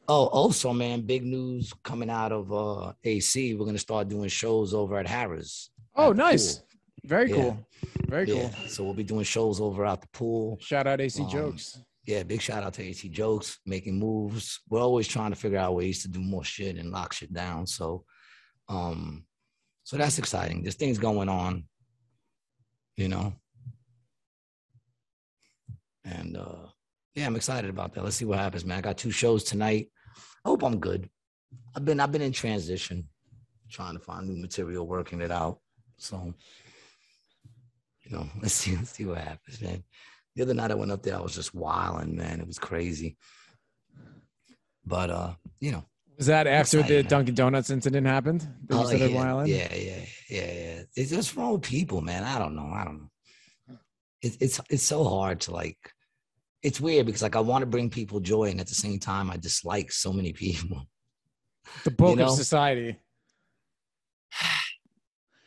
Oh, 0.09 0.27
also, 0.27 0.73
man, 0.73 1.03
big 1.03 1.25
news 1.25 1.73
coming 1.85 2.11
out 2.11 2.33
of 2.33 2.53
uh, 2.53 2.93
AC. 3.05 3.55
We're 3.55 3.65
gonna 3.67 3.79
start 3.79 4.09
doing 4.09 4.29
shows 4.29 4.75
over 4.75 4.99
at 4.99 5.07
Harrah's. 5.07 5.71
Oh, 5.97 6.11
at 6.11 6.17
nice. 6.17 6.57
pool. 6.57 6.67
Very 7.05 7.31
Yeah. 7.31 7.37
cool. 7.37 7.67
Very 8.09 8.29
Yeah. 8.29 8.51
cool. 8.51 8.69
So 8.69 8.85
we'll 8.85 8.95
be 8.95 9.05
doing 9.05 9.25
shows 9.25 9.61
over 9.61 9.87
at 9.87 10.01
the 10.01 10.09
pool. 10.09 10.59
Shout 10.61 10.87
out 10.87 11.01
AC 11.01 11.23
Um, 11.23 11.29
Jokes. 11.31 11.79
Yeah, 12.05 12.25
big 12.25 12.43
shout 12.43 12.65
out 12.65 12.75
to 12.75 12.83
AC 12.83 13.09
Jokes 13.09 13.61
making 13.65 13.99
moves. 13.99 14.61
We're 14.69 14.81
always 14.81 15.07
trying 15.07 15.31
to 15.31 15.37
figure 15.37 15.59
out 15.59 15.75
ways 15.77 16.03
to 16.03 16.09
do 16.09 16.21
more 16.21 16.43
shit 16.45 16.77
and 16.77 16.91
lock 16.91 17.13
shit 17.13 17.33
down. 17.33 17.67
So, 17.69 18.05
um, 18.69 19.25
so 19.85 19.97
that's 19.97 20.19
exciting. 20.19 20.63
There's 20.63 20.75
things 20.75 20.99
going 20.99 21.29
on, 21.29 21.65
you 22.97 23.09
know. 23.09 23.35
And 26.05 26.37
uh 26.37 26.67
yeah, 27.15 27.27
I'm 27.27 27.37
excited 27.37 27.69
about 27.69 27.95
that. 27.95 28.05
Let's 28.05 28.17
see 28.17 28.25
what 28.25 28.39
happens, 28.39 28.65
man. 28.65 28.79
I 28.79 28.81
got 28.81 28.97
two 28.97 29.11
shows 29.11 29.45
tonight. 29.45 29.89
I 30.45 30.49
hope 30.49 30.63
I'm 30.65 30.79
good. 30.79 31.09
I've 31.77 31.85
been 31.85 32.01
I've 32.01 32.13
been 32.13 32.23
in 32.23 32.33
transition, 32.33 33.09
trying 33.71 33.95
to 33.95 34.01
find 34.01 34.29
new 34.29 34.41
material, 34.41 34.87
working 34.87 35.21
it 35.21 35.31
out. 35.31 35.61
So, 35.99 36.35
you 38.03 38.17
know, 38.17 38.27
let's 38.43 38.55
see, 38.55 38.77
let's 38.77 38.91
see 38.91 39.05
what 39.05 39.19
happens, 39.19 39.61
man. 39.61 39.85
The 40.35 40.43
other 40.43 40.55
night 40.55 40.71
I 40.71 40.75
went 40.75 40.91
up 40.91 41.03
there, 41.03 41.17
I 41.17 41.21
was 41.21 41.35
just 41.35 41.55
wilding, 41.55 42.17
man. 42.17 42.41
It 42.41 42.47
was 42.47 42.59
crazy. 42.59 43.19
But 44.85 45.11
uh, 45.11 45.35
you 45.61 45.73
know, 45.73 45.85
Was 46.17 46.27
that 46.27 46.47
after 46.47 46.79
excited, 46.79 47.05
the. 47.05 47.09
Dunkin' 47.11 47.35
Donuts 47.35 47.71
incident 47.71 48.07
happened? 48.07 48.49
Oh, 48.71 48.91
yeah, 48.91 49.07
yeah, 49.07 49.45
yeah, 49.45 50.05
yeah, 50.29 50.53
yeah. 50.53 50.83
It's 50.97 51.11
just 51.11 51.37
wrong 51.37 51.53
with 51.53 51.63
people, 51.63 52.01
man. 52.01 52.25
I 52.25 52.39
don't 52.39 52.57
know. 52.57 52.67
I 52.73 52.85
don't 52.85 52.99
know. 53.03 53.12
It's 54.23 54.37
it's 54.41 54.61
it's 54.71 54.83
so 54.83 55.05
hard 55.05 55.41
to 55.43 55.53
like. 55.53 55.79
It's 56.63 56.81
weird 56.81 57.07
because 57.07 57.23
like 57.23 57.37
I 57.37 57.41
want 57.41 57.63
to 57.63 57.67
bring 57.67 57.91
people 57.91 58.21
joy, 58.21 58.45
and 58.45 58.61
at 58.61 58.69
the 58.69 58.75
same 58.75 58.99
time 58.99 59.31
I 59.31 59.37
dislike 59.37 59.91
so 59.91 60.13
many 60.13 60.33
people. 60.33 60.87
The 61.85 61.91
book 62.03 62.19
know? 62.19 62.27
of 62.27 62.31
society. 62.31 62.99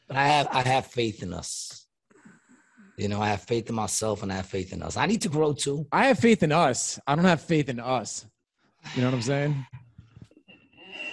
But 0.07 0.17
I 0.17 0.27
have 0.27 0.47
I 0.51 0.61
have 0.61 0.85
faith 0.85 1.23
in 1.23 1.33
us. 1.33 1.87
You 2.95 3.07
know, 3.07 3.19
I 3.19 3.29
have 3.29 3.41
faith 3.41 3.69
in 3.69 3.75
myself, 3.75 4.21
and 4.21 4.31
I 4.31 4.35
have 4.35 4.45
faith 4.45 4.71
in 4.71 4.83
us. 4.83 4.97
I 4.97 5.07
need 5.07 5.21
to 5.23 5.29
grow 5.29 5.53
too. 5.53 5.87
I 5.91 6.05
have 6.05 6.19
faith 6.19 6.43
in 6.43 6.51
us. 6.51 6.99
I 7.07 7.15
don't 7.15 7.25
have 7.25 7.41
faith 7.41 7.69
in 7.69 7.79
us. 7.79 8.23
You 8.93 9.01
know 9.01 9.07
what 9.07 9.15
I'm 9.15 9.21
saying? 9.33 9.65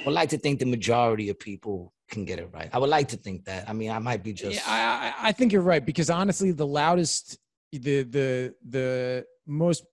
I 0.03 0.05
would 0.05 0.15
like 0.15 0.29
to 0.31 0.39
think 0.39 0.59
the 0.59 0.67
majority 0.67 1.29
of 1.29 1.39
people 1.39 1.93
can 2.11 2.25
get 2.25 2.39
it 2.39 2.51
right. 2.53 2.69
I 2.73 2.79
would 2.79 2.91
like 2.91 3.09
to 3.09 3.17
think 3.17 3.47
that. 3.47 3.69
I 3.69 3.73
mean, 3.73 3.91
I 3.91 3.99
might 3.99 4.23
be 4.23 4.33
just. 4.33 4.57
Yeah, 4.57 4.63
I, 4.67 5.09
I 5.09 5.29
I 5.29 5.33
think 5.33 5.53
you're 5.53 5.63
right 5.63 5.85
because 5.85 6.11
honestly, 6.11 6.53
the 6.53 6.67
loudest, 6.67 7.39
the 7.73 8.03
the 8.03 8.55
the 8.69 9.27
most, 9.47 9.85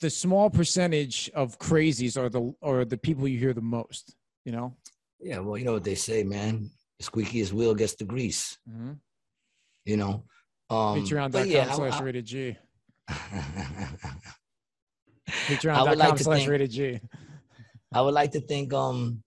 the 0.00 0.10
small 0.10 0.48
percentage 0.50 1.30
of 1.34 1.58
crazies 1.58 2.16
are 2.16 2.28
the 2.28 2.54
are 2.62 2.84
the 2.84 2.96
people 2.96 3.26
you 3.28 3.38
hear 3.38 3.52
the 3.52 3.60
most. 3.60 4.14
You 4.44 4.52
know. 4.52 4.76
Yeah, 5.20 5.38
well, 5.40 5.56
you 5.58 5.64
know 5.64 5.72
what 5.72 5.84
they 5.84 5.94
say, 5.94 6.22
man. 6.22 6.70
The 6.98 7.04
squeakiest 7.04 7.52
wheel 7.52 7.74
gets 7.74 7.94
the 7.94 8.04
grease. 8.04 8.58
Mm-hmm. 8.70 8.92
You 9.84 9.96
know. 9.96 10.24
Um, 10.68 11.02
Patreon.com 11.04 11.46
yeah, 11.46 11.72
slash 11.72 11.94
I- 11.94 12.02
rated 12.02 12.26
G. 12.26 12.56
Patreon.com 15.28 15.88
would 15.88 15.98
like 15.98 16.16
to 16.16 16.24
slash 16.24 16.38
think- 16.40 16.50
rated 16.50 16.70
G. 16.70 17.00
I 17.92 18.00
would 18.00 18.14
like 18.14 18.32
to 18.32 18.40
think 18.40 18.72
um 18.74 19.22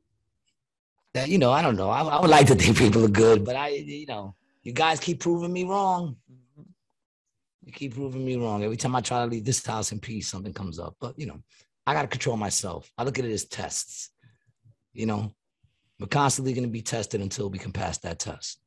that 1.14 1.30
you 1.30 1.38
know 1.38 1.52
I 1.52 1.62
don't 1.62 1.76
know 1.76 1.90
I, 1.90 2.02
I 2.04 2.22
would 2.22 2.30
like 2.30 2.48
to 2.48 2.56
think 2.56 2.78
people 2.78 3.04
are 3.06 3.10
good, 3.10 3.44
but 3.46 3.56
I 3.56 3.70
you 3.70 4.06
know 4.06 4.36
you 4.64 4.74
guys 4.74 5.00
keep 5.00 5.20
proving 5.22 5.52
me 5.52 5.64
wrong. 5.64 6.18
You 7.70 7.74
keep 7.74 7.94
proving 7.94 8.26
me 8.26 8.36
wrong. 8.36 8.64
Every 8.64 8.78
time 8.78 8.96
I 8.96 9.02
try 9.02 9.20
to 9.20 9.30
leave 9.30 9.46
this 9.46 9.64
house 9.64 9.92
in 9.92 10.00
peace, 10.00 10.28
something 10.28 10.54
comes 10.54 10.80
up. 10.80 10.96
But 11.00 11.20
you 11.20 11.28
know, 11.28 11.40
I 11.86 11.94
got 11.94 12.02
to 12.02 12.08
control 12.08 12.36
myself. 12.36 12.92
I 12.98 13.04
look 13.04 13.20
at 13.20 13.26
it 13.26 13.32
as 13.32 13.46
tests. 13.46 14.10
You 14.92 15.06
know, 15.06 15.32
we're 16.00 16.08
constantly 16.08 16.56
to 16.56 16.66
be 16.66 16.82
tested 16.82 17.22
until 17.22 17.48
we 17.48 17.60
can 17.60 17.72
pass 17.72 18.00
that 18.00 18.18
test. 18.18 18.60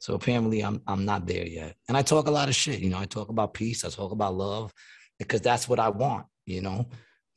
So 0.00 0.14
apparently, 0.14 0.64
I'm 0.64 0.82
I'm 0.88 1.04
not 1.04 1.28
there 1.28 1.46
yet. 1.46 1.76
And 1.86 1.96
I 1.96 2.02
talk 2.02 2.26
a 2.26 2.32
lot 2.32 2.48
of 2.48 2.56
shit. 2.56 2.80
You 2.80 2.90
know, 2.90 2.98
I 2.98 3.04
talk 3.04 3.28
about 3.28 3.54
peace. 3.54 3.84
I 3.84 3.88
talk 3.88 4.10
about 4.10 4.34
love 4.34 4.72
because 5.16 5.40
that's 5.40 5.68
what 5.68 5.78
I 5.78 5.90
want. 5.90 6.26
You 6.44 6.62
know, 6.62 6.88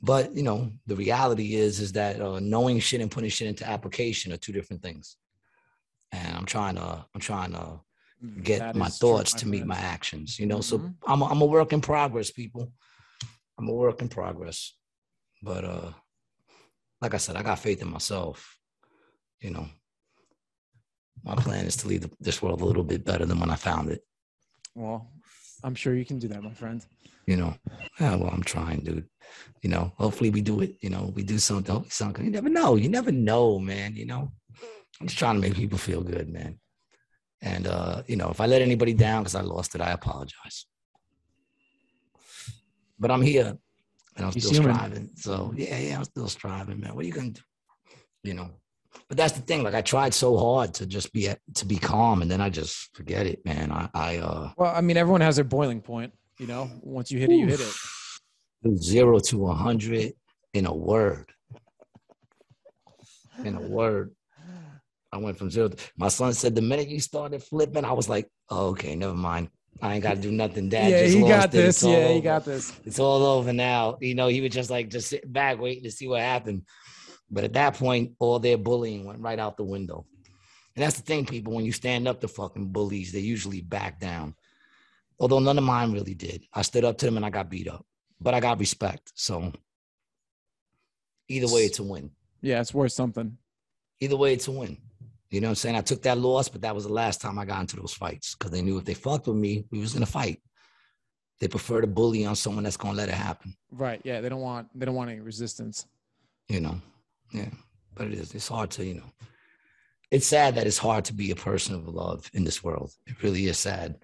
but 0.01 0.35
you 0.35 0.41
know, 0.41 0.71
the 0.87 0.95
reality 0.95 1.53
is 1.53 1.79
is 1.79 1.91
that 1.91 2.19
uh, 2.19 2.39
knowing 2.39 2.79
shit 2.79 3.01
and 3.01 3.11
putting 3.11 3.29
shit 3.29 3.47
into 3.47 3.69
application 3.69 4.33
are 4.33 4.37
two 4.37 4.51
different 4.51 4.81
things. 4.81 5.15
And 6.11 6.35
I'm 6.35 6.47
trying 6.47 6.73
to 6.73 7.05
I'm 7.13 7.21
trying 7.21 7.51
to 7.51 7.81
get 8.43 8.59
That 8.59 8.75
my 8.75 8.87
true, 8.87 8.97
thoughts 8.97 9.33
my 9.33 9.39
to 9.39 9.47
meet 9.47 9.65
my 9.65 9.77
actions. 9.77 10.39
You 10.39 10.45
know, 10.47 10.61
so 10.61 10.79
Mhm. 10.79 10.95
I'm 11.07 11.21
a, 11.21 11.25
I'm 11.25 11.41
a 11.41 11.45
work 11.45 11.73
in 11.73 11.81
progress, 11.81 12.31
people. 12.31 12.71
I'm 13.57 13.67
a 13.69 13.73
work 13.73 14.01
in 14.01 14.09
progress. 14.09 14.73
But 15.41 15.63
uh, 15.65 15.91
like 17.01 17.13
I 17.13 17.17
said, 17.17 17.35
I 17.35 17.43
got 17.43 17.59
faith 17.59 17.81
in 17.81 17.89
myself. 17.91 18.57
You 19.39 19.51
know, 19.51 19.67
my 21.23 21.35
plan 21.35 21.65
is 21.65 21.75
to 21.77 21.87
leave 21.87 22.01
the, 22.01 22.11
this 22.19 22.41
world 22.41 22.61
a 22.61 22.65
little 22.65 22.83
bit 22.83 23.05
better 23.05 23.25
than 23.25 23.39
when 23.39 23.49
I 23.51 23.55
found 23.55 23.91
it. 23.91 24.01
Well, 24.75 25.11
I'm 25.63 25.75
sure 25.75 25.95
you 25.95 26.05
can 26.05 26.19
do 26.19 26.27
that, 26.29 26.43
my 26.43 26.53
friend. 26.53 26.85
You 27.25 27.37
know, 27.37 27.55
yeah, 27.99 28.15
well, 28.15 28.29
I'm 28.31 28.43
trying, 28.43 28.79
dude. 28.81 29.07
You 29.61 29.69
know, 29.69 29.91
hopefully 29.97 30.29
we 30.29 30.41
do 30.41 30.61
it. 30.61 30.75
You 30.81 30.89
know, 30.89 31.11
we 31.15 31.23
do 31.23 31.37
something. 31.39 31.73
hopefully 31.73 31.91
something. 31.91 32.25
You 32.25 32.31
never 32.31 32.49
know. 32.49 32.75
You 32.75 32.89
never 32.89 33.11
know, 33.11 33.59
man. 33.59 33.95
You 33.95 34.05
know, 34.05 34.31
I'm 35.01 35.07
just 35.07 35.19
trying 35.19 35.35
to 35.35 35.41
make 35.41 35.55
people 35.55 35.77
feel 35.77 36.01
good, 36.01 36.29
man. 36.29 36.59
And 37.41 37.67
uh, 37.67 38.03
you 38.07 38.15
know, 38.15 38.29
if 38.29 38.41
I 38.41 38.47
let 38.47 38.61
anybody 38.61 38.93
down 38.93 39.23
because 39.23 39.35
I 39.35 39.41
lost 39.41 39.75
it, 39.75 39.81
I 39.81 39.91
apologize. 39.91 40.65
But 42.99 43.11
I'm 43.11 43.21
here, 43.21 43.57
and 44.15 44.25
I'm 44.25 44.31
He's 44.31 44.47
still 44.47 44.61
human. 44.61 44.75
striving. 44.75 45.09
So 45.15 45.53
yeah, 45.55 45.77
yeah, 45.77 45.97
I'm 45.97 46.03
still 46.03 46.27
striving, 46.27 46.79
man. 46.79 46.95
What 46.95 47.03
are 47.05 47.07
you 47.07 47.13
gonna 47.13 47.29
do? 47.31 47.41
You 48.23 48.33
know. 48.33 48.49
But 49.07 49.17
that's 49.17 49.33
the 49.33 49.41
thing. 49.41 49.61
Like 49.61 49.75
I 49.75 49.81
tried 49.81 50.13
so 50.15 50.37
hard 50.37 50.73
to 50.75 50.87
just 50.87 51.13
be 51.13 51.29
at, 51.29 51.39
to 51.55 51.65
be 51.65 51.77
calm, 51.77 52.23
and 52.23 52.31
then 52.31 52.41
I 52.41 52.49
just 52.49 52.95
forget 52.95 53.27
it, 53.27 53.45
man. 53.45 53.71
I, 53.71 53.89
I 53.93 54.17
uh, 54.17 54.51
Well, 54.57 54.75
I 54.75 54.81
mean, 54.81 54.97
everyone 54.97 55.21
has 55.21 55.35
their 55.35 55.45
boiling 55.45 55.81
point. 55.81 56.13
You 56.39 56.47
know, 56.47 56.69
once 56.81 57.11
you 57.11 57.19
hit 57.19 57.31
it, 57.31 57.35
you 57.35 57.47
hit 57.47 57.59
it. 57.59 58.77
zero 58.77 59.19
to 59.19 59.47
a 59.47 59.53
hundred 59.53 60.13
in 60.53 60.65
a 60.65 60.73
word. 60.73 61.31
In 63.43 63.55
a 63.55 63.61
word. 63.61 64.15
I 65.11 65.17
went 65.17 65.37
from 65.37 65.49
zero. 65.49 65.69
To, 65.69 65.77
my 65.97 66.09
son 66.09 66.33
said 66.33 66.55
the 66.55 66.61
minute 66.61 66.87
you 66.87 66.99
started 66.99 67.43
flipping, 67.43 67.85
I 67.85 67.93
was 67.93 68.09
like, 68.09 68.29
oh, 68.49 68.67
okay, 68.67 68.95
never 68.95 69.13
mind. 69.13 69.49
I 69.81 69.93
ain't 69.93 70.03
got 70.03 70.15
to 70.15 70.21
do 70.21 70.31
nothing. 70.31 70.69
Dad 70.69 70.89
yeah, 70.89 71.03
just 71.03 71.15
he 71.15 71.21
lost 71.21 71.31
got 71.31 71.51
this. 71.51 71.83
Yeah, 71.83 72.07
he 72.09 72.21
got 72.21 72.45
this. 72.45 72.73
It's 72.83 72.99
all 72.99 73.23
over 73.23 73.53
now. 73.53 73.97
You 74.01 74.15
know, 74.15 74.27
he 74.27 74.41
was 74.41 74.51
just 74.51 74.69
like 74.69 74.89
just 74.89 75.09
sitting 75.09 75.31
back 75.31 75.59
waiting 75.59 75.83
to 75.83 75.91
see 75.91 76.07
what 76.07 76.21
happened. 76.21 76.63
But 77.29 77.43
at 77.43 77.53
that 77.53 77.75
point, 77.75 78.13
all 78.19 78.39
their 78.39 78.57
bullying 78.57 79.05
went 79.05 79.21
right 79.21 79.37
out 79.37 79.57
the 79.57 79.63
window. 79.63 80.05
And 80.75 80.83
that's 80.83 80.95
the 80.95 81.03
thing, 81.03 81.25
people. 81.25 81.53
When 81.53 81.65
you 81.65 81.71
stand 81.71 82.07
up 82.07 82.21
to 82.21 82.27
fucking 82.27 82.67
bullies, 82.67 83.11
they 83.11 83.19
usually 83.19 83.61
back 83.61 83.99
down. 83.99 84.35
Although 85.19 85.39
none 85.39 85.57
of 85.57 85.63
mine 85.63 85.91
really 85.91 86.13
did. 86.13 86.43
I 86.53 86.61
stood 86.61 86.85
up 86.85 86.97
to 86.99 87.05
them 87.05 87.17
and 87.17 87.25
I 87.25 87.29
got 87.29 87.49
beat 87.49 87.67
up, 87.67 87.85
but 88.21 88.33
I 88.33 88.39
got 88.39 88.59
respect. 88.59 89.11
So 89.15 89.51
either 91.27 91.47
way, 91.53 91.65
it's 91.65 91.79
a 91.79 91.83
win. 91.83 92.11
Yeah, 92.41 92.61
it's 92.61 92.73
worth 92.73 92.91
something. 92.91 93.37
Either 93.99 94.17
way, 94.17 94.33
it's 94.33 94.47
a 94.47 94.51
win. 94.51 94.77
You 95.29 95.41
know 95.41 95.47
what 95.47 95.51
I'm 95.51 95.55
saying? 95.55 95.75
I 95.75 95.81
took 95.81 96.01
that 96.03 96.17
loss, 96.17 96.47
but 96.49 96.61
that 96.61 96.73
was 96.75 96.85
the 96.85 96.93
last 96.93 97.19
time 97.21 97.37
I 97.37 97.45
got 97.45 97.61
into 97.61 97.75
those 97.75 97.93
fights 97.93 98.33
because 98.35 98.51
they 98.51 98.61
knew 98.61 98.77
if 98.77 98.85
they 98.85 98.93
fucked 98.93 99.27
with 99.27 99.35
me, 99.37 99.65
we 99.71 99.79
was 99.79 99.93
gonna 99.93 100.05
fight. 100.05 100.41
They 101.39 101.47
prefer 101.47 101.81
to 101.81 101.87
bully 101.87 102.25
on 102.25 102.35
someone 102.35 102.63
that's 102.63 102.77
gonna 102.77 102.97
let 102.97 103.09
it 103.09 103.15
happen. 103.15 103.55
Right. 103.71 104.01
Yeah, 104.03 104.21
they 104.21 104.29
don't 104.29 104.41
want 104.41 104.67
they 104.73 104.85
don't 104.85 104.95
want 104.95 105.09
any 105.11 105.19
resistance. 105.19 105.85
you 106.49 106.61
know 106.61 106.79
yeah 107.33 107.49
but 107.93 108.07
it 108.07 108.13
is 108.13 108.33
it's 108.33 108.47
hard 108.47 108.69
to 108.71 108.85
you 108.85 108.93
know 108.95 109.11
it's 110.11 110.25
sad 110.27 110.55
that 110.55 110.65
it's 110.65 110.77
hard 110.77 111.03
to 111.03 111.13
be 111.13 111.31
a 111.31 111.35
person 111.35 111.75
of 111.75 111.87
love 111.89 112.29
in 112.33 112.45
this 112.45 112.63
world 112.63 112.89
it 113.05 113.21
really 113.21 113.47
is 113.47 113.57
sad 113.59 113.95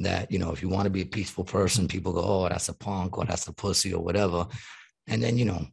that 0.00 0.28
you 0.32 0.38
know 0.40 0.50
if 0.50 0.60
you 0.62 0.68
want 0.68 0.84
to 0.84 0.90
be 0.90 1.02
a 1.02 1.06
peaceful 1.06 1.44
person 1.44 1.86
people 1.86 2.12
go 2.12 2.22
oh 2.24 2.48
that's 2.48 2.68
a 2.68 2.74
punk 2.74 3.16
or 3.16 3.24
that's 3.24 3.46
a 3.46 3.52
pussy 3.52 3.94
or 3.94 4.02
whatever 4.02 4.48
and 5.06 5.22
then 5.22 5.38
you 5.38 5.44
know 5.44 5.64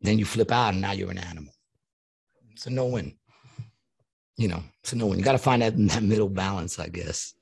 then 0.00 0.18
you 0.18 0.24
flip 0.24 0.50
out 0.50 0.72
and 0.72 0.80
now 0.82 0.90
you're 0.90 1.12
an 1.12 1.18
animal 1.32 1.52
it's 2.50 2.66
a 2.66 2.70
no-win 2.70 3.14
you 4.36 4.48
know 4.48 4.62
it's 4.82 4.92
a 4.92 4.96
no-win 4.96 5.18
you 5.18 5.24
got 5.24 5.32
to 5.32 5.38
find 5.38 5.62
that, 5.62 5.74
that 5.76 6.02
middle 6.02 6.28
balance 6.28 6.78
i 6.78 6.88
guess 6.88 7.34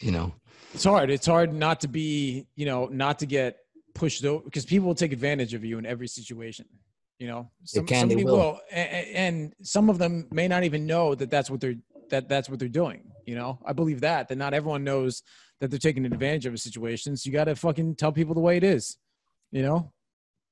you 0.00 0.10
know 0.12 0.32
It's 0.74 0.84
hard. 0.84 1.10
It's 1.10 1.26
hard 1.26 1.54
not 1.54 1.80
to 1.80 1.88
be, 1.88 2.46
you 2.54 2.66
know, 2.66 2.86
not 3.04 3.18
to 3.20 3.26
get 3.26 3.56
pushed 3.94 4.22
over 4.26 4.44
because 4.44 4.66
people 4.66 4.86
will 4.88 4.94
take 5.04 5.12
advantage 5.12 5.54
of 5.54 5.64
you 5.64 5.78
in 5.78 5.86
every 5.86 6.06
situation. 6.06 6.66
You 7.18 7.28
know, 7.28 7.50
They 7.72 7.80
can, 7.80 8.08
they 8.08 8.14
somebody 8.14 8.24
will. 8.24 8.60
a- 8.70 8.88
a- 8.98 9.10
and 9.24 9.54
some 9.62 9.88
of 9.88 9.96
them 9.96 10.28
may 10.30 10.48
not 10.48 10.64
even 10.64 10.84
know 10.84 11.14
that 11.14 11.30
that's 11.30 11.48
what 11.50 11.60
they're 11.62 11.76
that 12.10 12.28
that's 12.28 12.48
what 12.50 12.58
they're 12.58 12.68
doing. 12.82 13.00
You 13.24 13.36
know, 13.36 13.58
I 13.64 13.72
believe 13.72 14.00
that 14.02 14.28
that 14.28 14.36
not 14.36 14.52
everyone 14.52 14.84
knows 14.84 15.22
that 15.60 15.70
they're 15.70 15.78
taking 15.88 16.04
advantage 16.04 16.44
of 16.44 16.52
a 16.52 16.58
situation. 16.58 17.16
So 17.16 17.28
you 17.28 17.32
got 17.32 17.44
to 17.44 17.56
fucking 17.56 17.94
tell 17.96 18.12
people 18.12 18.34
the 18.34 18.42
way 18.48 18.58
it 18.58 18.64
is. 18.64 18.98
You 19.50 19.62
know, 19.62 19.78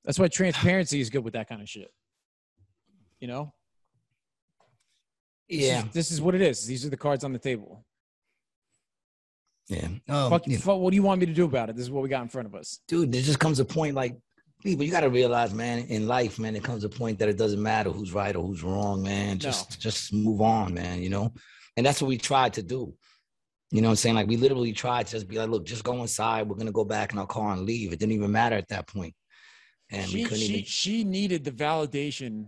that's 0.03 0.17
why 0.17 0.27
transparency 0.27 0.99
is 1.01 1.11
good 1.11 1.23
with 1.23 1.33
that 1.33 1.47
kind 1.47 1.61
of 1.61 1.69
shit. 1.69 1.91
You 3.19 3.27
know, 3.27 3.53
This 5.49 5.59
is- 5.59 5.67
yeah 5.67 5.83
this 5.93 6.11
is 6.11 6.21
what 6.21 6.35
it 6.35 6.41
is. 6.41 6.65
These 6.65 6.85
are 6.85 6.89
the 6.89 6.97
cards 6.97 7.23
on 7.23 7.33
the 7.33 7.39
table. 7.39 7.85
yeah 9.67 9.87
um, 10.09 10.29
fuck, 10.29 10.47
you 10.47 10.57
fuck, 10.57 10.79
what 10.79 10.91
do 10.91 10.95
you 10.95 11.03
want 11.03 11.19
me 11.19 11.25
to 11.25 11.33
do 11.33 11.45
about 11.45 11.69
it? 11.69 11.75
This 11.75 11.85
is 11.85 11.91
what 11.91 12.03
we 12.03 12.09
got 12.09 12.21
in 12.21 12.29
front 12.29 12.47
of 12.47 12.55
us. 12.55 12.79
dude, 12.87 13.11
there 13.11 13.21
just 13.21 13.39
comes 13.39 13.59
a 13.59 13.65
point 13.65 13.95
like 13.95 14.15
people, 14.63 14.83
you 14.85 14.91
gotta 14.91 15.09
realize, 15.09 15.53
man, 15.53 15.79
in 15.89 16.07
life, 16.07 16.39
man, 16.39 16.55
it 16.55 16.63
comes 16.63 16.83
a 16.83 16.89
point 16.89 17.19
that 17.19 17.29
it 17.29 17.37
doesn't 17.37 17.61
matter 17.61 17.89
who's 17.91 18.13
right 18.13 18.35
or 18.35 18.43
who's 18.45 18.63
wrong, 18.63 19.01
man. 19.03 19.37
Just 19.37 19.79
just 19.79 20.13
move 20.13 20.41
on, 20.41 20.73
man, 20.73 21.01
you 21.01 21.09
know? 21.09 21.33
And 21.77 21.85
that's 21.85 22.01
what 22.01 22.07
we 22.07 22.17
tried 22.17 22.53
to 22.53 22.63
do. 22.63 22.93
You 23.71 23.81
know 23.81 23.89
what 23.89 23.93
I'm 23.93 23.97
saying? 23.97 24.15
Like 24.15 24.27
we 24.27 24.37
literally 24.37 24.71
tried 24.71 25.07
to 25.07 25.11
just 25.13 25.27
be 25.27 25.37
like, 25.37 25.49
look, 25.49 25.65
just 25.65 25.83
go 25.83 25.99
inside. 26.01 26.47
We're 26.47 26.55
gonna 26.55 26.71
go 26.71 26.85
back 26.85 27.11
in 27.13 27.19
our 27.19 27.27
car 27.27 27.51
and 27.53 27.63
leave. 27.65 27.91
It 27.91 27.99
didn't 27.99 28.13
even 28.13 28.31
matter 28.31 28.55
at 28.55 28.67
that 28.69 28.87
point. 28.87 29.13
And 29.91 30.05
we 30.11 30.19
she, 30.19 30.23
couldn't 30.23 30.39
she, 30.39 30.53
even 30.53 30.65
she 30.65 31.03
needed 31.03 31.43
the 31.43 31.51
validation 31.51 32.45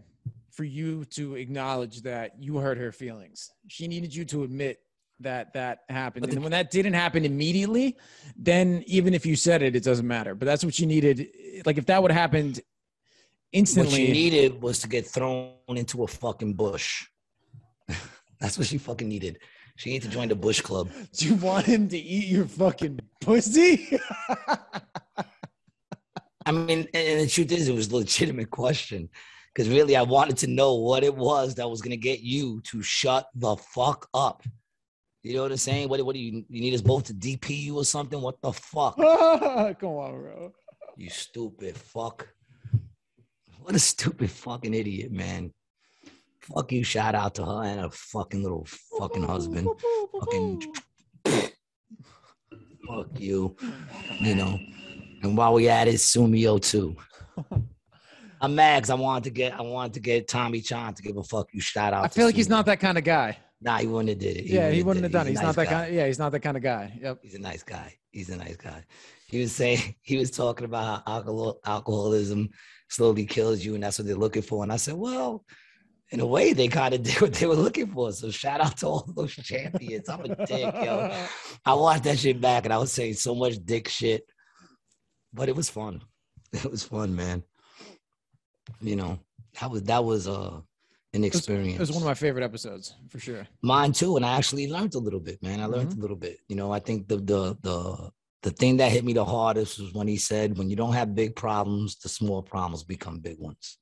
for 0.57 0.63
you 0.63 1.05
to 1.05 1.35
acknowledge 1.35 2.01
that 2.01 2.31
you 2.39 2.57
hurt 2.57 2.79
her 2.79 2.91
feelings. 2.91 3.51
She 3.67 3.87
needed 3.87 4.13
you 4.13 4.25
to 4.25 4.43
admit 4.43 4.79
that 5.19 5.53
that 5.53 5.81
happened. 5.87 6.25
But 6.25 6.33
and 6.33 6.41
when 6.41 6.51
that 6.51 6.71
didn't 6.71 6.93
happen 6.93 7.25
immediately, 7.25 7.95
then 8.35 8.83
even 8.87 9.13
if 9.13 9.23
you 9.23 9.35
said 9.35 9.61
it, 9.61 9.75
it 9.75 9.83
doesn't 9.83 10.07
matter. 10.07 10.33
But 10.33 10.47
that's 10.47 10.65
what 10.65 10.73
she 10.73 10.87
needed. 10.87 11.27
Like 11.63 11.77
if 11.77 11.85
that 11.85 12.01
would 12.01 12.11
have 12.11 12.19
happened 12.19 12.55
what 12.55 12.63
instantly, 13.53 14.07
she 14.07 14.11
needed 14.11 14.59
was 14.59 14.79
to 14.79 14.89
get 14.89 15.05
thrown 15.05 15.53
into 15.69 16.03
a 16.03 16.07
fucking 16.07 16.55
bush. 16.55 17.05
that's 18.39 18.57
what 18.57 18.65
she 18.65 18.79
fucking 18.79 19.07
needed. 19.07 19.37
She 19.75 19.91
needed 19.91 20.09
to 20.09 20.11
join 20.11 20.27
the 20.27 20.35
Bush 20.35 20.61
Club. 20.61 20.89
do 21.13 21.27
you 21.27 21.35
want 21.35 21.67
him 21.67 21.87
to 21.89 21.97
eat 21.97 22.25
your 22.25 22.45
fucking 22.47 22.99
pussy? 23.21 23.99
I 26.47 26.51
mean, 26.51 26.87
and 26.95 27.19
the 27.21 27.27
truth 27.27 27.51
is, 27.51 27.67
it 27.67 27.75
was 27.75 27.91
a 27.91 27.97
legitimate 27.97 28.49
question 28.49 29.09
because 29.57 29.71
really, 29.71 29.95
I 29.95 30.03
wanted 30.03 30.37
to 30.37 30.47
know 30.47 30.75
what 30.75 31.03
it 31.03 31.15
was 31.15 31.55
that 31.55 31.67
was 31.67 31.81
going 31.81 31.89
to 31.89 31.97
get 31.97 32.19
you 32.19 32.61
to 32.65 32.83
shut 32.83 33.27
the 33.33 33.55
fuck 33.55 34.07
up. 34.13 34.43
You 35.23 35.33
know 35.33 35.41
what 35.41 35.51
I'm 35.51 35.57
saying? 35.57 35.89
What, 35.89 36.05
what 36.05 36.13
do 36.13 36.21
you 36.21 36.45
you 36.47 36.61
need 36.61 36.75
us 36.75 36.81
both 36.81 37.05
to 37.05 37.13
DP 37.15 37.63
you 37.63 37.75
or 37.75 37.83
something? 37.83 38.21
What 38.21 38.39
the 38.39 38.53
fuck? 38.53 38.95
Come 38.97 39.89
on, 39.89 40.11
bro. 40.11 40.53
You 40.95 41.09
stupid 41.09 41.75
fuck. 41.75 42.27
What 43.61 43.73
a 43.73 43.79
stupid 43.79 44.29
fucking 44.29 44.75
idiot, 44.75 45.11
man. 45.11 45.51
Fuck 46.39 46.71
you. 46.71 46.83
Shout 46.83 47.15
out 47.15 47.33
to 47.35 47.45
her 47.45 47.63
and 47.63 47.81
her 47.81 47.89
fucking 47.89 48.43
little 48.43 48.67
fucking 48.99 49.23
husband. 49.23 49.67
Fucking 50.19 50.71
fuck 52.87 53.19
you. 53.19 53.55
You 54.19 54.35
know. 54.35 54.59
And 55.23 55.35
while 55.35 55.55
we 55.55 55.67
at 55.67 55.87
it, 55.87 55.95
Sumio 55.95 56.61
too. 56.61 56.95
I'm 58.41 58.55
mad 58.55 58.83
'cause 58.83 58.89
I 58.89 58.95
wanted 58.95 59.23
to 59.25 59.29
get 59.31 59.53
I 59.53 59.61
wanted 59.61 59.93
to 59.95 59.99
get 59.99 60.27
Tommy 60.27 60.61
Chan 60.61 60.93
to 60.95 61.01
give 61.03 61.17
a 61.17 61.23
fuck 61.23 61.47
you 61.53 61.61
shout 61.61 61.93
out. 61.93 62.05
I 62.05 62.07
feel 62.07 62.25
like 62.25 62.35
he's 62.35 62.49
not 62.49 62.65
that 62.67 62.79
kind 62.79 62.97
of 62.97 63.03
guy. 63.03 63.37
Nah, 63.59 63.77
he 63.79 63.87
wouldn't 63.87 64.09
have 64.09 64.19
did 64.19 64.37
it. 64.37 64.45
yeah, 64.45 64.69
he 64.69 64.83
wouldn't 64.83 65.03
have 65.03 65.11
done 65.11 65.25
it. 65.27 65.31
He's 65.31 65.39
not 65.41 65.47
nice 65.47 65.55
that 65.55 65.65
guy. 65.65 65.71
kind. 65.85 65.95
yeah, 65.95 66.05
he's 66.05 66.19
not 66.19 66.31
that 66.31 66.41
kind 66.41 66.57
of 66.57 66.61
guy. 66.63 66.97
Yep. 67.01 67.19
He's 67.23 67.33
a 67.33 67.39
nice 67.39 67.63
guy. 67.63 67.95
He's 68.11 68.29
a 68.29 68.37
nice 68.37 68.55
guy. 68.55 68.83
He 69.27 69.39
was 69.41 69.51
saying 69.51 69.95
he 70.01 70.17
was 70.17 70.29
talking 70.29 70.65
about 70.65 71.03
how 71.07 71.13
alcohol, 71.15 71.59
alcoholism 71.65 72.49
slowly 72.89 73.25
kills 73.25 73.65
you, 73.65 73.73
and 73.73 73.83
that's 73.83 73.97
what 73.97 74.07
they're 74.07 74.15
looking 74.15 74.43
for. 74.43 74.61
And 74.63 74.71
I 74.71 74.77
said, 74.77 74.93
well, 74.93 75.43
in 76.11 76.19
a 76.19 76.25
way, 76.25 76.53
they 76.53 76.67
kind 76.67 76.93
of 76.93 77.01
did 77.03 77.19
what 77.19 77.33
they 77.33 77.47
were 77.47 77.55
looking 77.55 77.87
for. 77.87 78.11
So 78.11 78.29
shout 78.29 78.61
out 78.61 78.77
to 78.77 78.87
all 78.87 79.09
those 79.15 79.33
champions. 79.33 80.07
I'm 80.07 80.21
a 80.21 80.35
dick, 80.45 80.73
yo. 80.75 81.25
I 81.65 81.73
watched 81.73 82.03
that 82.03 82.19
shit 82.19 82.39
back, 82.39 82.65
and 82.65 82.73
I 82.73 82.77
was 82.77 82.91
saying 82.93 83.15
so 83.15 83.33
much 83.33 83.55
dick 83.65 83.87
shit, 83.89 84.23
but 85.33 85.49
it 85.49 85.55
was 85.55 85.69
fun. 85.69 86.03
It 86.53 86.69
was 86.69 86.83
fun, 86.83 87.15
man. 87.15 87.43
You 88.81 88.95
know, 88.95 89.19
that 89.59 89.69
was 89.71 89.83
that 89.83 90.03
was 90.03 90.27
uh 90.27 90.59
an 91.13 91.23
It 91.23 91.31
was- 91.33 91.37
experience. 91.39 91.75
It 91.75 91.79
was 91.79 91.91
one 91.91 92.01
of 92.01 92.07
my 92.07 92.13
favorite 92.13 92.43
episodes 92.43 92.93
for 93.09 93.19
sure. 93.19 93.47
Mine 93.61 93.91
too, 93.93 94.15
and 94.17 94.25
I 94.25 94.37
actually 94.37 94.67
learned 94.69 94.93
a 94.95 94.99
little 94.99 95.19
bit, 95.19 95.41
man. 95.41 95.59
I 95.59 95.65
learned 95.65 95.93
a 95.93 95.95
little 95.95 96.17
bit. 96.17 96.39
You 96.47 96.55
know, 96.55 96.71
I 96.71 96.79
think 96.79 97.07
the 97.07 97.17
the 97.17 97.57
the 97.61 98.11
the 98.43 98.51
thing 98.51 98.77
that 98.77 98.91
hit 98.91 99.03
me 99.03 99.13
the 99.13 99.25
hardest 99.25 99.79
was 99.79 99.93
when 99.93 100.07
he 100.07 100.17
said, 100.17 100.57
"When 100.57 100.69
you 100.69 100.75
don't 100.75 100.93
have 100.93 101.15
big 101.15 101.35
problems, 101.35 101.97
the 101.97 102.09
small 102.09 102.41
problems 102.43 102.83
become 102.83 103.19
big 103.19 103.39
ones." 103.39 103.77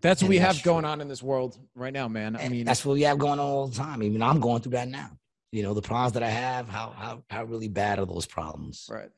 That's 0.00 0.20
what 0.20 0.26
And 0.26 0.30
we 0.30 0.38
that's 0.38 0.56
have 0.56 0.62
true. 0.62 0.72
going 0.72 0.84
on 0.84 1.00
in 1.00 1.08
this 1.08 1.22
world 1.22 1.58
right 1.74 1.92
now, 1.92 2.08
man. 2.08 2.36
I 2.36 2.40
And 2.42 2.52
mean, 2.52 2.66
that's 2.66 2.84
what 2.84 2.92
we 2.94 3.02
have 3.02 3.18
going 3.18 3.38
on 3.38 3.40
all 3.40 3.68
the 3.68 3.74
time. 3.76 4.02
Even 4.02 4.20
I'm 4.22 4.38
going 4.38 4.60
through 4.60 4.72
that 4.72 4.88
now. 4.88 5.10
You 5.50 5.62
know, 5.62 5.72
the 5.72 5.80
problems 5.82 6.12
that 6.12 6.22
I 6.22 6.28
have, 6.28 6.68
how 6.68 6.90
how 6.90 7.22
how 7.30 7.44
really 7.44 7.68
bad 7.68 7.98
are 7.98 8.06
those 8.06 8.26
problems? 8.26 8.86
right. 8.90 9.10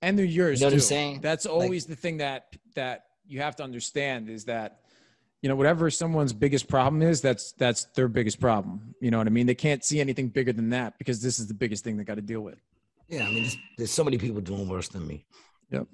And 0.00 0.18
they're 0.18 0.24
yours 0.24 0.58
You 0.60 0.64
know 0.64 0.66
what 0.68 0.70
too. 0.70 0.76
I'm 0.76 0.80
saying? 0.80 1.20
That's 1.20 1.44
Like- 1.44 1.54
always 1.54 1.86
the 1.86 1.96
thing 1.96 2.16
that 2.18 2.46
that 2.76 3.04
you 3.26 3.40
have 3.40 3.56
to 3.56 3.62
understand 3.62 4.28
is 4.28 4.44
that 4.46 4.80
you 5.42 5.48
know 5.48 5.56
whatever 5.56 5.90
someone's 5.90 6.32
biggest 6.32 6.68
problem 6.68 7.02
is, 7.02 7.20
that's 7.20 7.52
that's 7.52 7.84
their 7.96 8.08
biggest 8.08 8.40
problem. 8.40 8.94
You 9.00 9.10
know 9.10 9.18
what 9.18 9.26
I 9.26 9.30
mean? 9.30 9.46
They 9.46 9.54
can't 9.54 9.84
see 9.84 10.00
anything 10.00 10.28
bigger 10.28 10.52
than 10.52 10.70
that 10.70 10.98
because 10.98 11.20
this 11.20 11.38
is 11.38 11.48
the 11.48 11.54
biggest 11.54 11.82
thing 11.82 11.96
they 11.96 12.04
got 12.04 12.14
to 12.14 12.22
deal 12.22 12.40
with. 12.40 12.60
Yeah, 13.08 13.24
I 13.24 13.26
mean, 13.26 13.42
there's, 13.42 13.56
there's 13.76 13.90
so 13.90 14.04
many 14.04 14.18
people 14.18 14.40
doing 14.40 14.68
worse 14.68 14.88
than 14.88 15.06
me. 15.06 15.26
Yep. 15.70 15.86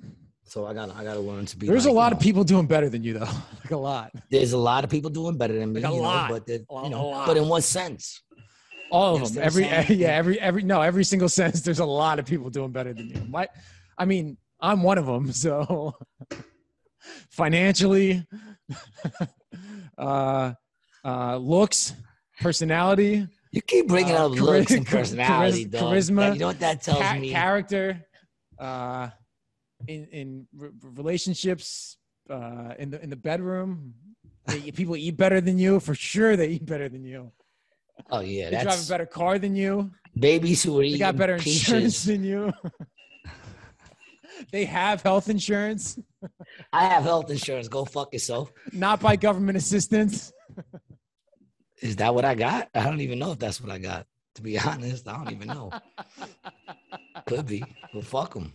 So 0.45 0.67
I 0.67 0.73
got 0.75 0.95
I 0.95 1.05
got 1.05 1.15
to 1.15 1.21
learn 1.21 1.47
to 1.47 1.57
be. 1.57 1.67
There's 1.67 1.85
like, 1.85 1.91
a 1.91 1.93
you 1.93 1.97
lot 1.97 2.13
of 2.13 2.21
people 2.21 2.45
doing 2.45 2.67
better 2.67 2.89
than 2.89 3.03
you 3.03 3.15
though. 3.15 3.21
like 3.65 3.71
a 3.71 3.77
lot. 3.77 4.13
There's 4.31 4.53
a 4.53 4.59
lot 4.59 4.85
of 4.85 4.91
people 4.91 5.11
doing 5.11 5.37
better 5.37 5.59
than 5.59 5.73
me. 5.73 5.81
Like 5.81 5.93
a 5.93 5.95
you 5.95 6.03
know, 6.03 6.09
lot. 6.09 6.31
but 6.31 6.49
A 6.49 6.65
lot- 6.71 6.85
you 6.85 6.91
know, 6.91 7.09
lot. 7.09 7.27
but 7.27 7.37
in 7.37 7.49
what 7.49 7.65
sense? 7.65 8.23
All 8.91 9.17
of 9.23 9.35
them. 9.35 9.43
Every 9.43 9.65
saying? 9.65 9.87
yeah, 9.99 10.09
every 10.09 10.41
every 10.41 10.63
no, 10.63 10.81
every 10.81 11.05
single 11.05 11.29
sense. 11.41 11.61
There's 11.61 11.81
a 11.81 11.85
lot 11.85 12.19
of 12.19 12.27
people 12.27 12.51
doing 12.51 12.71
better 12.71 12.95
than 12.95 13.09
you. 13.09 13.23
My, 13.29 13.49
I 13.97 14.05
mean, 14.05 14.39
I'm 14.61 14.83
one 14.83 14.99
of 14.99 15.07
them. 15.07 15.33
So 15.33 15.95
financially, 17.31 18.27
uh, 19.97 20.53
uh, 21.05 21.37
looks, 21.37 21.95
personality, 22.41 23.27
You 23.51 23.63
keep 23.63 23.89
bringing 23.89 24.15
Uh, 24.15 24.27
up 24.27 24.33
chari- 24.33 24.41
looks 24.61 24.73
and 24.73 24.87
personality, 24.87 25.65
dog. 25.65 25.83
charisma, 25.83 26.35
you 26.35 26.39
know 26.41 26.49
what 26.49 26.61
that 26.61 26.83
tells 26.83 27.01
ca- 27.03 27.19
me? 27.19 27.31
character, 27.31 28.05
uh, 28.59 29.09
in 29.87 30.05
in 30.13 30.47
re- 30.55 30.71
relationships, 30.83 31.97
uh, 32.29 32.75
in 32.79 32.91
the 32.91 33.03
in 33.03 33.09
the 33.11 33.17
bedroom. 33.17 33.95
They- 34.47 34.71
people 34.73 34.97
eat 34.97 35.17
better 35.17 35.41
than 35.41 35.57
you 35.59 35.81
for 35.81 35.95
sure. 35.95 36.37
They 36.37 36.49
eat 36.57 36.67
better 36.67 36.89
than 36.89 37.05
you. 37.05 37.33
oh 38.11 38.21
yeah, 38.21 38.51
They 38.51 38.63
drive 38.63 38.85
a 38.85 38.89
better 38.89 39.07
car 39.07 39.39
than 39.39 39.57
you. 39.57 39.91
babies 40.19 40.63
who 40.63 40.79
are 40.79 40.83
They 40.83 40.89
eating 40.89 41.01
got 41.07 41.17
better 41.17 41.37
insurance 41.37 42.05
than 42.05 42.23
you. 42.25 42.53
they 44.51 44.65
have 44.65 45.03
health 45.03 45.29
insurance, 45.29 45.99
I 46.73 46.87
have 46.87 47.05
health 47.05 47.31
insurance. 47.31 47.69
Go 47.69 47.85
fuck 47.85 48.13
yourself. 48.13 48.53
not 48.73 49.01
by 49.01 49.17
government 49.17 49.59
assistance. 49.59 50.33
Is 51.81 51.97
that 51.97 52.15
what 52.15 52.25
I 52.25 52.35
got? 52.35 52.69
I 52.75 52.83
don't 52.85 53.01
even 53.01 53.19
know 53.19 53.33
if 53.33 53.39
that's 53.39 53.61
what 53.61 53.71
I 53.71 53.79
got. 53.79 54.07
To 54.37 54.43
be 54.43 54.59
honest, 54.71 55.09
I 55.09 55.17
don't 55.17 55.33
even 55.33 55.49
know. 55.49 55.71
Could 57.27 57.47
be, 57.47 57.65
but 57.93 58.05
fuck 58.05 58.35
them. 58.35 58.53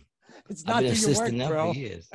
It's 0.48 0.62
I've 0.66 0.74
not 0.74 0.82
been 0.82 0.94
through 0.94 1.12
your 1.12 1.20
work, 1.20 1.30
them 1.30 1.48
bro. 1.48 1.72
for 1.72 1.78
years. 1.78 2.10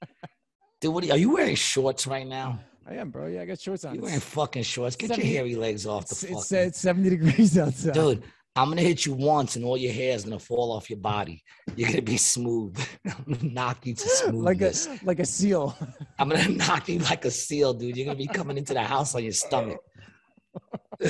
Dude, 0.80 0.94
what 0.94 1.02
are 1.04 1.06
you, 1.06 1.12
are 1.12 1.18
you 1.18 1.30
wearing 1.34 1.56
shorts 1.56 2.06
right 2.06 2.26
now? 2.26 2.60
I 2.88 2.94
am, 2.94 3.10
bro. 3.10 3.26
Yeah, 3.26 3.42
I 3.42 3.44
got 3.44 3.60
shorts 3.60 3.84
on. 3.84 3.94
You 3.94 4.00
It's, 4.00 4.06
wearing 4.06 4.20
fucking 4.20 4.62
shorts? 4.62 4.96
Get 4.96 5.16
your 5.16 5.26
hairy 5.26 5.54
legs 5.56 5.86
off 5.86 6.06
the 6.06 6.12
it's, 6.14 6.22
fucking. 6.22 6.38
it's, 6.38 6.52
it's 6.52 6.78
70 6.80 7.10
degrees 7.10 7.58
outside. 7.64 7.92
Dude, 7.92 8.22
I'm 8.58 8.70
gonna 8.70 8.82
hit 8.82 9.06
you 9.06 9.12
once, 9.12 9.54
and 9.54 9.64
all 9.64 9.76
your 9.76 9.92
hair 9.92 10.16
is 10.16 10.24
gonna 10.24 10.40
fall 10.40 10.72
off 10.72 10.90
your 10.90 10.98
body. 10.98 11.44
You're 11.76 11.90
gonna 11.90 12.02
be 12.02 12.16
smooth. 12.16 12.76
I'm 13.06 13.34
gonna 13.34 13.52
knock 13.52 13.86
you 13.86 13.94
to 13.94 14.08
smoothness. 14.08 14.88
like 14.88 15.00
a 15.00 15.06
like 15.06 15.20
a 15.20 15.24
seal. 15.24 15.78
I'm 16.18 16.28
gonna 16.28 16.48
knock 16.66 16.88
you 16.88 16.98
like 16.98 17.24
a 17.24 17.30
seal, 17.30 17.72
dude. 17.72 17.96
You're 17.96 18.06
gonna 18.06 18.18
be 18.18 18.26
coming 18.26 18.58
into 18.58 18.74
the 18.74 18.82
house 18.82 19.14
on 19.14 19.22
your 19.22 19.30
stomach. 19.30 19.78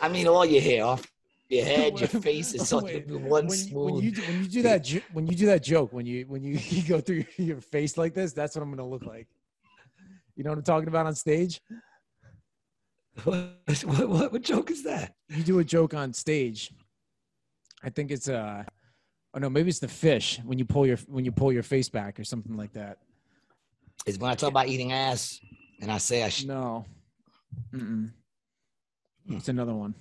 I 0.00 0.08
mean, 0.10 0.26
all 0.26 0.46
your 0.46 0.62
hair 0.62 0.86
off 0.86 1.06
your 1.50 1.64
head, 1.66 1.98
your 2.00 2.08
face 2.08 2.54
is 2.54 2.66
so 2.66 2.78
one 2.80 2.86
when, 3.28 3.44
you- 3.50 3.50
smooth. 3.50 3.92
when 3.92 4.02
you 4.02 4.12
do, 4.12 4.22
when 4.22 4.42
you 4.44 4.48
do 4.48 4.62
that 4.62 5.02
when 5.12 5.26
you 5.26 5.36
do 5.36 5.44
that 5.46 5.62
joke 5.62 5.92
when 5.92 6.06
you 6.06 6.24
when 6.26 6.42
you, 6.42 6.58
you 6.70 6.88
go 6.88 7.02
through 7.02 7.24
your 7.36 7.60
face 7.60 7.98
like 7.98 8.14
this, 8.14 8.32
that's 8.32 8.56
what 8.56 8.62
I'm 8.62 8.70
gonna 8.70 8.88
look 8.88 9.04
like. 9.04 9.28
You 10.36 10.44
know 10.44 10.50
what 10.50 10.58
I'm 10.58 10.64
talking 10.64 10.88
about 10.88 11.06
on 11.06 11.14
stage? 11.14 11.60
what, 13.24 13.52
what, 13.84 14.08
what, 14.08 14.32
what 14.32 14.42
joke 14.42 14.70
is 14.70 14.82
that? 14.84 15.14
You 15.28 15.44
do 15.44 15.58
a 15.60 15.64
joke 15.64 15.94
on 15.94 16.12
stage. 16.12 16.72
I 17.82 17.90
think 17.90 18.10
it's 18.10 18.28
uh 18.28 18.64
oh 19.34 19.38
no, 19.38 19.50
maybe 19.50 19.68
it's 19.68 19.78
the 19.78 19.88
fish 19.88 20.40
when 20.44 20.58
you 20.58 20.64
pull 20.64 20.86
your 20.86 20.96
when 21.06 21.24
you 21.24 21.32
pull 21.32 21.52
your 21.52 21.62
face 21.62 21.88
back 21.88 22.18
or 22.18 22.24
something 22.24 22.56
like 22.56 22.72
that. 22.72 22.98
Is 24.06 24.18
when 24.18 24.30
I 24.30 24.34
talk 24.34 24.50
about 24.50 24.68
eating 24.68 24.92
ass, 24.92 25.40
and 25.80 25.92
I 25.92 25.98
say 25.98 26.24
I 26.24 26.28
should. 26.28 26.48
No. 26.48 26.84
Mm-mm. 27.72 28.10
Hmm. 29.28 29.36
It's 29.36 29.48
another 29.48 29.74
one. 29.74 29.94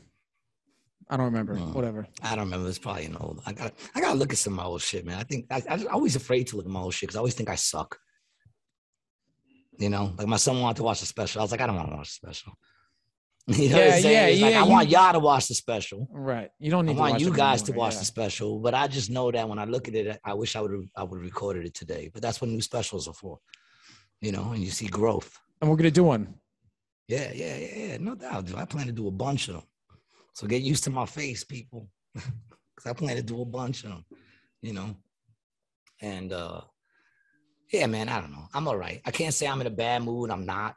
I 1.09 1.17
don't 1.17 1.25
remember. 1.25 1.55
Hmm. 1.55 1.73
Whatever. 1.73 2.07
I 2.21 2.36
don't 2.36 2.45
remember. 2.45 2.69
It's 2.69 2.79
probably 2.79 3.05
an 3.05 3.17
old. 3.17 3.41
I 3.45 3.53
got. 3.53 3.77
to 3.77 3.84
I 3.95 4.01
gotta 4.01 4.17
look 4.17 4.31
at 4.31 4.39
some 4.39 4.53
of 4.53 4.57
my 4.57 4.63
old 4.63 4.81
shit, 4.81 5.05
man. 5.05 5.19
I 5.19 5.23
think 5.23 5.45
I, 5.51 5.61
I'm 5.69 5.88
always 5.89 6.15
afraid 6.15 6.47
to 6.47 6.57
look 6.57 6.65
at 6.65 6.71
my 6.71 6.79
old 6.79 6.93
shit 6.93 7.07
because 7.07 7.17
I 7.17 7.19
always 7.19 7.36
think 7.36 7.49
I 7.49 7.55
suck. 7.55 7.99
You 9.78 9.89
know, 9.89 10.13
like 10.17 10.28
my 10.28 10.38
son 10.38 10.61
wanted 10.61 10.78
to 10.78 10.84
watch 10.84 10.99
the 10.99 11.05
special. 11.05 11.41
I 11.41 11.43
was 11.43 11.51
like, 11.51 11.61
I 11.61 11.67
don't 11.67 11.76
want 11.76 11.89
to 11.89 11.95
watch 11.97 12.09
the 12.19 12.28
special. 12.28 12.53
You 13.47 13.69
know 13.69 13.78
Yeah, 13.78 13.99
saying? 13.99 14.39
yeah, 14.39 14.45
like, 14.45 14.53
yeah, 14.53 14.61
I 14.61 14.65
you- 14.65 14.71
want 14.71 14.89
y'all 14.89 15.11
to 15.11 15.19
watch 15.19 15.47
the 15.49 15.53
special. 15.53 16.07
Right. 16.09 16.49
You 16.59 16.71
don't 16.71 16.86
I 16.86 16.88
need 16.88 16.93
to 16.93 16.99
want 17.01 17.11
watch 17.13 17.21
you 17.21 17.34
guys 17.34 17.61
to 17.63 17.71
watch 17.74 17.93
yeah. 17.93 17.99
the 17.99 18.05
special, 18.05 18.59
but 18.59 18.74
I 18.74 18.88
just 18.88 19.09
know 19.09 19.32
that 19.32 19.49
when 19.49 19.59
I 19.59 19.65
look 19.65 19.89
at 19.89 19.95
it, 19.95 20.17
I 20.24 20.34
wish 20.34 20.55
I 20.55 20.61
would 20.61 20.71
have 20.71 20.86
I 20.95 21.03
would 21.03 21.17
have 21.17 21.26
recorded 21.26 21.65
it 21.65 21.74
today. 21.74 22.09
But 22.13 22.21
that's 22.21 22.39
what 22.39 22.49
new 22.49 22.61
specials 22.61 23.05
are 23.09 23.13
for, 23.13 23.39
you 24.21 24.32
know. 24.32 24.51
And 24.53 24.63
you 24.63 24.71
see 24.71 24.88
growth. 24.88 25.38
And 25.59 25.69
we're 25.69 25.76
gonna 25.76 25.91
do 25.91 26.05
one. 26.05 26.36
Yeah, 27.09 27.32
yeah, 27.34 27.57
yeah, 27.57 27.76
yeah. 27.76 27.97
No 27.97 28.15
doubt, 28.15 28.45
dude. 28.45 28.55
I 28.55 28.63
plan 28.63 28.86
to 28.86 28.93
do 28.93 29.07
a 29.09 29.11
bunch 29.11 29.49
of 29.49 29.55
them. 29.55 29.63
So 30.34 30.47
get 30.47 30.61
used 30.61 30.86
to 30.86 30.89
my 30.89 31.05
face, 31.05 31.43
people. 31.43 31.89
Cause 32.15 32.86
I 32.88 32.93
plan 32.93 33.17
to 33.17 33.24
do 33.24 33.41
a 33.41 33.45
bunch 33.45 33.84
of 33.84 33.89
them, 33.89 34.05
you 34.61 34.71
know. 34.71 34.95
And 36.01 36.32
uh 36.32 36.61
yeah, 37.74 37.88
man, 37.88 38.07
I 38.07 38.21
don't 38.21 38.32
know. 38.32 38.47
I'm 38.53 38.67
all 38.67 38.78
right. 38.78 39.01
I 39.03 39.11
can't 39.11 39.34
say 39.34 39.47
I'm 39.47 39.59
in 39.59 39.67
a 39.67 39.71
bad 39.71 40.03
mood. 40.03 40.30
I'm 40.30 40.45
not. 40.45 40.76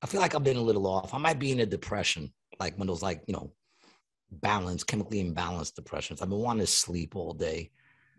I 0.00 0.06
feel 0.06 0.20
like 0.20 0.34
I've 0.36 0.44
been 0.44 0.56
a 0.56 0.62
little 0.62 0.86
off. 0.86 1.12
I 1.12 1.18
might 1.18 1.40
be 1.40 1.50
in 1.50 1.58
a 1.58 1.66
depression, 1.66 2.32
like 2.60 2.74
one 2.78 2.88
of 2.88 2.94
those 2.94 3.02
like, 3.02 3.22
you 3.26 3.34
know, 3.34 3.52
balanced, 4.30 4.86
chemically 4.86 5.22
imbalanced 5.24 5.74
depressions. 5.74 6.22
I've 6.22 6.28
been 6.28 6.38
wanting 6.38 6.60
to 6.64 6.66
sleep 6.70 7.16
all 7.16 7.32
day. 7.34 7.72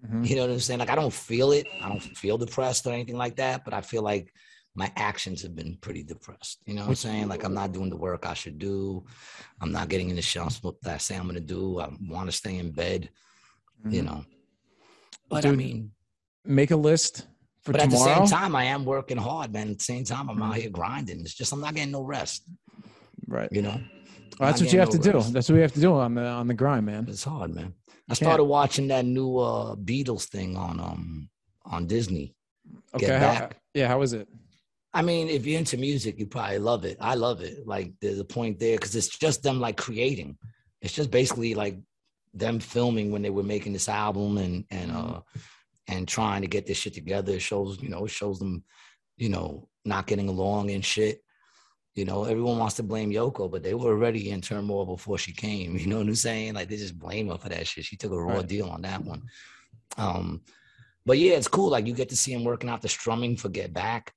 Mhm. 0.06 0.28
You 0.28 0.36
know 0.36 0.42
what 0.42 0.52
I'm 0.52 0.60
saying? 0.60 0.80
Like 0.80 0.90
I 0.90 0.96
don't 0.96 1.14
feel 1.14 1.54
it. 1.54 1.68
I 1.82 1.88
don't 1.88 2.02
feel 2.02 2.38
depressed 2.38 2.86
or 2.86 2.92
anything 2.92 3.16
like 3.18 3.38
that, 3.38 3.64
but 3.64 3.74
I 3.74 3.80
feel 3.82 4.02
like 4.02 4.34
my 4.76 4.92
actions 4.98 5.42
have 5.44 5.56
been 5.56 5.78
pretty 5.80 6.04
depressed. 6.04 6.60
You 6.66 6.74
know 6.74 6.82
what 6.82 6.90
I'm 6.90 6.96
saying? 6.96 7.28
Like 7.30 7.46
I'm 7.46 7.54
not 7.54 7.72
doing 7.72 7.90
the 7.90 7.98
work 7.98 8.26
I 8.26 8.34
should 8.34 8.60
do. 8.60 9.06
I'm 9.62 9.72
not 9.72 9.88
getting 9.88 10.10
in 10.10 10.18
the 10.18 10.22
shit 10.22 10.42
I'm 10.42 10.50
supposed- 10.50 10.78
that 10.84 10.96
I 10.96 10.98
say 10.98 11.16
I'm 11.16 11.28
gonna 11.28 11.40
do. 11.40 11.80
I 11.80 11.90
want 12.10 12.28
to 12.30 12.36
stay 12.36 12.58
in 12.58 12.72
bed, 12.72 13.10
you 13.90 14.02
Mhm. 14.02 14.06
know. 14.06 14.26
But 15.30 15.46
I 15.46 15.52
mean, 15.52 15.92
Make 16.46 16.72
a 16.72 16.76
list 16.78 17.28
for 17.70 17.74
but 17.74 17.82
at 17.82 17.92
the 17.92 17.98
same 17.98 18.26
time, 18.26 18.56
I 18.56 18.66
am 18.66 18.84
working 18.84 19.18
hard, 19.18 19.54
man. 19.54 19.70
At 19.70 19.78
the 19.78 19.84
same 19.84 20.04
time, 20.04 20.28
I'm 20.28 20.42
out 20.42 20.56
here 20.56 20.72
grinding. 20.72 21.20
It's 21.22 21.36
just 21.36 21.54
I'm 21.54 21.62
not 21.62 21.76
getting 21.76 21.92
no 21.92 22.02
rest, 22.02 22.50
right. 23.28 23.48
you 23.52 23.62
know. 23.62 23.80
Well, 24.40 24.50
that's 24.50 24.60
what 24.62 24.74
you 24.74 24.80
have 24.80 24.90
to 24.90 24.98
no 24.98 25.04
do. 25.04 25.32
That's 25.32 25.50
what 25.50 25.56
we 25.56 25.62
have 25.62 25.74
to 25.74 25.80
do 25.80 25.94
on 25.94 26.16
the 26.16 26.26
on 26.26 26.48
the 26.48 26.56
grind, 26.56 26.88
man. 26.88 27.06
It's 27.08 27.24
hard, 27.24 27.54
man. 27.54 27.74
I 28.10 28.16
started 28.16 28.46
watching 28.46 28.88
that 28.88 29.06
new 29.06 29.38
uh 29.38 29.76
Beatles 29.76 30.28
thing 30.30 30.58
on 30.58 30.80
um 30.80 31.30
on 31.66 31.86
Disney. 31.86 32.34
Okay. 32.96 33.06
Get 33.06 33.22
how- 33.22 33.40
back. 33.40 33.58
yeah. 33.76 33.88
How 33.88 34.02
is 34.02 34.14
it? 34.14 34.28
I 34.92 35.04
mean, 35.04 35.30
if 35.30 35.46
you're 35.46 35.60
into 35.60 35.78
music, 35.78 36.18
you 36.18 36.26
probably 36.26 36.58
love 36.58 36.84
it. 36.84 36.98
I 37.00 37.14
love 37.14 37.42
it. 37.42 37.68
Like 37.68 37.94
there's 38.02 38.18
a 38.18 38.26
point 38.26 38.60
there 38.60 38.76
because 38.76 38.96
it's 38.96 39.20
just 39.20 39.44
them 39.44 39.60
like 39.60 39.78
creating. 39.78 40.38
It's 40.82 40.94
just 40.94 41.12
basically 41.12 41.54
like 41.54 41.78
them 42.34 42.60
filming 42.60 43.12
when 43.12 43.22
they 43.22 43.30
were 43.30 43.44
making 43.44 43.74
this 43.74 43.90
album 43.90 44.38
and 44.38 44.66
and 44.72 44.92
uh 44.92 45.20
and 45.90 46.08
trying 46.08 46.42
to 46.42 46.48
get 46.48 46.66
this 46.68 46.78
shit 46.78 46.94
together. 46.94 47.34
It 47.34 47.42
shows, 47.42 47.82
you 47.82 47.90
know, 47.90 48.06
it 48.06 48.12
shows 48.12 48.38
them, 48.40 48.64
you 49.18 49.30
know, 49.30 49.68
not 49.86 50.08
getting 50.08 50.30
along 50.30 50.70
and 50.72 50.86
shit. 50.86 51.22
You 51.96 52.06
know, 52.06 52.24
everyone 52.24 52.60
wants 52.60 52.76
to 52.76 52.84
blame 52.84 53.12
Yoko, 53.12 53.52
but 53.52 53.64
they 53.64 53.74
were 53.74 53.90
already 53.90 54.30
in 54.30 54.40
turmoil 54.42 54.86
before 54.86 55.18
she 55.18 55.34
came. 55.34 55.76
You 55.80 55.88
know 55.88 55.98
what 55.98 56.08
I'm 56.08 56.16
saying? 56.16 56.54
Like 56.54 56.70
they 56.70 56.78
just 56.78 56.98
blame 56.98 57.30
her 57.30 57.38
for 57.38 57.50
that 57.50 57.68
shit. 57.68 57.86
She 57.86 57.98
took 57.98 58.12
a 58.12 58.22
raw 58.22 58.38
Right. 58.38 58.48
deal 58.48 58.70
on 58.70 58.84
that 58.84 59.04
one. 59.04 59.24
Um, 59.98 60.42
but 61.06 61.18
yeah, 61.18 61.34
it's 61.34 61.48
cool. 61.48 61.70
Like 61.72 61.88
you 61.88 61.94
get 61.94 62.10
to 62.10 62.16
see 62.16 62.32
him 62.34 62.44
working 62.44 62.70
out 62.70 62.82
the 62.82 62.88
strumming 62.90 63.36
for 63.36 63.50
Get 63.50 63.74
Back, 63.74 64.14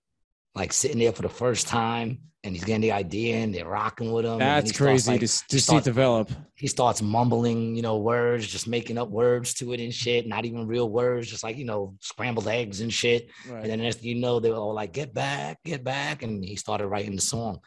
like 0.54 0.72
sitting 0.72 0.98
there 0.98 1.12
for 1.12 1.22
the 1.22 1.28
first 1.30 1.66
time, 1.66 2.18
and 2.44 2.54
he's 2.54 2.64
getting 2.64 2.80
the 2.80 2.92
idea, 2.92 3.36
and 3.36 3.54
they're 3.54 3.68
rocking 3.68 4.10
with 4.10 4.24
him. 4.24 4.38
That's 4.38 4.70
he 4.70 4.74
starts, 4.74 5.04
crazy 5.04 5.10
like, 5.12 5.20
to, 5.20 5.26
to 5.26 5.28
see 5.28 5.58
starts- 5.58 5.84
develop. 5.84 6.30
He 6.56 6.66
starts 6.66 7.00
mumbling, 7.00 7.76
you 7.76 7.82
know, 7.82 7.98
words, 7.98 8.46
just 8.46 8.66
making 8.66 8.98
up 8.98 9.08
words 9.10 9.54
to 9.54 9.72
it 9.72 9.80
and 9.80 9.94
shit, 9.94 10.26
not 10.26 10.44
even 10.44 10.66
real 10.66 10.88
words, 10.88 11.28
just 11.28 11.44
like 11.44 11.56
you 11.56 11.64
know, 11.64 11.94
scrambled 12.00 12.48
eggs 12.48 12.80
and 12.80 12.92
shit. 12.92 13.30
Right. 13.48 13.62
And 13.62 13.70
then 13.70 13.80
next 13.80 14.02
you 14.02 14.16
know, 14.16 14.40
they 14.40 14.50
were 14.50 14.56
all 14.56 14.74
like, 14.74 14.92
"Get 14.92 15.14
back, 15.14 15.58
get 15.64 15.84
back," 15.84 16.22
and 16.22 16.44
he 16.44 16.56
started 16.56 16.88
writing 16.88 17.14
the 17.14 17.22
song. 17.22 17.60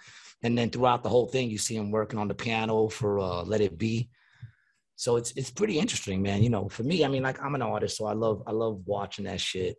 And 0.44 0.58
then 0.58 0.70
throughout 0.70 1.04
the 1.04 1.10
whole 1.10 1.28
thing, 1.28 1.50
you 1.50 1.58
see 1.58 1.76
him 1.76 1.92
working 1.92 2.20
on 2.20 2.28
the 2.28 2.36
piano 2.36 2.90
for 2.90 3.20
uh, 3.20 3.44
"Let 3.44 3.62
It 3.62 3.78
Be." 3.78 4.10
So 4.98 5.16
it's 5.16 5.32
it's 5.38 5.52
pretty 5.52 5.80
interesting, 5.80 6.22
man. 6.22 6.44
You 6.44 6.50
know, 6.50 6.68
for 6.68 6.84
me, 6.84 7.06
I 7.06 7.08
mean, 7.08 7.24
like 7.24 7.42
I'm 7.42 7.56
an 7.56 7.62
artist, 7.62 7.98
so 7.98 8.06
I 8.06 8.14
love 8.14 8.44
I 8.46 8.52
love 8.52 8.82
watching 8.86 9.26
that 9.26 9.40
shit 9.40 9.78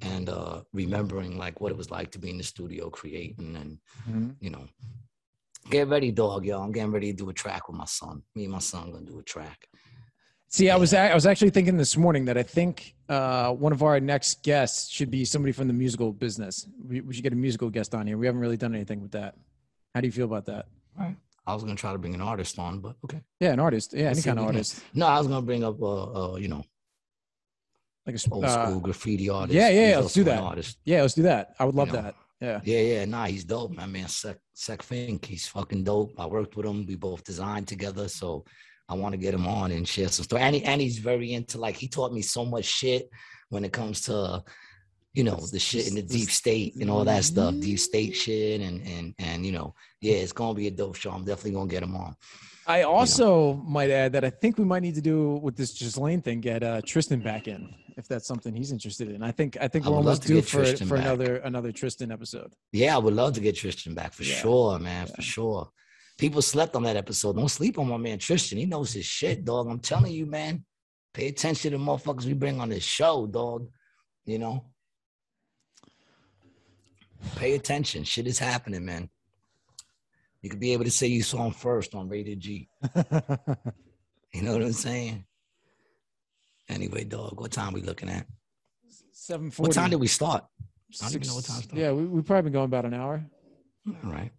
and 0.00 0.28
uh 0.28 0.62
remembering 0.72 1.36
like 1.38 1.60
what 1.60 1.70
it 1.70 1.76
was 1.76 1.90
like 1.90 2.10
to 2.12 2.18
be 2.18 2.30
in 2.30 2.38
the 2.38 2.44
studio 2.44 2.88
creating 2.90 3.56
and 3.56 3.78
Mhm. 4.08 4.34
you 4.40 4.50
know. 4.50 4.66
Get 5.70 5.86
ready, 5.88 6.10
dog, 6.10 6.44
y'all 6.44 6.62
I'm 6.64 6.72
getting 6.72 6.90
ready 6.90 7.12
to 7.12 7.16
do 7.16 7.28
a 7.30 7.32
track 7.32 7.68
with 7.68 7.76
my 7.76 7.84
son. 7.84 8.22
Me 8.34 8.44
and 8.44 8.52
my 8.52 8.58
son 8.58 8.90
gonna 8.90 9.06
do 9.06 9.18
a 9.20 9.22
track. 9.22 9.68
See, 10.48 10.68
I 10.70 10.76
was 10.76 10.92
I 10.92 11.14
was 11.14 11.24
actually 11.26 11.50
thinking 11.50 11.76
this 11.76 11.96
morning 11.96 12.24
that 12.26 12.36
I 12.36 12.42
think 12.42 12.94
uh, 13.08 13.52
one 13.52 13.72
of 13.72 13.82
our 13.82 14.00
next 14.00 14.42
guests 14.42 14.90
should 14.90 15.10
be 15.10 15.24
somebody 15.24 15.52
from 15.52 15.66
the 15.68 15.72
musical 15.72 16.12
business. 16.12 16.66
We, 16.84 17.00
we 17.00 17.14
should 17.14 17.22
get 17.22 17.32
a 17.32 17.36
musical 17.36 17.70
guest 17.70 17.94
on 17.94 18.06
here. 18.06 18.18
We 18.18 18.26
haven't 18.26 18.40
really 18.40 18.56
done 18.56 18.74
anything 18.74 19.00
with 19.00 19.12
that. 19.12 19.36
How 19.94 20.00
do 20.00 20.06
you 20.08 20.12
feel 20.12 20.24
about 20.26 20.46
that? 20.46 20.66
Right. 20.98 21.16
I 21.46 21.54
was 21.54 21.62
gonna 21.62 21.76
try 21.76 21.92
to 21.92 21.98
bring 21.98 22.14
an 22.14 22.20
artist 22.20 22.58
on, 22.58 22.80
but 22.80 22.96
okay. 23.04 23.20
Yeah, 23.40 23.52
an 23.52 23.60
artist. 23.60 23.94
Yeah, 23.94 24.06
Let's 24.08 24.18
any 24.26 24.36
kind 24.36 24.38
of 24.40 24.44
if 24.44 24.48
can- 24.48 24.56
artist, 24.56 24.82
No, 24.94 25.06
I 25.06 25.18
was 25.18 25.26
gonna 25.28 25.46
bring 25.46 25.64
up 25.64 25.80
uh, 25.80 26.32
uh 26.32 26.36
you 26.36 26.48
know, 26.48 26.64
like 28.06 28.16
a 28.16 28.30
old 28.30 28.44
uh, 28.44 28.66
school 28.66 28.80
graffiti 28.80 29.28
artist. 29.28 29.54
yeah, 29.54 29.68
yeah, 29.68 29.98
let's 29.98 30.14
do 30.14 30.24
that. 30.24 30.40
Artist. 30.40 30.78
Yeah, 30.84 31.02
let's 31.02 31.14
do 31.14 31.22
that. 31.22 31.54
I 31.58 31.64
would 31.64 31.74
love 31.74 31.88
You 31.88 31.94
know. 31.94 32.02
that. 32.02 32.14
Yeah. 32.40 32.60
Yeah, 32.64 32.80
yeah, 32.80 33.04
nah, 33.04 33.26
he's 33.26 33.44
dope, 33.44 33.70
my 33.72 33.86
man. 33.86 34.08
Sec 34.08 34.36
Sec 34.52 34.82
Fink, 34.82 35.24
he's 35.24 35.46
fucking 35.46 35.84
dope. 35.84 36.12
I 36.18 36.26
worked 36.26 36.56
with 36.56 36.66
him. 36.66 36.84
We 36.86 36.96
both 36.96 37.22
designed 37.22 37.68
together, 37.68 38.08
so 38.08 38.44
I 38.88 38.94
want 38.94 39.12
to 39.12 39.16
get 39.18 39.32
him 39.32 39.46
on 39.46 39.70
and 39.70 39.86
share 39.86 40.08
some 40.08 40.24
story. 40.24 40.42
And, 40.42 40.56
he, 40.56 40.64
and 40.64 40.80
he's 40.80 40.98
very 40.98 41.34
into 41.34 41.58
like 41.58 41.76
he 41.76 41.86
taught 41.86 42.12
me 42.12 42.20
so 42.20 42.44
much 42.44 42.64
shit 42.64 43.08
when 43.50 43.64
it 43.64 43.72
comes 43.72 44.00
to 44.02 44.42
you 45.14 45.22
know 45.22 45.36
the 45.52 45.58
shit 45.60 45.86
in 45.88 45.94
the 45.94 46.02
deep 46.02 46.30
state 46.30 46.74
and 46.80 46.90
all 46.90 47.04
that 47.04 47.22
stuff, 47.22 47.54
deep 47.60 47.78
state 47.78 48.16
shit, 48.16 48.60
and 48.60 48.84
and 48.88 49.14
and 49.20 49.46
you 49.46 49.52
know, 49.52 49.72
yeah, 50.00 50.14
it's 50.16 50.32
gonna 50.32 50.54
be 50.54 50.66
a 50.66 50.70
dope 50.72 50.96
show. 50.96 51.12
I'm 51.12 51.24
definitely 51.24 51.52
gonna 51.52 51.68
get 51.70 51.84
him 51.84 51.94
on. 51.94 52.16
I 52.66 52.82
also 52.82 53.54
might 53.54 53.90
add 53.90 54.12
that 54.12 54.24
I 54.24 54.30
think 54.30 54.58
we 54.58 54.64
might 54.64 54.82
need 54.82 54.94
to 54.96 55.00
do 55.00 55.34
with 55.36 55.56
this 55.56 55.78
Ghislaine 55.78 56.22
thing, 56.22 56.40
get 56.40 56.62
uh, 56.64 56.80
Tristan 56.84 57.20
back 57.20 57.46
in 57.46 57.72
if 57.96 58.08
that's 58.08 58.26
something 58.26 58.54
he's 58.54 58.72
interested 58.72 59.10
in. 59.10 59.22
I 59.22 59.30
think 59.32 59.56
I 59.60 59.68
think 59.68 59.86
I 59.86 59.90
we're 59.90 59.96
almost 59.96 60.22
due 60.22 60.42
for 60.42 60.58
Tristan 60.64 60.88
for 60.88 60.96
back. 60.96 61.04
another 61.06 61.36
another 61.38 61.72
Tristan 61.72 62.10
episode. 62.12 62.52
Yeah, 62.72 62.94
I 62.94 62.98
would 62.98 63.14
love 63.14 63.32
to 63.34 63.40
get 63.40 63.56
Tristan 63.56 63.94
back 63.94 64.12
for 64.12 64.22
Yeah. 64.24 64.36
sure, 64.36 64.78
man, 64.78 65.06
Yeah. 65.08 65.14
for 65.14 65.22
sure. 65.22 65.70
People 66.18 66.42
slept 66.42 66.76
on 66.76 66.82
that 66.84 66.96
episode. 66.96 67.36
Don't 67.36 67.48
sleep 67.48 67.78
on 67.78 67.88
my 67.88 67.96
man 67.96 68.18
Tristan. 68.18 68.58
He 68.58 68.66
knows 68.66 68.92
his 68.92 69.04
shit, 69.06 69.44
dog. 69.44 69.66
I'm 69.68 69.80
telling 69.80 70.12
you, 70.12 70.26
man. 70.26 70.64
Pay 71.14 71.28
attention 71.28 71.72
to 71.72 71.78
the 71.78 71.84
motherfuckers 71.84 72.24
we 72.24 72.32
bring 72.32 72.60
on 72.60 72.68
this 72.70 72.84
show, 72.84 73.26
dog. 73.26 73.68
You 74.24 74.38
know? 74.38 74.64
Pay 77.36 77.54
attention. 77.54 78.04
Shit 78.04 78.26
is 78.26 78.38
happening, 78.38 78.84
man. 78.84 79.08
You 80.42 80.50
could 80.50 80.60
be 80.60 80.72
able 80.72 80.84
to 80.84 80.90
say 80.90 81.06
you 81.06 81.22
saw 81.22 81.44
him 81.46 81.52
first 81.52 81.94
on 81.94 82.08
Rated 82.08 82.40
G. 82.40 82.68
You 84.34 84.40
know 84.40 84.54
what 84.54 84.62
I'm 84.62 84.72
saying? 84.72 85.26
Anyway, 86.82 87.04
dog, 87.04 87.40
what 87.40 87.52
time 87.52 87.72
we 87.72 87.80
looking 87.80 88.08
at? 88.08 88.26
Seven 89.12 89.52
forty. 89.52 89.68
What 89.68 89.74
time 89.74 89.90
did 89.90 90.00
we 90.00 90.08
start? 90.08 90.44
I 91.00 91.04
don't 91.04 91.14
even 91.14 91.28
know 91.28 91.34
what 91.36 91.44
time 91.44 91.62
started. 91.62 91.80
Yeah, 91.80 91.92
we 91.92 92.04
we 92.06 92.22
probably 92.22 92.42
been 92.42 92.52
going 92.54 92.64
about 92.64 92.84
an 92.84 92.92
hour. 92.94 93.24
All 93.86 94.10
right. 94.10 94.32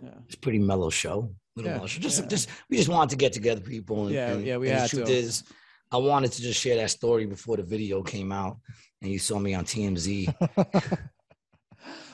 Yeah. 0.00 0.10
It's 0.26 0.36
a 0.36 0.38
pretty 0.38 0.60
mellow 0.60 0.90
show. 0.90 1.34
Little 1.56 1.70
Yeah, 1.72 1.76
mellow 1.78 1.88
show. 1.88 2.00
Just, 2.00 2.20
yeah. 2.22 2.28
just 2.28 2.48
we 2.70 2.76
just 2.76 2.88
wanted 2.88 3.10
to 3.10 3.16
get 3.16 3.32
together, 3.32 3.60
people. 3.60 4.06
And, 4.06 4.14
Yeah, 4.14 4.32
and- 4.34 4.46
yeah, 4.46 4.58
we 4.58 4.68
and 4.68 4.78
had 4.78 4.84
the 4.90 4.96
truth 4.96 5.06
to. 5.08 5.12
is, 5.12 5.42
I 5.90 5.96
wanted 5.96 6.30
to 6.32 6.42
just 6.42 6.60
share 6.60 6.76
that 6.76 6.90
story 6.90 7.26
before 7.26 7.56
the 7.56 7.64
video 7.64 8.00
came 8.04 8.30
out, 8.30 8.58
and 9.02 9.10
you 9.10 9.18
saw 9.18 9.40
me 9.40 9.54
on 9.54 9.64
TMZ. 9.64 10.32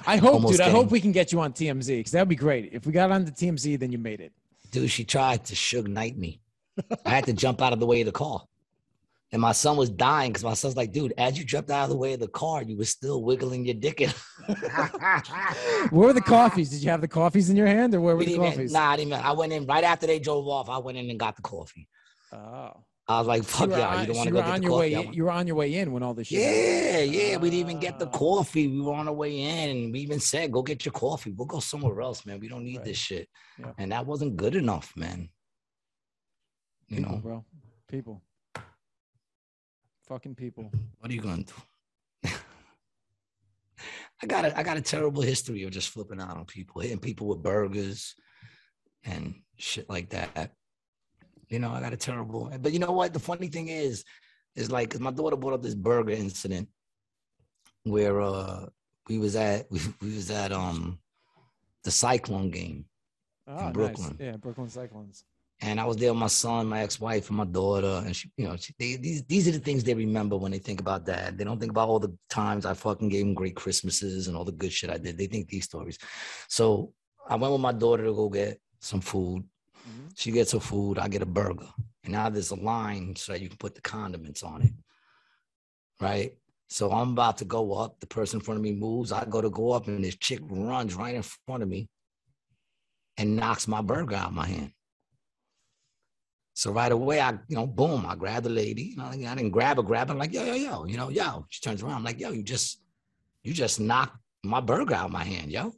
I 0.06 0.16
hope, 0.16 0.34
Almost 0.34 0.52
dude. 0.54 0.60
I 0.62 0.70
hope 0.70 0.90
we 0.90 1.00
can 1.00 1.12
get 1.12 1.30
you 1.30 1.40
on 1.40 1.52
TMZ 1.52 1.98
because 1.98 2.12
that'd 2.12 2.26
be 2.28 2.36
great. 2.36 2.70
If 2.72 2.86
we 2.86 2.92
got 2.92 3.10
on 3.10 3.26
the 3.26 3.32
TMZ, 3.32 3.78
then 3.78 3.92
you 3.92 3.98
made 3.98 4.20
it. 4.20 4.32
Dude, 4.70 4.90
she 4.90 5.04
tried 5.04 5.44
to 5.44 5.54
Suge 5.54 5.86
Knight 5.88 6.16
me. 6.16 6.40
I 7.04 7.10
had 7.10 7.26
to 7.26 7.34
jump 7.34 7.60
out 7.60 7.74
of 7.74 7.80
the 7.80 7.86
way 7.86 8.00
of 8.00 8.06
the 8.06 8.12
car. 8.12 8.42
And 9.32 9.40
my 9.40 9.52
son 9.52 9.78
was 9.78 9.88
dying 9.88 10.30
because 10.30 10.44
my 10.44 10.52
son's 10.52 10.76
like, 10.76 10.92
dude, 10.92 11.14
as 11.16 11.38
you 11.38 11.44
jumped 11.44 11.70
out 11.70 11.84
of 11.84 11.88
the 11.90 11.96
way 11.96 12.12
of 12.12 12.20
the 12.20 12.28
car, 12.28 12.62
you 12.62 12.76
were 12.76 12.84
still 12.84 13.22
wiggling 13.22 13.64
your 13.64 13.74
dick. 13.74 14.02
in." 14.02 14.10
Where 15.90 16.08
were 16.08 16.12
the 16.12 16.20
coffees? 16.20 16.68
Did 16.70 16.82
you 16.82 16.90
have 16.90 17.00
the 17.00 17.08
coffees 17.08 17.48
in 17.48 17.56
your 17.56 17.66
hand, 17.66 17.94
or 17.94 18.00
where 18.00 18.14
were 18.14 18.18
We 18.20 18.26
the 18.26 18.36
coffees? 18.36 18.72
nah, 18.72 18.90
I 18.90 18.96
didn't 18.96 19.14
I 19.14 19.32
went 19.32 19.52
in 19.52 19.64
right 19.66 19.84
after 19.84 20.06
they 20.06 20.18
drove 20.18 20.46
off. 20.48 20.68
I 20.68 20.78
went 20.78 20.98
in 20.98 21.08
and 21.08 21.18
got 21.18 21.36
the 21.36 21.42
coffee. 21.42 21.88
Oh. 22.32 22.84
I 23.08 23.18
was 23.18 23.26
like, 23.26 23.42
fuck 23.42 23.68
you 23.70 23.76
yeah, 23.76 24.00
you 24.00 24.06
don't 24.06 24.16
want 24.16 24.28
to 24.28 24.32
go 24.32 24.40
get 24.40 24.48
on 24.48 24.60
the 24.60 24.66
your 24.66 24.70
coffee. 24.78 24.96
Way. 25.08 25.10
You 25.14 25.24
were 25.24 25.30
on 25.32 25.46
your 25.46 25.56
way 25.56 25.74
in 25.74 25.92
when 25.92 26.02
all 26.04 26.14
this 26.14 26.28
shit. 26.28 26.40
happened. 26.40 27.12
Yeah, 27.14 27.22
yeah. 27.30 27.36
We 27.38 27.50
didn't 27.50 27.68
even 27.68 27.80
get 27.80 27.98
the 27.98 28.06
Ah. 28.06 28.10
coffee. 28.10 28.68
We 28.68 28.80
were 28.80 28.92
on 28.94 29.08
our 29.08 29.14
way 29.14 29.40
in, 29.40 29.68
and 29.70 29.92
we 29.92 30.00
even 30.00 30.20
said, 30.20 30.52
"Go 30.52 30.62
get 30.62 30.84
your 30.84 30.92
coffee. 30.92 31.32
We'll 31.32 31.46
go 31.46 31.58
somewhere 31.58 32.00
else, 32.00 32.24
man. 32.24 32.38
We 32.38 32.48
don't 32.48 32.64
need 32.64 32.76
Right. 32.76 32.84
this 32.86 32.96
shit." 32.98 33.28
Yeah. 33.58 33.72
And 33.78 33.90
that 33.92 34.06
wasn't 34.06 34.36
good 34.36 34.54
enough, 34.54 34.92
man. 34.96 35.30
You 36.88 36.98
People, 36.98 37.12
know 37.12 37.18
bro. 37.18 37.44
People. 37.88 38.22
Fucking 40.12 40.34
people. 40.34 40.70
what 40.98 41.10
are 41.10 41.14
you 41.14 41.22
going 41.22 41.42
to 41.44 41.54
do? 42.24 42.28
I 44.22 44.26
got 44.26 44.44
a, 44.44 44.58
I 44.58 44.62
got 44.62 44.76
a 44.76 44.82
terrible 44.82 45.22
history 45.22 45.62
of 45.62 45.70
just 45.70 45.88
flipping 45.88 46.20
out 46.20 46.36
on 46.36 46.44
people, 46.44 46.82
hitting 46.82 46.98
people 46.98 47.28
with 47.28 47.42
burgers 47.42 48.14
and 49.04 49.34
shit 49.56 49.88
like 49.88 50.10
that. 50.10 50.52
You 51.48 51.60
know, 51.60 51.70
I 51.70 51.80
got 51.80 51.94
a 51.94 51.96
terrible. 51.96 52.52
But 52.60 52.74
you 52.74 52.78
know 52.78 52.92
what? 52.92 53.14
The 53.14 53.20
funny 53.20 53.48
thing 53.48 53.68
is, 53.68 54.04
is 54.54 54.70
like 54.70 54.90
'cause 54.90 55.00
my 55.00 55.10
daughter 55.12 55.34
brought 55.36 55.54
up 55.54 55.62
this 55.62 55.74
burger 55.74 56.12
incident 56.12 56.68
where 57.84 58.20
uh 58.20 58.66
we 59.08 59.16
was 59.16 59.34
at 59.34 59.66
we, 59.70 59.80
we 60.02 60.14
was 60.14 60.30
at 60.30 60.52
um 60.52 60.98
the 61.84 61.90
Cyclone 61.90 62.50
game. 62.50 62.84
Oh, 63.48 63.54
nice. 63.56 63.72
Brooklyn. 63.72 64.16
Yeah, 64.20 64.36
Brooklyn 64.36 64.68
Cyclones. 64.68 65.24
And 65.64 65.80
I 65.80 65.84
was 65.84 65.96
there 65.96 66.12
with 66.12 66.18
my 66.18 66.26
son, 66.26 66.66
my 66.66 66.82
ex-wife, 66.82 67.28
and 67.28 67.36
my 67.38 67.44
daughter. 67.44 68.02
And 68.04 68.14
she, 68.14 68.30
you 68.36 68.48
know, 68.48 68.56
she, 68.56 68.74
they, 68.80 68.96
these 68.96 69.22
these 69.24 69.46
are 69.46 69.52
the 69.52 69.60
things 69.60 69.84
they 69.84 69.94
remember 69.94 70.36
when 70.36 70.50
they 70.50 70.58
think 70.58 70.80
about 70.80 71.06
dad. 71.06 71.38
They 71.38 71.44
don't 71.44 71.60
think 71.60 71.70
about 71.70 71.88
all 71.88 72.00
the 72.00 72.12
times 72.28 72.66
I 72.66 72.74
fucking 72.74 73.08
gave 73.08 73.24
them 73.24 73.34
great 73.34 73.54
Christmases 73.54 74.26
and 74.26 74.36
all 74.36 74.44
the 74.44 74.50
good 74.52 74.72
shit 74.72 74.90
I 74.90 74.98
did. 74.98 75.16
They 75.16 75.28
think 75.28 75.48
these 75.48 75.64
stories. 75.64 75.98
So 76.48 76.92
I 77.28 77.36
went 77.36 77.52
with 77.52 77.60
my 77.60 77.72
daughter 77.72 78.04
to 78.04 78.12
go 78.12 78.28
get 78.28 78.60
some 78.80 79.00
food. 79.00 79.44
Mhm. 79.88 80.12
She 80.16 80.32
gets 80.32 80.50
her 80.50 80.60
food. 80.60 80.98
I 80.98 81.06
get 81.06 81.22
a 81.22 81.26
burger. 81.26 81.68
And 82.02 82.12
now 82.12 82.28
there's 82.28 82.50
a 82.50 82.56
line 82.56 83.14
so 83.14 83.32
that 83.32 83.40
you 83.40 83.48
can 83.48 83.58
put 83.58 83.76
the 83.76 83.82
condiments 83.82 84.42
on 84.42 84.62
it. 84.62 84.72
Right. 86.00 86.36
So 86.68 86.90
I'm 86.90 87.10
about 87.12 87.38
to 87.38 87.44
go 87.44 87.74
up. 87.74 88.00
The 88.00 88.08
person 88.08 88.40
in 88.40 88.44
front 88.44 88.58
of 88.58 88.64
me 88.64 88.72
moves. 88.72 89.12
I 89.12 89.24
go 89.26 89.40
to 89.40 89.50
go 89.50 89.70
up, 89.70 89.86
and 89.86 90.02
this 90.02 90.16
chick 90.16 90.40
runs 90.42 90.96
right 90.96 91.14
in 91.14 91.22
front 91.22 91.62
of 91.62 91.68
me 91.68 91.88
and 93.16 93.36
knocks 93.36 93.68
my 93.68 93.80
burger 93.80 94.16
out 94.16 94.28
of 94.28 94.34
my 94.34 94.46
hand. 94.46 94.72
So 96.54 96.70
right 96.70 96.92
away, 96.92 97.20
I, 97.20 97.30
you 97.48 97.56
know, 97.56 97.66
boom, 97.66 98.04
I 98.06 98.14
grab 98.14 98.42
the 98.42 98.50
lady. 98.50 98.82
You 98.82 98.96
know, 98.96 99.06
I 99.06 99.16
didn't 99.16 99.50
grab 99.50 99.78
her, 99.78 99.82
grab 99.82 100.08
her. 100.08 100.12
I'm 100.12 100.18
like, 100.18 100.32
yo, 100.32 100.44
yo, 100.44 100.54
yo, 100.54 100.84
you 100.84 100.96
know, 100.96 101.08
yo. 101.08 101.46
She 101.48 101.60
turns 101.60 101.82
around. 101.82 101.94
I'm 101.94 102.04
like, 102.04 102.20
yo, 102.20 102.30
you 102.30 102.42
just, 102.42 102.82
you 103.42 103.52
just 103.52 103.80
knocked 103.80 104.16
my 104.44 104.60
burger 104.60 104.94
out 104.94 105.06
of 105.06 105.12
my 105.12 105.24
hand, 105.24 105.50
yo. 105.50 105.72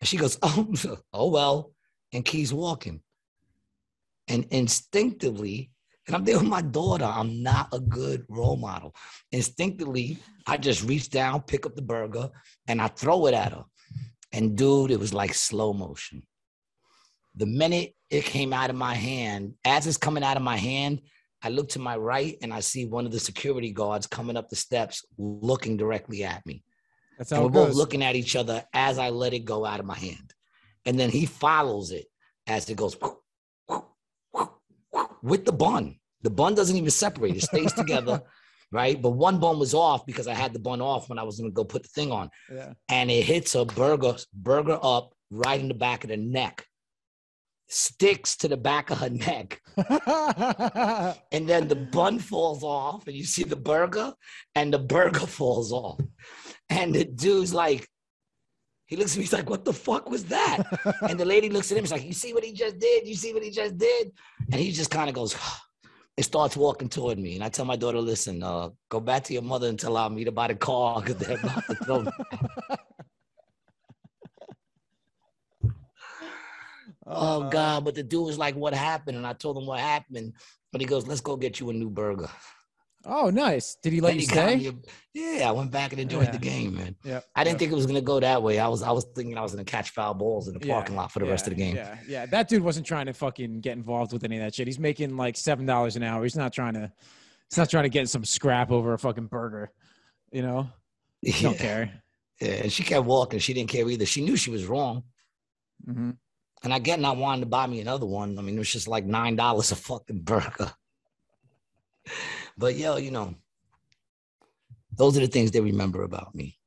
And 0.00 0.08
she 0.08 0.16
goes, 0.16 0.38
oh, 0.42 0.72
oh 1.12 1.30
well, 1.30 1.72
and 2.12 2.24
keeps 2.24 2.52
walking. 2.52 3.00
And 4.28 4.46
instinctively, 4.50 5.70
and 6.06 6.16
I'm 6.16 6.24
there 6.24 6.38
with 6.38 6.48
my 6.48 6.62
daughter. 6.62 7.04
I'm 7.04 7.42
not 7.42 7.68
a 7.72 7.78
good 7.78 8.24
role 8.28 8.56
model. 8.56 8.94
Instinctively, 9.30 10.18
I 10.46 10.56
just 10.56 10.82
reach 10.82 11.10
down, 11.10 11.42
pick 11.42 11.64
up 11.64 11.76
the 11.76 11.82
burger, 11.82 12.28
and 12.66 12.80
I 12.80 12.88
throw 12.88 13.26
it 13.26 13.34
at 13.34 13.52
her. 13.52 13.64
And 14.32 14.56
dude, 14.56 14.90
it 14.90 14.98
was 14.98 15.14
like 15.14 15.34
slow 15.34 15.72
motion. 15.72 16.22
The 17.36 17.46
minute 17.46 17.94
it 18.10 18.24
came 18.24 18.52
out 18.52 18.70
of 18.70 18.76
my 18.76 18.94
hand, 18.94 19.54
as 19.64 19.86
it's 19.86 19.96
coming 19.96 20.22
out 20.22 20.36
of 20.36 20.42
my 20.42 20.56
hand, 20.56 21.00
I 21.42 21.48
look 21.48 21.70
to 21.70 21.78
my 21.78 21.96
right 21.96 22.36
and 22.42 22.52
I 22.52 22.60
see 22.60 22.86
one 22.86 23.04
of 23.04 23.12
the 23.12 23.18
security 23.18 23.72
guards 23.72 24.06
coming 24.06 24.36
up 24.36 24.48
the 24.48 24.56
steps 24.56 25.04
looking 25.18 25.76
directly 25.76 26.24
at 26.24 26.44
me. 26.46 26.62
That's 27.18 27.32
And 27.32 27.42
we're 27.42 27.50
both 27.50 27.74
looking 27.74 28.02
at 28.02 28.16
each 28.16 28.36
other 28.36 28.64
as 28.72 28.98
I 28.98 29.10
let 29.10 29.34
it 29.34 29.40
go 29.40 29.64
out 29.64 29.80
of 29.80 29.86
my 29.86 29.98
hand. 29.98 30.32
And 30.86 30.98
then 30.98 31.10
he 31.10 31.26
follows 31.26 31.90
it 31.90 32.06
as 32.46 32.68
it 32.70 32.76
goes 32.76 32.96
with 35.22 35.44
the 35.44 35.52
bun. 35.52 35.96
The 36.22 36.30
bun 36.30 36.54
doesn't 36.54 36.76
even 36.76 36.90
separate, 36.90 37.36
it 37.36 37.42
stays 37.42 37.72
together, 37.72 38.22
right? 38.72 39.00
But 39.00 39.10
one 39.10 39.38
bun 39.38 39.58
was 39.58 39.74
off 39.74 40.06
because 40.06 40.28
I 40.28 40.34
had 40.34 40.52
the 40.52 40.58
bun 40.58 40.80
off 40.80 41.08
when 41.08 41.18
I 41.18 41.22
was 41.22 41.38
gonna 41.38 41.50
go 41.50 41.64
put 41.64 41.82
the 41.82 41.88
thing 41.88 42.12
on. 42.12 42.30
Yeah. 42.52 42.72
And 42.88 43.10
it 43.10 43.24
hits 43.24 43.54
a 43.54 43.64
burger, 43.64 44.16
burger 44.32 44.78
up 44.82 45.14
right 45.30 45.60
in 45.60 45.68
the 45.68 45.74
back 45.74 46.04
of 46.04 46.10
the 46.10 46.16
neck, 46.16 46.66
sticks 47.72 48.36
to 48.36 48.48
the 48.48 48.56
back 48.56 48.90
of 48.90 48.98
her 48.98 49.10
neck. 49.10 49.60
And 51.32 51.48
then 51.48 51.68
the 51.68 51.88
bun 51.90 52.18
falls 52.18 52.62
off, 52.62 53.06
and 53.06 53.16
you 53.16 53.24
see 53.24 53.44
the 53.44 53.56
burger, 53.56 54.12
and 54.54 54.72
the 54.72 54.78
burger 54.78 55.26
falls 55.26 55.72
off. 55.72 56.00
And 56.68 56.94
the 56.94 57.04
dude's 57.04 57.54
like, 57.54 57.88
he 58.86 58.96
looks 58.96 59.12
at 59.12 59.18
me, 59.18 59.22
he's 59.22 59.32
like, 59.32 59.48
what 59.48 59.64
the 59.64 59.72
fuck 59.72 60.10
was 60.10 60.24
that? 60.24 60.64
And 61.08 61.18
the 61.18 61.24
lady 61.24 61.48
looks 61.48 61.72
at 61.72 61.78
him, 61.78 61.84
she's 61.84 61.92
like, 61.92 62.04
you 62.04 62.12
see 62.12 62.34
what 62.34 62.44
he 62.44 62.52
just 62.52 62.78
did? 62.78 63.08
You 63.08 63.14
see 63.14 63.32
what 63.32 63.42
he 63.42 63.50
just 63.50 63.78
did? 63.78 64.12
And 64.52 64.60
he 64.60 64.70
just 64.70 64.90
kind 64.90 65.08
of 65.08 65.14
goes, 65.14 65.34
and 66.16 66.26
starts 66.26 66.58
walking 66.58 66.90
toward 66.90 67.18
me. 67.18 67.36
And 67.36 67.42
I 67.42 67.48
tell 67.48 67.64
my 67.64 67.76
daughter, 67.76 68.00
listen, 68.00 68.42
uh, 68.42 68.68
go 68.90 69.00
back 69.00 69.24
to 69.24 69.32
your 69.32 69.42
mother 69.42 69.68
and 69.68 69.80
tell 69.80 69.96
her 69.96 70.02
I'll 70.02 70.10
meet 70.10 70.26
her 70.26 70.32
by 70.32 70.48
the 70.48 70.54
car 70.56 71.00
because 71.00 71.16
they're 71.16 71.38
about 71.38 71.64
to 71.66 71.74
throw 71.76 72.02
me. 72.02 72.10
Oh 77.14 77.50
God! 77.50 77.84
But 77.84 77.94
the 77.94 78.02
dude 78.02 78.24
was 78.26 78.38
like, 78.38 78.54
"What 78.56 78.74
happened?" 78.74 79.16
And 79.16 79.26
I 79.26 79.32
told 79.32 79.56
him 79.56 79.66
what 79.66 79.80
happened. 79.80 80.34
But 80.72 80.80
he 80.80 80.86
goes, 80.86 81.06
"Let's 81.06 81.20
go 81.20 81.36
get 81.36 81.60
you 81.60 81.70
a 81.70 81.72
new 81.72 81.90
burger." 81.90 82.28
Oh, 83.04 83.30
nice. 83.30 83.76
Did 83.82 83.92
he 83.92 84.00
let 84.00 84.14
you 84.14 84.20
stay? 84.20 84.70
yeah, 85.12 85.48
I 85.48 85.50
went 85.50 85.72
back 85.72 85.90
and 85.92 86.00
enjoyed 86.00 86.26
Yeah. 86.26 86.30
the 86.30 86.38
game, 86.38 86.76
man. 86.76 86.94
Yeah. 87.02 87.20
I 87.34 87.42
didn't 87.42 87.56
yeah. 87.56 87.58
think 87.58 87.72
it 87.72 87.74
was 87.74 87.86
gonna 87.86 88.00
go 88.00 88.20
that 88.20 88.42
way. 88.44 88.60
I 88.60 88.68
was 88.68 88.82
I 88.82 88.92
was 88.92 89.04
thinking 89.16 89.36
I 89.36 89.40
was 89.42 89.50
gonna 89.52 89.64
catch 89.64 89.90
foul 89.90 90.14
balls 90.14 90.46
in 90.46 90.54
the 90.56 90.64
Yeah, 90.64 90.74
parking 90.74 90.94
lot 90.94 91.10
for 91.10 91.18
the 91.18 91.24
rest 91.26 91.46
of 91.48 91.50
the 91.50 91.56
game. 91.56 91.74
Yeah, 91.74 91.96
yeah. 92.06 92.26
That 92.26 92.48
dude 92.48 92.62
wasn't 92.62 92.86
trying 92.86 93.06
to 93.06 93.12
fucking 93.12 93.60
get 93.60 93.72
involved 93.76 94.12
with 94.12 94.22
any 94.22 94.36
of 94.36 94.42
that 94.44 94.54
shit. 94.54 94.68
He's 94.68 94.78
making 94.78 95.16
like 95.16 95.36
seven 95.36 95.66
dollars 95.66 95.96
an 95.96 96.04
hour. 96.04 96.22
He's 96.22 96.36
not 96.36 96.52
trying 96.52 96.74
to. 96.74 96.92
He's 97.50 97.58
not 97.58 97.68
trying 97.68 97.82
to 97.84 97.88
get 97.90 98.08
some 98.08 98.24
scrap 98.24 98.70
over 98.70 98.92
a 98.94 98.98
fucking 98.98 99.26
burger. 99.26 99.72
You 100.30 100.42
know, 100.42 100.70
He 101.20 101.32
Yeah. 101.36 101.42
don't 101.42 101.58
care. 101.58 102.02
Yeah, 102.40 102.48
and 102.62 102.72
she 102.72 102.84
kept 102.84 103.04
walking. 103.04 103.40
She 103.40 103.52
didn't 103.52 103.68
care 103.70 103.88
either. 103.88 104.06
She 104.06 104.24
knew 104.24 104.36
she 104.36 104.50
was 104.50 104.66
wrong. 104.66 105.02
hmm 105.84 106.12
And 106.64 106.72
I 106.72 106.78
get 106.78 107.00
not 107.00 107.16
wanting 107.16 107.42
to 107.42 107.46
buy 107.48 107.66
me 107.66 107.80
another 107.80 108.06
one. 108.06 108.38
I 108.38 108.42
mean, 108.42 108.54
it 108.54 108.58
was 108.58 108.72
just 108.72 108.88
like 108.88 109.04
nine 109.04 109.36
dollars 109.36 109.72
a 109.72 109.76
fucking 109.76 110.20
burger. 110.22 110.72
But 112.58 112.76
yo, 112.76 112.96
you 112.98 113.10
know, 113.10 113.34
those 114.94 115.16
are 115.16 115.20
the 115.20 115.26
things 115.26 115.50
they 115.52 115.60
remember 115.60 116.02
about 116.02 116.34
me. 116.34 116.58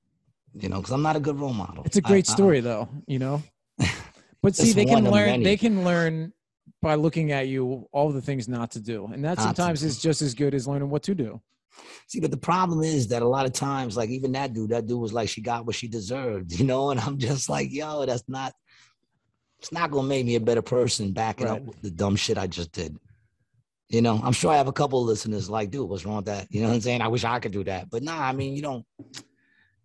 You 0.53 0.67
know, 0.67 0.77
because 0.77 0.91
I'm 0.91 1.03
not 1.03 1.15
a 1.15 1.19
good 1.19 1.39
role 1.39 1.53
model. 1.53 1.83
It's 1.83 1.97
a 1.97 2.01
great 2.01 2.27
I- 2.27 2.33
story, 2.33 2.59
though. 2.59 2.89
You 3.05 3.19
know, 3.19 3.43
but 4.41 4.55
see, 4.55 4.73
they 4.73 4.85
can 4.85 5.09
learn. 5.09 5.43
They 5.43 5.57
can 5.57 5.83
learn 5.83 6.33
by 6.81 6.95
looking 6.95 7.31
at 7.31 7.47
you 7.47 7.87
all 7.91 8.11
the 8.11 8.21
things 8.21 8.47
not 8.47 8.71
to 8.71 8.79
do, 8.79 9.05
and 9.13 9.23
that 9.25 9.37
Not 9.37 9.43
sometimes 9.43 9.83
is 9.83 10.01
just 10.01 10.21
as 10.21 10.33
good 10.33 10.55
as 10.55 10.67
learning 10.67 10.89
what 10.89 11.03
to 11.03 11.13
do. 11.15 11.41
See, 12.07 12.19
but 12.19 12.31
the 12.31 12.37
problem 12.37 12.83
is 12.83 13.07
that 13.09 13.21
a 13.21 13.27
lot 13.27 13.45
of 13.45 13.53
times, 13.53 13.97
like 13.97 14.09
even 14.09 14.31
that 14.31 14.53
dude, 14.53 14.69
that 14.69 14.87
dude 14.87 14.99
was 14.99 15.13
like, 15.13 15.27
she 15.29 15.41
got 15.41 15.65
what 15.65 15.75
she 15.75 15.87
deserved, 15.87 16.51
you 16.59 16.65
know, 16.65 16.91
and 16.91 16.99
I'm 16.99 17.17
just 17.17 17.49
like, 17.49 17.71
yo, 17.71 18.05
that's 18.05 18.23
not. 18.27 18.53
It's 19.65 19.71
not 19.71 19.89
gonna 19.89 20.07
make 20.07 20.23
me 20.27 20.35
a 20.35 20.39
better 20.39 20.61
person 20.61 21.11
backing 21.11 21.47
Right. 21.47 21.59
up 21.59 21.63
with 21.65 21.81
the 21.81 21.89
dumb 21.89 22.15
shit 22.15 22.37
I 22.37 22.45
just 22.45 22.71
did. 22.71 22.95
You 23.89 24.03
know, 24.03 24.21
I'm 24.23 24.31
sure 24.31 24.51
I 24.51 24.57
have 24.57 24.67
a 24.67 24.71
couple 24.71 25.01
of 25.01 25.07
listeners 25.07 25.49
like, 25.49 25.71
dude, 25.71 25.89
what's 25.89 26.05
wrong 26.05 26.17
with 26.17 26.25
that? 26.25 26.45
You 26.51 26.61
know 26.61 26.67
what 26.67 26.75
I'm 26.75 26.81
saying? 26.81 27.01
I 27.01 27.07
wish 27.07 27.23
I 27.23 27.39
could 27.39 27.51
do 27.51 27.63
that, 27.63 27.89
but 27.89 28.03
nah, 28.03 28.15
I 28.21 28.31
mean, 28.31 28.55
you 28.55 28.61
don't. 28.61 28.85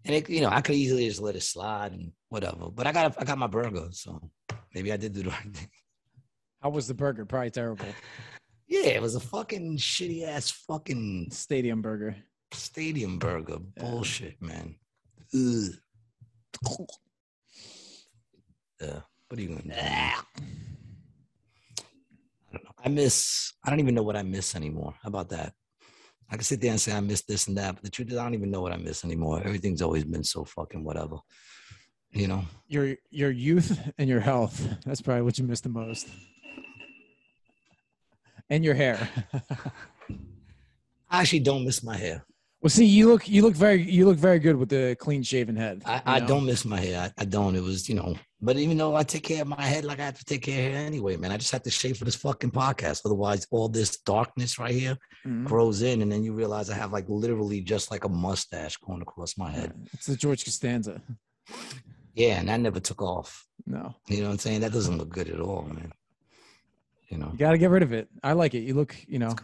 And 0.05 0.15
it, 0.16 0.28
you 0.28 0.43
know, 0.43 0.51
I 0.51 0.61
could 0.61 0.74
easily 0.74 1.09
just 1.09 1.23
let 1.23 1.35
it 1.35 1.40
slide 1.40 1.93
and 1.93 2.12
whatever. 2.28 2.70
But 2.70 2.89
I 2.89 2.93
got, 2.93 3.15
I 3.19 3.24
got 3.24 3.39
my 3.39 3.47
burger, 3.47 3.89
so 3.93 4.31
maybe 4.74 4.93
I 4.93 4.98
did 4.98 5.15
do 5.15 5.23
the 5.23 5.31
right 5.31 5.57
thing. 5.57 5.70
How 6.61 6.69
was 6.69 6.86
the 6.86 6.93
burger? 6.93 7.24
Probably 7.24 7.51
terrible. 7.51 7.86
Yeah, 8.69 8.89
it 8.89 9.01
was 9.01 9.15
a 9.15 9.20
fucking 9.20 9.78
shitty 9.78 10.24
ass 10.28 10.51
fucking 10.51 11.28
Stadium 11.31 11.81
burger. 11.81 12.16
stadium 12.52 13.19
burger. 13.19 13.61
Yeah. 13.78 13.82
Bullshit, 13.82 14.43
man. 14.43 14.74
Ugh. 15.35 15.73
Yeah. 18.78 19.01
What 19.31 19.39
are 19.39 19.43
you 19.43 19.48
gonna 19.48 19.62
do? 19.62 19.70
I 19.73 20.15
don't 22.52 22.65
know. 22.65 22.70
I 22.85 22.89
miss. 22.89 23.52
I 23.65 23.70
don't 23.70 23.78
even 23.78 23.94
know 23.94 24.02
what 24.02 24.16
I 24.16 24.24
miss 24.24 24.57
anymore. 24.57 24.93
How 25.01 25.09
about 25.09 25.28
that? 25.28 25.52
I 26.28 26.35
can 26.35 26.43
sit 26.43 26.61
there 26.61 26.73
and 26.73 26.81
say 26.81 26.93
I 26.93 26.98
miss 26.98 27.23
this 27.23 27.47
and 27.47 27.57
that, 27.57 27.77
but 27.77 27.85
the 27.85 27.90
truth 27.90 28.11
is, 28.11 28.19
I 28.19 28.24
don't 28.24 28.35
even 28.35 28.51
know 28.51 28.61
what 28.61 28.73
I 28.73 28.77
miss 28.77 29.05
anymore. 29.05 29.40
Everything's 29.44 29.82
always 29.82 30.05
been 30.05 30.24
so 30.24 30.44
fucking 30.44 30.82
whatever. 30.82 31.19
You 32.11 32.27
know. 32.27 32.43
Your 32.66 32.97
your 33.11 33.31
youth 33.31 33.78
and 33.98 34.09
your 34.09 34.19
health. 34.19 34.61
That's 34.85 35.01
probably 35.01 35.23
what 35.23 35.39
you 35.39 35.44
miss 35.44 35.61
the 35.61 35.69
most. 35.69 36.09
And 38.48 38.65
your 38.65 38.74
hair. 38.74 39.09
I 41.09 41.20
actually 41.20 41.40
don't 41.40 41.65
miss 41.65 41.85
my 41.85 41.97
hair. 41.97 42.24
Well, 42.61 42.70
see, 42.70 42.85
you 42.85 43.09
look 43.09 43.28
you 43.28 43.43
look 43.43 43.55
very 43.55 43.82
you 43.82 44.05
look 44.07 44.16
very 44.19 44.39
good 44.39 44.57
with 44.57 44.69
the 44.69 44.97
clean 44.99 45.23
shaven 45.23 45.57
head. 45.57 45.82
I, 45.87 46.03
I 46.05 46.20
don't 46.20 46.45
miss 46.45 46.65
my 46.65 46.78
hair. 46.81 47.12
I, 47.19 47.23
I 47.23 47.24
don't. 47.24 47.57
It 47.57 47.62
was, 47.62 47.89
you 47.89 47.95
know, 47.95 48.15
but 48.43 48.57
even 48.57 48.77
though 48.77 48.95
I 48.95 49.03
take 49.03 49.23
care 49.23 49.43
of 49.43 49.49
my 49.49 49.62
head 49.62 49.85
like 49.85 49.99
I 50.01 50.05
have 50.05 50.19
to 50.19 50.24
take 50.24 50.43
care 50.43 50.66
of 50.69 50.74
hair 50.74 50.85
anyway, 50.87 51.16
man, 51.16 51.32
I 51.32 51.37
just 51.39 51.53
have 51.53 51.62
to 51.62 51.70
shave 51.70 51.97
for 51.97 52.05
this 52.05 52.16
fucking 52.16 52.51
podcast. 52.51 53.03
Otherwise, 53.05 53.47
all 53.51 53.69
this 53.69 53.99
darkness 54.01 54.59
right 54.59 54.74
here 54.74 54.97
Mhm. 55.27 55.45
grows 55.45 55.82
in, 55.82 56.01
and 56.03 56.11
then 56.11 56.23
you 56.23 56.32
realize 56.32 56.70
I 56.70 56.74
have 56.74 56.93
like 56.93 57.07
literally 57.09 57.61
just 57.61 57.91
like 57.91 58.05
a 58.05 58.09
mustache 58.09 58.77
going 58.78 59.03
across 59.03 59.37
my 59.39 59.51
head. 59.51 59.73
It's 59.93 60.07
the 60.07 60.16
George 60.16 60.45
Costanza. 60.45 61.01
Yeah, 62.15 62.41
and 62.41 62.49
that 62.49 62.61
never 62.61 62.81
took 62.81 63.01
off. 63.03 63.47
No, 63.66 63.95
You 64.09 64.19
know 64.23 64.27
what 64.28 64.32
I'm 64.32 64.39
saying? 64.39 64.61
That 64.62 64.73
doesn't 64.73 64.99
look 64.99 65.11
good 65.11 65.28
at 65.28 65.41
all, 65.41 65.62
man. 65.62 65.93
You 67.09 67.19
know, 67.19 67.28
you 67.32 67.39
got 67.39 67.53
to 67.53 67.59
get 67.59 67.70
rid 67.70 67.82
of 67.82 67.93
it. 67.93 68.09
I 68.23 68.32
like 68.32 68.55
it. 68.55 68.61
You 68.61 68.74
look, 68.74 68.97
you 69.07 69.19
know, 69.19 69.35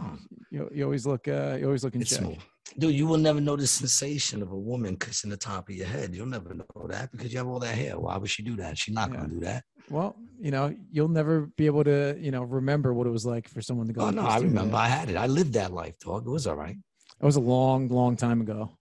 you, 0.51 0.69
you 0.73 0.85
always 0.85 1.05
look, 1.07 1.27
uh, 1.29 1.57
you 1.59 1.67
always 1.67 1.83
look 1.85 1.95
in 1.95 2.01
It's 2.01 2.11
check. 2.11 2.21
smooth. 2.21 2.39
Dude, 2.79 2.95
you 2.95 3.07
will 3.07 3.17
never 3.19 3.41
know 3.41 3.57
the 3.57 3.67
sensation 3.67 4.43
of 4.43 4.51
a 4.51 4.57
woman 4.59 4.97
kissing 4.97 5.31
the 5.31 5.37
top 5.37 5.69
of 5.69 5.75
your 5.75 5.87
head. 5.87 6.15
You'll 6.15 6.27
never 6.27 6.53
know 6.53 6.87
that 6.89 7.11
because 7.13 7.33
you 7.33 7.39
have 7.39 7.47
all 7.47 7.61
that 7.61 7.75
hair. 7.75 7.99
Why 7.99 8.17
would 8.19 8.29
she 8.29 8.43
do 8.43 8.57
that? 8.57 8.77
She's 8.77 8.95
not 8.95 9.11
Yeah. 9.11 9.17
gonna 9.19 9.29
do 9.29 9.41
that. 9.41 9.65
Well, 9.89 10.17
you 10.39 10.51
know, 10.51 10.75
you'll 10.91 11.09
never 11.09 11.47
be 11.57 11.67
able 11.67 11.85
to, 11.85 12.17
you 12.21 12.33
know, 12.33 12.43
remember 12.43 12.93
what 12.93 13.07
it 13.07 13.11
was 13.11 13.25
like 13.25 13.49
for 13.49 13.63
someone 13.63 13.87
to 13.87 13.93
go. 13.93 14.03
Oh 14.03 14.11
no, 14.11 14.23
I 14.23 14.39
remember. 14.39 14.77
I 14.77 14.89
had 14.89 15.09
it. 15.09 15.17
I 15.17 15.27
lived 15.27 15.53
that 15.55 15.73
life, 15.73 15.97
dog. 16.01 16.27
It 16.27 16.31
was 16.31 16.47
all 16.47 16.57
right. 16.57 16.77
It 17.21 17.25
was 17.25 17.37
a 17.37 17.41
long, 17.41 17.89
long 17.89 18.17
time 18.17 18.41
ago. 18.41 18.77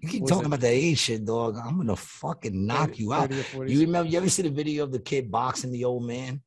You 0.00 0.08
keep 0.08 0.26
talking 0.26 0.44
it- 0.44 0.46
about 0.46 0.60
that 0.60 0.68
age 0.72 0.98
shit, 0.98 1.24
dog. 1.26 1.58
I'm 1.62 1.76
gonna 1.76 1.96
fucking 1.96 2.66
knock 2.66 2.90
30 2.90 3.02
you 3.02 3.12
out. 3.12 3.28
30 3.30 3.40
or 3.40 3.42
40s. 3.42 3.70
You 3.72 3.80
remember? 3.80 4.08
You 4.10 4.16
ever 4.18 4.30
see 4.30 4.42
the 4.42 4.48
video 4.50 4.84
of 4.84 4.92
the 4.92 5.00
kid 5.00 5.30
boxing 5.30 5.72
the 5.72 5.84
old 5.84 6.04
man? 6.04 6.40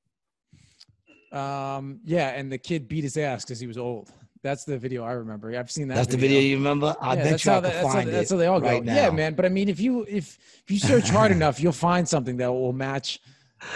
Um, 1.31 1.99
yeah, 2.05 2.29
and 2.29 2.51
the 2.51 2.57
kid 2.57 2.87
beat 2.87 3.03
his 3.03 3.17
ass 3.17 3.43
because 3.43 3.59
he 3.59 3.67
was 3.67 3.77
old. 3.77 4.09
That's 4.43 4.65
the 4.65 4.77
video 4.77 5.03
I 5.03 5.13
remember. 5.13 5.57
I've 5.57 5.71
seen 5.71 5.87
that. 5.87 5.95
That's 5.95 6.09
the 6.09 6.17
video 6.17 6.41
you 6.41 6.57
remember. 6.57 6.95
I 6.99 7.15
yeah, 7.15 7.23
bet 7.23 7.31
that's 7.31 7.45
you 7.45 7.51
I 7.51 7.55
how 7.55 7.61
can 7.61 7.69
that- 7.69 7.73
that's, 7.73 7.87
how, 7.87 7.93
find 7.93 8.09
that's 8.09 8.29
how 8.31 8.37
they 8.37 8.47
all 8.47 8.59
go. 8.59 8.67
right 8.67 8.83
Yeah, 8.83 9.09
man. 9.09 9.33
But 9.35 9.45
I 9.45 9.49
mean, 9.49 9.69
if 9.69 9.79
you 9.79 10.05
if 10.07 10.37
if 10.65 10.71
you 10.71 10.79
search 10.79 11.09
hard 11.09 11.31
enough, 11.39 11.61
you'll 11.61 11.71
find 11.71 12.07
something 12.07 12.37
that 12.37 12.51
will 12.51 12.73
match 12.73 13.19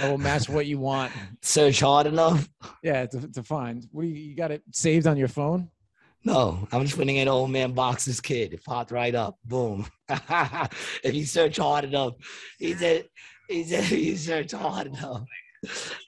that 0.01 0.11
will 0.11 0.17
match 0.17 0.49
what 0.49 0.65
you 0.65 0.77
want. 0.79 1.13
Search 1.41 1.79
hard 1.79 2.07
enough. 2.07 2.49
Yeah, 2.83 3.05
to, 3.05 3.31
to 3.31 3.43
find. 3.43 3.87
What 3.91 4.01
do 4.01 4.09
you, 4.09 4.15
you 4.15 4.35
got 4.35 4.51
it 4.51 4.61
saved 4.73 5.07
on 5.07 5.15
your 5.15 5.29
phone? 5.29 5.69
No, 6.25 6.67
I'm 6.73 6.83
just 6.83 6.97
putting 6.97 7.15
in 7.15 7.29
old 7.29 7.49
man 7.51 7.71
boxes 7.71 8.19
kid. 8.19 8.51
It 8.51 8.65
popped 8.65 8.91
right 8.91 9.15
up. 9.15 9.37
Boom. 9.45 9.85
if 10.09 11.13
you 11.13 11.25
search 11.25 11.55
hard 11.55 11.85
enough, 11.85 12.15
he 12.59 12.73
said, 12.73 13.05
he 13.47 13.63
said, 13.63 13.85
he 13.85 14.17
search 14.17 14.51
hard 14.51 14.87
enough. 14.87 15.23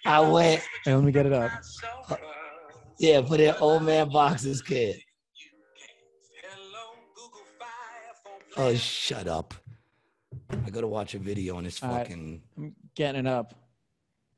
I 0.06 0.20
went, 0.20 0.62
Hey, 0.84 0.94
let 0.94 1.04
me 1.06 1.14
get 1.14 1.26
it 1.26 1.32
up. 1.32 1.52
Yeah, 3.00 3.22
put 3.22 3.40
in 3.40 3.56
old 3.60 3.84
man 3.84 4.10
boxes 4.10 4.62
kid. 4.62 5.00
Oh, 8.58 8.76
shut 8.76 9.28
up. 9.28 9.54
I 10.66 10.70
gotta 10.70 10.88
watch 10.88 11.16
a 11.16 11.20
video 11.20 11.56
on 11.56 11.64
this 11.64 11.82
All 11.82 11.90
right. 11.90 12.00
fucking. 12.00 12.42
I'm 12.58 12.76
getting 12.96 13.22
it 13.22 13.28
up. 13.28 13.54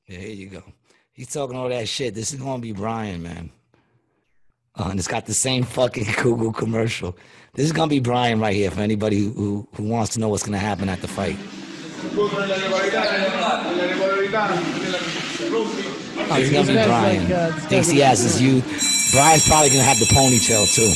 Yeah, 0.08 0.20
here 0.20 0.30
you 0.30 0.48
go. 0.48 0.64
He's 1.12 1.34
talking 1.34 1.58
all 1.58 1.70
that 1.70 1.88
shit. 1.88 2.14
This 2.14 2.34
is 2.34 2.40
gonna 2.40 2.62
be 2.62 2.72
Brian, 2.72 3.24
man. 3.24 3.50
Uh, 4.76 4.88
and 4.90 5.00
it's 5.00 5.08
got 5.08 5.26
the 5.26 5.34
same 5.34 5.64
fucking 5.64 6.06
Google 6.22 6.54
commercial. 6.54 7.18
This 7.54 7.66
is 7.66 7.72
gonna 7.72 7.90
be 7.90 8.00
Brian 8.00 8.40
right 8.40 8.56
here 8.56 8.70
for 8.72 8.82
anybody 8.82 9.18
who, 9.20 9.32
who, 9.32 9.68
who 9.74 9.84
wants 9.84 10.14
to 10.14 10.20
know 10.20 10.30
what's 10.30 10.44
gonna 10.44 10.60
happen 10.60 10.88
at 10.88 11.02
the 11.02 11.08
fight. 11.08 11.38
Oh, 16.30 16.36
he's 16.36 16.50
gonna 16.52 16.68
be 16.68 16.74
Brian. 16.74 17.24
like, 17.30 17.32
uh, 17.34 17.52
Thinks 17.68 17.88
he 17.90 18.00
like- 18.00 18.08
has 18.10 18.20
his 18.24 18.42
youth. 18.42 18.64
Brian's 19.14 19.48
probably 19.48 19.70
gonna 19.70 19.84
have 19.84 20.00
the 20.00 20.06
ponytail 20.06 20.66
too. 20.74 20.92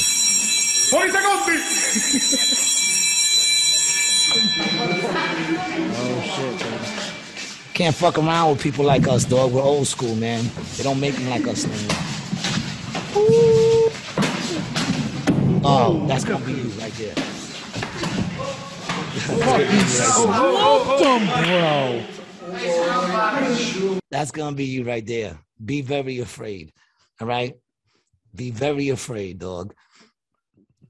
Oh 4.87 6.21
shit. 6.23 6.59
dude. 6.59 7.73
Can't 7.73 7.95
fuck 7.95 8.17
around 8.17 8.51
with 8.51 8.61
people 8.61 8.85
like 8.85 9.07
us, 9.07 9.25
dog. 9.25 9.51
We're 9.51 9.61
old 9.61 9.87
school, 9.87 10.15
man. 10.15 10.45
They 10.77 10.83
don't 10.83 10.99
make 10.99 11.15
them 11.15 11.29
like 11.29 11.47
us 11.47 11.65
anymore. 11.65 11.97
Oh, 15.67 16.05
that's 16.07 16.23
gonna 16.23 16.45
be 16.45 16.53
you 16.53 16.69
right 16.79 16.93
there. 16.93 17.15
Smoked 19.95 21.01
him, 21.01 21.27
bro. 21.43 22.03
That's 24.11 24.31
gonna 24.31 24.55
be 24.55 24.65
you 24.65 24.83
right 24.83 25.05
there. 25.05 25.37
Be 25.63 25.81
very 25.81 26.19
afraid. 26.19 26.71
All 27.19 27.27
right. 27.27 27.55
Be 28.33 28.51
very 28.51 28.89
afraid, 28.89 29.39
dog. 29.39 29.73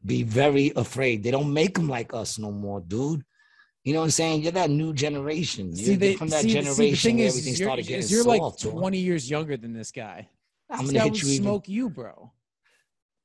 Be 0.06 0.24
very 0.24 0.72
afraid. 0.76 1.24
They 1.24 1.32
don't 1.32 1.52
make 1.54 1.76
them 1.76 1.90
like 1.90 2.14
us 2.14 2.38
no 2.40 2.52
more, 2.52 2.82
dude. 2.82 3.24
You 3.84 3.94
know 3.94 4.00
what 4.00 4.06
I'm 4.06 4.12
saying? 4.12 4.42
You're 4.42 4.52
that 4.54 4.70
new 4.70 4.94
generation. 4.94 5.68
You're 5.68 5.86
See, 5.86 5.96
they, 5.96 6.16
from 6.16 6.30
that 6.30 6.42
see, 6.42 6.54
generation 6.54 6.76
see, 6.76 6.92
the 6.92 6.98
thing 6.98 7.18
where 7.18 7.26
is, 7.28 7.34
everything 7.34 7.54
you're, 7.56 7.68
started 7.68 7.82
getting 7.84 8.00
is 8.00 8.12
you're 8.12 8.24
like 8.24 8.42
soft. 8.42 8.64
dog. 8.64 8.74
20 8.74 8.98
years 8.98 9.30
younger 9.30 9.58
than 9.58 9.74
this 9.74 9.92
guy. 9.92 10.28
I'm 10.70 10.86
gonna 10.88 11.00
hit 11.02 11.12
would 11.12 11.22
you 11.22 11.30
even. 11.30 11.44
smoke 11.44 11.70
you, 11.70 11.90
bro. 11.90 12.32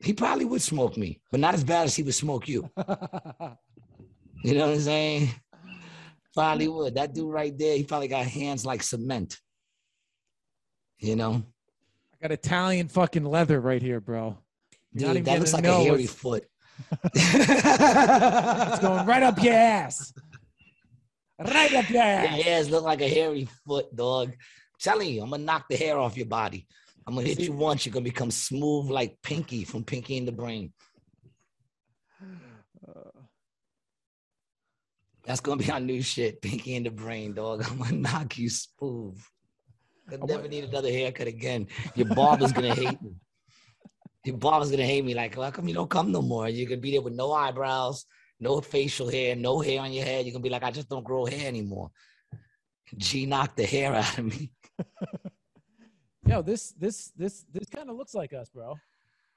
He 0.03 0.13
probably 0.13 0.45
would 0.45 0.63
smoke 0.63 0.97
me, 0.97 1.21
but 1.31 1.41
not 1.41 1.55
as 1.55 1.65
bad 1.65 1.85
as 1.85 1.97
he 1.97 2.03
would 2.03 2.15
smoke 2.15 2.49
you. 2.49 2.71
You 4.43 4.55
know 4.55 4.69
what 4.69 4.77
I'm 4.77 4.81
saying? 4.81 5.29
Probably 6.41 6.69
would. 6.69 6.95
That 6.95 7.13
dude 7.13 7.31
right 7.31 7.57
there, 7.57 7.77
he 7.77 7.85
probably 7.85 8.09
got 8.09 8.25
hands 8.25 8.65
like 8.65 8.83
cement. 8.83 9.37
You 10.99 11.15
know? 11.15 11.43
I 12.15 12.17
got 12.23 12.33
Italian 12.33 12.89
fucking 12.89 13.27
leather 13.27 13.61
right 13.61 13.83
here, 13.83 14.01
bro. 14.01 14.39
You're 14.95 15.13
Dude, 15.13 15.27
that 15.27 15.39
looks 15.39 15.53
like 15.53 15.67
a 15.67 15.75
hairy 15.75 16.07
foot. 16.07 16.45
It's 17.15 18.79
going 18.79 19.07
right 19.07 19.23
up 19.23 19.43
your 19.43 19.53
ass. 19.53 20.15
Right 21.39 21.75
up 21.75 21.91
your 21.91 22.03
ass. 22.03 22.31
Your 22.31 22.39
ass. 22.39 22.43
hairs 22.43 22.71
look 22.71 22.85
like 22.85 23.03
a 23.03 23.09
hairy 23.09 23.47
foot, 23.67 23.95
dog. 23.95 24.33
telling 24.81 25.11
you, 25.11 25.23
I'm 25.23 25.29
gonna 25.29 25.43
knock 25.43 25.67
the 25.69 25.77
hair 25.77 25.99
off 25.99 26.17
your 26.17 26.25
body. 26.25 26.67
I'm 27.07 27.17
gonna 27.17 27.27
hit 27.27 27.41
you 27.41 27.53
once, 27.53 27.85
you're 27.85 27.93
gonna 27.93 28.05
become 28.05 28.31
smooth 28.31 28.89
like 28.91 29.19
Pinky 29.23 29.65
from 29.65 29.85
Pinky 29.85 30.17
in 30.17 30.25
the 30.25 30.33
Brain. 30.33 30.73
That's 35.31 35.39
gonna 35.39 35.63
be 35.63 35.71
our 35.71 35.79
new 35.79 36.03
shit. 36.03 36.43
Pinky 36.43 36.75
in 36.75 36.83
the 36.83 36.91
brain, 36.91 37.35
dog. 37.35 37.65
I'm 37.71 37.79
gonna 37.79 37.93
knock 37.93 38.37
you 38.37 38.51
smooth. 38.51 39.17
I'll 40.11 40.27
never 40.27 40.49
need 40.49 40.65
another 40.65 40.91
haircut 40.91 41.29
again. 41.29 41.69
Your 41.95 42.09
barber's 42.09 42.51
gonna 42.51 42.75
hate 42.75 43.01
me. 43.01 43.15
Your 44.25 44.39
barber's 44.39 44.73
gonna 44.73 44.85
hate 44.85 45.05
me. 45.05 45.15
Like, 45.15 45.37
how 45.37 45.53
come 45.53 45.69
you 45.69 45.75
don't 45.75 45.89
come 45.89 46.11
no 46.11 46.21
more? 46.21 46.49
You're 46.49 46.69
gonna 46.69 46.81
be 46.81 46.91
there 46.91 47.01
with 47.01 47.13
no 47.13 47.33
eyebrows, 47.33 48.07
no 48.41 48.61
facial 48.61 49.09
hair, 49.09 49.37
no 49.37 49.61
hair 49.61 49.81
on 49.81 49.93
your 49.93 50.05
head. 50.05 50.27
You're 50.27 50.33
gonna 50.33 50.43
be 50.43 50.49
like, 50.49 50.65
I 50.65 50.73
just 50.73 50.89
don't 50.89 51.05
grow 51.05 51.27
hair 51.27 51.47
anymore. 51.47 51.93
G 52.97 53.25
knocked 53.25 53.57
the 53.57 53.67
hair 53.67 53.95
out 53.95 54.19
of 54.19 54.25
me. 54.25 54.51
Yo, 56.27 56.43
this 56.43 56.73
this 56.73 57.13
this 57.17 57.45
this 57.53 57.69
kind 57.69 57.89
of 57.89 57.95
looks 57.95 58.15
like 58.15 58.33
us, 58.33 58.49
bro. 58.49 58.75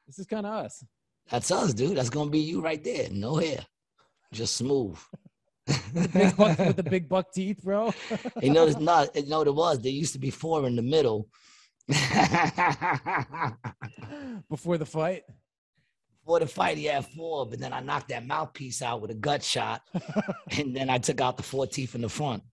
This 0.08 0.18
is 0.18 0.26
kind 0.26 0.48
of 0.48 0.54
us. 0.54 0.84
That's 1.30 1.52
us, 1.52 1.72
dude. 1.72 1.98
That's 1.98 2.10
gonna 2.10 2.32
be 2.32 2.40
you 2.40 2.62
right 2.62 2.84
there. 2.84 3.10
No 3.12 3.36
hair, 3.36 3.64
just 4.32 4.58
smooth. 4.58 4.98
Big 5.68 6.36
buck, 6.36 6.58
with 6.58 6.76
the 6.76 6.84
big 6.84 7.08
buck 7.10 7.32
teeth, 7.34 7.62
bro. 7.64 7.94
you 8.42 8.52
know, 8.52 8.68
it's 8.68 8.80
not. 8.80 9.16
You 9.16 9.28
know 9.28 9.40
what 9.40 9.48
it 9.48 9.56
was? 9.56 9.82
There 9.82 9.92
used 9.92 10.14
to 10.14 10.20
be 10.20 10.30
four 10.30 10.66
in 10.68 10.76
the 10.76 10.82
middle. 10.82 11.28
Before 14.50 14.78
the 14.78 14.86
fight. 14.86 15.24
Before 16.24 16.40
the 16.40 16.48
fight, 16.48 16.78
he 16.78 16.86
had 16.86 17.06
four, 17.06 17.46
but 17.46 17.60
then 17.60 17.74
I 17.74 17.82
knocked 17.82 18.08
that 18.10 18.26
mouthpiece 18.26 18.82
out 18.82 19.02
with 19.02 19.12
a 19.12 19.16
gut 19.16 19.44
shot, 19.44 19.82
and 20.58 20.74
then 20.76 20.90
I 20.90 20.98
took 20.98 21.20
out 21.20 21.36
the 21.36 21.44
four 21.44 21.68
teeth 21.68 21.96
in 21.96 22.02
the 22.02 22.08
front. 22.10 22.44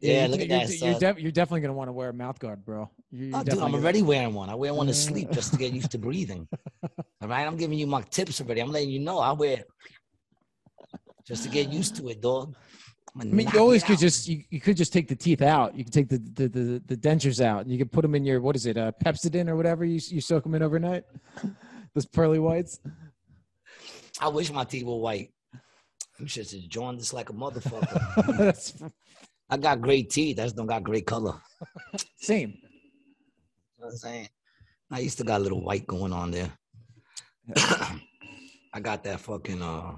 Yeah, 0.00 0.20
you're, 0.22 0.28
look 0.28 0.40
at 0.40 0.48
that. 0.48 0.68
You're, 0.80 0.98
def- 0.98 1.18
you're 1.20 1.30
definitely 1.32 1.60
gonna 1.60 1.72
want 1.74 1.88
to 1.88 1.92
wear 1.92 2.08
a 2.08 2.12
mouth 2.12 2.38
guard, 2.40 2.64
bro. 2.64 2.90
You're, 3.12 3.28
you're 3.28 3.38
Oh, 3.38 3.44
dude, 3.44 3.54
I'm 3.54 3.60
gonna- 3.70 3.76
already 3.76 4.02
wearing 4.02 4.34
one. 4.34 4.50
I 4.50 4.54
wear 4.56 4.74
one 4.74 4.88
to 4.88 4.94
sleep 4.94 5.30
just 5.30 5.52
to 5.52 5.58
get 5.58 5.72
used 5.72 5.92
to 5.92 5.98
breathing. 5.98 6.48
All 6.82 7.28
right, 7.28 7.46
I'm 7.46 7.56
giving 7.56 7.78
you 7.78 7.86
my 7.86 8.02
tips 8.02 8.40
already. 8.40 8.60
I'm 8.60 8.72
letting 8.72 8.90
you 8.90 8.98
know 8.98 9.18
I 9.20 9.30
wear 9.32 9.62
just 11.26 11.42
to 11.44 11.48
get 11.48 11.70
used 11.70 11.96
to 11.96 12.08
it, 12.08 12.20
dog. 12.20 12.54
I 13.18 13.24
mean, 13.24 13.48
you 13.52 13.60
always 13.60 13.82
could 13.82 13.98
just 13.98 14.28
you, 14.28 14.42
you 14.50 14.60
could 14.60 14.76
just 14.76 14.92
take 14.92 15.08
the 15.08 15.16
teeth 15.16 15.40
out. 15.40 15.76
You 15.76 15.84
could 15.84 15.92
take 15.92 16.08
the 16.08 16.18
the, 16.18 16.48
the, 16.48 16.82
the 16.86 16.96
dentures 16.96 17.40
out, 17.40 17.62
and 17.62 17.72
you 17.72 17.78
could 17.78 17.90
put 17.90 18.02
them 18.02 18.14
in 18.14 18.24
your 18.24 18.40
what 18.40 18.56
is 18.56 18.66
it, 18.66 18.76
uh, 18.76 18.92
Pepsodent 19.04 19.48
or 19.48 19.56
whatever 19.56 19.84
you 19.84 20.00
you 20.08 20.20
soak 20.20 20.42
them 20.42 20.54
in 20.54 20.62
overnight. 20.62 21.04
Those 21.94 22.06
pearly 22.06 22.38
whites. 22.38 22.78
I 24.20 24.28
wish 24.28 24.52
my 24.52 24.64
teeth 24.64 24.84
were 24.84 24.98
white. 24.98 25.32
I'm 26.18 26.26
just 26.26 26.68
joined 26.68 27.00
this 27.00 27.12
like 27.12 27.30
a 27.30 27.32
motherfucker. 27.32 28.90
I 29.50 29.56
got 29.56 29.80
great 29.80 30.10
teeth. 30.10 30.38
I 30.38 30.44
just 30.44 30.56
don't 30.56 30.66
got 30.66 30.82
great 30.82 31.06
color. 31.06 31.34
same. 32.16 32.50
You 32.50 32.56
know 33.78 33.86
what 33.86 33.92
I'm 33.92 33.96
saying? 33.96 34.28
I 34.90 35.00
used 35.00 35.18
to 35.18 35.24
got 35.24 35.40
a 35.40 35.42
little 35.42 35.62
white 35.62 35.86
going 35.86 36.12
on 36.12 36.30
there. 36.30 36.50
I 37.56 38.80
got 38.80 39.04
that 39.04 39.20
fucking 39.20 39.62
uh 39.62 39.96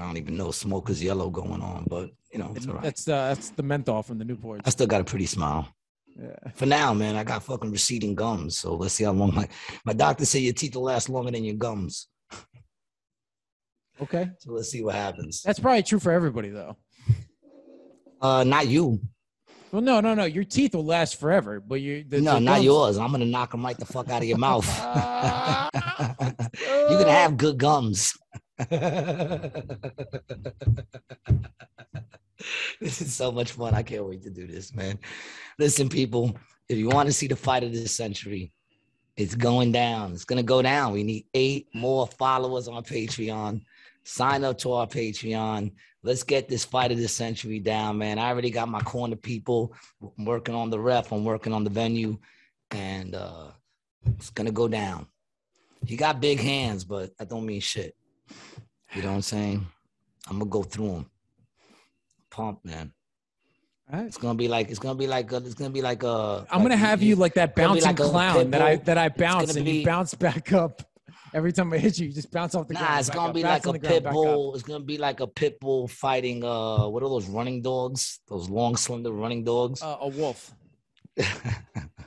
I 0.00 0.06
don't 0.06 0.16
even 0.16 0.36
know 0.36 0.50
smoker's 0.50 1.02
yellow 1.02 1.30
going 1.30 1.60
on, 1.62 1.86
but 1.88 2.10
you 2.32 2.38
know, 2.38 2.52
it's 2.56 2.66
all 2.66 2.74
right. 2.74 2.82
That's 2.82 3.06
uh, 3.08 3.28
that's 3.34 3.50
the 3.50 3.62
menthol 3.62 4.02
from 4.02 4.18
the 4.18 4.24
Newport. 4.24 4.62
I 4.64 4.70
still 4.70 4.86
got 4.86 5.00
a 5.00 5.04
pretty 5.04 5.26
smile. 5.26 5.68
Yeah. 6.20 6.50
For 6.54 6.66
now, 6.66 6.92
man, 6.92 7.16
I 7.16 7.24
got 7.24 7.42
fucking 7.44 7.70
receding 7.70 8.14
gums. 8.14 8.58
So 8.58 8.74
let's 8.74 8.94
see 8.94 9.04
how 9.04 9.12
long 9.12 9.34
my 9.34 9.48
my 9.84 9.92
doctor 9.92 10.24
said 10.24 10.42
your 10.42 10.52
teeth 10.52 10.74
will 10.74 10.82
last 10.82 11.08
longer 11.08 11.30
than 11.30 11.44
your 11.44 11.54
gums. 11.56 12.08
Okay, 14.02 14.30
So 14.38 14.52
let's 14.52 14.70
see 14.70 14.82
what 14.82 14.94
happens. 14.94 15.42
that's 15.42 15.58
probably 15.60 15.82
true 15.82 15.98
for 15.98 16.10
everybody 16.10 16.48
though. 16.48 16.76
Uh 18.20 18.44
not 18.44 18.66
you. 18.66 19.00
Well, 19.72 19.82
no, 19.82 20.00
no, 20.00 20.14
no. 20.14 20.24
Your 20.24 20.42
teeth 20.44 20.74
will 20.74 20.84
last 20.84 21.20
forever, 21.20 21.60
but 21.60 21.80
you 21.80 22.04
the, 22.08 22.20
No, 22.20 22.34
the 22.34 22.40
not 22.40 22.54
gums- 22.54 22.64
yours. 22.64 22.98
I'm 22.98 23.12
gonna 23.12 23.24
knock 23.26 23.52
them 23.52 23.64
right 23.64 23.78
the 23.78 23.84
fuck 23.84 24.08
out 24.10 24.22
of 24.22 24.28
your 24.28 24.38
mouth. 24.38 24.66
you 26.54 26.96
can 26.98 27.08
have 27.08 27.36
good 27.36 27.58
gums. 27.58 28.14
this 32.80 33.00
is 33.00 33.14
so 33.14 33.32
much 33.32 33.52
fun. 33.52 33.74
I 33.74 33.82
can't 33.82 34.04
wait 34.04 34.22
to 34.24 34.30
do 34.30 34.46
this, 34.46 34.74
man. 34.74 34.98
Listen, 35.58 35.88
people, 35.88 36.36
if 36.68 36.76
you 36.76 36.88
want 36.88 37.06
to 37.06 37.12
see 37.12 37.26
the 37.26 37.36
fight 37.36 37.64
of 37.64 37.72
this 37.72 37.96
century, 37.96 38.52
it's 39.16 39.34
going 39.34 39.72
down. 39.72 40.12
It's 40.12 40.24
gonna 40.24 40.42
go 40.42 40.60
down. 40.60 40.92
We 40.92 41.02
need 41.02 41.26
eight 41.32 41.68
more 41.74 42.06
followers 42.06 42.68
on 42.68 42.82
Patreon. 42.82 43.62
Sign 44.04 44.44
up 44.44 44.58
to 44.58 44.72
our 44.72 44.86
Patreon. 44.86 45.72
Let's 46.02 46.22
get 46.22 46.48
this 46.48 46.64
fight 46.64 46.92
of 46.92 46.98
the 46.98 47.08
century 47.08 47.60
down, 47.60 47.98
man. 47.98 48.18
I 48.18 48.28
already 48.28 48.50
got 48.50 48.68
my 48.68 48.80
corner 48.80 49.16
people. 49.16 49.74
I'm 50.02 50.24
working 50.24 50.54
on 50.54 50.70
the 50.70 50.80
ref. 50.80 51.12
I'm 51.12 51.24
working 51.24 51.52
on 51.52 51.64
the 51.64 51.70
venue, 51.70 52.18
and 52.70 53.14
uh, 53.14 53.48
it's 54.16 54.30
gonna 54.30 54.52
go 54.52 54.68
down. 54.68 55.06
He 55.86 55.96
got 55.96 56.20
big 56.20 56.40
hands, 56.40 56.84
but 56.84 57.16
that 57.16 57.28
don't 57.28 57.46
mean 57.46 57.60
shit. 57.60 57.94
You 58.94 59.02
know 59.02 59.08
what 59.08 59.14
I'm 59.14 59.22
saying? 59.22 59.66
I'm 60.28 60.38
gonna 60.38 60.50
go 60.50 60.62
through 60.62 60.92
them. 60.92 61.10
Pump, 62.30 62.64
man. 62.64 62.92
Right. 63.92 64.06
It's 64.06 64.18
gonna 64.18 64.36
be 64.36 64.48
like 64.48 64.70
it's 64.70 64.78
gonna 64.78 64.98
be 64.98 65.06
like 65.06 65.32
a, 65.32 65.36
it's 65.38 65.54
gonna 65.54 65.70
be 65.70 65.82
like 65.82 66.02
a. 66.02 66.46
I'm 66.50 66.62
gonna 66.62 66.76
have 66.76 67.02
you 67.02 67.16
like 67.16 67.34
that 67.34 67.56
bouncing 67.56 67.84
like 67.84 67.96
clown 67.96 68.50
that 68.52 68.62
I 68.62 68.76
that 68.76 68.98
I 68.98 69.08
bounce 69.08 69.56
and 69.56 69.64
be- 69.64 69.78
you 69.78 69.84
bounce 69.84 70.14
back 70.14 70.52
up. 70.52 70.82
Every 71.32 71.52
time 71.52 71.72
I 71.72 71.78
hit 71.78 71.98
you, 71.98 72.08
you 72.08 72.12
just 72.12 72.30
bounce 72.32 72.56
off 72.56 72.66
the 72.66 72.74
ground. 72.74 72.88
Nah, 72.88 72.98
it's 72.98 73.10
gonna 73.10 73.28
up, 73.28 73.34
be 73.34 73.42
like 73.42 73.64
a 73.66 73.78
ground, 73.78 73.82
pit 73.82 74.04
bull. 74.04 74.54
It's 74.54 74.64
gonna 74.64 74.84
be 74.84 74.98
like 74.98 75.20
a 75.20 75.26
pit 75.26 75.60
bull 75.60 75.86
fighting 75.88 76.42
uh 76.44 76.88
what 76.88 77.02
are 77.02 77.08
those 77.08 77.26
running 77.28 77.62
dogs? 77.62 78.20
Those 78.28 78.48
long, 78.48 78.76
slender 78.76 79.12
running 79.12 79.44
dogs. 79.44 79.82
Uh, 79.82 79.96
a 80.00 80.08
wolf. 80.08 80.54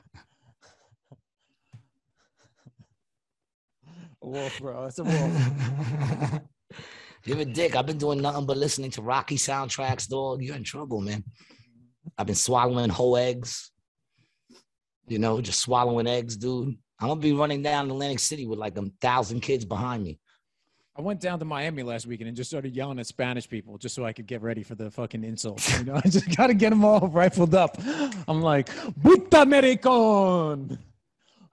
wolf, 4.28 4.60
bro. 4.60 4.86
It's 4.86 5.00
a 5.00 5.04
wolf. 5.04 6.42
You're 7.26 7.40
a 7.40 7.46
dick. 7.46 7.76
I've 7.76 7.86
been 7.86 7.98
doing 7.98 8.22
nothing 8.22 8.46
but 8.46 8.58
listening 8.58 8.92
to 8.92 9.02
Rocky 9.02 9.38
soundtracks, 9.38 10.10
dog. 10.10 10.42
You're 10.44 10.56
in 10.56 10.64
trouble, 10.64 11.00
man. 11.00 11.24
I've 12.18 12.28
been 12.28 12.36
swallowing 12.36 12.90
whole 12.90 13.16
eggs. 13.16 13.72
You 15.08 15.20
know, 15.20 15.40
just 15.42 15.62
swallowing 15.62 16.08
eggs, 16.08 16.36
dude. 16.38 16.78
I'm 17.00 17.08
gonna 17.10 17.20
be 17.20 17.34
running 17.34 17.62
down 17.62 17.90
Atlantic 17.90 18.20
City 18.20 18.46
with 18.46 18.60
like 18.60 18.78
a 18.78 18.86
thousand 19.02 19.42
kids 19.42 19.66
behind 19.66 20.04
me. 20.04 20.20
I 20.96 21.02
went 21.02 21.22
down 21.22 21.40
to 21.40 21.46
Miami 21.46 21.82
last 21.82 22.06
weekend 22.06 22.28
and 22.28 22.38
just 22.38 22.52
started 22.52 22.76
yelling 22.76 23.00
at 23.00 23.08
Spanish 23.08 23.50
people 23.50 23.80
just 23.80 23.96
so 23.96 24.06
I 24.06 24.14
could 24.14 24.28
get 24.28 24.44
ready 24.44 24.62
for 24.62 24.76
the 24.76 24.92
fucking 24.92 25.24
insults. 25.24 25.80
You 25.80 25.86
know, 25.86 25.96
I 26.06 26.08
just 26.08 26.36
got 26.38 26.48
to 26.48 26.54
get 26.54 26.70
them 26.70 26.86
all 26.86 27.08
rifled 27.08 27.56
up. 27.56 27.78
I'm 28.28 28.42
like, 28.42 28.70
"Puta 29.02 29.38
Americon, 29.38 30.78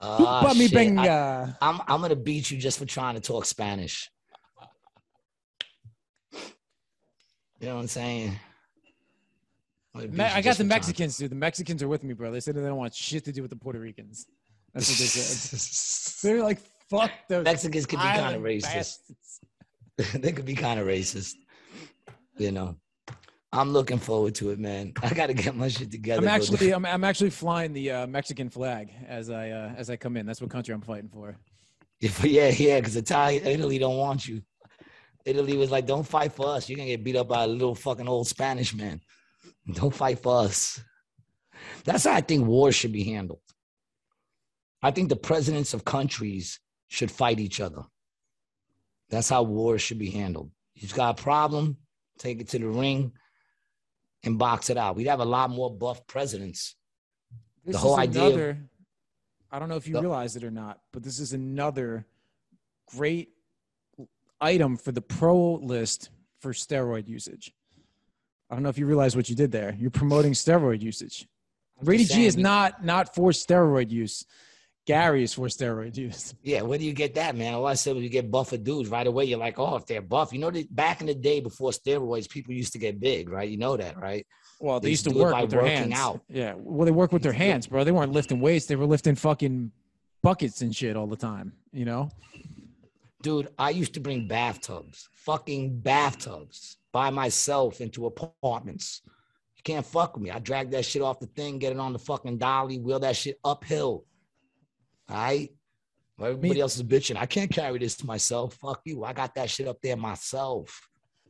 Ah, 0.00 0.52
shit. 0.54 0.72
I, 0.72 0.74
benga." 0.74 1.58
I'm 1.60 1.80
I'm 1.86 2.00
gonna 2.00 2.16
beat 2.16 2.50
you 2.50 2.58
just 2.58 2.78
for 2.78 2.86
trying 2.86 3.14
to 3.14 3.20
talk 3.20 3.44
Spanish. 3.44 4.10
You 7.60 7.68
know 7.68 7.74
what 7.74 7.82
I'm 7.82 7.88
saying? 7.88 8.40
Me- 9.94 10.24
I 10.24 10.40
got 10.40 10.56
the 10.56 10.64
Mexicans, 10.64 11.18
dude. 11.18 11.30
The 11.30 11.34
Mexicans 11.34 11.82
are 11.82 11.88
with 11.88 12.02
me, 12.04 12.14
bro. 12.14 12.30
They 12.30 12.40
said 12.40 12.54
they 12.54 12.62
don't 12.62 12.76
want 12.76 12.94
shit 12.94 13.24
to 13.24 13.32
do 13.32 13.42
with 13.42 13.50
the 13.50 13.56
Puerto 13.56 13.78
Ricans. 13.78 14.26
That's 14.72 14.88
what 14.88 14.98
they 14.98 15.04
said. 15.04 16.22
They're 16.22 16.42
like, 16.42 16.60
"Fuck 16.88 17.10
those." 17.28 17.44
Mexicans 17.44 17.86
can 17.86 17.98
be 17.98 18.04
kind 18.04 18.36
of 18.36 18.42
racist. 18.42 18.98
they 20.14 20.32
could 20.32 20.46
be 20.46 20.54
kind 20.54 20.80
of 20.80 20.86
racist. 20.86 21.34
You 22.38 22.52
know, 22.52 22.76
I'm 23.52 23.72
looking 23.72 23.98
forward 23.98 24.36
to 24.36 24.50
it, 24.50 24.58
man. 24.58 24.92
I 25.02 25.12
got 25.12 25.26
to 25.26 25.34
get 25.34 25.56
my 25.56 25.68
shit 25.68 25.90
together. 25.90 26.22
I'm 26.22 26.28
actually, 26.28 26.70
I'm, 26.74 26.86
I'm 26.86 27.04
actually 27.04 27.30
flying 27.30 27.72
the 27.72 27.90
uh, 27.90 28.06
Mexican 28.06 28.48
flag 28.48 28.90
as 29.06 29.30
I 29.30 29.50
uh, 29.50 29.72
as 29.76 29.90
I 29.90 29.96
come 29.96 30.16
in. 30.16 30.26
That's 30.26 30.40
what 30.40 30.50
country 30.50 30.74
I'm 30.74 30.80
fighting 30.80 31.08
for. 31.08 31.36
yeah, 32.00 32.48
yeah, 32.48 32.78
because 32.80 32.96
Italy, 32.96 33.36
Italy 33.36 33.78
don't 33.78 33.96
want 33.96 34.26
you. 34.26 34.42
Italy 35.24 35.56
was 35.56 35.70
like, 35.70 35.86
"Don't 35.86 36.06
fight 36.06 36.32
for 36.32 36.48
us. 36.48 36.68
You're 36.68 36.76
gonna 36.78 36.88
get 36.88 37.04
beat 37.04 37.16
up 37.16 37.28
by 37.28 37.44
a 37.44 37.48
little 37.48 37.74
fucking 37.74 38.08
old 38.08 38.26
Spanish 38.26 38.74
man. 38.74 39.00
Don't 39.72 39.94
fight 39.94 40.20
for 40.20 40.44
us." 40.44 40.82
That's 41.84 42.04
how 42.04 42.12
I 42.12 42.20
think 42.20 42.46
war 42.46 42.72
should 42.72 42.92
be 42.92 43.04
handled. 43.04 43.40
I 44.82 44.92
think 44.92 45.08
the 45.08 45.16
presidents 45.16 45.74
of 45.74 45.84
countries 45.84 46.58
should 46.88 47.10
fight 47.10 47.38
each 47.38 47.60
other. 47.60 47.82
That's 49.10 49.28
how 49.28 49.42
war 49.42 49.78
should 49.78 49.98
be 49.98 50.10
handled. 50.10 50.50
You've 50.74 50.94
got 50.94 51.18
a 51.18 51.22
problem, 51.22 51.76
take 52.18 52.40
it 52.40 52.48
to 52.50 52.58
the 52.58 52.68
ring 52.68 53.12
and 54.24 54.38
box 54.38 54.70
it 54.70 54.76
out. 54.76 54.96
We'd 54.96 55.06
have 55.06 55.20
a 55.20 55.24
lot 55.24 55.50
more 55.50 55.70
buff 55.74 56.06
presidents. 56.06 56.74
This 57.64 57.76
whole 57.76 57.92
is 57.94 57.98
idea 57.98 58.22
of- 58.22 58.32
another, 58.34 58.70
I 59.50 59.58
don't 59.58 59.68
know 59.68 59.76
if 59.76 59.86
you 59.86 59.94
The- 59.94 60.00
realize 60.02 60.36
it 60.36 60.44
or 60.44 60.50
not, 60.50 60.80
but 60.92 61.02
this 61.02 61.18
is 61.18 61.32
another 61.32 62.06
great 62.86 63.30
item 64.40 64.76
for 64.76 64.92
the 64.92 65.02
pro 65.02 65.54
list 65.54 66.10
for 66.38 66.52
steroid 66.52 67.08
usage. 67.08 67.52
I 68.48 68.54
don't 68.54 68.62
know 68.62 68.68
if 68.68 68.78
you 68.78 68.86
realize 68.86 69.14
what 69.14 69.28
you 69.28 69.36
did 69.36 69.52
there. 69.52 69.74
You're 69.78 69.90
promoting 69.90 70.32
steroid 70.32 70.80
usage. 70.82 71.28
Rated 71.82 72.08
G 72.08 72.26
is 72.26 72.36
not 72.36 72.84
not 72.84 73.14
for 73.14 73.30
steroid 73.30 73.90
use. 73.90 74.26
Gary 74.86 75.22
is 75.22 75.34
for 75.34 75.46
steroid 75.46 75.96
use. 75.96 76.34
Yeah, 76.42 76.62
where 76.62 76.78
do 76.78 76.84
you 76.84 76.92
get 76.92 77.14
that, 77.14 77.36
man? 77.36 77.54
All 77.54 77.66
I 77.66 77.74
said 77.74 77.94
was 77.94 78.02
you 78.02 78.10
get 78.10 78.30
buffer 78.30 78.56
dudes 78.56 78.88
right 78.88 79.06
away. 79.06 79.24
You're 79.26 79.38
like, 79.38 79.58
oh, 79.58 79.76
if 79.76 79.86
they're 79.86 80.00
buff, 80.02 80.32
you 80.32 80.38
know, 80.38 80.50
that 80.50 80.74
back 80.74 81.00
in 81.00 81.06
the 81.06 81.14
day 81.14 81.40
before 81.40 81.70
steroids, 81.70 82.28
people 82.28 82.54
used 82.54 82.72
to 82.72 82.78
get 82.78 82.98
big, 82.98 83.28
right? 83.28 83.48
You 83.48 83.58
know 83.58 83.76
that, 83.76 83.98
right? 83.98 84.26
Well, 84.58 84.80
they, 84.80 84.86
They 84.86 84.90
used 84.90 85.04
to 85.04 85.14
work 85.14 85.38
with 85.40 85.50
their 85.50 85.64
hands. 85.66 85.94
out. 85.94 86.22
Yeah. 86.28 86.54
Well, 86.56 86.84
they 86.86 86.90
work 86.92 87.12
with 87.12 87.22
their 87.22 87.32
hands, 87.32 87.66
bro. 87.66 87.84
They 87.84 87.92
weren't 87.92 88.12
lifting 88.12 88.40
weights. 88.40 88.66
They 88.66 88.76
were 88.76 88.86
lifting 88.86 89.14
fucking 89.14 89.70
buckets 90.22 90.60
and 90.62 90.74
shit 90.74 90.96
all 90.96 91.06
the 91.06 91.16
time. 91.16 91.52
You 91.72 91.84
know. 91.84 92.10
Dude, 93.22 93.48
I 93.58 93.70
used 93.70 93.94
to 93.94 94.00
bring 94.00 94.26
bathtubs, 94.26 95.08
fucking 95.12 95.80
bathtubs 95.80 96.78
by 96.90 97.10
myself 97.10 97.80
into 97.80 98.06
apartments. 98.06 99.02
You 99.56 99.62
can't 99.62 99.84
fuck 99.84 100.14
with 100.14 100.22
me. 100.22 100.30
I 100.30 100.38
drag 100.38 100.70
that 100.70 100.86
shit 100.86 101.02
off 101.02 101.20
the 101.20 101.26
thing, 101.26 101.58
get 101.58 101.72
it 101.72 101.78
on 101.78 101.92
the 101.92 101.98
fucking 101.98 102.38
dolly, 102.38 102.78
wheel 102.78 102.98
that 103.00 103.16
shit 103.16 103.38
uphill. 103.44 104.04
Right. 105.10 105.50
Everybody 106.20 106.54
Me- 106.54 106.60
else 106.60 106.76
is 106.76 106.82
bitching. 106.82 107.16
I 107.16 107.26
can't 107.26 107.50
carry 107.50 107.78
this 107.78 107.96
to 107.96 108.06
myself. 108.06 108.54
Fuck 108.54 108.82
you. 108.84 109.04
I 109.04 109.12
got 109.12 109.34
that 109.36 109.48
shit 109.48 109.66
up 109.66 109.78
there 109.82 109.96
myself. 109.96 110.80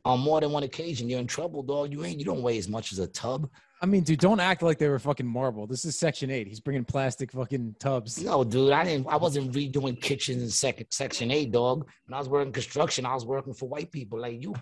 On 0.03 0.19
more 0.19 0.41
than 0.41 0.51
one 0.51 0.63
occasion, 0.63 1.07
you're 1.07 1.19
in 1.19 1.27
trouble, 1.27 1.63
dog. 1.63 1.91
You 1.91 2.03
ain't. 2.03 2.19
You 2.19 2.25
don't 2.25 2.41
weigh 2.41 2.57
as 2.57 2.67
much 2.67 2.91
as 2.91 2.99
a 2.99 3.07
tub. 3.07 3.49
I 3.83 3.85
mean, 3.85 4.03
dude, 4.03 4.19
don't 4.19 4.39
act 4.39 4.61
like 4.61 4.77
they 4.77 4.87
were 4.89 4.99
fucking 4.99 5.25
marble. 5.25 5.65
This 5.65 5.85
is 5.85 5.97
Section 5.97 6.29
Eight. 6.29 6.47
He's 6.47 6.59
bringing 6.59 6.83
plastic 6.83 7.31
fucking 7.31 7.75
tubs. 7.79 8.21
No, 8.21 8.43
dude. 8.43 8.71
I 8.71 8.83
didn't. 8.83 9.07
I 9.07 9.17
wasn't 9.17 9.51
redoing 9.53 9.99
kitchens 10.01 10.41
in 10.41 10.49
second 10.49 10.87
section 10.91 11.31
eight, 11.31 11.51
dog. 11.51 11.87
When 12.05 12.15
I 12.15 12.19
was 12.19 12.29
working 12.29 12.51
construction, 12.51 13.05
I 13.05 13.13
was 13.13 13.25
working 13.25 13.53
for 13.53 13.69
white 13.69 13.91
people 13.91 14.19
like 14.19 14.41
you, 14.41 14.53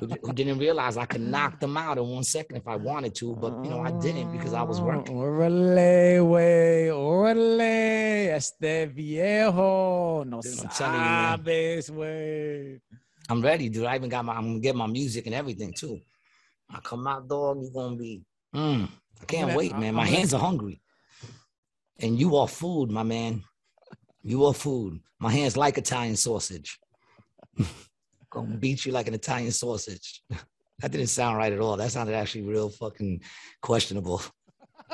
who, 0.00 0.32
didn't 0.32 0.58
realize 0.58 0.96
I 0.96 1.04
could 1.06 1.20
knock 1.20 1.60
them 1.60 1.76
out 1.76 1.98
in 1.98 2.06
one 2.06 2.24
second 2.24 2.56
if 2.56 2.66
I 2.68 2.76
wanted 2.76 3.14
to. 3.16 3.36
But 3.36 3.52
you 3.64 3.70
know, 3.70 3.80
I 3.80 3.90
didn't 3.92 4.32
because 4.32 4.52
I 4.54 4.62
was 4.62 4.80
working. 4.80 5.16
Orale, 5.16 6.18
güey, 6.20 6.88
orale, 6.90 8.28
este 8.34 8.86
viejo, 8.92 10.24
no 10.24 10.40
Dude, 10.40 10.60
I'm 10.60 10.68
telling 10.68 10.94
you, 10.94 11.00
man. 11.00 11.38
sabes, 11.38 11.90
güey. 11.90 12.80
I'm 13.28 13.40
ready, 13.42 13.68
dude. 13.68 13.86
I 13.86 13.94
even 13.96 14.08
got 14.10 14.24
my. 14.24 14.34
I'm 14.34 14.46
gonna 14.48 14.60
get 14.60 14.74
my 14.76 14.86
music 14.86 15.26
and 15.26 15.34
everything 15.34 15.72
too. 15.76 16.00
I 16.70 16.80
come 16.80 17.06
out, 17.06 17.28
dog. 17.28 17.58
You're 17.62 17.70
gonna 17.72 17.96
be. 17.96 18.22
Mm, 18.54 18.88
I 19.20 19.24
can't 19.26 19.46
gonna- 19.48 19.58
wait, 19.58 19.72
I'm- 19.72 19.80
man. 19.80 19.94
My 19.94 20.02
I'm 20.02 20.06
gonna- 20.06 20.16
hands 20.18 20.34
are 20.34 20.40
hungry. 20.40 20.80
And 22.00 22.18
you 22.18 22.36
are 22.36 22.48
food, 22.48 22.90
my 22.90 23.04
man. 23.04 23.44
You 24.22 24.44
are 24.46 24.54
food. 24.54 24.98
My 25.20 25.30
hands 25.30 25.56
like 25.56 25.78
Italian 25.78 26.16
sausage. 26.16 26.80
gonna 28.32 28.56
beat 28.56 28.84
you 28.84 28.92
like 28.92 29.08
an 29.08 29.14
Italian 29.14 29.52
sausage. 29.52 30.22
that 30.80 30.90
didn't 30.90 31.08
sound 31.08 31.36
right 31.36 31.52
at 31.52 31.60
all. 31.60 31.76
That 31.76 31.92
sounded 31.92 32.14
actually 32.14 32.42
real 32.42 32.68
fucking 32.68 33.20
questionable. 33.60 34.22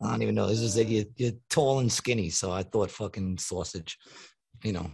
I 0.00 0.10
don't 0.12 0.22
even 0.22 0.34
know. 0.34 0.46
This 0.46 0.60
is 0.60 0.74
that 0.74 0.86
you're, 0.86 1.06
you're 1.16 1.32
tall 1.50 1.80
and 1.80 1.90
skinny, 1.90 2.30
so 2.30 2.52
I 2.52 2.62
thought 2.62 2.90
fucking 2.90 3.38
sausage. 3.38 3.98
You 4.62 4.72
know, 4.72 4.90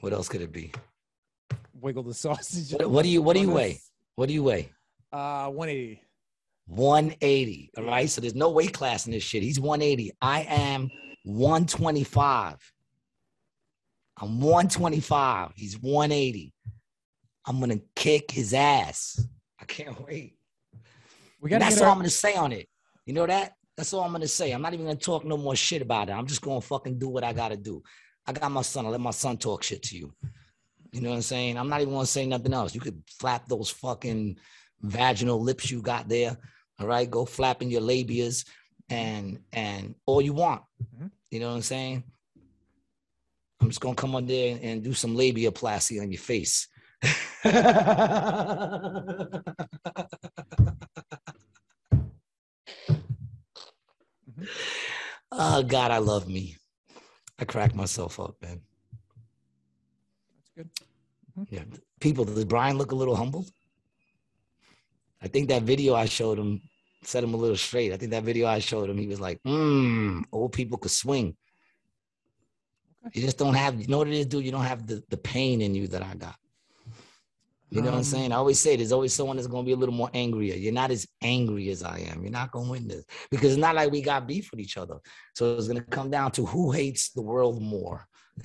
what 0.00 0.12
else 0.12 0.28
could 0.28 0.42
it 0.42 0.52
be? 0.52 0.72
Wiggle 1.80 2.02
the 2.02 2.14
sausage. 2.26 2.72
What, 2.72 2.90
what 2.90 3.02
do 3.02 3.08
you 3.08 3.22
What 3.22 3.34
do 3.34 3.40
you 3.40 3.50
weigh? 3.50 3.80
What 4.14 4.28
do 4.28 4.34
you 4.34 4.42
weigh? 4.42 4.70
Uh, 5.12 5.48
180. 5.48 6.02
180. 6.66 7.70
All 7.76 7.84
right. 7.84 8.08
So 8.08 8.20
there's 8.20 8.34
no 8.34 8.50
weight 8.50 8.72
class 8.72 9.06
in 9.06 9.12
this 9.12 9.22
shit. 9.22 9.42
He's 9.42 9.58
180. 9.58 10.12
I 10.20 10.42
am 10.48 10.90
125. 11.24 12.72
I'm 14.18 14.40
125. 14.40 15.52
He's 15.56 15.80
180. 15.80 16.52
I'm 17.46 17.60
gonna 17.60 17.80
kick 17.96 18.30
his 18.30 18.54
ass. 18.54 19.26
I 19.60 19.64
can't 19.64 20.00
wait. 20.06 20.36
We 21.40 21.50
gotta 21.50 21.64
that's 21.64 21.78
all 21.80 21.86
our, 21.86 21.90
I'm 21.90 21.98
gonna 21.98 22.10
say 22.10 22.34
on 22.34 22.52
it. 22.52 22.68
You 23.06 23.14
know 23.14 23.26
that? 23.26 23.54
That's 23.76 23.92
all 23.92 24.02
I'm 24.02 24.12
gonna 24.12 24.28
say. 24.28 24.52
I'm 24.52 24.62
not 24.62 24.74
even 24.74 24.86
gonna 24.86 24.96
talk 24.96 25.24
no 25.24 25.36
more 25.36 25.56
shit 25.56 25.82
about 25.82 26.08
it. 26.08 26.12
I'm 26.12 26.26
just 26.26 26.42
gonna 26.42 26.60
fucking 26.60 26.98
do 26.98 27.08
what 27.08 27.24
I 27.24 27.32
gotta 27.32 27.56
do. 27.56 27.82
I 28.26 28.32
got 28.32 28.52
my 28.52 28.62
son. 28.62 28.86
I 28.86 28.90
let 28.90 29.00
my 29.00 29.10
son 29.10 29.36
talk 29.38 29.62
shit 29.62 29.82
to 29.84 29.96
you. 29.98 30.12
You 30.92 31.00
know 31.00 31.10
what 31.10 31.16
I'm 31.16 31.22
saying? 31.22 31.58
I'm 31.58 31.68
not 31.68 31.80
even 31.80 31.94
gonna 31.94 32.06
say 32.06 32.26
nothing 32.26 32.52
else. 32.52 32.74
You 32.74 32.80
could 32.80 33.02
flap 33.18 33.48
those 33.48 33.70
fucking 33.70 34.38
vaginal 34.82 35.40
lips 35.40 35.70
you 35.70 35.82
got 35.82 36.08
there. 36.08 36.36
All 36.78 36.86
right, 36.86 37.10
go 37.10 37.24
flapping 37.24 37.70
your 37.70 37.80
labias 37.80 38.46
and 38.88 39.40
and 39.52 39.94
all 40.06 40.20
you 40.20 40.34
want. 40.34 40.62
Mhm. 40.82 41.10
You 41.30 41.40
know 41.40 41.48
what 41.48 41.56
I'm 41.56 41.62
saying? 41.62 42.04
I'm 43.62 43.68
just 43.68 43.80
gonna 43.80 43.94
come 43.94 44.14
on 44.16 44.26
there 44.26 44.58
and 44.60 44.82
do 44.82 44.92
some 44.92 45.16
labiaplasty 45.16 46.02
on 46.02 46.10
your 46.10 46.20
face. 46.20 46.68
oh 55.30 55.62
God, 55.66 55.90
I 55.92 55.98
love 55.98 56.28
me. 56.28 56.56
I 57.38 57.44
crack 57.44 57.74
myself 57.74 58.18
up, 58.18 58.34
man. 58.42 58.60
That's 60.36 60.50
good. 60.56 60.68
Yeah. 61.48 61.62
People, 62.00 62.24
does 62.24 62.44
Brian 62.44 62.78
look 62.78 62.90
a 62.90 62.96
little 62.96 63.16
humbled? 63.16 63.48
I 65.22 65.28
think 65.28 65.48
that 65.48 65.62
video 65.62 65.94
I 65.94 66.06
showed 66.06 66.38
him 66.38 66.60
set 67.04 67.24
him 67.24 67.34
a 67.34 67.36
little 67.36 67.56
straight. 67.56 67.92
I 67.92 67.96
think 67.96 68.10
that 68.12 68.24
video 68.24 68.46
I 68.46 68.58
showed 68.58 68.88
him, 68.88 68.98
he 68.98 69.06
was 69.06 69.20
like, 69.20 69.40
mm, 69.42 70.22
old 70.32 70.52
people 70.52 70.78
could 70.78 70.90
swing. 70.90 71.36
You 73.12 73.20
just 73.22 73.36
don't 73.38 73.54
have, 73.54 73.80
you 73.80 73.88
know 73.88 73.98
what 73.98 74.08
it 74.08 74.14
is, 74.14 74.26
dude? 74.26 74.44
You 74.44 74.52
don't 74.52 74.62
have 74.64 74.86
the, 74.86 75.02
the 75.08 75.16
pain 75.16 75.60
in 75.60 75.74
you 75.74 75.88
that 75.88 76.02
I 76.02 76.14
got. 76.14 76.36
You 77.70 77.80
know 77.80 77.86
what 77.86 77.94
I'm 77.94 77.98
Um, 78.00 78.04
saying? 78.04 78.32
I 78.32 78.36
always 78.36 78.60
say 78.60 78.76
there's 78.76 78.92
always 78.92 79.14
someone 79.14 79.36
that's 79.36 79.48
gonna 79.48 79.64
be 79.64 79.72
a 79.72 79.76
little 79.76 79.94
more 79.94 80.10
angrier. 80.12 80.54
You're 80.56 80.74
not 80.74 80.90
as 80.90 81.06
angry 81.22 81.70
as 81.70 81.82
I 81.82 82.00
am. 82.00 82.22
You're 82.22 82.30
not 82.30 82.52
gonna 82.52 82.70
win 82.70 82.86
this 82.86 83.04
because 83.30 83.52
it's 83.52 83.60
not 83.60 83.74
like 83.74 83.90
we 83.90 84.02
got 84.02 84.26
beef 84.28 84.50
with 84.50 84.60
each 84.60 84.76
other. 84.76 84.98
So 85.34 85.56
it's 85.56 85.68
gonna 85.68 85.80
come 85.80 86.10
down 86.10 86.32
to 86.32 86.44
who 86.44 86.70
hates 86.70 87.10
the 87.10 87.22
world 87.22 87.62
more. 87.62 88.06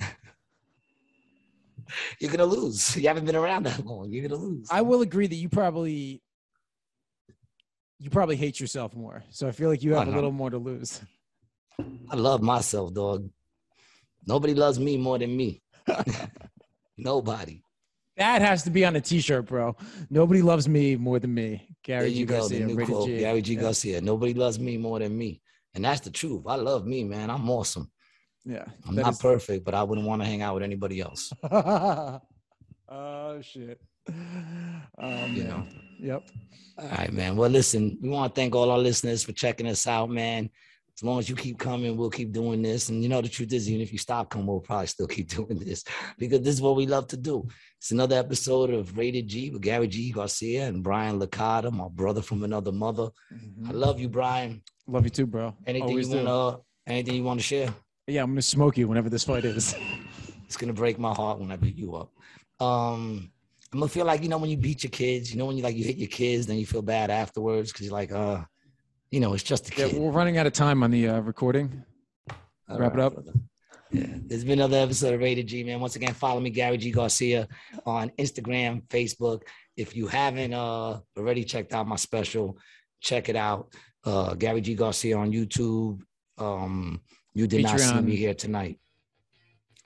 You're 2.20 2.30
gonna 2.30 2.46
lose. 2.46 2.96
You 2.96 3.08
haven't 3.08 3.26
been 3.26 3.36
around 3.36 3.64
that 3.64 3.84
long. 3.84 4.10
You're 4.10 4.26
gonna 4.28 4.40
lose. 4.40 4.68
I 4.70 4.82
will 4.82 5.02
agree 5.02 5.26
that 5.26 5.34
you 5.36 5.48
probably 5.48 6.22
you 7.98 8.10
probably 8.10 8.36
hate 8.36 8.60
yourself 8.60 8.94
more. 8.94 9.24
So 9.30 9.46
I 9.48 9.52
feel 9.52 9.68
like 9.68 9.82
you 9.82 9.94
Oh, 9.94 9.98
have 9.98 10.08
a 10.08 10.12
little 10.12 10.32
more 10.32 10.50
to 10.50 10.58
lose. 10.58 11.00
I 12.10 12.16
love 12.16 12.42
myself, 12.42 12.92
dog. 12.94 13.28
Nobody 14.28 14.52
loves 14.54 14.78
me 14.78 14.98
more 14.98 15.18
than 15.18 15.34
me. 15.34 15.62
Nobody. 16.98 17.62
That 18.18 18.42
has 18.42 18.62
to 18.64 18.70
be 18.70 18.84
on 18.84 18.94
a 18.96 19.00
t-shirt, 19.00 19.46
bro. 19.46 19.74
Nobody 20.10 20.42
loves 20.42 20.68
me 20.68 20.96
more 20.96 21.18
than 21.18 21.32
me. 21.32 21.68
Gary 21.82 22.12
G. 22.12 22.24
go. 22.24 22.38
Garcia, 22.40 22.66
The 22.66 22.84
quote, 22.84 23.06
G. 23.06 23.18
Gary 23.20 23.40
G. 23.42 23.54
Yeah. 23.54 23.60
Garcia. 23.62 24.00
Nobody 24.00 24.34
loves 24.34 24.58
me 24.58 24.76
more 24.76 24.98
than 24.98 25.16
me. 25.16 25.40
And 25.74 25.84
that's 25.84 26.00
the 26.00 26.10
truth. 26.10 26.42
I 26.46 26.56
love 26.56 26.84
me, 26.86 27.04
man. 27.04 27.30
I'm 27.30 27.48
awesome. 27.48 27.90
Yeah. 28.44 28.64
I'm 28.86 28.96
not 28.96 29.12
is- 29.14 29.18
perfect, 29.18 29.64
but 29.64 29.74
I 29.74 29.82
wouldn't 29.82 30.06
want 30.06 30.20
to 30.22 30.26
hang 30.28 30.42
out 30.42 30.54
with 30.54 30.62
anybody 30.64 31.00
else. 31.00 31.32
oh 31.50 32.20
shit. 33.40 33.80
Oh 34.10 35.26
You 35.26 35.44
man. 35.44 35.48
know. 35.48 35.66
Yep. 36.00 36.22
All 36.78 36.88
right, 36.88 37.12
man. 37.12 37.36
Well, 37.36 37.50
listen, 37.50 37.98
we 38.02 38.08
want 38.08 38.34
to 38.34 38.40
thank 38.40 38.54
all 38.54 38.70
our 38.70 38.78
listeners 38.78 39.22
for 39.24 39.32
checking 39.32 39.66
us 39.66 39.86
out, 39.86 40.10
man. 40.10 40.50
As 40.98 41.04
long 41.04 41.20
as 41.20 41.28
you 41.28 41.36
keep 41.36 41.60
coming, 41.60 41.96
we'll 41.96 42.10
keep 42.10 42.32
doing 42.32 42.60
this. 42.60 42.88
And 42.88 43.04
you 43.04 43.08
know, 43.08 43.20
the 43.20 43.28
truth 43.28 43.52
is, 43.52 43.70
even 43.70 43.80
if 43.80 43.92
you 43.92 43.98
stop 43.98 44.30
coming, 44.30 44.48
we'll 44.48 44.58
probably 44.58 44.88
still 44.88 45.06
keep 45.06 45.28
doing 45.38 45.56
this 45.56 45.84
because 46.18 46.40
this 46.40 46.56
is 46.56 46.60
what 46.60 46.74
we 46.74 46.86
love 46.86 47.06
to 47.08 47.16
do. 47.16 47.46
It's 47.76 47.92
another 47.92 48.16
episode 48.16 48.70
of 48.70 48.98
Rated 48.98 49.28
G 49.28 49.50
with 49.50 49.62
Gary 49.62 49.86
G. 49.86 50.10
Garcia 50.10 50.66
and 50.66 50.82
Brian 50.82 51.20
Licata, 51.20 51.70
my 51.70 51.86
brother 51.88 52.20
from 52.20 52.42
another 52.42 52.72
mother. 52.72 53.10
I 53.68 53.70
love 53.70 54.00
you, 54.00 54.08
Brian. 54.08 54.60
Love 54.88 55.04
you 55.04 55.10
too, 55.10 55.26
bro. 55.28 55.54
Anything 55.68 55.88
Always 55.90 56.08
you 56.08 56.24
wanna 56.24 56.58
anything 56.88 57.14
you 57.14 57.22
want 57.22 57.38
to 57.38 57.46
share? 57.46 57.72
Yeah, 58.08 58.24
I'm 58.24 58.32
gonna 58.32 58.42
smoke 58.42 58.76
you 58.76 58.88
whenever 58.88 59.08
this 59.08 59.24
fight 59.24 59.44
is. 59.44 59.76
It's 60.46 60.56
gonna 60.56 60.72
break 60.72 60.98
my 60.98 61.12
heart 61.12 61.40
when 61.40 61.52
I 61.52 61.56
beat 61.56 61.76
you 61.76 61.94
up. 61.94 62.10
Um, 62.58 63.30
I'm 63.70 63.80
gonna 63.80 63.90
feel 63.90 64.06
like 64.06 64.22
you 64.22 64.30
know 64.30 64.38
when 64.38 64.48
you 64.48 64.56
beat 64.56 64.82
your 64.82 64.90
kids, 64.90 65.30
you 65.30 65.38
know 65.38 65.44
when 65.44 65.58
you 65.58 65.62
like 65.62 65.76
you 65.76 65.84
hit 65.84 65.98
your 65.98 66.08
kids, 66.08 66.46
then 66.46 66.56
you 66.56 66.64
feel 66.64 66.80
bad 66.80 67.10
afterwards 67.10 67.70
because 67.70 67.84
you're 67.84 67.92
like, 67.92 68.10
uh, 68.10 68.44
you 69.10 69.20
know, 69.20 69.34
it's 69.34 69.42
just 69.42 69.70
a 69.70 69.80
yeah, 69.80 69.88
kid. 69.88 69.98
we're 70.00 70.10
running 70.10 70.38
out 70.38 70.46
of 70.46 70.52
time 70.52 70.82
on 70.82 70.90
the 70.90 71.08
uh, 71.08 71.20
recording. 71.20 71.82
All 72.68 72.78
wrap 72.78 72.94
it 72.94 73.00
up. 73.00 73.14
brother. 73.14 73.32
Yeah, 73.90 74.04
there's 74.26 74.44
been 74.44 74.58
another 74.58 74.76
episode 74.78 75.14
of 75.14 75.20
Rated 75.20 75.46
G, 75.46 75.64
man. 75.64 75.80
Once 75.80 75.96
again, 75.96 76.12
follow 76.12 76.40
me, 76.40 76.50
Gary 76.50 76.76
G 76.76 76.90
Garcia, 76.90 77.48
on 77.86 78.10
Instagram, 78.18 78.82
Facebook. 78.88 79.42
If 79.76 79.96
you 79.96 80.06
haven't 80.08 80.52
uh 80.52 81.00
already 81.16 81.44
checked 81.44 81.72
out 81.72 81.86
my 81.88 81.96
special, 81.96 82.58
check 83.00 83.28
it 83.30 83.36
out. 83.36 83.72
Uh, 84.04 84.34
Gary 84.34 84.60
G 84.60 84.74
Garcia 84.74 85.16
on 85.16 85.32
YouTube. 85.32 86.00
Um, 86.36 87.00
you 87.34 87.46
did 87.46 87.62
not 87.64 87.80
see 87.80 88.00
me 88.00 88.14
here 88.16 88.34
tonight. 88.34 88.78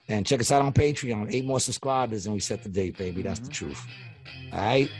And 0.08 0.26
check 0.26 0.40
us 0.40 0.50
out 0.50 0.62
on 0.62 0.72
Patreon. 0.72 1.32
Eight 1.32 1.44
more 1.44 1.60
subscribers, 1.60 2.26
and 2.26 2.34
we 2.34 2.40
set 2.40 2.62
the 2.64 2.68
date, 2.68 2.98
baby. 2.98 3.22
That's 3.22 3.38
the 3.40 3.48
Mhm. 3.48 3.52
truth. 3.52 3.86
All 4.52 4.58
right. 4.58 4.90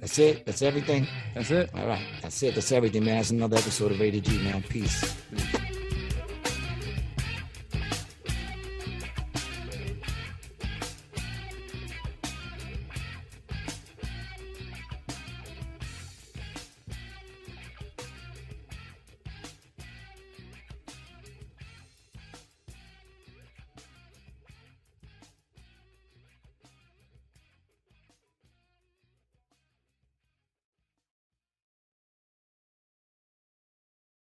That's 0.00 0.18
it. 0.18 0.44
That's 0.46 0.62
everything. 0.62 1.06
That's 1.34 1.50
it. 1.50 1.70
All 1.74 1.86
right. 1.86 2.04
That's 2.20 2.42
it. 2.42 2.54
That's 2.54 2.72
everything, 2.72 3.04
man. 3.04 3.16
That's 3.16 3.30
another 3.30 3.56
episode 3.56 3.92
of 3.92 4.00
Rated 4.00 4.24
G, 4.24 4.38
man. 4.42 4.62
Peace. 4.62 5.16
Peace. 5.30 5.71